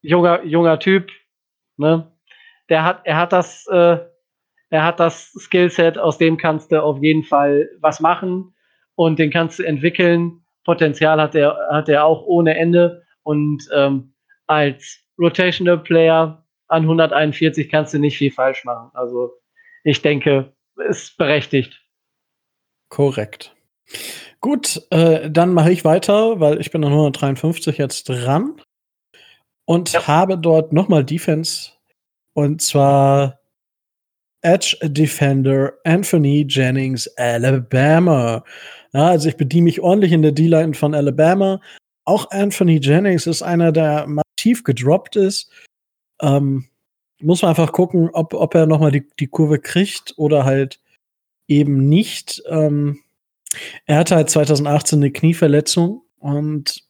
Junger, 0.00 0.42
junger 0.42 0.78
Typ. 0.78 1.10
Ne? 1.76 2.10
Der 2.68 2.84
hat, 2.84 3.02
er 3.04 3.16
hat 3.16 3.32
das, 3.32 3.66
äh, 3.68 3.98
er 4.70 4.84
hat 4.84 4.98
das 4.98 5.32
Skillset, 5.38 5.98
aus 5.98 6.18
dem 6.18 6.36
kannst 6.36 6.72
du 6.72 6.82
auf 6.82 7.00
jeden 7.02 7.22
Fall 7.22 7.68
was 7.80 8.00
machen 8.00 8.52
und 8.96 9.18
den 9.18 9.30
kannst 9.30 9.58
du 9.58 9.62
entwickeln. 9.62 10.44
Potenzial 10.64 11.20
hat 11.20 11.34
er, 11.34 11.56
hat 11.70 11.88
er 11.88 12.04
auch 12.04 12.24
ohne 12.24 12.56
Ende 12.56 13.04
und 13.22 13.68
ähm, 13.72 14.14
als 14.46 14.98
Rotational 15.18 15.78
Player 15.78 16.44
an 16.66 16.82
141 16.82 17.68
kannst 17.68 17.94
du 17.94 17.98
nicht 17.98 18.18
viel 18.18 18.32
falsch 18.32 18.64
machen. 18.64 18.90
Also 18.94 19.32
ich 19.84 20.02
denke, 20.02 20.52
ist 20.88 21.16
berechtigt. 21.16 21.80
Korrekt. 22.88 23.54
Gut, 24.42 24.84
äh, 24.90 25.30
dann 25.30 25.54
mache 25.54 25.72
ich 25.72 25.84
weiter, 25.84 26.40
weil 26.40 26.60
ich 26.60 26.72
bin 26.72 26.84
an 26.84 26.90
153 26.90 27.78
jetzt 27.78 28.08
dran 28.08 28.60
und 29.66 29.92
ja. 29.92 30.06
habe 30.08 30.36
dort 30.36 30.72
nochmal 30.72 31.04
Defense 31.04 31.70
und 32.34 32.60
zwar 32.60 33.38
Edge 34.42 34.76
Defender 34.82 35.74
Anthony 35.84 36.44
Jennings 36.48 37.06
Alabama. 37.16 38.44
Ja, 38.92 39.06
also 39.10 39.28
ich 39.28 39.36
bediene 39.36 39.64
mich 39.64 39.80
ordentlich 39.80 40.10
in 40.10 40.22
der 40.22 40.32
D-Line 40.32 40.74
von 40.74 40.92
Alabama. 40.92 41.60
Auch 42.04 42.28
Anthony 42.32 42.78
Jennings 42.78 43.28
ist 43.28 43.42
einer, 43.42 43.70
der 43.70 44.08
massiv 44.08 44.64
gedroppt 44.64 45.14
ist. 45.14 45.52
Ähm, 46.20 46.68
muss 47.20 47.42
man 47.42 47.50
einfach 47.50 47.70
gucken, 47.70 48.10
ob, 48.12 48.34
ob 48.34 48.56
er 48.56 48.66
nochmal 48.66 48.90
die, 48.90 49.06
die 49.20 49.28
Kurve 49.28 49.60
kriegt 49.60 50.14
oder 50.16 50.44
halt 50.44 50.80
eben 51.46 51.88
nicht. 51.88 52.42
Ähm, 52.48 53.01
Er 53.86 53.98
hatte 53.98 54.16
halt 54.16 54.30
2018 54.30 54.98
eine 54.98 55.10
Knieverletzung 55.10 56.02
und 56.18 56.84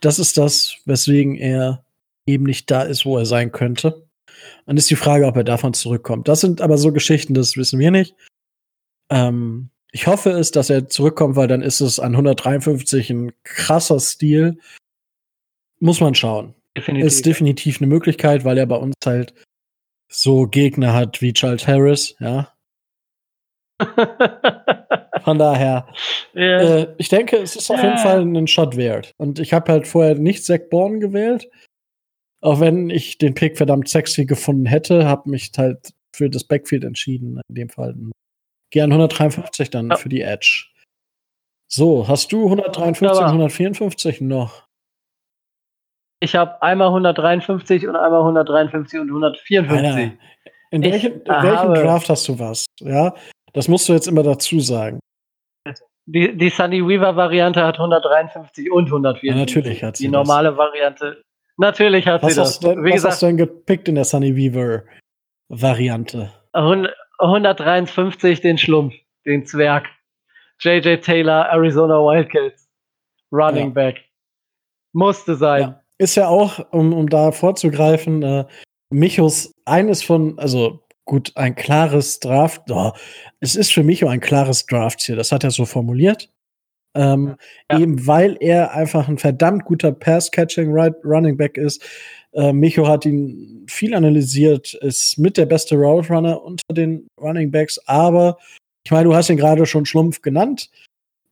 das 0.00 0.18
ist 0.18 0.38
das, 0.38 0.76
weswegen 0.84 1.36
er 1.36 1.84
eben 2.26 2.44
nicht 2.44 2.70
da 2.70 2.82
ist, 2.82 3.04
wo 3.04 3.18
er 3.18 3.26
sein 3.26 3.52
könnte. 3.52 4.06
Dann 4.66 4.76
ist 4.76 4.90
die 4.90 4.96
Frage, 4.96 5.26
ob 5.26 5.36
er 5.36 5.44
davon 5.44 5.74
zurückkommt. 5.74 6.28
Das 6.28 6.40
sind 6.40 6.60
aber 6.60 6.78
so 6.78 6.92
Geschichten, 6.92 7.34
das 7.34 7.56
wissen 7.56 7.78
wir 7.78 7.90
nicht. 7.90 8.14
Ähm, 9.10 9.70
ich 9.90 10.06
hoffe 10.06 10.30
es, 10.30 10.50
dass 10.50 10.70
er 10.70 10.88
zurückkommt, 10.88 11.36
weil 11.36 11.48
dann 11.48 11.62
ist 11.62 11.80
es 11.80 11.98
an 11.98 12.12
153 12.12 13.10
ein 13.10 13.32
krasser 13.42 13.98
Stil. 13.98 14.58
Muss 15.80 16.00
man 16.00 16.14
schauen. 16.14 16.54
Definitiv. 16.76 17.06
Ist 17.06 17.26
definitiv 17.26 17.80
eine 17.80 17.86
Möglichkeit, 17.88 18.44
weil 18.44 18.58
er 18.58 18.66
bei 18.66 18.76
uns 18.76 18.94
halt 19.04 19.34
so 20.08 20.46
Gegner 20.46 20.92
hat 20.92 21.20
wie 21.22 21.32
Charles 21.32 21.66
Harris, 21.66 22.14
ja. 22.20 22.52
Von 25.28 25.38
daher, 25.38 25.86
yeah. 26.34 26.60
äh, 26.62 26.94
ich 26.96 27.10
denke, 27.10 27.36
es 27.36 27.54
ist 27.54 27.70
auf 27.70 27.82
jeden 27.82 27.98
Fall 27.98 28.22
ein 28.22 28.46
Shot 28.46 28.76
wert. 28.76 29.12
Und 29.18 29.38
ich 29.38 29.52
habe 29.52 29.70
halt 29.70 29.86
vorher 29.86 30.14
nicht 30.14 30.42
Zach 30.42 30.60
Bourne 30.70 31.00
gewählt. 31.00 31.50
Auch 32.40 32.60
wenn 32.60 32.88
ich 32.88 33.18
den 33.18 33.34
Pick 33.34 33.58
verdammt 33.58 33.88
sexy 33.88 34.24
gefunden 34.24 34.64
hätte, 34.64 35.06
habe 35.06 35.28
mich 35.28 35.52
halt 35.58 35.92
für 36.16 36.30
das 36.30 36.44
Backfield 36.44 36.82
entschieden. 36.84 37.42
In 37.48 37.54
dem 37.54 37.68
Fall 37.68 37.94
gern 38.70 38.90
153 38.90 39.68
dann 39.68 39.90
ja. 39.90 39.96
für 39.96 40.08
die 40.08 40.22
Edge. 40.22 40.68
So, 41.70 42.08
hast 42.08 42.32
du 42.32 42.44
153 42.44 43.18
und 43.18 43.24
154 43.26 44.20
noch? 44.22 44.66
Ich 46.20 46.34
habe 46.34 46.62
einmal 46.62 46.88
153 46.88 47.86
und 47.86 47.96
einmal 47.96 48.20
153 48.20 48.98
und 48.98 49.08
154. 49.08 49.70
Alter, 49.70 50.12
in, 50.70 50.82
welchen, 50.82 51.20
in 51.20 51.26
welchem 51.26 51.74
Draft 51.74 52.08
hast 52.08 52.26
du 52.28 52.38
was? 52.38 52.64
Ja, 52.80 53.14
das 53.52 53.68
musst 53.68 53.90
du 53.90 53.92
jetzt 53.92 54.08
immer 54.08 54.22
dazu 54.22 54.58
sagen. 54.60 55.00
Die, 56.10 56.34
die 56.34 56.48
Sunny 56.48 56.80
Weaver 56.80 57.16
Variante 57.16 57.62
hat 57.62 57.74
153 57.78 58.72
und 58.72 58.86
154. 58.86 59.28
Ja, 59.28 59.34
natürlich 59.36 59.84
hat 59.84 59.98
sie 59.98 60.04
Die 60.04 60.10
normale 60.10 60.48
das. 60.48 60.56
Variante. 60.56 61.22
Natürlich 61.58 62.06
hat 62.06 62.22
was 62.22 62.32
sie 62.32 62.40
das. 62.40 62.60
Denn, 62.60 62.82
Wie 62.82 62.88
was 62.88 62.94
gesagt, 62.94 63.12
hast 63.12 63.22
du 63.22 63.26
denn 63.26 63.36
gepickt 63.36 63.88
in 63.88 63.96
der 63.96 64.04
Sunny 64.04 64.34
Weaver 64.34 64.84
Variante? 65.50 66.32
153 66.54 68.40
den 68.40 68.56
Schlumpf, 68.56 68.94
den 69.26 69.44
Zwerg. 69.44 69.84
JJ 70.60 70.96
Taylor, 70.96 71.50
Arizona 71.50 71.96
Wildcats. 71.96 72.66
Running 73.30 73.66
ja. 73.68 73.74
Back. 73.74 74.00
Musste 74.94 75.34
sein. 75.34 75.60
Ja. 75.60 75.80
Ist 75.98 76.14
ja 76.14 76.28
auch, 76.28 76.58
um, 76.70 76.94
um 76.94 77.10
da 77.10 77.32
vorzugreifen, 77.32 78.22
äh, 78.22 78.46
Michos 78.88 79.52
eines 79.66 80.02
von, 80.02 80.38
also 80.38 80.80
gut, 81.08 81.32
ein 81.34 81.56
klares 81.56 82.20
Draft. 82.20 82.70
Oh, 82.70 82.92
es 83.40 83.56
ist 83.56 83.72
für 83.72 83.82
Micho 83.82 84.06
ein 84.06 84.20
klares 84.20 84.66
Draft 84.66 85.00
hier. 85.00 85.16
Das 85.16 85.32
hat 85.32 85.42
er 85.42 85.50
so 85.50 85.64
formuliert. 85.64 86.30
Ähm, 86.94 87.36
ja. 87.70 87.80
Eben 87.80 88.06
weil 88.06 88.36
er 88.40 88.72
einfach 88.72 89.08
ein 89.08 89.18
verdammt 89.18 89.64
guter 89.64 89.90
Pass-Catching 89.90 90.70
Running 90.70 91.36
Back 91.36 91.56
ist. 91.56 91.82
Äh, 92.32 92.52
Micho 92.52 92.86
hat 92.86 93.06
ihn 93.06 93.64
viel 93.68 93.94
analysiert, 93.94 94.74
ist 94.74 95.18
mit 95.18 95.36
der 95.36 95.46
beste 95.46 95.76
Route 95.76 96.12
Runner 96.12 96.42
unter 96.42 96.62
den 96.72 97.08
Running 97.20 97.50
Backs, 97.50 97.78
aber 97.86 98.38
ich 98.84 98.90
meine, 98.90 99.04
du 99.04 99.14
hast 99.14 99.30
ihn 99.30 99.36
gerade 99.36 99.64
schon 99.66 99.86
Schlumpf 99.86 100.22
genannt. 100.22 100.70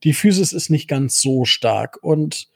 Die 0.04 0.12
Physis 0.12 0.52
ist 0.52 0.70
nicht 0.70 0.88
ganz 0.88 1.20
so 1.20 1.44
stark 1.44 1.98
und 2.02 2.48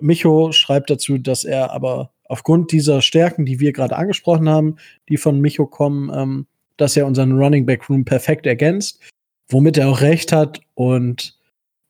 Micho 0.00 0.52
schreibt 0.52 0.90
dazu, 0.90 1.18
dass 1.18 1.44
er 1.44 1.72
aber 1.72 2.12
aufgrund 2.24 2.72
dieser 2.72 3.02
Stärken, 3.02 3.44
die 3.44 3.58
wir 3.58 3.72
gerade 3.72 3.96
angesprochen 3.96 4.48
haben, 4.48 4.76
die 5.08 5.16
von 5.16 5.40
Micho 5.40 5.66
kommen, 5.66 6.10
ähm, 6.14 6.46
dass 6.80 6.96
er 6.96 7.06
unseren 7.06 7.32
Running 7.32 7.66
Back 7.66 7.88
Room 7.88 8.04
perfekt 8.04 8.46
ergänzt, 8.46 9.00
womit 9.48 9.76
er 9.78 9.88
auch 9.88 10.00
recht 10.00 10.32
hat 10.32 10.60
und 10.74 11.38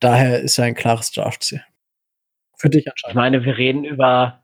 daher 0.00 0.40
ist 0.40 0.58
er 0.58 0.64
ein 0.64 0.74
klares 0.74 1.12
Draftziel. 1.12 1.62
Für 2.56 2.70
dich 2.70 2.86
anscheinend. 2.90 3.12
Ich 3.12 3.14
meine, 3.14 3.44
wir 3.44 3.56
reden 3.56 3.84
über, 3.84 4.42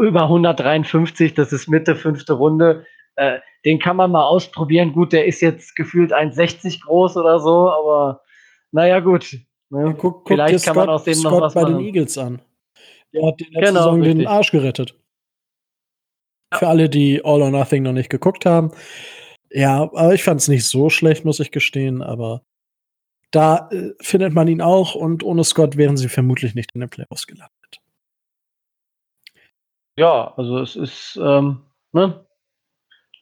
über 0.00 0.22
153, 0.22 1.34
das 1.34 1.52
ist 1.52 1.68
Mitte 1.68 1.96
fünfte 1.96 2.34
Runde. 2.34 2.86
Äh, 3.16 3.40
den 3.64 3.78
kann 3.78 3.96
man 3.96 4.10
mal 4.12 4.24
ausprobieren. 4.24 4.92
Gut, 4.92 5.12
der 5.12 5.26
ist 5.26 5.40
jetzt 5.40 5.74
gefühlt 5.74 6.14
1,60 6.14 6.84
groß 6.84 7.16
oder 7.16 7.40
so, 7.40 7.70
aber 7.70 8.22
naja, 8.70 9.00
gut. 9.00 9.36
Ne? 9.70 9.80
Ja, 9.80 9.92
guck, 9.92 10.00
guck 10.24 10.28
Vielleicht 10.28 10.64
kann 10.64 10.74
Scott, 10.74 10.86
man 10.86 10.88
aus 10.90 11.04
dem 11.04 11.14
Scott 11.14 11.32
noch 11.32 11.40
was 11.40 11.54
bei 11.54 11.62
machen. 11.62 11.78
den 11.78 11.86
Eagles 11.86 12.16
an. 12.16 12.40
Der 13.12 13.26
hat 13.26 13.40
den 13.40 13.52
letzten 13.52 13.74
genau, 13.74 13.80
Saison 13.80 14.00
richtig. 14.00 14.18
den 14.18 14.26
Arsch 14.26 14.50
gerettet. 14.50 14.94
Ja. 16.52 16.58
Für 16.58 16.68
alle, 16.68 16.88
die 16.88 17.24
All 17.24 17.42
or 17.42 17.50
Nothing 17.50 17.82
noch 17.82 17.92
nicht 17.92 18.10
geguckt 18.10 18.46
haben. 18.46 18.70
Ja, 19.50 19.82
aber 19.82 20.14
ich 20.14 20.24
fand 20.24 20.40
es 20.40 20.48
nicht 20.48 20.66
so 20.66 20.90
schlecht, 20.90 21.24
muss 21.24 21.40
ich 21.40 21.50
gestehen, 21.50 22.02
aber 22.02 22.42
da 23.30 23.68
äh, 23.70 23.92
findet 24.00 24.32
man 24.32 24.48
ihn 24.48 24.60
auch 24.60 24.94
und 24.94 25.22
ohne 25.22 25.44
Scott 25.44 25.76
wären 25.76 25.96
sie 25.96 26.08
vermutlich 26.08 26.54
nicht 26.54 26.72
in 26.74 26.80
den 26.80 26.90
Playoffs 26.90 27.26
gelandet. 27.26 27.80
Ja, 29.96 30.32
also 30.36 30.58
es 30.60 30.76
ist 30.76 31.18
ähm, 31.20 31.62
ne, 31.92 32.24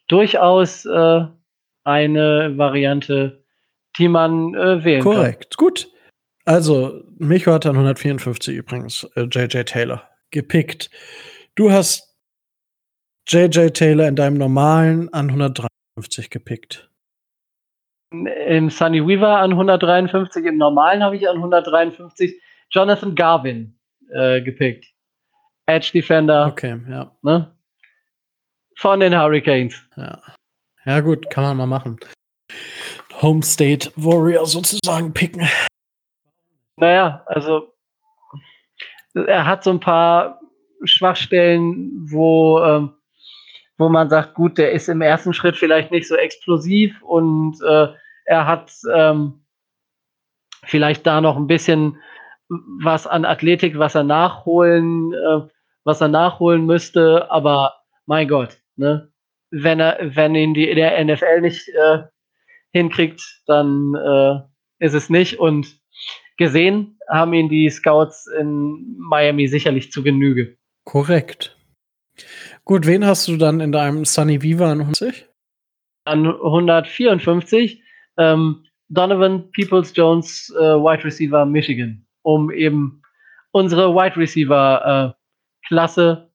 durchaus 0.09 0.85
äh, 0.85 1.27
eine 1.85 2.59
Variante, 2.59 3.45
die 3.99 4.09
man 4.09 4.55
äh, 4.55 4.85
wählen 4.85 5.03
Korrekt. 5.03 5.03
kann. 5.03 5.23
Korrekt, 5.23 5.57
gut. 5.57 5.93
Also, 6.45 7.03
Micho 7.19 7.53
hat 7.53 7.65
dann 7.65 7.75
154 7.75 8.55
übrigens 8.55 9.05
äh, 9.17 9.23
JJ 9.23 9.63
Taylor 9.65 10.09
gepickt. 10.31 10.91
Du 11.57 11.73
hast 11.73 12.15
JJ 13.27 13.71
Taylor 13.71 14.07
in 14.07 14.15
deinem 14.15 14.37
normalen 14.37 15.13
an 15.13 15.31
153 15.97 16.31
gepickt. 16.31 16.91
Im 18.11 18.71
Sunny 18.71 19.05
Weaver 19.07 19.39
an 19.39 19.53
153, 19.53 20.45
im 20.45 20.59
normalen 20.59 21.03
habe 21.03 21.17
ich 21.17 21.29
an 21.29 21.37
153 21.37 22.41
Jonathan 22.71 23.15
Garvin 23.15 23.79
äh, 24.11 24.43
gepickt. 24.43 24.87
Edge 25.67 25.91
Defender. 25.93 26.47
Okay, 26.47 26.79
ja. 26.89 27.17
Ne? 27.23 27.57
Von 28.77 29.01
den 29.01 29.19
Hurricanes. 29.19 29.83
Ja. 29.97 30.23
Ja, 30.85 31.01
gut, 31.01 31.29
kann 31.31 31.45
man 31.45 31.57
mal 31.57 31.67
machen. 31.67 31.99
Home 33.23 33.43
State 33.43 33.91
Warrior 33.97 34.47
sozusagen 34.47 35.13
picken. 35.13 35.49
Naja, 36.77 37.25
also 37.27 37.73
er 39.15 39.47
hat 39.47 39.65
so 39.65 39.71
ein 39.71 39.81
paar 39.81 40.41
Schwachstellen, 40.85 42.07
wo, 42.11 42.61
ähm, 42.61 42.96
wo 43.79 43.89
man 43.89 44.09
sagt, 44.09 44.35
gut, 44.35 44.59
der 44.59 44.73
ist 44.73 44.89
im 44.89 45.03
ersten 45.03 45.33
Schritt 45.33 45.57
vielleicht 45.57 45.91
nicht 45.91 46.09
so 46.09 46.17
explosiv 46.17 47.01
und 47.03 47.61
äh, 47.63 47.89
er 48.25 48.47
hat 48.47 48.73
ähm, 48.95 49.45
vielleicht 50.65 51.07
da 51.07 51.21
noch 51.21 51.37
ein 51.37 51.47
bisschen 51.47 51.99
was 52.49 53.07
an 53.07 53.25
Athletik, 53.25 53.79
was 53.79 53.95
er 53.95 54.05
nachholen, 54.05 55.13
äh, 55.13 55.41
was 55.85 56.01
er 56.01 56.09
nachholen 56.09 56.67
müsste, 56.67 57.31
aber 57.31 57.75
mein 58.07 58.29
Gott, 58.29 58.59
ne? 58.77 59.13
Wenn 59.51 59.79
er, 59.79 59.99
wenn 60.01 60.35
ihn 60.35 60.55
die 60.55 60.75
der 60.75 61.03
NFL 61.05 61.41
nicht 61.41 61.69
äh, 61.69 62.03
hinkriegt, 62.73 63.23
dann 63.47 63.95
äh, 63.95 64.41
ist 64.85 64.95
es 64.95 65.09
nicht. 65.09 65.39
Und 65.39 65.81
gesehen 66.37 66.99
haben 67.09 67.33
ihn 67.33 67.49
die 67.49 67.71
Scouts 67.71 68.27
in 68.27 68.97
Miami 68.99 69.47
sicherlich 69.47 69.93
zu 69.93 70.03
Genüge. 70.03 70.57
Korrekt. 70.85 71.56
Gut, 72.67 72.85
wen 72.85 73.07
hast 73.07 73.29
du 73.29 73.37
dann 73.37 73.61
in 73.61 73.71
deinem 73.71 74.05
Sunny 74.05 74.43
Viva 74.43 74.73
an 74.73 74.81
150? 74.81 75.29
An 76.05 76.27
154 76.27 77.81
ähm, 78.19 78.67
Donovan 78.89 79.53
Peoples 79.53 79.93
Jones, 79.95 80.53
äh, 80.59 80.75
Wide 80.75 81.05
Receiver 81.05 81.47
Michigan, 81.47 82.05
um 82.23 82.51
eben 82.51 83.03
unsere 83.53 83.95
Wide 83.95 84.17
Receiver 84.17 85.15
äh, 85.17 85.67
Klasse 85.69 86.33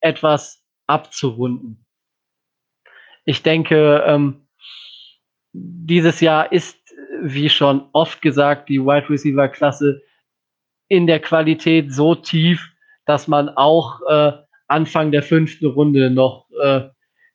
etwas 0.00 0.64
abzurunden. 0.86 1.84
Ich 3.26 3.42
denke, 3.42 4.04
ähm, 4.06 4.48
dieses 5.52 6.22
Jahr 6.22 6.50
ist 6.50 6.78
wie 7.20 7.50
schon 7.50 7.90
oft 7.92 8.22
gesagt, 8.22 8.70
die 8.70 8.80
Wide 8.80 9.10
Receiver 9.10 9.48
Klasse 9.48 10.00
in 10.88 11.06
der 11.06 11.20
Qualität 11.20 11.92
so 11.92 12.14
tief, 12.14 12.72
dass 13.04 13.28
man 13.28 13.50
auch 13.50 14.00
äh, 14.08 14.32
Anfang 14.72 15.12
der 15.12 15.22
fünften 15.22 15.66
Runde 15.66 16.10
noch 16.10 16.48
äh, 16.62 16.82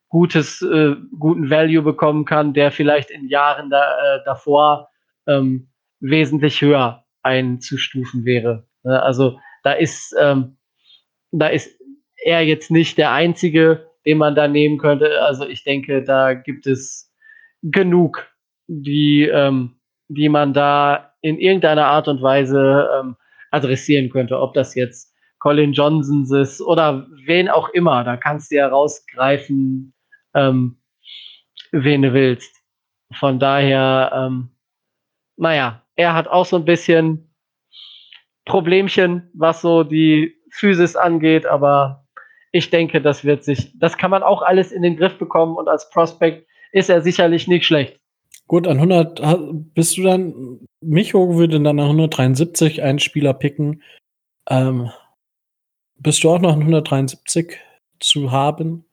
gutes, 0.10 0.62
äh, 0.62 0.96
guten 1.18 1.50
Value 1.50 1.82
bekommen 1.82 2.26
kann, 2.26 2.54
der 2.54 2.72
vielleicht 2.72 3.12
in 3.12 3.28
Jahren 3.28 3.70
da, 3.70 3.82
äh, 3.82 4.20
davor 4.26 4.90
ähm, 5.28 5.70
wesentlich 6.00 6.62
höher 6.62 7.06
einzustufen 7.24 8.26
wäre. 8.26 8.68
Ne, 8.84 9.02
also 9.02 9.40
da 9.64 9.74
ist, 9.74 10.16
ähm, 10.20 10.58
da 11.32 11.48
ist 11.48 11.80
er 12.24 12.42
jetzt 12.42 12.72
nicht 12.72 12.98
der 12.98 13.12
einzige, 13.12 13.88
den 14.06 14.18
man 14.18 14.36
da 14.36 14.48
nehmen 14.48 14.78
könnte. 14.78 15.22
Also 15.22 15.48
ich 15.48 15.64
denke, 15.64 16.04
da 16.04 16.34
gibt 16.34 16.68
es 16.68 17.12
genug, 17.62 18.28
die 18.68 19.24
ähm, 19.24 19.78
die 20.08 20.30
man 20.30 20.54
da 20.54 21.14
in 21.22 21.38
irgendeiner 21.38 21.88
Art 21.88 22.08
und 22.08 22.22
Weise 22.22 22.90
ähm, 23.00 23.16
adressieren 23.52 24.10
könnte. 24.10 24.40
Ob 24.40 24.54
das 24.54 24.76
jetzt 24.76 25.14
Colin 25.40 25.74
Johnsons 25.74 26.32
ist 26.32 26.62
oder 26.62 27.08
wen 27.26 27.50
auch 27.50 27.70
immer. 27.70 28.04
Da 28.04 28.18
kannst 28.18 28.52
du 28.52 28.56
ja 28.56 28.68
rausgreifen, 28.68 29.94
ähm, 30.34 30.78
wen 31.72 32.02
du 32.02 32.14
willst. 32.14 32.56
Von 33.14 33.40
daher, 33.40 34.12
ähm, 34.14 34.50
naja, 35.38 35.84
er 35.96 36.14
hat 36.14 36.28
auch 36.28 36.46
so 36.46 36.58
ein 36.58 36.66
bisschen 36.66 37.34
Problemchen, 38.46 39.30
was 39.34 39.62
so 39.62 39.84
die 39.84 40.36
Physis 40.52 40.96
angeht, 40.96 41.46
aber 41.46 42.06
ich 42.52 42.70
denke, 42.70 43.02
das 43.02 43.24
wird 43.24 43.44
sich, 43.44 43.78
das 43.78 43.98
kann 43.98 44.12
man 44.12 44.24
auch 44.24 44.42
alles 44.42 44.72
in 44.72 44.82
den 44.82 44.98
Griff 44.98 45.18
bekommen 45.18 45.56
und 45.56 45.68
als 45.68 45.90
Prospect 45.90 46.48
ist 46.72 46.90
er 46.90 47.02
sicherlich 47.02 47.48
nicht 47.48 47.66
schlecht. 47.66 48.00
Gut, 48.48 48.68
an 48.68 48.78
100 48.78 49.22
bist 49.74 49.98
du 49.98 50.04
dann, 50.04 50.60
Micho 50.82 51.36
würde 51.36 51.60
dann 51.60 51.80
an 51.80 51.86
173 51.86 52.82
einen 52.82 53.00
Spieler 53.00 53.34
picken. 53.34 53.84
Ähm, 54.50 54.90
bist 56.00 56.24
du 56.24 56.30
auch 56.30 56.40
noch 56.40 56.54
an 56.54 56.62
173 56.62 57.60
zu 58.00 58.32
haben? 58.32 58.86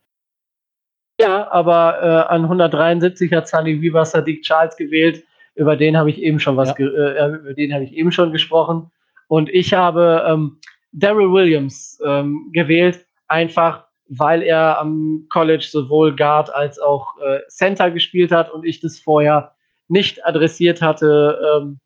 Ja, 1.20 1.50
aber 1.52 2.02
äh, 2.02 2.32
an 2.32 2.42
173 2.42 3.32
hat 3.32 3.48
Sunny 3.48 3.80
Weaver 3.80 4.04
Sadiq 4.04 4.42
Charles 4.42 4.76
gewählt. 4.76 5.24
Über 5.54 5.76
den 5.76 5.96
habe 5.96 6.10
ich 6.10 6.20
eben 6.20 6.40
schon 6.40 6.56
was, 6.56 6.74
ja. 6.76 6.86
äh, 6.86 7.28
über 7.28 7.54
den 7.54 7.72
habe 7.72 7.84
ich 7.84 7.92
eben 7.92 8.10
schon 8.10 8.32
gesprochen. 8.32 8.90
Und 9.28 9.48
ich 9.48 9.72
habe 9.72 10.24
ähm, 10.26 10.58
Daryl 10.92 11.32
Williams 11.32 12.00
ähm, 12.04 12.50
gewählt, 12.52 13.06
einfach 13.28 13.84
weil 14.08 14.42
er 14.42 14.78
am 14.78 15.26
College 15.30 15.66
sowohl 15.70 16.14
Guard 16.14 16.54
als 16.54 16.78
auch 16.78 17.16
äh, 17.20 17.40
Center 17.48 17.90
gespielt 17.90 18.32
hat 18.32 18.50
und 18.50 18.64
ich 18.64 18.80
das 18.80 18.98
vorher 18.98 19.54
nicht 19.88 20.24
adressiert 20.26 20.82
hatte 20.82 21.38
ähm, 21.56 21.78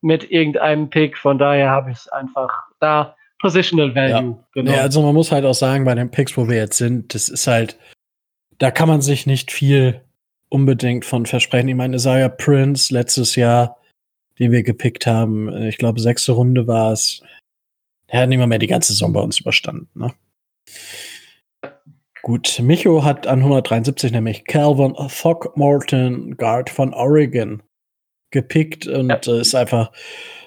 mit 0.00 0.30
irgendeinem 0.30 0.90
Pick. 0.90 1.16
Von 1.16 1.38
daher 1.38 1.70
habe 1.70 1.92
ich 1.92 2.12
einfach 2.12 2.50
da 2.80 3.14
Positional 3.44 3.94
Value 3.94 4.10
ja. 4.10 4.20
genommen. 4.54 4.74
Ja, 4.74 4.80
also 4.80 5.02
man 5.02 5.14
muss 5.14 5.30
halt 5.30 5.44
auch 5.44 5.54
sagen, 5.54 5.84
bei 5.84 5.94
den 5.94 6.10
Picks, 6.10 6.34
wo 6.38 6.48
wir 6.48 6.56
jetzt 6.56 6.78
sind, 6.78 7.14
das 7.14 7.28
ist 7.28 7.46
halt, 7.46 7.78
da 8.56 8.70
kann 8.70 8.88
man 8.88 9.02
sich 9.02 9.26
nicht 9.26 9.52
viel 9.52 10.00
unbedingt 10.48 11.04
von 11.04 11.26
versprechen. 11.26 11.68
Ich 11.68 11.74
meine, 11.74 11.96
Isaiah 11.96 12.30
Prince 12.30 12.94
letztes 12.94 13.36
Jahr, 13.36 13.76
den 14.38 14.50
wir 14.50 14.62
gepickt 14.62 15.06
haben, 15.06 15.54
ich 15.64 15.76
glaube, 15.76 16.00
sechste 16.00 16.32
Runde 16.32 16.66
war 16.66 16.92
es. 16.92 17.22
Er 18.06 18.22
hat 18.22 18.30
nicht 18.30 18.38
mehr, 18.38 18.46
mehr 18.46 18.58
die 18.58 18.66
ganze 18.66 18.94
Saison 18.94 19.12
bei 19.12 19.20
uns 19.20 19.38
überstanden. 19.40 19.88
Ne? 19.94 20.14
Gut, 22.22 22.58
Micho 22.60 23.04
hat 23.04 23.26
an 23.26 23.40
173 23.40 24.10
nämlich 24.10 24.46
Calvin 24.46 24.94
Throckmorton, 24.94 26.38
Guard 26.38 26.70
von 26.70 26.94
Oregon, 26.94 27.62
gepickt 28.30 28.86
und 28.86 29.10
ja. 29.10 29.20
äh, 29.26 29.40
ist 29.42 29.54
einfach 29.54 29.92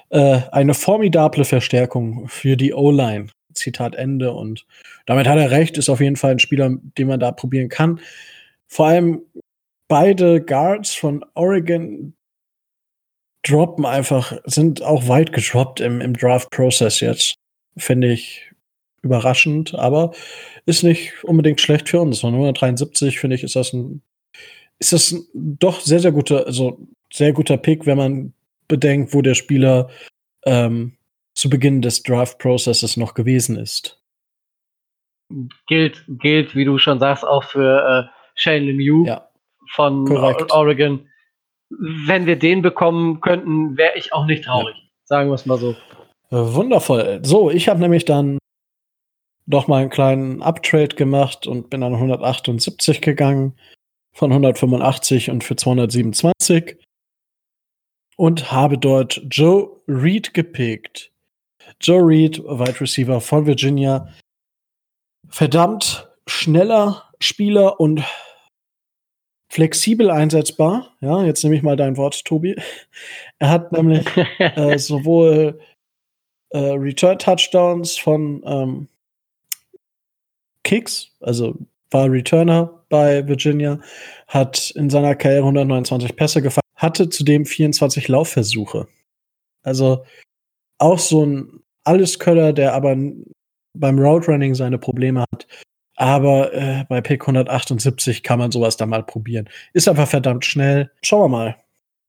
äh, 0.09 0.41
eine 0.51 0.73
formidable 0.73 1.45
Verstärkung 1.45 2.27
für 2.27 2.57
die 2.57 2.73
O-Line. 2.73 3.27
Zitat 3.57 3.95
Ende. 3.95 4.33
Und 4.33 4.65
damit 5.05 5.27
hat 5.27 5.37
er 5.37 5.51
recht, 5.51 5.77
ist 5.77 5.89
auf 5.89 5.99
jeden 5.99 6.15
Fall 6.15 6.31
ein 6.31 6.39
Spieler, 6.39 6.77
den 6.97 7.07
man 7.07 7.19
da 7.19 7.31
probieren 7.31 7.69
kann. 7.69 7.99
Vor 8.67 8.87
allem 8.87 9.21
beide 9.87 10.41
Guards 10.41 10.93
von 10.93 11.25
Oregon 11.33 12.13
droppen 13.43 13.85
einfach, 13.85 14.37
sind 14.45 14.81
auch 14.81 15.07
weit 15.07 15.31
gedroppt 15.31 15.79
im, 15.79 16.01
im 16.01 16.13
Draft-Prozess 16.13 16.99
jetzt. 16.99 17.35
Finde 17.77 18.11
ich 18.11 18.51
überraschend, 19.01 19.75
aber 19.75 20.11
ist 20.65 20.83
nicht 20.83 21.23
unbedingt 21.23 21.61
schlecht 21.61 21.89
für 21.89 22.01
uns. 22.01 22.19
Von 22.19 22.33
173 22.33 23.19
finde 23.19 23.35
ich, 23.35 23.43
ist 23.43 23.55
das 23.55 23.73
ein, 23.73 24.01
ist 24.79 24.91
das 24.91 25.11
ein 25.11 25.27
doch 25.33 25.79
sehr, 25.81 25.99
sehr 25.99 26.11
guter, 26.11 26.45
also 26.45 26.79
sehr 27.13 27.31
guter 27.31 27.57
Pick, 27.57 27.85
wenn 27.85 27.97
man 27.97 28.33
bedenkt, 28.67 29.13
wo 29.13 29.21
der 29.21 29.35
Spieler 29.35 29.89
ähm, 30.45 30.97
zu 31.35 31.49
Beginn 31.49 31.81
des 31.81 32.03
Draft-Prozesses 32.03 32.97
noch 32.97 33.13
gewesen 33.13 33.57
ist. 33.57 34.01
Gilt, 35.67 36.03
gilt, 36.07 36.55
wie 36.55 36.65
du 36.65 36.77
schon 36.77 36.99
sagst, 36.99 37.25
auch 37.25 37.43
für 37.43 38.09
äh, 38.09 38.17
Shane 38.35 38.63
Lemieux 38.63 39.07
ja, 39.07 39.29
von 39.71 40.05
korrekt. 40.05 40.51
Oregon. 40.51 41.07
Wenn 41.69 42.25
wir 42.25 42.39
den 42.39 42.61
bekommen 42.61 43.19
könnten, 43.19 43.77
wäre 43.77 43.97
ich 43.97 44.13
auch 44.13 44.25
nicht 44.25 44.45
traurig. 44.45 44.75
Ja. 44.75 44.83
Sagen 45.03 45.29
wir 45.29 45.35
es 45.35 45.45
mal 45.45 45.57
so. 45.57 45.75
Wundervoll. 46.29 47.19
So, 47.23 47.51
ich 47.51 47.67
habe 47.67 47.79
nämlich 47.79 48.05
dann 48.05 48.37
doch 49.45 49.67
mal 49.67 49.81
einen 49.81 49.89
kleinen 49.89 50.41
Uptrade 50.41 50.95
gemacht 50.95 51.47
und 51.47 51.69
bin 51.69 51.83
an 51.83 51.93
178 51.93 53.01
gegangen 53.01 53.57
von 54.13 54.31
185 54.31 55.29
und 55.29 55.43
für 55.43 55.55
227 55.55 56.77
und 58.17 58.51
habe 58.51 58.77
dort 58.77 59.21
Joe 59.29 59.79
Reed 59.87 60.33
gepickt. 60.33 61.11
Joe 61.79 62.01
Reed, 62.01 62.39
Wide 62.43 62.81
Receiver 62.81 63.21
von 63.21 63.45
Virginia, 63.45 64.09
verdammt 65.29 66.09
schneller 66.27 67.03
Spieler 67.19 67.79
und 67.79 68.03
flexibel 69.49 70.09
einsetzbar. 70.09 70.95
Ja, 70.99 71.23
jetzt 71.23 71.43
nehme 71.43 71.55
ich 71.55 71.63
mal 71.63 71.77
dein 71.77 71.95
Wort, 71.97 72.25
Tobi. 72.25 72.55
Er 73.39 73.49
hat 73.49 73.71
nämlich 73.71 74.05
äh, 74.39 74.77
sowohl 74.77 75.59
äh, 76.49 76.57
Return 76.57 77.19
Touchdowns 77.19 77.97
von 77.97 78.43
ähm, 78.45 78.87
Kicks, 80.63 81.11
also 81.21 81.55
war 81.91 82.11
Returner 82.11 82.83
bei 82.89 83.25
Virginia, 83.27 83.79
hat 84.27 84.71
in 84.71 84.89
seiner 84.89 85.15
Karriere 85.15 85.43
129 85.43 86.15
Pässe 86.15 86.41
gefangen, 86.41 86.66
hatte 86.77 87.09
zudem 87.09 87.45
24 87.45 88.07
Laufversuche. 88.07 88.87
Also 89.63 90.05
auch 90.77 90.99
so 90.99 91.25
ein 91.25 91.59
Allesköller, 91.83 92.53
der 92.53 92.73
aber 92.73 92.95
beim 93.73 93.99
Roadrunning 93.99 94.55
seine 94.55 94.77
Probleme 94.77 95.25
hat. 95.31 95.47
Aber 95.95 96.53
äh, 96.53 96.85
bei 96.87 97.01
Pick 97.01 97.21
178 97.23 98.21
kann 98.21 98.39
man 98.39 98.51
sowas 98.51 98.77
dann 98.77 98.89
mal 98.89 99.03
probieren. 99.03 99.49
Ist 99.73 99.87
einfach 99.87 100.07
verdammt 100.07 100.45
schnell. 100.45 100.91
Schauen 101.01 101.23
wir 101.23 101.37
mal, 101.37 101.55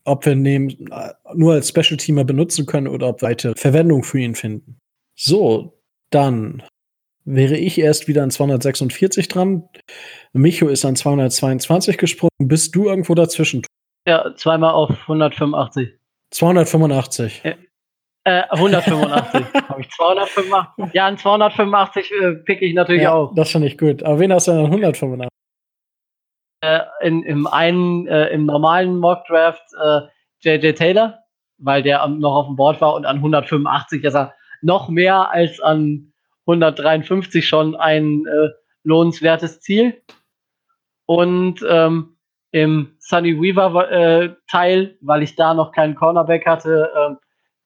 ob 0.05 0.27
wir 0.27 0.32
ihn 0.35 0.90
äh, 0.90 1.12
nur 1.35 1.55
als 1.55 1.70
Special 1.70 1.97
Teamer 1.97 2.24
benutzen 2.24 2.66
können 2.66 2.86
oder 2.89 3.09
ob 3.09 3.23
wir 3.23 3.28
weitere 3.28 3.55
Verwendung 3.57 4.03
für 4.03 4.19
ihn 4.19 4.35
finden. 4.35 4.78
So, 5.15 5.81
dann 6.11 6.62
wäre 7.24 7.57
ich 7.57 7.78
erst 7.78 8.09
wieder 8.09 8.23
an 8.23 8.31
246 8.31 9.28
dran. 9.28 9.69
Micho 10.32 10.69
ist 10.69 10.85
an 10.85 10.97
222 10.97 11.97
gesprungen. 11.97 12.31
Bist 12.39 12.74
du 12.74 12.89
irgendwo 12.89 13.15
dazwischen? 13.15 13.62
Ja, 14.09 14.35
zweimal 14.37 14.73
auf 14.73 14.89
185. 15.03 15.91
285. 16.31 17.45
Äh, 17.45 17.57
185. 18.25 19.45
Habe 19.69 19.81
ich 19.83 19.91
285? 19.91 20.95
Ja, 20.95 21.07
an 21.09 21.19
285 21.19 22.11
äh, 22.11 22.33
pick 22.37 22.63
ich 22.63 22.73
natürlich 22.73 23.03
ja, 23.03 23.13
auch. 23.13 23.35
Das 23.35 23.51
finde 23.51 23.67
ich 23.67 23.77
gut. 23.77 24.03
Aber 24.03 24.19
wen 24.19 24.33
hast 24.33 24.49
du 24.49 24.53
denn 24.53 24.61
an 24.61 24.67
185? 24.73 25.29
Äh, 26.63 26.81
in, 27.03 27.23
im 27.23 27.47
einen, 27.47 28.07
äh, 28.07 28.29
im 28.29 28.47
normalen 28.47 28.97
Mock 28.97 29.27
Draft 29.27 29.63
JJ 30.41 30.69
äh, 30.69 30.73
Taylor, 30.73 31.19
weil 31.59 31.83
der 31.83 32.09
noch 32.09 32.35
auf 32.35 32.47
dem 32.47 32.57
Board 32.57 32.81
war 32.81 32.95
und 32.95 33.05
an 33.05 33.17
185 33.17 34.05
ist 34.05 34.15
er 34.15 34.35
noch 34.63 34.89
mehr 34.89 35.31
als 35.33 35.61
an 35.61 36.15
153 36.47 37.47
schon 37.47 37.77
ein 37.77 38.25
äh, 38.25 38.49
lohnenswertes 38.85 39.61
Ziel. 39.61 40.01
Und 41.05 41.63
ähm, 41.69 42.18
im 42.51 42.97
Sunny 42.99 43.41
Weaver 43.41 43.91
äh, 43.91 44.35
Teil, 44.51 44.97
weil 45.01 45.23
ich 45.23 45.37
da 45.37 45.55
noch 45.55 45.73
keinen 45.73 45.95
Cornerback 45.95 46.47
hatte, 46.47 46.91
äh, 46.95 47.15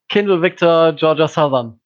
Kindle 0.09 0.43
Victor 0.43 0.93
Georgia 0.93 1.29
Southern. 1.29 1.81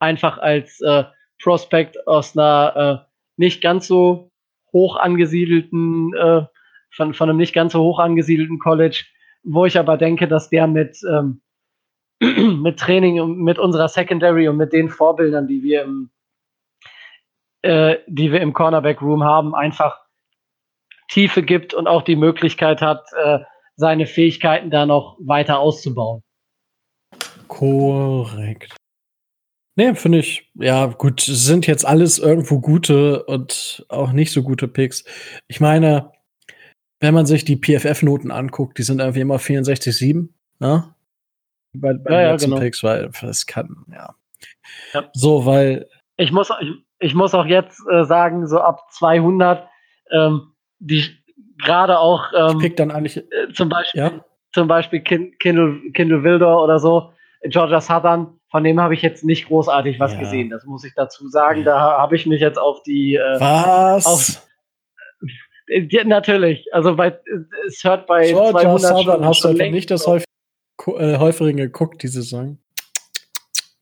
Einfach 0.00 0.38
als 0.38 0.80
äh, 0.80 1.04
Prospect 1.42 2.06
aus 2.06 2.36
einer 2.36 3.04
äh, 3.06 3.10
nicht 3.36 3.62
ganz 3.62 3.86
so 3.86 4.30
hoch 4.72 4.96
angesiedelten, 4.96 6.14
äh, 6.14 6.42
von, 6.90 7.14
von 7.14 7.28
einem 7.28 7.38
nicht 7.38 7.54
ganz 7.54 7.72
so 7.72 7.82
hoch 7.82 7.98
angesiedelten 7.98 8.58
College, 8.58 9.04
wo 9.42 9.66
ich 9.66 9.78
aber 9.78 9.96
denke, 9.96 10.26
dass 10.26 10.50
der 10.50 10.66
mit 10.66 10.98
ähm, 11.08 11.42
mit 12.20 12.78
Training 12.78 13.20
und 13.20 13.38
mit 13.38 13.58
unserer 13.58 13.88
Secondary 13.88 14.48
und 14.48 14.56
mit 14.56 14.72
den 14.72 14.88
Vorbildern, 14.88 15.46
die 15.46 15.62
wir 15.62 15.82
im, 15.82 16.10
die 17.64 18.32
wir 18.32 18.40
im 18.40 18.52
Cornerback 18.52 19.02
Room 19.02 19.22
haben, 19.22 19.54
einfach 19.54 20.00
Tiefe 21.08 21.42
gibt 21.42 21.74
und 21.74 21.86
auch 21.86 22.02
die 22.02 22.16
Möglichkeit 22.16 22.80
hat, 22.80 23.04
äh, 23.16 23.38
seine 23.76 24.06
Fähigkeiten 24.06 24.70
da 24.70 24.86
noch 24.86 25.16
weiter 25.20 25.58
auszubauen. 25.58 26.22
Korrekt. 27.46 28.76
Nee, 29.76 29.94
finde 29.94 30.18
ich, 30.18 30.50
ja, 30.54 30.86
gut, 30.86 31.20
sind 31.20 31.66
jetzt 31.66 31.86
alles 31.86 32.18
irgendwo 32.18 32.60
gute 32.60 33.22
und 33.24 33.86
auch 33.88 34.10
nicht 34.10 34.32
so 34.32 34.42
gute 34.42 34.66
Picks. 34.66 35.04
Ich 35.46 35.60
meine, 35.60 36.10
wenn 37.00 37.14
man 37.14 37.26
sich 37.26 37.44
die 37.44 37.56
PFF-Noten 37.56 38.32
anguckt, 38.32 38.76
die 38.78 38.82
sind 38.82 38.98
irgendwie 38.98 39.20
immer 39.20 39.36
64,7, 39.36 40.30
ne? 40.58 40.94
bei, 41.72 41.94
bei 41.94 42.10
ja, 42.10 42.18
den 42.18 42.32
letzten 42.32 42.50
ja, 42.50 42.56
genau. 42.56 42.60
Picks, 42.60 42.82
weil 42.82 43.10
das 43.20 43.46
kann, 43.46 43.84
ja. 43.92 44.14
ja. 44.94 45.10
So, 45.12 45.46
weil. 45.46 45.88
Ich 46.16 46.32
muss, 46.32 46.50
ich, 46.60 46.70
ich 46.98 47.14
muss 47.14 47.34
auch 47.34 47.46
jetzt 47.46 47.80
äh, 47.90 48.04
sagen, 48.04 48.46
so 48.46 48.60
ab 48.60 48.90
200, 48.90 49.68
ähm, 50.10 50.47
die 50.78 51.04
gerade 51.62 51.98
auch. 51.98 52.24
Ähm, 52.36 52.56
ich 52.56 52.58
pick 52.58 52.76
dann 52.76 52.90
eigentlich. 52.90 53.16
Äh, 53.16 53.52
zum 53.54 53.68
Beispiel, 53.68 54.00
ja? 54.00 54.24
zum 54.52 54.68
Beispiel 54.68 55.00
Kindle, 55.00 55.80
Kindle 55.92 56.22
Wilder 56.22 56.62
oder 56.62 56.78
so, 56.78 57.12
Georgia 57.42 57.80
Southern, 57.80 58.38
von 58.50 58.64
dem 58.64 58.80
habe 58.80 58.94
ich 58.94 59.02
jetzt 59.02 59.24
nicht 59.24 59.46
großartig 59.48 60.00
was 60.00 60.14
ja. 60.14 60.20
gesehen. 60.20 60.50
Das 60.50 60.64
muss 60.64 60.84
ich 60.84 60.94
dazu 60.94 61.28
sagen. 61.28 61.64
Da 61.64 61.78
habe 61.78 62.16
ich 62.16 62.26
mich 62.26 62.40
jetzt 62.40 62.58
auf 62.58 62.82
die. 62.82 63.16
Äh, 63.16 63.40
was? 63.40 64.06
Auf, 64.06 64.48
ja, 65.68 66.04
natürlich. 66.04 66.66
Also 66.72 66.96
bei, 66.96 67.18
es 67.66 67.84
hört 67.84 68.06
bei 68.06 68.28
Georgia 68.28 68.76
200 68.76 68.80
Southern 68.80 69.24
hast 69.24 69.44
du 69.44 69.52
nicht 69.52 69.90
das 69.90 70.06
häufig 70.06 70.26
äh, 70.86 71.52
geguckt 71.52 72.02
diese 72.02 72.22
Saison? 72.22 72.58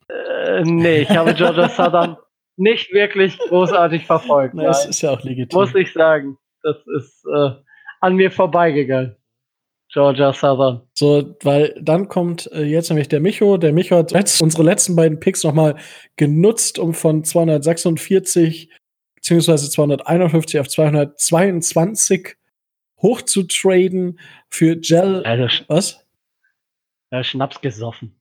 Äh, 0.08 0.62
nee, 0.62 1.02
ich 1.02 1.10
habe 1.10 1.34
Georgia 1.34 1.68
Southern 1.76 2.16
nicht 2.56 2.92
wirklich 2.92 3.38
großartig 3.38 4.06
verfolgt. 4.06 4.54
Na, 4.54 4.64
das 4.64 4.86
ist 4.86 5.02
ja 5.02 5.10
auch 5.10 5.22
legitim. 5.22 5.60
Muss 5.60 5.74
ich 5.74 5.92
sagen. 5.92 6.38
Das 6.66 6.78
ist 6.98 7.24
äh, 7.32 7.50
an 8.00 8.16
mir 8.16 8.32
vorbeigegangen. 8.32 9.14
Georgia 9.92 10.32
Southern. 10.32 10.82
So, 10.94 11.36
weil 11.44 11.78
dann 11.80 12.08
kommt 12.08 12.50
äh, 12.50 12.64
jetzt 12.64 12.88
nämlich 12.88 13.06
der 13.06 13.20
Micho. 13.20 13.56
Der 13.56 13.72
Micho 13.72 13.96
hat 13.96 14.10
letzt, 14.10 14.42
unsere 14.42 14.64
letzten 14.64 14.96
beiden 14.96 15.20
Picks 15.20 15.44
nochmal 15.44 15.76
genutzt, 16.16 16.80
um 16.80 16.92
von 16.92 17.22
246 17.22 18.68
beziehungsweise 19.14 19.70
251 19.70 20.58
auf 20.58 20.68
222 20.68 22.36
hochzutraden 23.00 24.18
für 24.50 24.76
Gel. 24.76 25.22
Also, 25.24 25.64
was? 25.68 26.04
Ja, 27.12 27.22
Schnaps 27.22 27.60
gesoffen. 27.60 28.20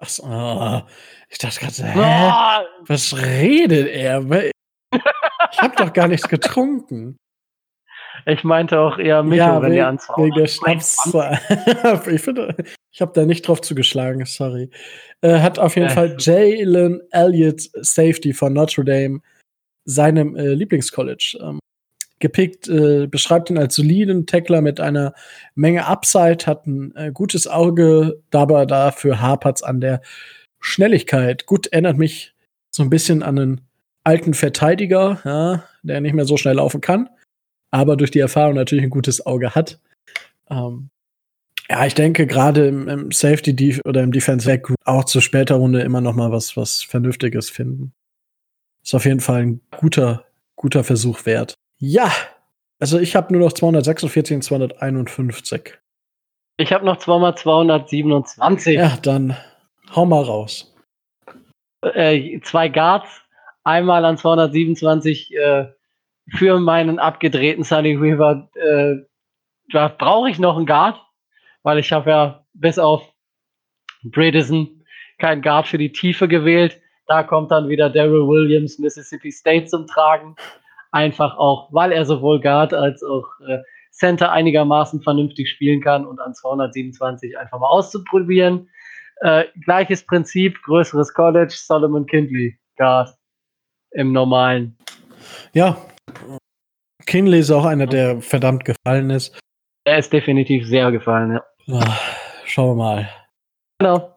Ach 0.00 0.08
so, 0.08 0.24
oh, 0.24 0.82
ich 1.28 1.38
dachte 1.38 1.60
gerade, 1.60 1.84
hä? 1.84 1.98
Oh. 1.98 2.84
Was 2.88 3.16
redet 3.16 3.88
er? 3.88 4.24
Ich 5.52 5.58
habe 5.60 5.76
doch 5.76 5.92
gar 5.92 6.08
nichts 6.08 6.28
getrunken. 6.28 7.16
Ich 8.28 8.44
meinte 8.44 8.78
auch 8.78 8.98
eher 8.98 9.22
Micho, 9.22 9.36
ja, 9.36 9.62
wenn 9.62 9.72
ihr 9.72 9.86
ans 9.86 10.06
wegen 10.16 10.34
der 10.34 10.46
Schnaps. 10.46 10.98
ich 12.12 12.20
finde, 12.20 12.54
ich 12.92 13.00
habe 13.00 13.12
da 13.14 13.24
nicht 13.24 13.48
drauf 13.48 13.62
zugeschlagen, 13.62 14.26
sorry. 14.26 14.68
Äh, 15.22 15.40
hat 15.40 15.58
auf 15.58 15.76
jeden 15.76 15.88
äh. 15.88 15.92
Fall 15.92 16.16
Jalen 16.18 17.00
Elliott 17.10 17.62
Safety 17.80 18.34
von 18.34 18.52
Notre 18.52 18.84
Dame, 18.84 19.20
seinem 19.86 20.36
äh, 20.36 20.52
Lieblingscollege, 20.52 21.38
ähm, 21.40 21.58
gepickt. 22.18 22.68
Äh, 22.68 23.06
beschreibt 23.06 23.48
ihn 23.48 23.56
als 23.56 23.76
soliden 23.76 24.26
Tackler 24.26 24.60
mit 24.60 24.78
einer 24.78 25.14
Menge 25.54 25.86
Upside, 25.86 26.44
hat 26.44 26.66
ein 26.66 26.94
äh, 26.96 27.10
gutes 27.10 27.46
Auge, 27.46 28.22
aber 28.30 28.66
dafür 28.66 29.22
hapert's 29.22 29.62
an 29.62 29.80
der 29.80 30.02
Schnelligkeit. 30.60 31.46
Gut, 31.46 31.68
erinnert 31.68 31.96
mich 31.96 32.34
so 32.70 32.82
ein 32.82 32.90
bisschen 32.90 33.22
an 33.22 33.38
einen 33.38 33.60
alten 34.04 34.34
Verteidiger, 34.34 35.22
ja, 35.24 35.64
der 35.82 36.02
nicht 36.02 36.12
mehr 36.12 36.26
so 36.26 36.36
schnell 36.36 36.56
laufen 36.56 36.82
kann 36.82 37.08
aber 37.70 37.96
durch 37.96 38.10
die 38.10 38.20
Erfahrung 38.20 38.54
natürlich 38.54 38.84
ein 38.84 38.90
gutes 38.90 39.24
Auge 39.26 39.54
hat. 39.54 39.80
Ähm, 40.50 40.90
ja, 41.70 41.84
ich 41.84 41.94
denke 41.94 42.26
gerade 42.26 42.66
im, 42.66 42.88
im 42.88 43.12
Safety 43.12 43.54
Def 43.54 43.80
oder 43.84 44.02
im 44.02 44.12
Defense 44.12 44.46
Back 44.46 44.72
auch 44.84 45.04
zur 45.04 45.20
später 45.20 45.56
Runde 45.56 45.82
immer 45.82 46.00
noch 46.00 46.14
mal 46.14 46.32
was 46.32 46.56
was 46.56 46.82
Vernünftiges 46.82 47.50
finden. 47.50 47.92
Ist 48.82 48.94
auf 48.94 49.04
jeden 49.04 49.20
Fall 49.20 49.42
ein 49.42 49.60
guter 49.76 50.24
guter 50.56 50.82
Versuch 50.82 51.26
wert. 51.26 51.54
Ja, 51.78 52.10
also 52.80 52.98
ich 52.98 53.14
habe 53.14 53.32
nur 53.32 53.42
noch 53.44 53.52
246 53.52 54.36
und 54.36 54.42
251. 54.42 55.78
Ich 56.56 56.72
habe 56.72 56.84
noch 56.84 56.96
zweimal 56.98 57.36
227. 57.36 58.74
Ja, 58.74 58.96
dann 59.02 59.36
hau 59.94 60.06
mal 60.06 60.22
raus. 60.22 60.74
Äh, 61.82 62.40
zwei 62.40 62.68
Guards, 62.68 63.08
einmal 63.62 64.04
an 64.04 64.16
227 64.16 65.36
äh, 65.36 65.66
für 66.36 66.58
meinen 66.58 66.98
abgedrehten 66.98 67.64
Sunny 67.64 68.00
Weaver 68.00 68.48
äh, 68.54 69.88
brauche 69.98 70.30
ich 70.30 70.38
noch 70.38 70.56
einen 70.56 70.66
Guard, 70.66 71.00
weil 71.62 71.78
ich 71.78 71.92
habe 71.92 72.10
ja 72.10 72.44
bis 72.54 72.78
auf 72.78 73.02
Bredesen 74.02 74.84
keinen 75.18 75.42
Guard 75.42 75.66
für 75.66 75.78
die 75.78 75.92
Tiefe 75.92 76.28
gewählt. 76.28 76.80
Da 77.06 77.22
kommt 77.22 77.50
dann 77.50 77.68
wieder 77.68 77.90
Daryl 77.90 78.26
Williams, 78.26 78.78
Mississippi 78.78 79.30
State 79.30 79.66
zum 79.66 79.86
Tragen. 79.86 80.36
Einfach 80.90 81.36
auch, 81.36 81.72
weil 81.72 81.92
er 81.92 82.04
sowohl 82.04 82.40
Guard 82.40 82.72
als 82.72 83.02
auch 83.02 83.26
äh, 83.46 83.58
Center 83.90 84.30
einigermaßen 84.30 85.02
vernünftig 85.02 85.50
spielen 85.50 85.80
kann 85.80 86.06
und 86.06 86.20
an 86.20 86.34
227 86.34 87.36
einfach 87.36 87.58
mal 87.58 87.68
auszuprobieren. 87.68 88.68
Äh, 89.20 89.44
gleiches 89.64 90.06
Prinzip, 90.06 90.62
größeres 90.62 91.12
College, 91.12 91.52
Solomon 91.54 92.06
Kindley, 92.06 92.58
Guard 92.76 93.10
im 93.90 94.12
normalen. 94.12 94.76
Ja, 95.52 95.76
Kinley 97.08 97.38
ist 97.38 97.50
auch 97.50 97.64
einer, 97.64 97.86
der 97.86 98.20
verdammt 98.20 98.66
gefallen 98.66 99.08
ist. 99.08 99.34
Er 99.84 99.98
ist 99.98 100.12
definitiv 100.12 100.66
sehr 100.66 100.92
gefallen, 100.92 101.32
ja. 101.32 101.42
Ah, 101.74 101.98
schauen 102.44 102.76
wir 102.76 102.84
mal. 102.84 103.08
Genau. 103.78 104.14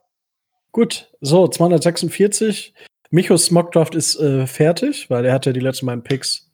Gut, 0.73 1.09
so, 1.21 1.47
246. 1.47 2.73
Michos 3.09 3.49
Mockdraft 3.49 3.95
ist 3.95 4.19
äh, 4.19 4.45
fertig, 4.45 5.09
weil 5.09 5.23
er 5.23 5.33
hatte 5.33 5.53
die 5.53 5.61
letzten 5.61 5.85
beiden 5.85 6.03
Picks 6.03 6.51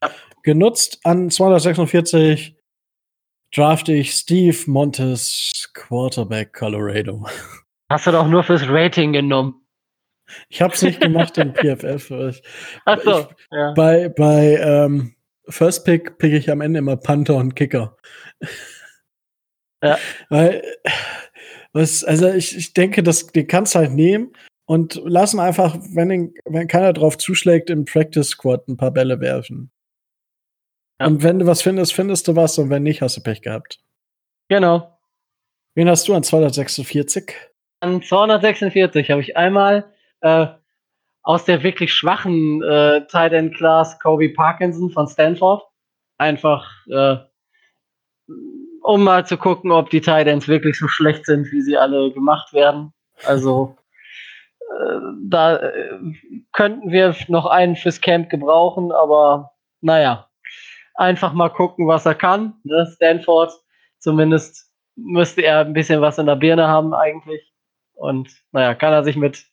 ja. 0.00 0.10
genutzt. 0.44 1.00
An 1.02 1.30
246 1.30 2.56
drafte 3.52 3.92
ich 3.92 4.12
Steve 4.12 4.56
Montes, 4.66 5.68
Quarterback 5.74 6.52
Colorado. 6.52 7.26
Hast 7.90 8.06
du 8.06 8.12
doch 8.12 8.28
nur 8.28 8.44
fürs 8.44 8.68
Rating 8.68 9.12
genommen. 9.12 9.66
Ich 10.48 10.62
habe 10.62 10.74
es 10.74 10.82
nicht 10.82 11.00
gemacht 11.00 11.36
im 11.38 11.52
PFF. 11.54 12.08
Ich, 12.10 12.42
Ach 12.84 13.00
so, 13.02 13.20
ich, 13.20 13.26
ja. 13.50 13.72
Bei, 13.72 14.08
bei 14.08 14.58
ähm, 14.62 15.16
First 15.48 15.84
Pick 15.84 16.18
pick 16.18 16.32
ich 16.32 16.50
am 16.50 16.60
Ende 16.60 16.78
immer 16.78 16.96
Panther 16.96 17.36
und 17.36 17.54
Kicker. 17.54 17.96
Ja. 19.82 19.98
Weil, 20.28 20.62
was, 21.72 22.04
also 22.04 22.28
ich, 22.28 22.56
ich 22.56 22.72
denke, 22.72 23.02
das, 23.02 23.26
den 23.26 23.46
kannst 23.46 23.74
du 23.74 23.80
halt 23.80 23.92
nehmen 23.92 24.32
und 24.66 25.00
lassen 25.04 25.40
einfach, 25.40 25.76
wenn, 25.94 26.08
den, 26.08 26.34
wenn 26.44 26.68
keiner 26.68 26.92
drauf 26.92 27.18
zuschlägt, 27.18 27.70
im 27.70 27.84
Practice 27.84 28.28
Squad 28.28 28.68
ein 28.68 28.76
paar 28.76 28.92
Bälle 28.92 29.20
werfen. 29.20 29.70
Ja. 31.00 31.08
Und 31.08 31.22
wenn 31.22 31.40
du 31.40 31.46
was 31.46 31.62
findest, 31.62 31.94
findest 31.94 32.28
du 32.28 32.36
was 32.36 32.58
und 32.58 32.70
wenn 32.70 32.84
nicht, 32.84 33.02
hast 33.02 33.16
du 33.16 33.22
Pech 33.22 33.42
gehabt. 33.42 33.80
Genau. 34.48 34.98
Wen 35.74 35.88
hast 35.88 36.06
du 36.06 36.14
an 36.14 36.22
246? 36.22 37.34
An 37.80 38.02
246 38.02 39.10
habe 39.10 39.22
ich 39.22 39.36
einmal 39.36 39.92
äh, 40.20 40.46
aus 41.22 41.44
der 41.44 41.62
wirklich 41.62 41.94
schwachen 41.94 42.62
äh, 42.62 43.06
Tight 43.06 43.32
End 43.32 43.54
Class 43.54 43.98
Kobe 44.00 44.30
Parkinson 44.30 44.90
von 44.90 45.06
Stanford. 45.06 45.62
Einfach, 46.18 46.68
äh, 46.88 47.16
um 48.82 49.04
mal 49.04 49.26
zu 49.26 49.36
gucken, 49.36 49.70
ob 49.70 49.90
die 49.90 50.00
Tight 50.00 50.26
Ends 50.26 50.48
wirklich 50.48 50.78
so 50.78 50.88
schlecht 50.88 51.26
sind, 51.26 51.50
wie 51.52 51.62
sie 51.62 51.76
alle 51.76 52.12
gemacht 52.12 52.52
werden. 52.52 52.92
Also 53.24 53.76
äh, 54.58 55.00
da 55.24 55.56
äh, 55.56 55.98
könnten 56.52 56.90
wir 56.90 57.14
noch 57.28 57.46
einen 57.46 57.76
fürs 57.76 58.00
Camp 58.00 58.28
gebrauchen, 58.30 58.90
aber 58.92 59.52
naja, 59.80 60.28
einfach 60.94 61.32
mal 61.32 61.50
gucken, 61.50 61.86
was 61.86 62.06
er 62.06 62.14
kann. 62.14 62.54
Ne? 62.64 62.88
Stanford, 62.94 63.52
zumindest 63.98 64.70
müsste 64.96 65.42
er 65.42 65.60
ein 65.60 65.72
bisschen 65.72 66.00
was 66.00 66.18
in 66.18 66.26
der 66.26 66.36
Birne 66.36 66.66
haben 66.66 66.94
eigentlich. 66.94 67.52
Und 67.94 68.30
naja, 68.50 68.74
kann 68.74 68.92
er 68.92 69.04
sich 69.04 69.16
mit 69.16 69.46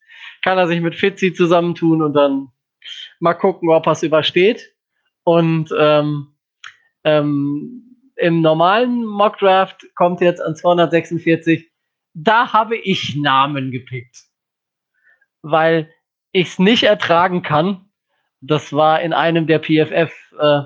kann 0.43 0.57
er 0.57 0.67
sich 0.67 0.81
mit 0.81 0.95
Fitzi 0.95 1.33
zusammentun 1.33 2.01
und 2.01 2.13
dann 2.13 2.49
mal 3.19 3.33
gucken, 3.33 3.69
ob 3.69 3.85
er 3.87 3.93
es 3.93 4.03
übersteht. 4.03 4.73
Und 5.23 5.73
ähm, 5.77 6.35
ähm, 7.03 7.89
im 8.15 8.41
normalen 8.41 9.05
Mockdraft 9.05 9.85
kommt 9.95 10.21
jetzt 10.21 10.41
an 10.41 10.55
246. 10.55 11.69
Da 12.13 12.51
habe 12.53 12.77
ich 12.77 13.15
Namen 13.15 13.71
gepickt. 13.71 14.25
Weil 15.41 15.89
ich 16.31 16.49
es 16.49 16.59
nicht 16.59 16.83
ertragen 16.83 17.41
kann. 17.41 17.89
Das 18.41 18.73
war 18.73 19.01
in 19.01 19.13
einem 19.13 19.47
der 19.47 19.59
PFF 19.59 20.13
äh, 20.39 20.61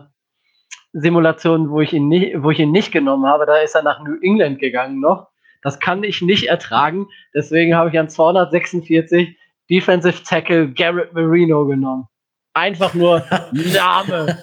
wo 0.93 1.79
wo 1.79 1.81
ich 1.81 1.93
ihn 2.59 2.71
nicht 2.71 2.91
genommen 2.91 3.25
habe. 3.25 3.45
Da 3.45 3.57
ist 3.57 3.75
er 3.75 3.83
nach 3.83 4.03
New 4.03 4.17
England 4.21 4.59
gegangen 4.59 4.99
noch. 4.99 5.29
Das 5.61 5.79
kann 5.79 6.03
ich 6.03 6.21
nicht 6.21 6.47
ertragen. 6.47 7.07
Deswegen 7.33 7.75
habe 7.75 7.89
ich 7.89 7.97
an 7.97 8.09
246 8.09 9.37
Defensive 9.69 10.23
Tackle 10.23 10.72
Garrett 10.72 11.14
Marino 11.14 11.65
genommen. 11.65 12.07
Einfach 12.53 12.94
nur 12.94 13.19
Name. 13.52 14.38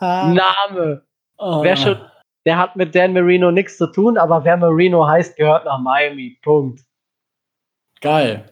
Name. 0.00 1.02
Oh. 1.38 1.62
Wer 1.62 1.76
schon, 1.76 1.98
der 2.46 2.56
hat 2.56 2.76
mit 2.76 2.94
Dan 2.94 3.12
Marino 3.12 3.50
nichts 3.50 3.76
zu 3.76 3.86
tun, 3.88 4.16
aber 4.16 4.44
wer 4.44 4.56
Marino 4.56 5.06
heißt, 5.06 5.36
gehört 5.36 5.64
nach 5.64 5.80
Miami. 5.80 6.38
Punkt. 6.42 6.80
Geil. 8.00 8.44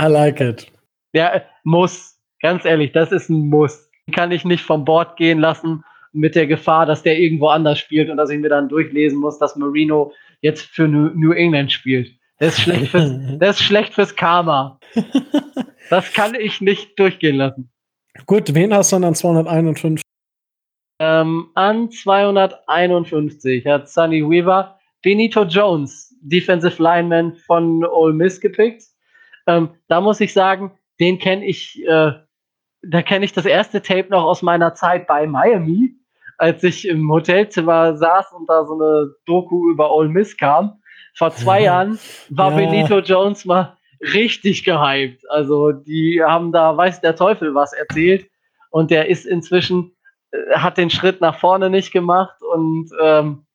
I 0.00 0.04
like 0.04 0.40
it. 0.40 0.70
Ja, 1.12 1.42
muss. 1.64 2.16
Ganz 2.40 2.64
ehrlich, 2.64 2.92
das 2.92 3.10
ist 3.10 3.28
ein 3.28 3.48
Muss. 3.48 3.90
Kann 4.14 4.30
ich 4.30 4.44
nicht 4.44 4.62
vom 4.62 4.84
Bord 4.84 5.16
gehen 5.16 5.40
lassen 5.40 5.84
mit 6.12 6.34
der 6.34 6.46
Gefahr, 6.46 6.86
dass 6.86 7.02
der 7.02 7.18
irgendwo 7.18 7.48
anders 7.48 7.78
spielt 7.78 8.08
und 8.10 8.16
dass 8.16 8.30
ich 8.30 8.38
mir 8.38 8.48
dann 8.48 8.68
durchlesen 8.68 9.18
muss, 9.18 9.38
dass 9.38 9.56
Marino 9.56 10.12
jetzt 10.40 10.62
für 10.66 10.86
New 10.86 11.32
England 11.32 11.72
spielt. 11.72 12.17
Das 12.38 12.56
ist 12.56 12.60
schlecht 12.62 12.88
fürs, 12.88 13.12
das 13.38 13.60
ist 13.60 13.62
schlecht 13.62 13.94
fürs 13.94 14.14
Karma. 14.14 14.78
Das 15.90 16.12
kann 16.12 16.34
ich 16.34 16.60
nicht 16.60 16.98
durchgehen 16.98 17.36
lassen. 17.36 17.70
Gut, 18.26 18.54
wen 18.54 18.74
hast 18.74 18.92
du 18.92 18.96
dann 18.96 19.04
an 19.04 19.14
251? 19.14 20.02
Ähm, 21.00 21.50
an 21.54 21.90
251 21.90 23.66
hat 23.66 23.88
Sunny 23.88 24.22
Weaver 24.28 24.78
Benito 25.02 25.44
Jones, 25.44 26.14
Defensive 26.20 26.82
Lineman 26.82 27.36
von 27.46 27.84
Ole 27.84 28.12
Miss 28.12 28.40
gepickt. 28.40 28.82
Ähm, 29.46 29.70
da 29.86 30.00
muss 30.00 30.20
ich 30.20 30.32
sagen, 30.32 30.72
den 30.98 31.18
kenne 31.18 31.46
ich, 31.46 31.80
äh, 31.86 32.12
da 32.82 33.02
kenne 33.02 33.24
ich 33.24 33.32
das 33.32 33.46
erste 33.46 33.80
Tape 33.80 34.08
noch 34.10 34.24
aus 34.24 34.42
meiner 34.42 34.74
Zeit 34.74 35.06
bei 35.06 35.26
Miami, 35.26 35.94
als 36.36 36.64
ich 36.64 36.88
im 36.88 37.10
Hotelzimmer 37.10 37.96
saß 37.96 38.32
und 38.32 38.48
da 38.48 38.64
so 38.66 38.74
eine 38.74 39.14
Doku 39.24 39.70
über 39.70 39.94
Ole 39.94 40.08
Miss 40.08 40.36
kam 40.36 40.80
vor 41.14 41.30
zwei 41.32 41.62
Jahren 41.62 41.98
war 42.30 42.50
ja. 42.50 42.56
Benito 42.56 42.98
Jones 43.00 43.44
mal 43.44 43.76
richtig 44.00 44.64
gehypt. 44.64 45.28
Also 45.30 45.72
die 45.72 46.22
haben 46.24 46.52
da, 46.52 46.76
weiß 46.76 47.00
der 47.00 47.16
Teufel 47.16 47.54
was 47.54 47.72
erzählt. 47.72 48.28
Und 48.70 48.90
der 48.90 49.08
ist 49.08 49.26
inzwischen, 49.26 49.92
äh, 50.30 50.54
hat 50.54 50.78
den 50.78 50.90
Schritt 50.90 51.20
nach 51.20 51.38
vorne 51.38 51.70
nicht 51.70 51.92
gemacht 51.92 52.36
und 52.42 52.90
ähm, 53.02 53.46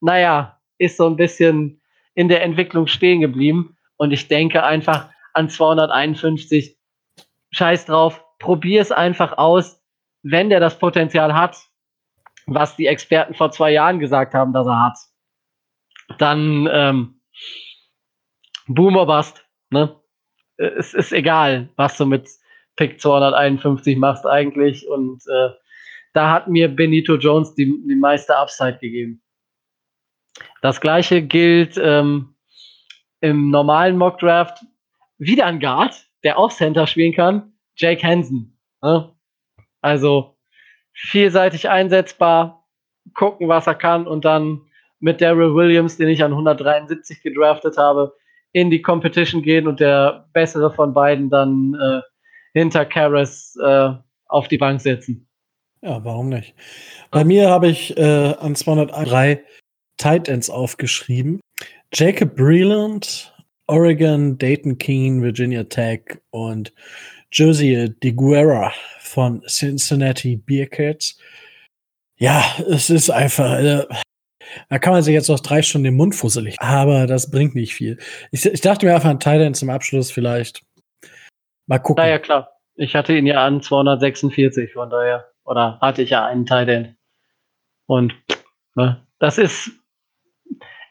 naja, 0.00 0.58
ist 0.78 0.96
so 0.96 1.06
ein 1.06 1.16
bisschen 1.16 1.80
in 2.14 2.28
der 2.28 2.42
Entwicklung 2.42 2.86
stehen 2.86 3.20
geblieben. 3.20 3.76
Und 3.96 4.12
ich 4.12 4.28
denke 4.28 4.64
einfach 4.64 5.08
an 5.34 5.48
251, 5.48 6.76
scheiß 7.50 7.86
drauf, 7.86 8.24
probier 8.38 8.80
es 8.80 8.92
einfach 8.92 9.38
aus, 9.38 9.80
wenn 10.22 10.50
der 10.50 10.60
das 10.60 10.78
Potenzial 10.78 11.34
hat, 11.34 11.56
was 12.46 12.76
die 12.76 12.86
Experten 12.86 13.34
vor 13.34 13.50
zwei 13.50 13.72
Jahren 13.72 13.98
gesagt 13.98 14.34
haben, 14.34 14.52
dass 14.52 14.66
er 14.66 14.84
hat, 14.84 14.98
dann 16.16 16.68
ähm, 16.72 17.20
Boomer 18.66 19.06
Bust. 19.06 19.44
Ne? 19.70 19.94
Es 20.56 20.94
ist 20.94 21.12
egal, 21.12 21.68
was 21.76 21.96
du 21.96 22.06
mit 22.06 22.28
Pick 22.76 23.00
251 23.00 23.96
machst 23.96 24.26
eigentlich. 24.26 24.88
Und 24.88 25.22
äh, 25.26 25.50
da 26.14 26.30
hat 26.32 26.48
mir 26.48 26.68
Benito 26.68 27.16
Jones 27.16 27.54
die, 27.54 27.66
die 27.86 27.96
meiste 27.96 28.36
Upside 28.36 28.78
gegeben. 28.78 29.22
Das 30.62 30.80
gleiche 30.80 31.22
gilt 31.22 31.76
ähm, 31.76 32.34
im 33.20 33.50
normalen 33.50 33.96
Mock 33.96 34.18
Draft 34.18 34.64
wieder 35.18 35.46
ein 35.46 35.60
Guard, 35.60 36.06
der 36.24 36.38
auch 36.38 36.52
Center 36.52 36.86
spielen 36.86 37.12
kann, 37.12 37.52
Jake 37.76 38.06
Hansen. 38.06 38.58
Ne? 38.82 39.12
Also 39.80 40.36
vielseitig 40.92 41.68
einsetzbar, 41.68 42.68
gucken, 43.14 43.48
was 43.48 43.66
er 43.66 43.74
kann 43.74 44.06
und 44.06 44.24
dann 44.24 44.67
mit 45.00 45.20
Daryl 45.20 45.54
Williams, 45.54 45.96
den 45.96 46.08
ich 46.08 46.22
an 46.22 46.32
173 46.32 47.22
gedraftet 47.22 47.76
habe, 47.76 48.14
in 48.52 48.70
die 48.70 48.82
Competition 48.82 49.42
gehen 49.42 49.68
und 49.68 49.80
der 49.80 50.28
bessere 50.32 50.72
von 50.72 50.94
beiden 50.94 51.30
dann 51.30 51.74
äh, 51.74 52.00
hinter 52.52 52.84
Karras 52.84 53.56
äh, 53.62 53.90
auf 54.26 54.48
die 54.48 54.58
Bank 54.58 54.80
setzen. 54.80 55.28
Ja, 55.82 56.04
warum 56.04 56.28
nicht? 56.28 56.54
Bei 57.10 57.24
mir 57.24 57.50
habe 57.50 57.68
ich 57.68 57.96
äh, 57.96 58.34
an 58.40 58.54
203 58.54 59.44
Tight 59.96 60.28
Ends 60.28 60.50
aufgeschrieben. 60.50 61.40
Jacob 61.92 62.34
Breland, 62.36 63.34
Oregon, 63.66 64.38
Dayton 64.38 64.78
Keene, 64.78 65.22
Virginia 65.22 65.64
Tech 65.64 66.18
und 66.30 66.72
Josie 67.30 67.94
DeGuerra 68.02 68.72
von 69.00 69.42
Cincinnati 69.46 70.36
Bearcats. 70.36 71.18
Ja, 72.16 72.44
es 72.68 72.90
ist 72.90 73.10
einfach, 73.10 73.58
äh, 73.58 73.86
da 74.68 74.78
kann 74.78 74.92
man 74.92 75.02
sich 75.02 75.14
jetzt 75.14 75.28
noch 75.28 75.40
drei 75.40 75.62
Stunden 75.62 75.84
den 75.84 75.96
Mund 75.96 76.14
fusselig, 76.14 76.60
aber 76.60 77.06
das 77.06 77.30
bringt 77.30 77.54
nicht 77.54 77.74
viel. 77.74 77.98
Ich, 78.30 78.44
ich 78.46 78.60
dachte 78.60 78.86
mir 78.86 78.94
einfach 78.94 79.10
an 79.10 79.20
Thailand 79.20 79.56
zum 79.56 79.70
Abschluss 79.70 80.10
vielleicht. 80.10 80.62
Mal 81.66 81.78
gucken. 81.78 82.02
Naja, 82.02 82.18
klar. 82.18 82.50
Ich 82.74 82.94
hatte 82.94 83.16
ihn 83.16 83.26
ja 83.26 83.44
an 83.44 83.60
246, 83.60 84.72
von 84.72 84.88
daher. 84.88 85.26
Oder 85.44 85.78
hatte 85.80 86.02
ich 86.02 86.10
ja 86.10 86.24
einen 86.26 86.46
Thailand. 86.46 86.94
Und 87.86 88.14
ne, 88.74 89.06
das 89.18 89.38
ist, 89.38 89.70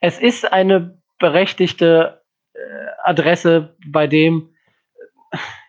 es 0.02 0.20
ist 0.20 0.52
eine 0.52 1.02
berechtigte 1.20 2.22
äh, 2.54 2.60
Adresse, 3.04 3.76
bei 3.88 4.08
dem, 4.08 4.54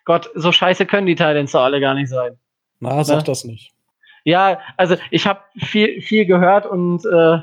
Gott, 0.04 0.30
so 0.34 0.52
scheiße 0.52 0.86
können 0.86 1.06
die 1.06 1.14
Thailands 1.14 1.52
doch 1.52 1.62
alle 1.62 1.80
gar 1.80 1.94
nicht 1.94 2.08
sein. 2.08 2.38
Na, 2.80 3.04
sag 3.04 3.18
ne? 3.18 3.24
das 3.24 3.44
nicht. 3.44 3.72
Ja, 4.24 4.60
also 4.76 4.96
ich 5.10 5.26
habe 5.26 5.40
viel, 5.58 6.00
viel 6.02 6.26
gehört 6.26 6.66
und 6.66 7.04
äh, 7.06 7.38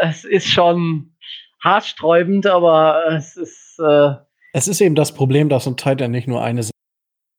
es 0.00 0.24
ist 0.24 0.48
schon 0.48 1.14
haarsträubend, 1.60 2.46
aber 2.46 3.06
es 3.12 3.36
ist. 3.36 3.78
Äh, 3.78 4.14
es 4.52 4.68
ist 4.68 4.80
eben 4.80 4.94
das 4.94 5.12
Problem, 5.12 5.48
dass 5.48 5.66
ein 5.66 5.76
Titan 5.76 6.10
nicht 6.10 6.28
nur 6.28 6.42
eine, 6.42 6.62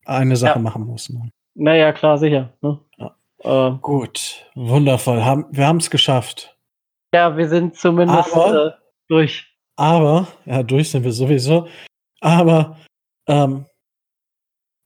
eine 0.04 0.36
Sache 0.36 0.58
ja. 0.58 0.62
machen 0.62 0.84
muss. 0.84 1.08
Ne? 1.08 1.30
Naja, 1.54 1.92
klar, 1.92 2.18
sicher. 2.18 2.52
Ne? 2.60 2.78
Ja. 2.98 3.16
Äh, 3.42 3.78
Gut, 3.80 4.46
wundervoll. 4.54 5.24
Haben, 5.24 5.46
wir 5.50 5.66
haben 5.66 5.78
es 5.78 5.90
geschafft. 5.90 6.56
Ja, 7.14 7.36
wir 7.36 7.48
sind 7.48 7.76
zumindest 7.76 8.34
aber, 8.34 8.66
äh, 8.66 8.70
durch. 9.08 9.46
Aber, 9.76 10.28
ja, 10.44 10.62
durch 10.62 10.90
sind 10.90 11.04
wir 11.04 11.12
sowieso. 11.12 11.68
Aber, 12.20 12.78
ähm, 13.26 13.66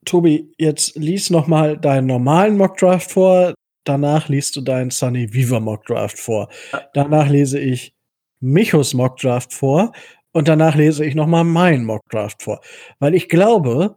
Tobi, 0.04 0.52
jetzt 0.58 0.96
lies 0.96 1.30
noch 1.30 1.46
mal 1.46 1.76
deinen 1.76 2.06
normalen 2.06 2.56
Mockdraft 2.56 3.10
vor, 3.10 3.54
Danach 3.84 4.28
liest 4.28 4.56
du 4.56 4.60
deinen 4.60 4.90
Sunny 4.90 5.32
Viva 5.32 5.60
Mock 5.60 5.86
Draft 5.86 6.18
vor. 6.18 6.48
Danach 6.92 7.28
lese 7.28 7.58
ich 7.58 7.94
Michos 8.40 8.94
Mock 8.94 9.16
Draft 9.18 9.52
vor. 9.52 9.92
Und 10.32 10.48
danach 10.48 10.76
lese 10.76 11.04
ich 11.04 11.14
nochmal 11.14 11.44
meinen 11.44 11.84
Mock 11.84 12.02
Draft 12.10 12.42
vor. 12.42 12.60
Weil 12.98 13.14
ich 13.14 13.28
glaube, 13.28 13.96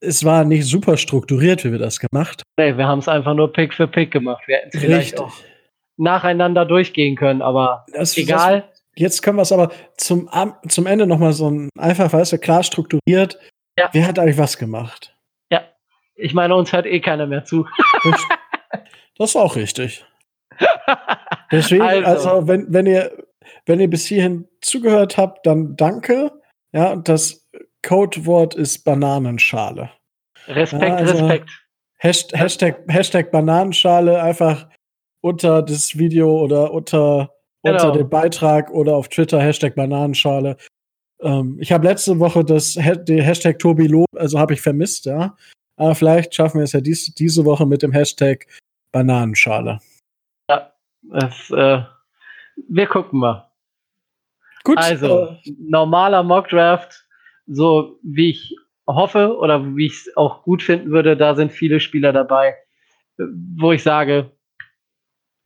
es 0.00 0.24
war 0.24 0.44
nicht 0.44 0.66
super 0.66 0.96
strukturiert, 0.96 1.64
wie 1.64 1.72
wir 1.72 1.78
das 1.78 1.98
gemacht 1.98 2.42
haben. 2.42 2.70
Nee, 2.70 2.76
wir 2.76 2.86
haben 2.86 2.98
es 3.00 3.08
einfach 3.08 3.34
nur 3.34 3.52
Pick 3.52 3.74
für 3.74 3.88
Pick 3.88 4.12
gemacht. 4.12 4.42
Wir 4.46 4.58
hätten 4.58 4.70
es 4.72 4.80
vielleicht 4.80 5.18
auch 5.18 5.34
nacheinander 5.96 6.64
durchgehen 6.64 7.16
können, 7.16 7.42
aber 7.42 7.86
das, 7.92 8.16
egal. 8.16 8.60
Das, 8.70 8.82
jetzt 8.96 9.22
können 9.22 9.38
wir 9.38 9.42
es 9.42 9.52
aber 9.52 9.70
zum, 9.96 10.28
zum 10.68 10.86
Ende 10.86 11.06
nochmal 11.06 11.32
so 11.32 11.50
ein, 11.50 11.68
einfach, 11.78 12.12
weißt 12.12 12.32
du, 12.32 12.38
klar 12.38 12.62
strukturiert. 12.62 13.38
Ja. 13.78 13.90
Wer 13.92 14.06
hat 14.06 14.18
eigentlich 14.18 14.38
was 14.38 14.58
gemacht? 14.58 15.16
Ja, 15.50 15.62
ich 16.14 16.34
meine, 16.34 16.54
uns 16.54 16.72
hört 16.72 16.86
eh 16.86 17.00
keiner 17.00 17.26
mehr 17.26 17.44
zu. 17.44 17.66
Das 19.16 19.30
ist 19.30 19.36
auch 19.36 19.56
richtig. 19.56 20.04
Deswegen, 21.52 21.82
also, 21.82 22.30
also 22.30 22.48
wenn, 22.48 22.72
wenn, 22.72 22.86
ihr, 22.86 23.26
wenn 23.66 23.80
ihr 23.80 23.88
bis 23.88 24.06
hierhin 24.06 24.48
zugehört 24.60 25.16
habt, 25.16 25.46
dann 25.46 25.76
danke. 25.76 26.32
Ja, 26.72 26.92
und 26.92 27.08
das 27.08 27.48
Codewort 27.86 28.54
ist 28.54 28.84
Bananenschale. 28.84 29.90
Respekt, 30.48 30.82
ja, 30.82 30.96
also 30.96 31.26
Respekt. 31.26 31.50
Hashtag, 31.98 32.40
Hashtag, 32.40 32.84
Hashtag 32.88 33.30
Bananenschale 33.30 34.22
einfach 34.22 34.68
unter 35.20 35.62
das 35.62 35.96
Video 35.96 36.38
oder 36.38 36.72
unter, 36.72 37.30
genau. 37.62 37.86
unter 37.86 37.98
dem 37.98 38.10
Beitrag 38.10 38.70
oder 38.70 38.96
auf 38.96 39.08
Twitter 39.08 39.40
Hashtag 39.40 39.74
Bananenschale. 39.74 40.56
Ähm, 41.22 41.56
ich 41.60 41.72
habe 41.72 41.86
letzte 41.86 42.18
Woche 42.18 42.44
das 42.44 42.76
Hashtag 42.76 43.58
Tobi 43.58 43.86
Lob, 43.86 44.08
also 44.16 44.38
habe 44.38 44.54
ich 44.54 44.60
vermisst, 44.60 45.06
ja. 45.06 45.36
Aber 45.76 45.94
vielleicht 45.94 46.34
schaffen 46.34 46.58
wir 46.58 46.64
es 46.64 46.72
ja 46.72 46.80
dies, 46.80 47.14
diese 47.14 47.44
Woche 47.44 47.66
mit 47.66 47.82
dem 47.82 47.92
Hashtag 47.92 48.46
Bananenschale. 48.94 49.80
Ja, 50.48 50.72
das, 51.02 51.50
äh, 51.50 51.82
wir 52.68 52.86
gucken 52.86 53.18
mal. 53.18 53.50
Gut. 54.62 54.78
Also, 54.78 55.30
äh, 55.30 55.52
normaler 55.58 56.22
Mockdraft, 56.22 57.04
so 57.46 57.98
wie 58.04 58.30
ich 58.30 58.56
hoffe 58.86 59.36
oder 59.36 59.76
wie 59.76 59.86
ich 59.86 59.94
es 59.94 60.16
auch 60.16 60.44
gut 60.44 60.62
finden 60.62 60.92
würde, 60.92 61.16
da 61.16 61.34
sind 61.34 61.50
viele 61.50 61.80
Spieler 61.80 62.12
dabei, 62.12 62.54
wo 63.18 63.72
ich 63.72 63.82
sage, 63.82 64.30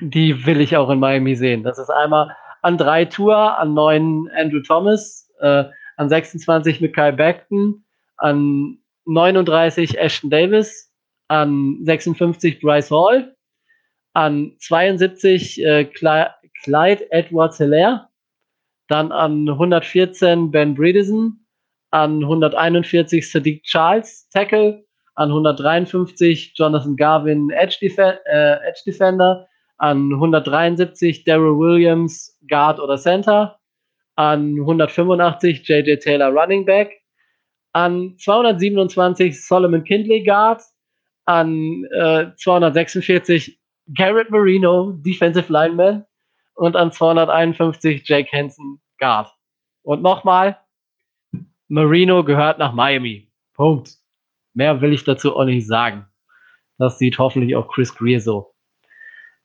die 0.01 0.45
will 0.45 0.61
ich 0.61 0.77
auch 0.77 0.91
in 0.91 1.01
Miami 1.01 1.35
sehen. 1.35 1.63
Das 1.63 1.79
ist 1.79 1.91
einmal 1.91 2.37
an 2.61 2.77
drei 2.77 3.07
Tour, 3.07 3.59
an 3.59 3.73
neun 3.73 4.29
Andrew 4.37 4.61
Thomas, 4.61 5.33
äh, 5.41 5.65
an 5.97 6.09
26 6.11 6.83
mit 6.83 6.95
Kyle 6.95 7.15
Beckton, 7.15 7.83
an 8.19 8.79
39 9.07 9.99
Ashton 9.99 10.29
Davis, 10.29 10.93
an 11.29 11.79
56 11.85 12.61
Bryce 12.61 12.91
Hall, 12.91 13.35
an 14.15 14.53
72 14.59 15.63
äh, 15.65 15.85
Clyde 15.85 17.13
Edwards 17.13 17.59
Hilaire, 17.59 18.09
dann 18.89 19.13
an 19.13 19.49
114 19.49 20.51
Ben 20.51 20.75
Bredesen, 20.75 21.47
an 21.91 22.23
141 22.23 23.25
Sadiq 23.25 23.63
Charles 23.63 24.29
Tackle, 24.31 24.85
an 25.15 25.31
153 25.31 26.55
Jonathan 26.55 26.97
Garvin 26.97 27.51
Edge, 27.51 27.79
Def 27.81 27.99
äh, 27.99 28.15
Edge 28.27 28.83
Defender, 28.87 29.47
an 29.79 30.13
173 30.13 31.25
Daryl 31.25 31.59
Williams 31.59 32.37
Guard 32.49 32.81
oder 32.81 32.99
Center, 32.99 33.59
an 34.17 34.59
185 34.59 35.63
JJ 35.63 36.01
Taylor 36.01 36.33
Running 36.33 36.65
Back, 36.65 36.91
an 37.73 38.17
227 38.19 39.33
Solomon 39.33 39.85
Kindley 39.85 40.23
Guard, 40.23 40.63
an 41.27 41.85
äh, 41.93 42.27
246 42.37 43.58
Garrett 43.95 44.31
Marino, 44.31 44.93
Defensive 44.93 45.53
Lineman, 45.53 46.05
und 46.55 46.77
an 46.77 46.93
251 46.93 48.03
Jake 48.07 48.31
Hansen, 48.37 48.81
Guard. 48.99 49.33
Und 49.83 50.03
nochmal, 50.03 50.59
Marino 51.69 52.25
gehört 52.25 52.59
nach 52.59 52.73
Miami. 52.73 53.31
Punkt. 53.55 53.95
Mehr 54.55 54.81
will 54.81 54.93
ich 54.93 55.05
dazu 55.05 55.37
auch 55.37 55.45
nicht 55.45 55.67
sagen. 55.67 56.07
Das 56.79 56.99
sieht 56.99 57.19
hoffentlich 57.19 57.55
auch 57.57 57.69
Chris 57.69 57.95
Greer 57.95 58.21
so. 58.21 58.55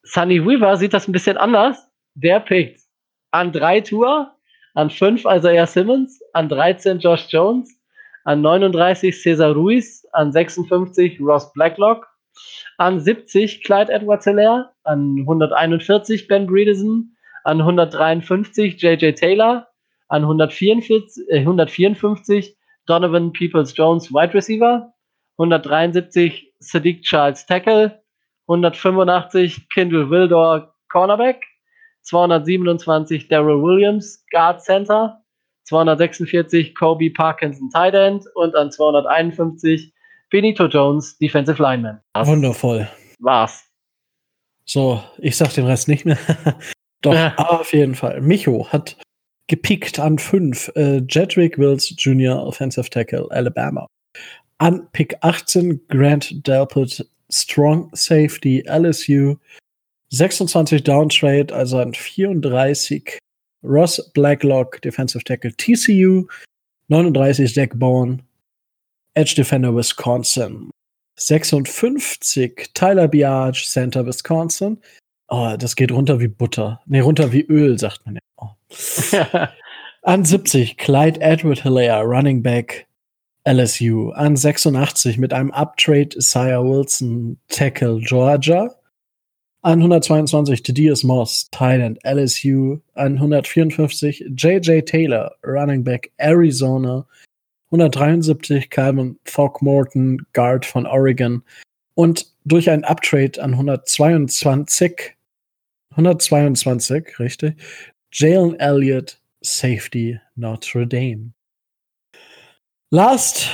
Sunny 0.04 0.46
Weaver 0.46 0.78
sieht 0.78 0.94
das 0.94 1.08
ein 1.08 1.12
bisschen 1.12 1.38
anders. 1.38 1.88
Der 2.16 2.40
pickt 2.40 2.82
an 3.32 3.52
drei 3.52 3.82
Tour, 3.82 4.36
an 4.76 4.90
fünf 4.90 5.26
Isaiah 5.26 5.68
Simmons, 5.68 6.20
an 6.34 6.50
13 6.50 7.00
Josh 7.00 7.28
Jones, 7.30 7.80
an 8.24 8.42
39 8.42 9.22
Cesar 9.22 9.54
Ruiz, 9.54 10.06
an 10.14 10.32
56 10.32 11.20
Ross 11.20 11.52
Blacklock, 11.54 12.08
an 12.78 13.00
70 13.00 13.62
Clyde 13.64 13.90
Edwards 13.90 14.26
Hilaire, 14.26 14.72
an 14.86 15.26
141 15.26 16.28
Ben 16.28 16.48
Bredesen, 16.48 17.16
an 17.46 17.60
153 17.60 18.78
JJ 18.78 19.16
Taylor, 19.16 19.68
An 20.10 20.24
144, 20.28 21.02
äh, 21.30 21.40
154 21.40 22.56
Donovan 22.86 23.34
Peoples 23.34 23.74
Jones, 23.74 24.12
Wide 24.12 24.34
Receiver. 24.34 24.94
173 25.38 26.54
Sadiq 26.62 27.02
Charles 27.02 27.46
Tackle. 27.46 28.00
185 28.46 29.68
Kindle 29.74 30.06
Wildor, 30.06 30.72
Cornerback. 30.92 31.42
227 32.04 33.28
Daryl 33.30 33.64
Williams, 33.64 34.24
Guard 34.32 34.62
Center. 34.62 35.18
246 35.66 36.76
Kobe 36.76 37.10
Parkinson 37.10 37.70
Tight 37.70 37.96
End 37.96 38.26
und 38.36 38.54
an 38.54 38.70
251 38.70 39.93
Benito 40.34 40.66
Jones 40.66 41.16
Defensive 41.20 41.62
Lineman. 41.62 42.02
Das 42.14 42.28
Wundervoll. 42.28 42.90
War's. 43.20 43.70
So, 44.66 45.04
ich 45.20 45.38
sag 45.38 45.54
den 45.54 45.68
Rest 45.68 45.88
nicht 45.88 46.06
mehr. 46.06 46.18
Doch, 47.02 47.14
ja. 47.14 47.36
auf 47.38 47.72
jeden 47.72 47.94
Fall. 47.94 48.20
Micho 48.20 48.68
hat 48.70 48.98
gepickt 49.46 50.00
an 50.00 50.18
5 50.18 50.72
äh, 50.76 51.04
Jedrick 51.08 51.60
Wills 51.60 51.94
Jr. 52.00 52.44
Offensive 52.44 52.90
Tackle 52.90 53.28
Alabama. 53.30 53.86
An 54.58 54.88
Pick 54.92 55.16
18 55.22 55.80
Grant 55.88 56.48
Delpit 56.48 57.08
Strong 57.30 57.92
Safety 57.94 58.64
LSU. 58.68 59.36
26 60.10 60.84
Downtrade, 60.84 61.54
also 61.54 61.78
an 61.78 61.94
34 61.94 63.20
Ross 63.62 64.12
Blacklock, 64.16 64.82
Defensive 64.82 65.24
Tackle 65.24 65.52
TCU, 65.58 66.28
39 66.88 67.54
Zach 67.54 67.70
Bourne, 67.76 68.24
Edge 69.16 69.36
Defender 69.36 69.76
Wisconsin, 69.76 70.72
56 71.18 72.72
Tyler 72.74 73.08
Biage, 73.08 73.66
Center 73.68 74.06
Wisconsin. 74.06 74.80
Oh, 75.30 75.56
das 75.58 75.76
geht 75.76 75.92
runter 75.92 76.20
wie 76.20 76.28
Butter. 76.28 76.82
Ne, 76.86 77.02
runter 77.02 77.32
wie 77.32 77.42
Öl, 77.42 77.78
sagt 77.78 78.06
man 78.06 78.16
ja. 78.16 78.22
Oh. 78.38 78.50
An 80.04 80.26
70 80.26 80.78
Clyde 80.78 81.22
Edward 81.22 81.64
Hilaire, 81.64 82.04
Running 82.04 82.44
Back 82.44 82.88
LSU. 83.46 84.12
An 84.12 84.36
86 84.36 85.18
mit 85.18 85.34
einem 85.34 85.52
Uptrade 85.52 86.18
Isaiah 86.18 86.64
Wilson, 86.64 87.38
Tackle 87.50 88.00
Georgia. 88.02 88.76
An 89.62 89.80
122 89.80 90.62
Thaddeus 90.64 91.04
Moss, 91.04 91.50
Thailand, 91.52 92.00
LSU. 92.04 92.82
An 92.96 93.14
154 93.14 94.26
JJ 94.36 94.82
Taylor, 94.86 95.32
Running 95.46 95.84
Back, 95.84 96.12
Arizona. 96.20 97.06
173 97.74 98.70
Calvin 98.70 99.20
Throckmorton, 99.26 100.26
Guard 100.34 100.64
von 100.66 100.86
Oregon. 100.86 101.42
Und 101.96 102.32
durch 102.46 102.70
ein 102.70 102.84
Uptrade 102.84 103.42
an 103.42 103.54
122, 103.54 105.16
122, 105.92 107.20
richtig, 107.20 107.56
Jalen 108.12 108.60
Elliott, 108.60 109.20
Safety, 109.42 110.20
Notre 110.36 110.86
Dame. 110.86 111.34
Last 112.92 113.50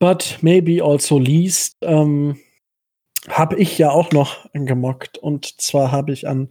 but 0.00 0.38
maybe 0.40 0.82
also 0.82 1.18
least, 1.18 1.76
ähm, 1.82 2.40
habe 3.28 3.56
ich 3.56 3.78
ja 3.78 3.90
auch 3.90 4.10
noch 4.10 4.48
gemockt. 4.52 5.18
Und 5.18 5.60
zwar 5.60 5.92
habe 5.92 6.12
ich 6.12 6.26
an 6.26 6.48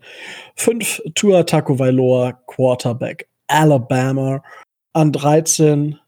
5 0.55 1.01
Tua 1.15 1.43
Tagovailoa 1.43 2.33
Quarterback 2.47 3.27
Alabama, 3.47 4.41
an 4.93 5.11
13 5.11 5.99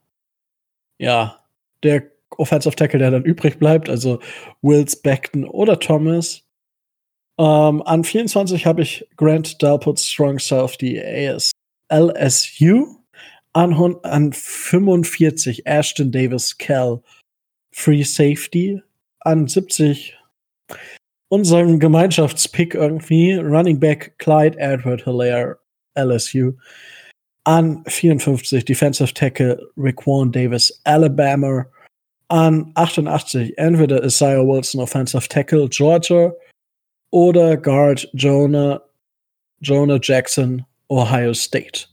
ja, 1.01 1.39
der 1.83 2.03
Offensive 2.37 2.75
Tackle, 2.75 2.99
der 2.99 3.11
dann 3.11 3.25
übrig 3.25 3.59
bleibt, 3.59 3.89
also 3.89 4.19
Wills, 4.61 4.95
Beckton 4.95 5.45
oder 5.45 5.79
Thomas. 5.79 6.43
Ähm, 7.37 7.81
an 7.83 8.03
24 8.03 8.65
habe 8.65 8.83
ich 8.83 9.07
Grant 9.17 9.61
Dalput 9.61 9.99
Strong 9.99 10.39
Self, 10.39 10.77
die 10.77 11.01
AS 11.01 11.51
LSU. 11.89 12.97
An, 13.53 13.73
an 14.03 14.31
45 14.31 15.65
Ashton 15.65 16.11
Davis 16.11 16.57
Cal 16.57 17.01
Free 17.73 18.03
Safety. 18.03 18.81
An 19.19 19.47
70 19.47 20.17
unseren 21.29 21.79
Gemeinschaftspick 21.79 22.75
irgendwie, 22.75 23.35
Running 23.35 23.79
Back 23.79 24.17
Clyde 24.17 24.57
Edward 24.59 25.03
Hilaire, 25.03 25.57
LSU. 25.95 26.53
An 27.45 27.83
54 27.85 28.61
Defensive 28.65 29.13
Tackle 29.13 29.57
Raquan 29.77 30.31
Davis, 30.31 30.71
Alabama. 30.85 31.65
An 32.29 32.71
88 32.77 33.53
entweder 33.57 34.03
Isaiah 34.03 34.43
Wilson 34.43 34.79
Offensive 34.79 35.27
Tackle 35.27 35.67
Georgia 35.67 36.31
oder 37.11 37.57
Guard 37.57 38.05
Jonah, 38.15 38.81
Jonah 39.61 39.99
Jackson 39.99 40.65
Ohio 40.89 41.33
State. 41.33 41.87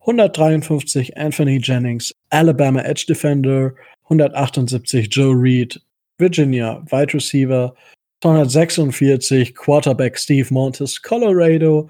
153 0.00 1.10
Anthony 1.16 1.58
Jennings 1.58 2.12
Alabama 2.32 2.80
Edge 2.80 3.06
Defender. 3.06 3.74
178 4.08 5.08
Joe 5.08 5.32
Reed 5.32 5.80
Virginia 6.18 6.82
Wide 6.90 7.14
Receiver. 7.14 7.72
246 8.20 9.52
Quarterback 9.56 10.18
Steve 10.18 10.50
Montes 10.50 10.98
Colorado 10.98 11.88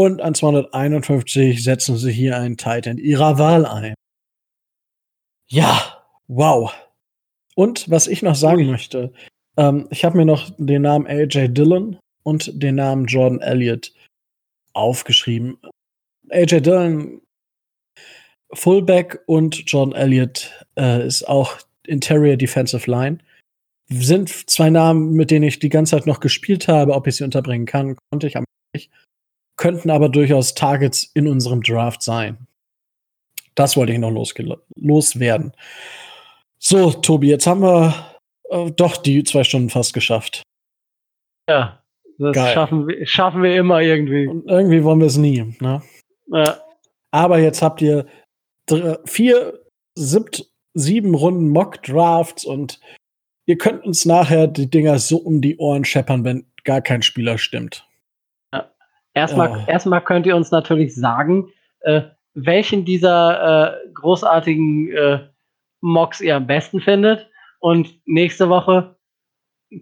und 0.00 0.22
an 0.22 0.34
251 0.34 1.62
setzen 1.62 1.98
sie 1.98 2.10
hier 2.10 2.38
einen 2.38 2.56
Titan 2.56 2.96
ihrer 2.96 3.38
Wahl 3.38 3.66
ein. 3.66 3.94
Ja, 5.46 6.02
wow. 6.26 6.72
Und 7.54 7.90
was 7.90 8.06
ich 8.06 8.22
noch 8.22 8.34
sagen 8.34 8.66
möchte, 8.66 9.12
ähm, 9.58 9.88
ich 9.90 10.06
habe 10.06 10.16
mir 10.16 10.24
noch 10.24 10.50
den 10.56 10.82
Namen 10.82 11.06
AJ 11.06 11.48
Dillon 11.48 11.98
und 12.22 12.62
den 12.62 12.76
Namen 12.76 13.06
Jordan 13.06 13.40
Elliott 13.40 13.92
aufgeschrieben. 14.72 15.58
AJ 16.30 16.62
Dillon 16.62 17.20
Fullback 18.54 19.20
und 19.26 19.70
Jordan 19.70 19.94
Elliott 19.94 20.50
äh, 20.78 21.06
ist 21.06 21.28
auch 21.28 21.58
Interior 21.86 22.38
Defensive 22.38 22.90
Line. 22.90 23.18
Sind 23.90 24.30
zwei 24.48 24.70
Namen, 24.70 25.12
mit 25.12 25.30
denen 25.30 25.44
ich 25.44 25.58
die 25.58 25.68
ganze 25.68 25.96
Zeit 25.96 26.06
noch 26.06 26.20
gespielt 26.20 26.68
habe. 26.68 26.94
Ob 26.94 27.06
ich 27.06 27.16
sie 27.16 27.24
unterbringen 27.24 27.66
kann, 27.66 27.96
konnte 28.10 28.26
ich 28.28 28.38
am 28.38 28.44
nicht 28.72 28.90
könnten 29.60 29.90
aber 29.90 30.08
durchaus 30.08 30.54
Targets 30.54 31.04
in 31.14 31.28
unserem 31.28 31.62
Draft 31.62 32.02
sein. 32.02 32.46
Das 33.54 33.76
wollte 33.76 33.92
ich 33.92 33.98
noch 33.98 34.10
loswerden. 34.74 35.52
So, 36.58 36.92
Tobi, 36.92 37.28
jetzt 37.28 37.46
haben 37.46 37.60
wir 37.60 37.94
äh, 38.48 38.70
doch 38.70 38.96
die 38.96 39.22
zwei 39.22 39.44
Stunden 39.44 39.68
fast 39.68 39.92
geschafft. 39.92 40.42
Ja, 41.46 41.82
das 42.18 42.36
schaffen 42.54 42.88
wir, 42.88 43.06
schaffen 43.06 43.42
wir 43.42 43.54
immer 43.54 43.82
irgendwie. 43.82 44.28
Und 44.28 44.48
irgendwie 44.48 44.82
wollen 44.82 45.00
wir 45.00 45.08
es 45.08 45.18
nie. 45.18 45.54
Ne? 45.60 45.82
Ja. 46.28 46.58
Aber 47.10 47.38
jetzt 47.38 47.60
habt 47.60 47.82
ihr 47.82 48.06
vier, 49.04 49.60
siebt, 49.94 50.46
sieben 50.72 51.14
Runden 51.14 51.50
Mock-Drafts 51.50 52.46
und 52.46 52.80
ihr 53.44 53.58
könnt 53.58 53.84
uns 53.84 54.06
nachher 54.06 54.46
die 54.46 54.70
Dinger 54.70 54.98
so 54.98 55.18
um 55.18 55.42
die 55.42 55.58
Ohren 55.58 55.84
scheppern, 55.84 56.24
wenn 56.24 56.46
gar 56.64 56.80
kein 56.80 57.02
Spieler 57.02 57.36
stimmt. 57.36 57.86
Erstmal, 59.20 59.50
oh. 59.50 59.64
erstmal 59.66 60.00
könnt 60.00 60.24
ihr 60.24 60.34
uns 60.34 60.50
natürlich 60.50 60.94
sagen, 60.94 61.52
äh, 61.80 62.00
welchen 62.32 62.86
dieser 62.86 63.84
äh, 63.84 63.90
großartigen 63.92 64.90
äh, 64.92 65.18
Mocks 65.82 66.22
ihr 66.22 66.36
am 66.36 66.46
besten 66.46 66.80
findet. 66.80 67.28
Und 67.58 68.00
nächste 68.06 68.48
Woche 68.48 68.96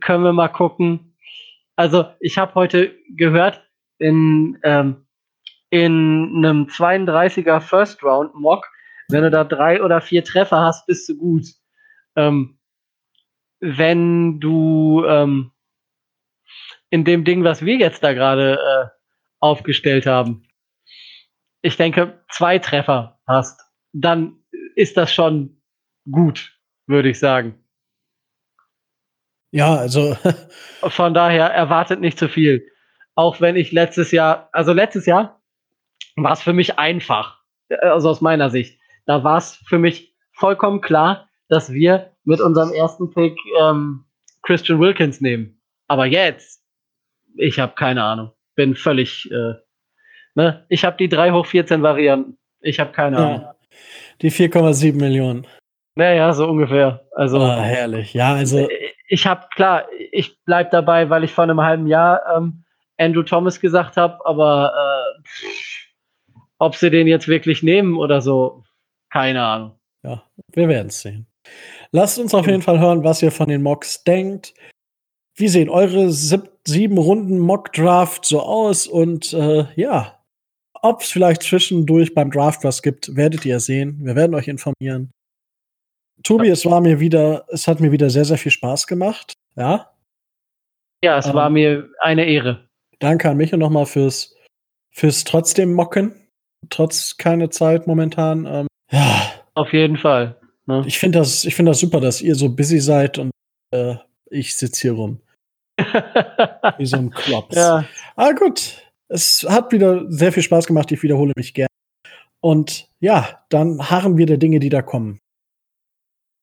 können 0.01 0.25
wir 0.25 0.33
mal 0.33 0.49
gucken. 0.49 1.15
Also, 1.77 2.07
ich 2.19 2.37
habe 2.37 2.57
heute 2.57 2.97
gehört, 3.17 3.63
in, 3.99 4.59
ähm, 4.65 5.07
in 5.71 6.45
einem 6.45 6.65
32er 6.65 7.61
First 7.61 8.03
Round 8.03 8.35
Mock, 8.35 8.67
wenn 9.09 9.23
du 9.23 9.31
da 9.31 9.45
drei 9.45 9.81
oder 9.81 10.01
vier 10.01 10.25
Treffer 10.25 10.63
hast, 10.63 10.85
bist 10.87 11.09
du 11.09 11.17
gut. 11.17 11.45
Ähm, 12.17 12.59
wenn 13.61 14.41
du 14.41 15.05
ähm, 15.07 15.53
in 16.91 17.05
dem 17.05 17.25
Ding, 17.25 17.45
was 17.45 17.65
wir 17.65 17.77
jetzt 17.77 18.03
da 18.03 18.13
gerade 18.15 18.59
äh, 18.59 18.98
aufgestellt 19.41 20.07
haben, 20.07 20.49
ich 21.63 21.77
denke, 21.77 22.25
zwei 22.31 22.59
Treffer 22.59 23.19
hast, 23.27 23.61
dann 23.93 24.37
ist 24.75 24.97
das 24.97 25.13
schon 25.13 25.61
gut, 26.11 26.57
würde 26.87 27.11
ich 27.11 27.19
sagen. 27.19 27.65
Ja, 29.51 29.75
also. 29.75 30.17
Von 30.83 31.15
daher 31.15 31.47
erwartet 31.47 32.01
nicht 32.01 32.19
zu 32.19 32.29
viel. 32.29 32.67
Auch 33.15 33.41
wenn 33.41 33.57
ich 33.57 33.73
letztes 33.73 34.13
Jahr, 34.13 34.49
also 34.53 34.73
letztes 34.73 35.07
Jahr 35.07 35.43
war 36.17 36.33
es 36.33 36.43
für 36.43 36.53
mich 36.53 36.79
einfach, 36.79 37.43
also 37.81 38.11
aus 38.11 38.21
meiner 38.21 38.51
Sicht. 38.51 38.81
Da 39.07 39.25
war 39.25 39.39
es 39.39 39.57
für 39.67 39.79
mich 39.79 40.15
vollkommen 40.33 40.81
klar, 40.81 41.29
dass 41.49 41.73
wir 41.73 42.15
mit 42.25 42.41
unserem 42.41 42.73
ersten 42.73 43.11
Pick 43.11 43.37
ähm, 43.61 44.05
Christian 44.43 44.79
Wilkins 44.79 45.21
nehmen. 45.21 45.61
Aber 45.89 46.07
jetzt, 46.07 46.63
ich 47.37 47.59
habe 47.59 47.75
keine 47.75 48.05
Ahnung 48.05 48.33
bin 48.59 48.75
völlig, 48.75 49.31
äh, 49.31 49.55
ne? 50.35 50.67
Ich 50.69 50.85
habe 50.85 50.97
die 50.97 51.09
3 51.09 51.31
hoch 51.31 51.47
14 51.47 51.81
Varianten. 51.81 52.37
Ich 52.61 52.81
habe 52.81 52.91
keine 52.91 53.17
Ahnung. 53.17 53.41
Ja, 53.43 53.55
die 54.21 54.33
4,7 54.33 54.97
Millionen. 54.97 55.47
Naja, 55.95 56.33
so 56.33 56.49
ungefähr. 56.49 57.07
Also 57.13 57.39
oh, 57.39 57.53
herrlich. 57.53 58.15
Ja, 58.15 58.35
also 58.35 58.59
äh, 58.59 58.69
ich 59.09 59.27
habe 59.29 59.47
klar, 59.55 59.87
ich 60.11 60.37
bleib 60.45 60.73
dabei, 60.73 61.09
weil 61.09 61.23
ich 61.23 61.33
vor 61.33 61.45
einem 61.45 61.61
halben 61.61 61.87
Jahr 61.87 62.21
ähm, 62.37 62.65
Andrew 62.99 63.23
Thomas 63.23 63.61
gesagt 63.61 63.97
habe, 63.97 64.19
aber 64.27 64.73
äh, 64.75 65.31
ob 66.59 66.75
sie 66.75 66.91
den 66.91 67.07
jetzt 67.07 67.29
wirklich 67.29 67.63
nehmen 67.63 67.97
oder 67.97 68.21
so, 68.21 68.65
keine 69.11 69.45
Ahnung. 69.45 69.79
Ja, 70.03 70.25
wir 70.53 70.69
werden 70.69 70.89
es 70.89 71.01
sehen. 71.01 71.29
Lasst 71.93 72.19
uns 72.19 72.35
auf 72.35 72.49
jeden 72.49 72.63
Fall 72.63 72.81
hören, 72.81 73.05
was 73.05 73.23
ihr 73.23 73.31
von 73.31 73.49
den 73.49 73.63
Mocks 73.63 74.03
denkt. 74.03 74.53
Wie 75.39 75.49
sehen 75.49 75.69
eure 75.69 76.11
sieb 76.11 76.51
sieben 76.67 76.99
Runden 76.99 77.39
Mock-Draft 77.39 78.25
so 78.25 78.43
aus? 78.43 78.89
Und 78.89 79.33
äh, 79.33 79.67
ja, 79.77 80.19
ob 80.83 81.03
es 81.03 81.11
vielleicht 81.11 81.45
zwischendurch 81.45 82.13
beim 82.13 82.31
Draft 82.31 82.65
was 82.65 82.83
gibt, 82.83 83.15
werdet 83.15 83.45
ihr 83.47 83.61
sehen. 83.61 83.99
Wir 84.03 84.17
werden 84.17 84.35
euch 84.35 84.49
informieren. 84.49 85.13
Tobi, 86.25 86.49
es 86.49 86.67
war 86.67 86.81
mir 86.81 86.99
wieder, 86.99 87.47
es 87.49 87.69
hat 87.69 87.79
mir 87.79 87.93
wieder 87.93 88.11
sehr, 88.11 88.25
sehr 88.25 88.39
viel 88.39 88.51
Spaß 88.51 88.89
gemacht. 88.89 89.35
Ja. 89.55 89.93
Ja, 91.05 91.19
es 91.19 91.27
ähm, 91.27 91.35
war 91.35 91.51
mir 91.51 91.89
eine 92.01 92.27
Ehre. 92.27 92.69
Danke 92.99 93.31
an 93.31 93.37
mich 93.37 93.53
und 93.53 93.61
nochmal 93.61 93.87
fürs, 93.87 94.35
fürs 94.91 95.23
trotzdem 95.23 95.73
Mocken. 95.73 96.15
Trotz 96.69 97.17
keine 97.17 97.51
Zeit 97.51 97.87
momentan. 97.87 98.45
Ähm, 98.47 98.67
ja. 98.91 99.23
Auf 99.55 99.73
jeden 99.73 99.97
Fall. 99.97 100.37
Ne? 100.67 100.83
Ich 100.87 100.99
finde 100.99 101.21
das, 101.21 101.45
ich 101.45 101.55
finde 101.55 101.71
das 101.71 101.79
super, 101.79 102.01
dass 102.01 102.21
ihr 102.21 102.35
so 102.35 102.49
busy 102.49 102.81
seid 102.81 103.19
und 103.19 103.31
äh, 103.73 103.95
ich 104.31 104.57
sitze 104.57 104.83
hier 104.83 104.93
rum. 104.93 105.21
Wie 106.79 106.87
so 106.87 106.97
ein 106.97 107.11
Klops. 107.11 107.57
Ja. 107.57 107.85
Ah, 108.17 108.33
gut. 108.33 108.83
Es 109.09 109.47
hat 109.49 109.73
wieder 109.73 110.05
sehr 110.11 110.33
viel 110.33 110.43
Spaß 110.43 110.67
gemacht. 110.67 110.93
Ich 110.93 111.03
wiederhole 111.03 111.33
mich 111.37 111.55
gerne. 111.55 111.69
Und 112.41 112.89
ja, 113.01 113.43
dann 113.49 113.91
harren 113.91 114.17
wir 114.17 114.27
der 114.27 114.37
Dinge, 114.37 114.61
die 114.61 114.69
da 114.69 114.83
kommen. 114.83 115.21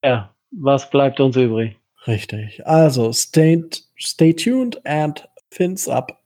Ja, 0.04 0.34
was 0.52 0.90
bleibt 0.90 1.20
uns 1.20 1.36
übrig? 1.36 1.78
Richtig. 2.08 2.66
Also, 2.66 3.12
stay, 3.12 3.64
stay 4.00 4.34
tuned 4.34 4.86
and 4.86 5.28
fins 5.50 5.88
up. 5.88 6.22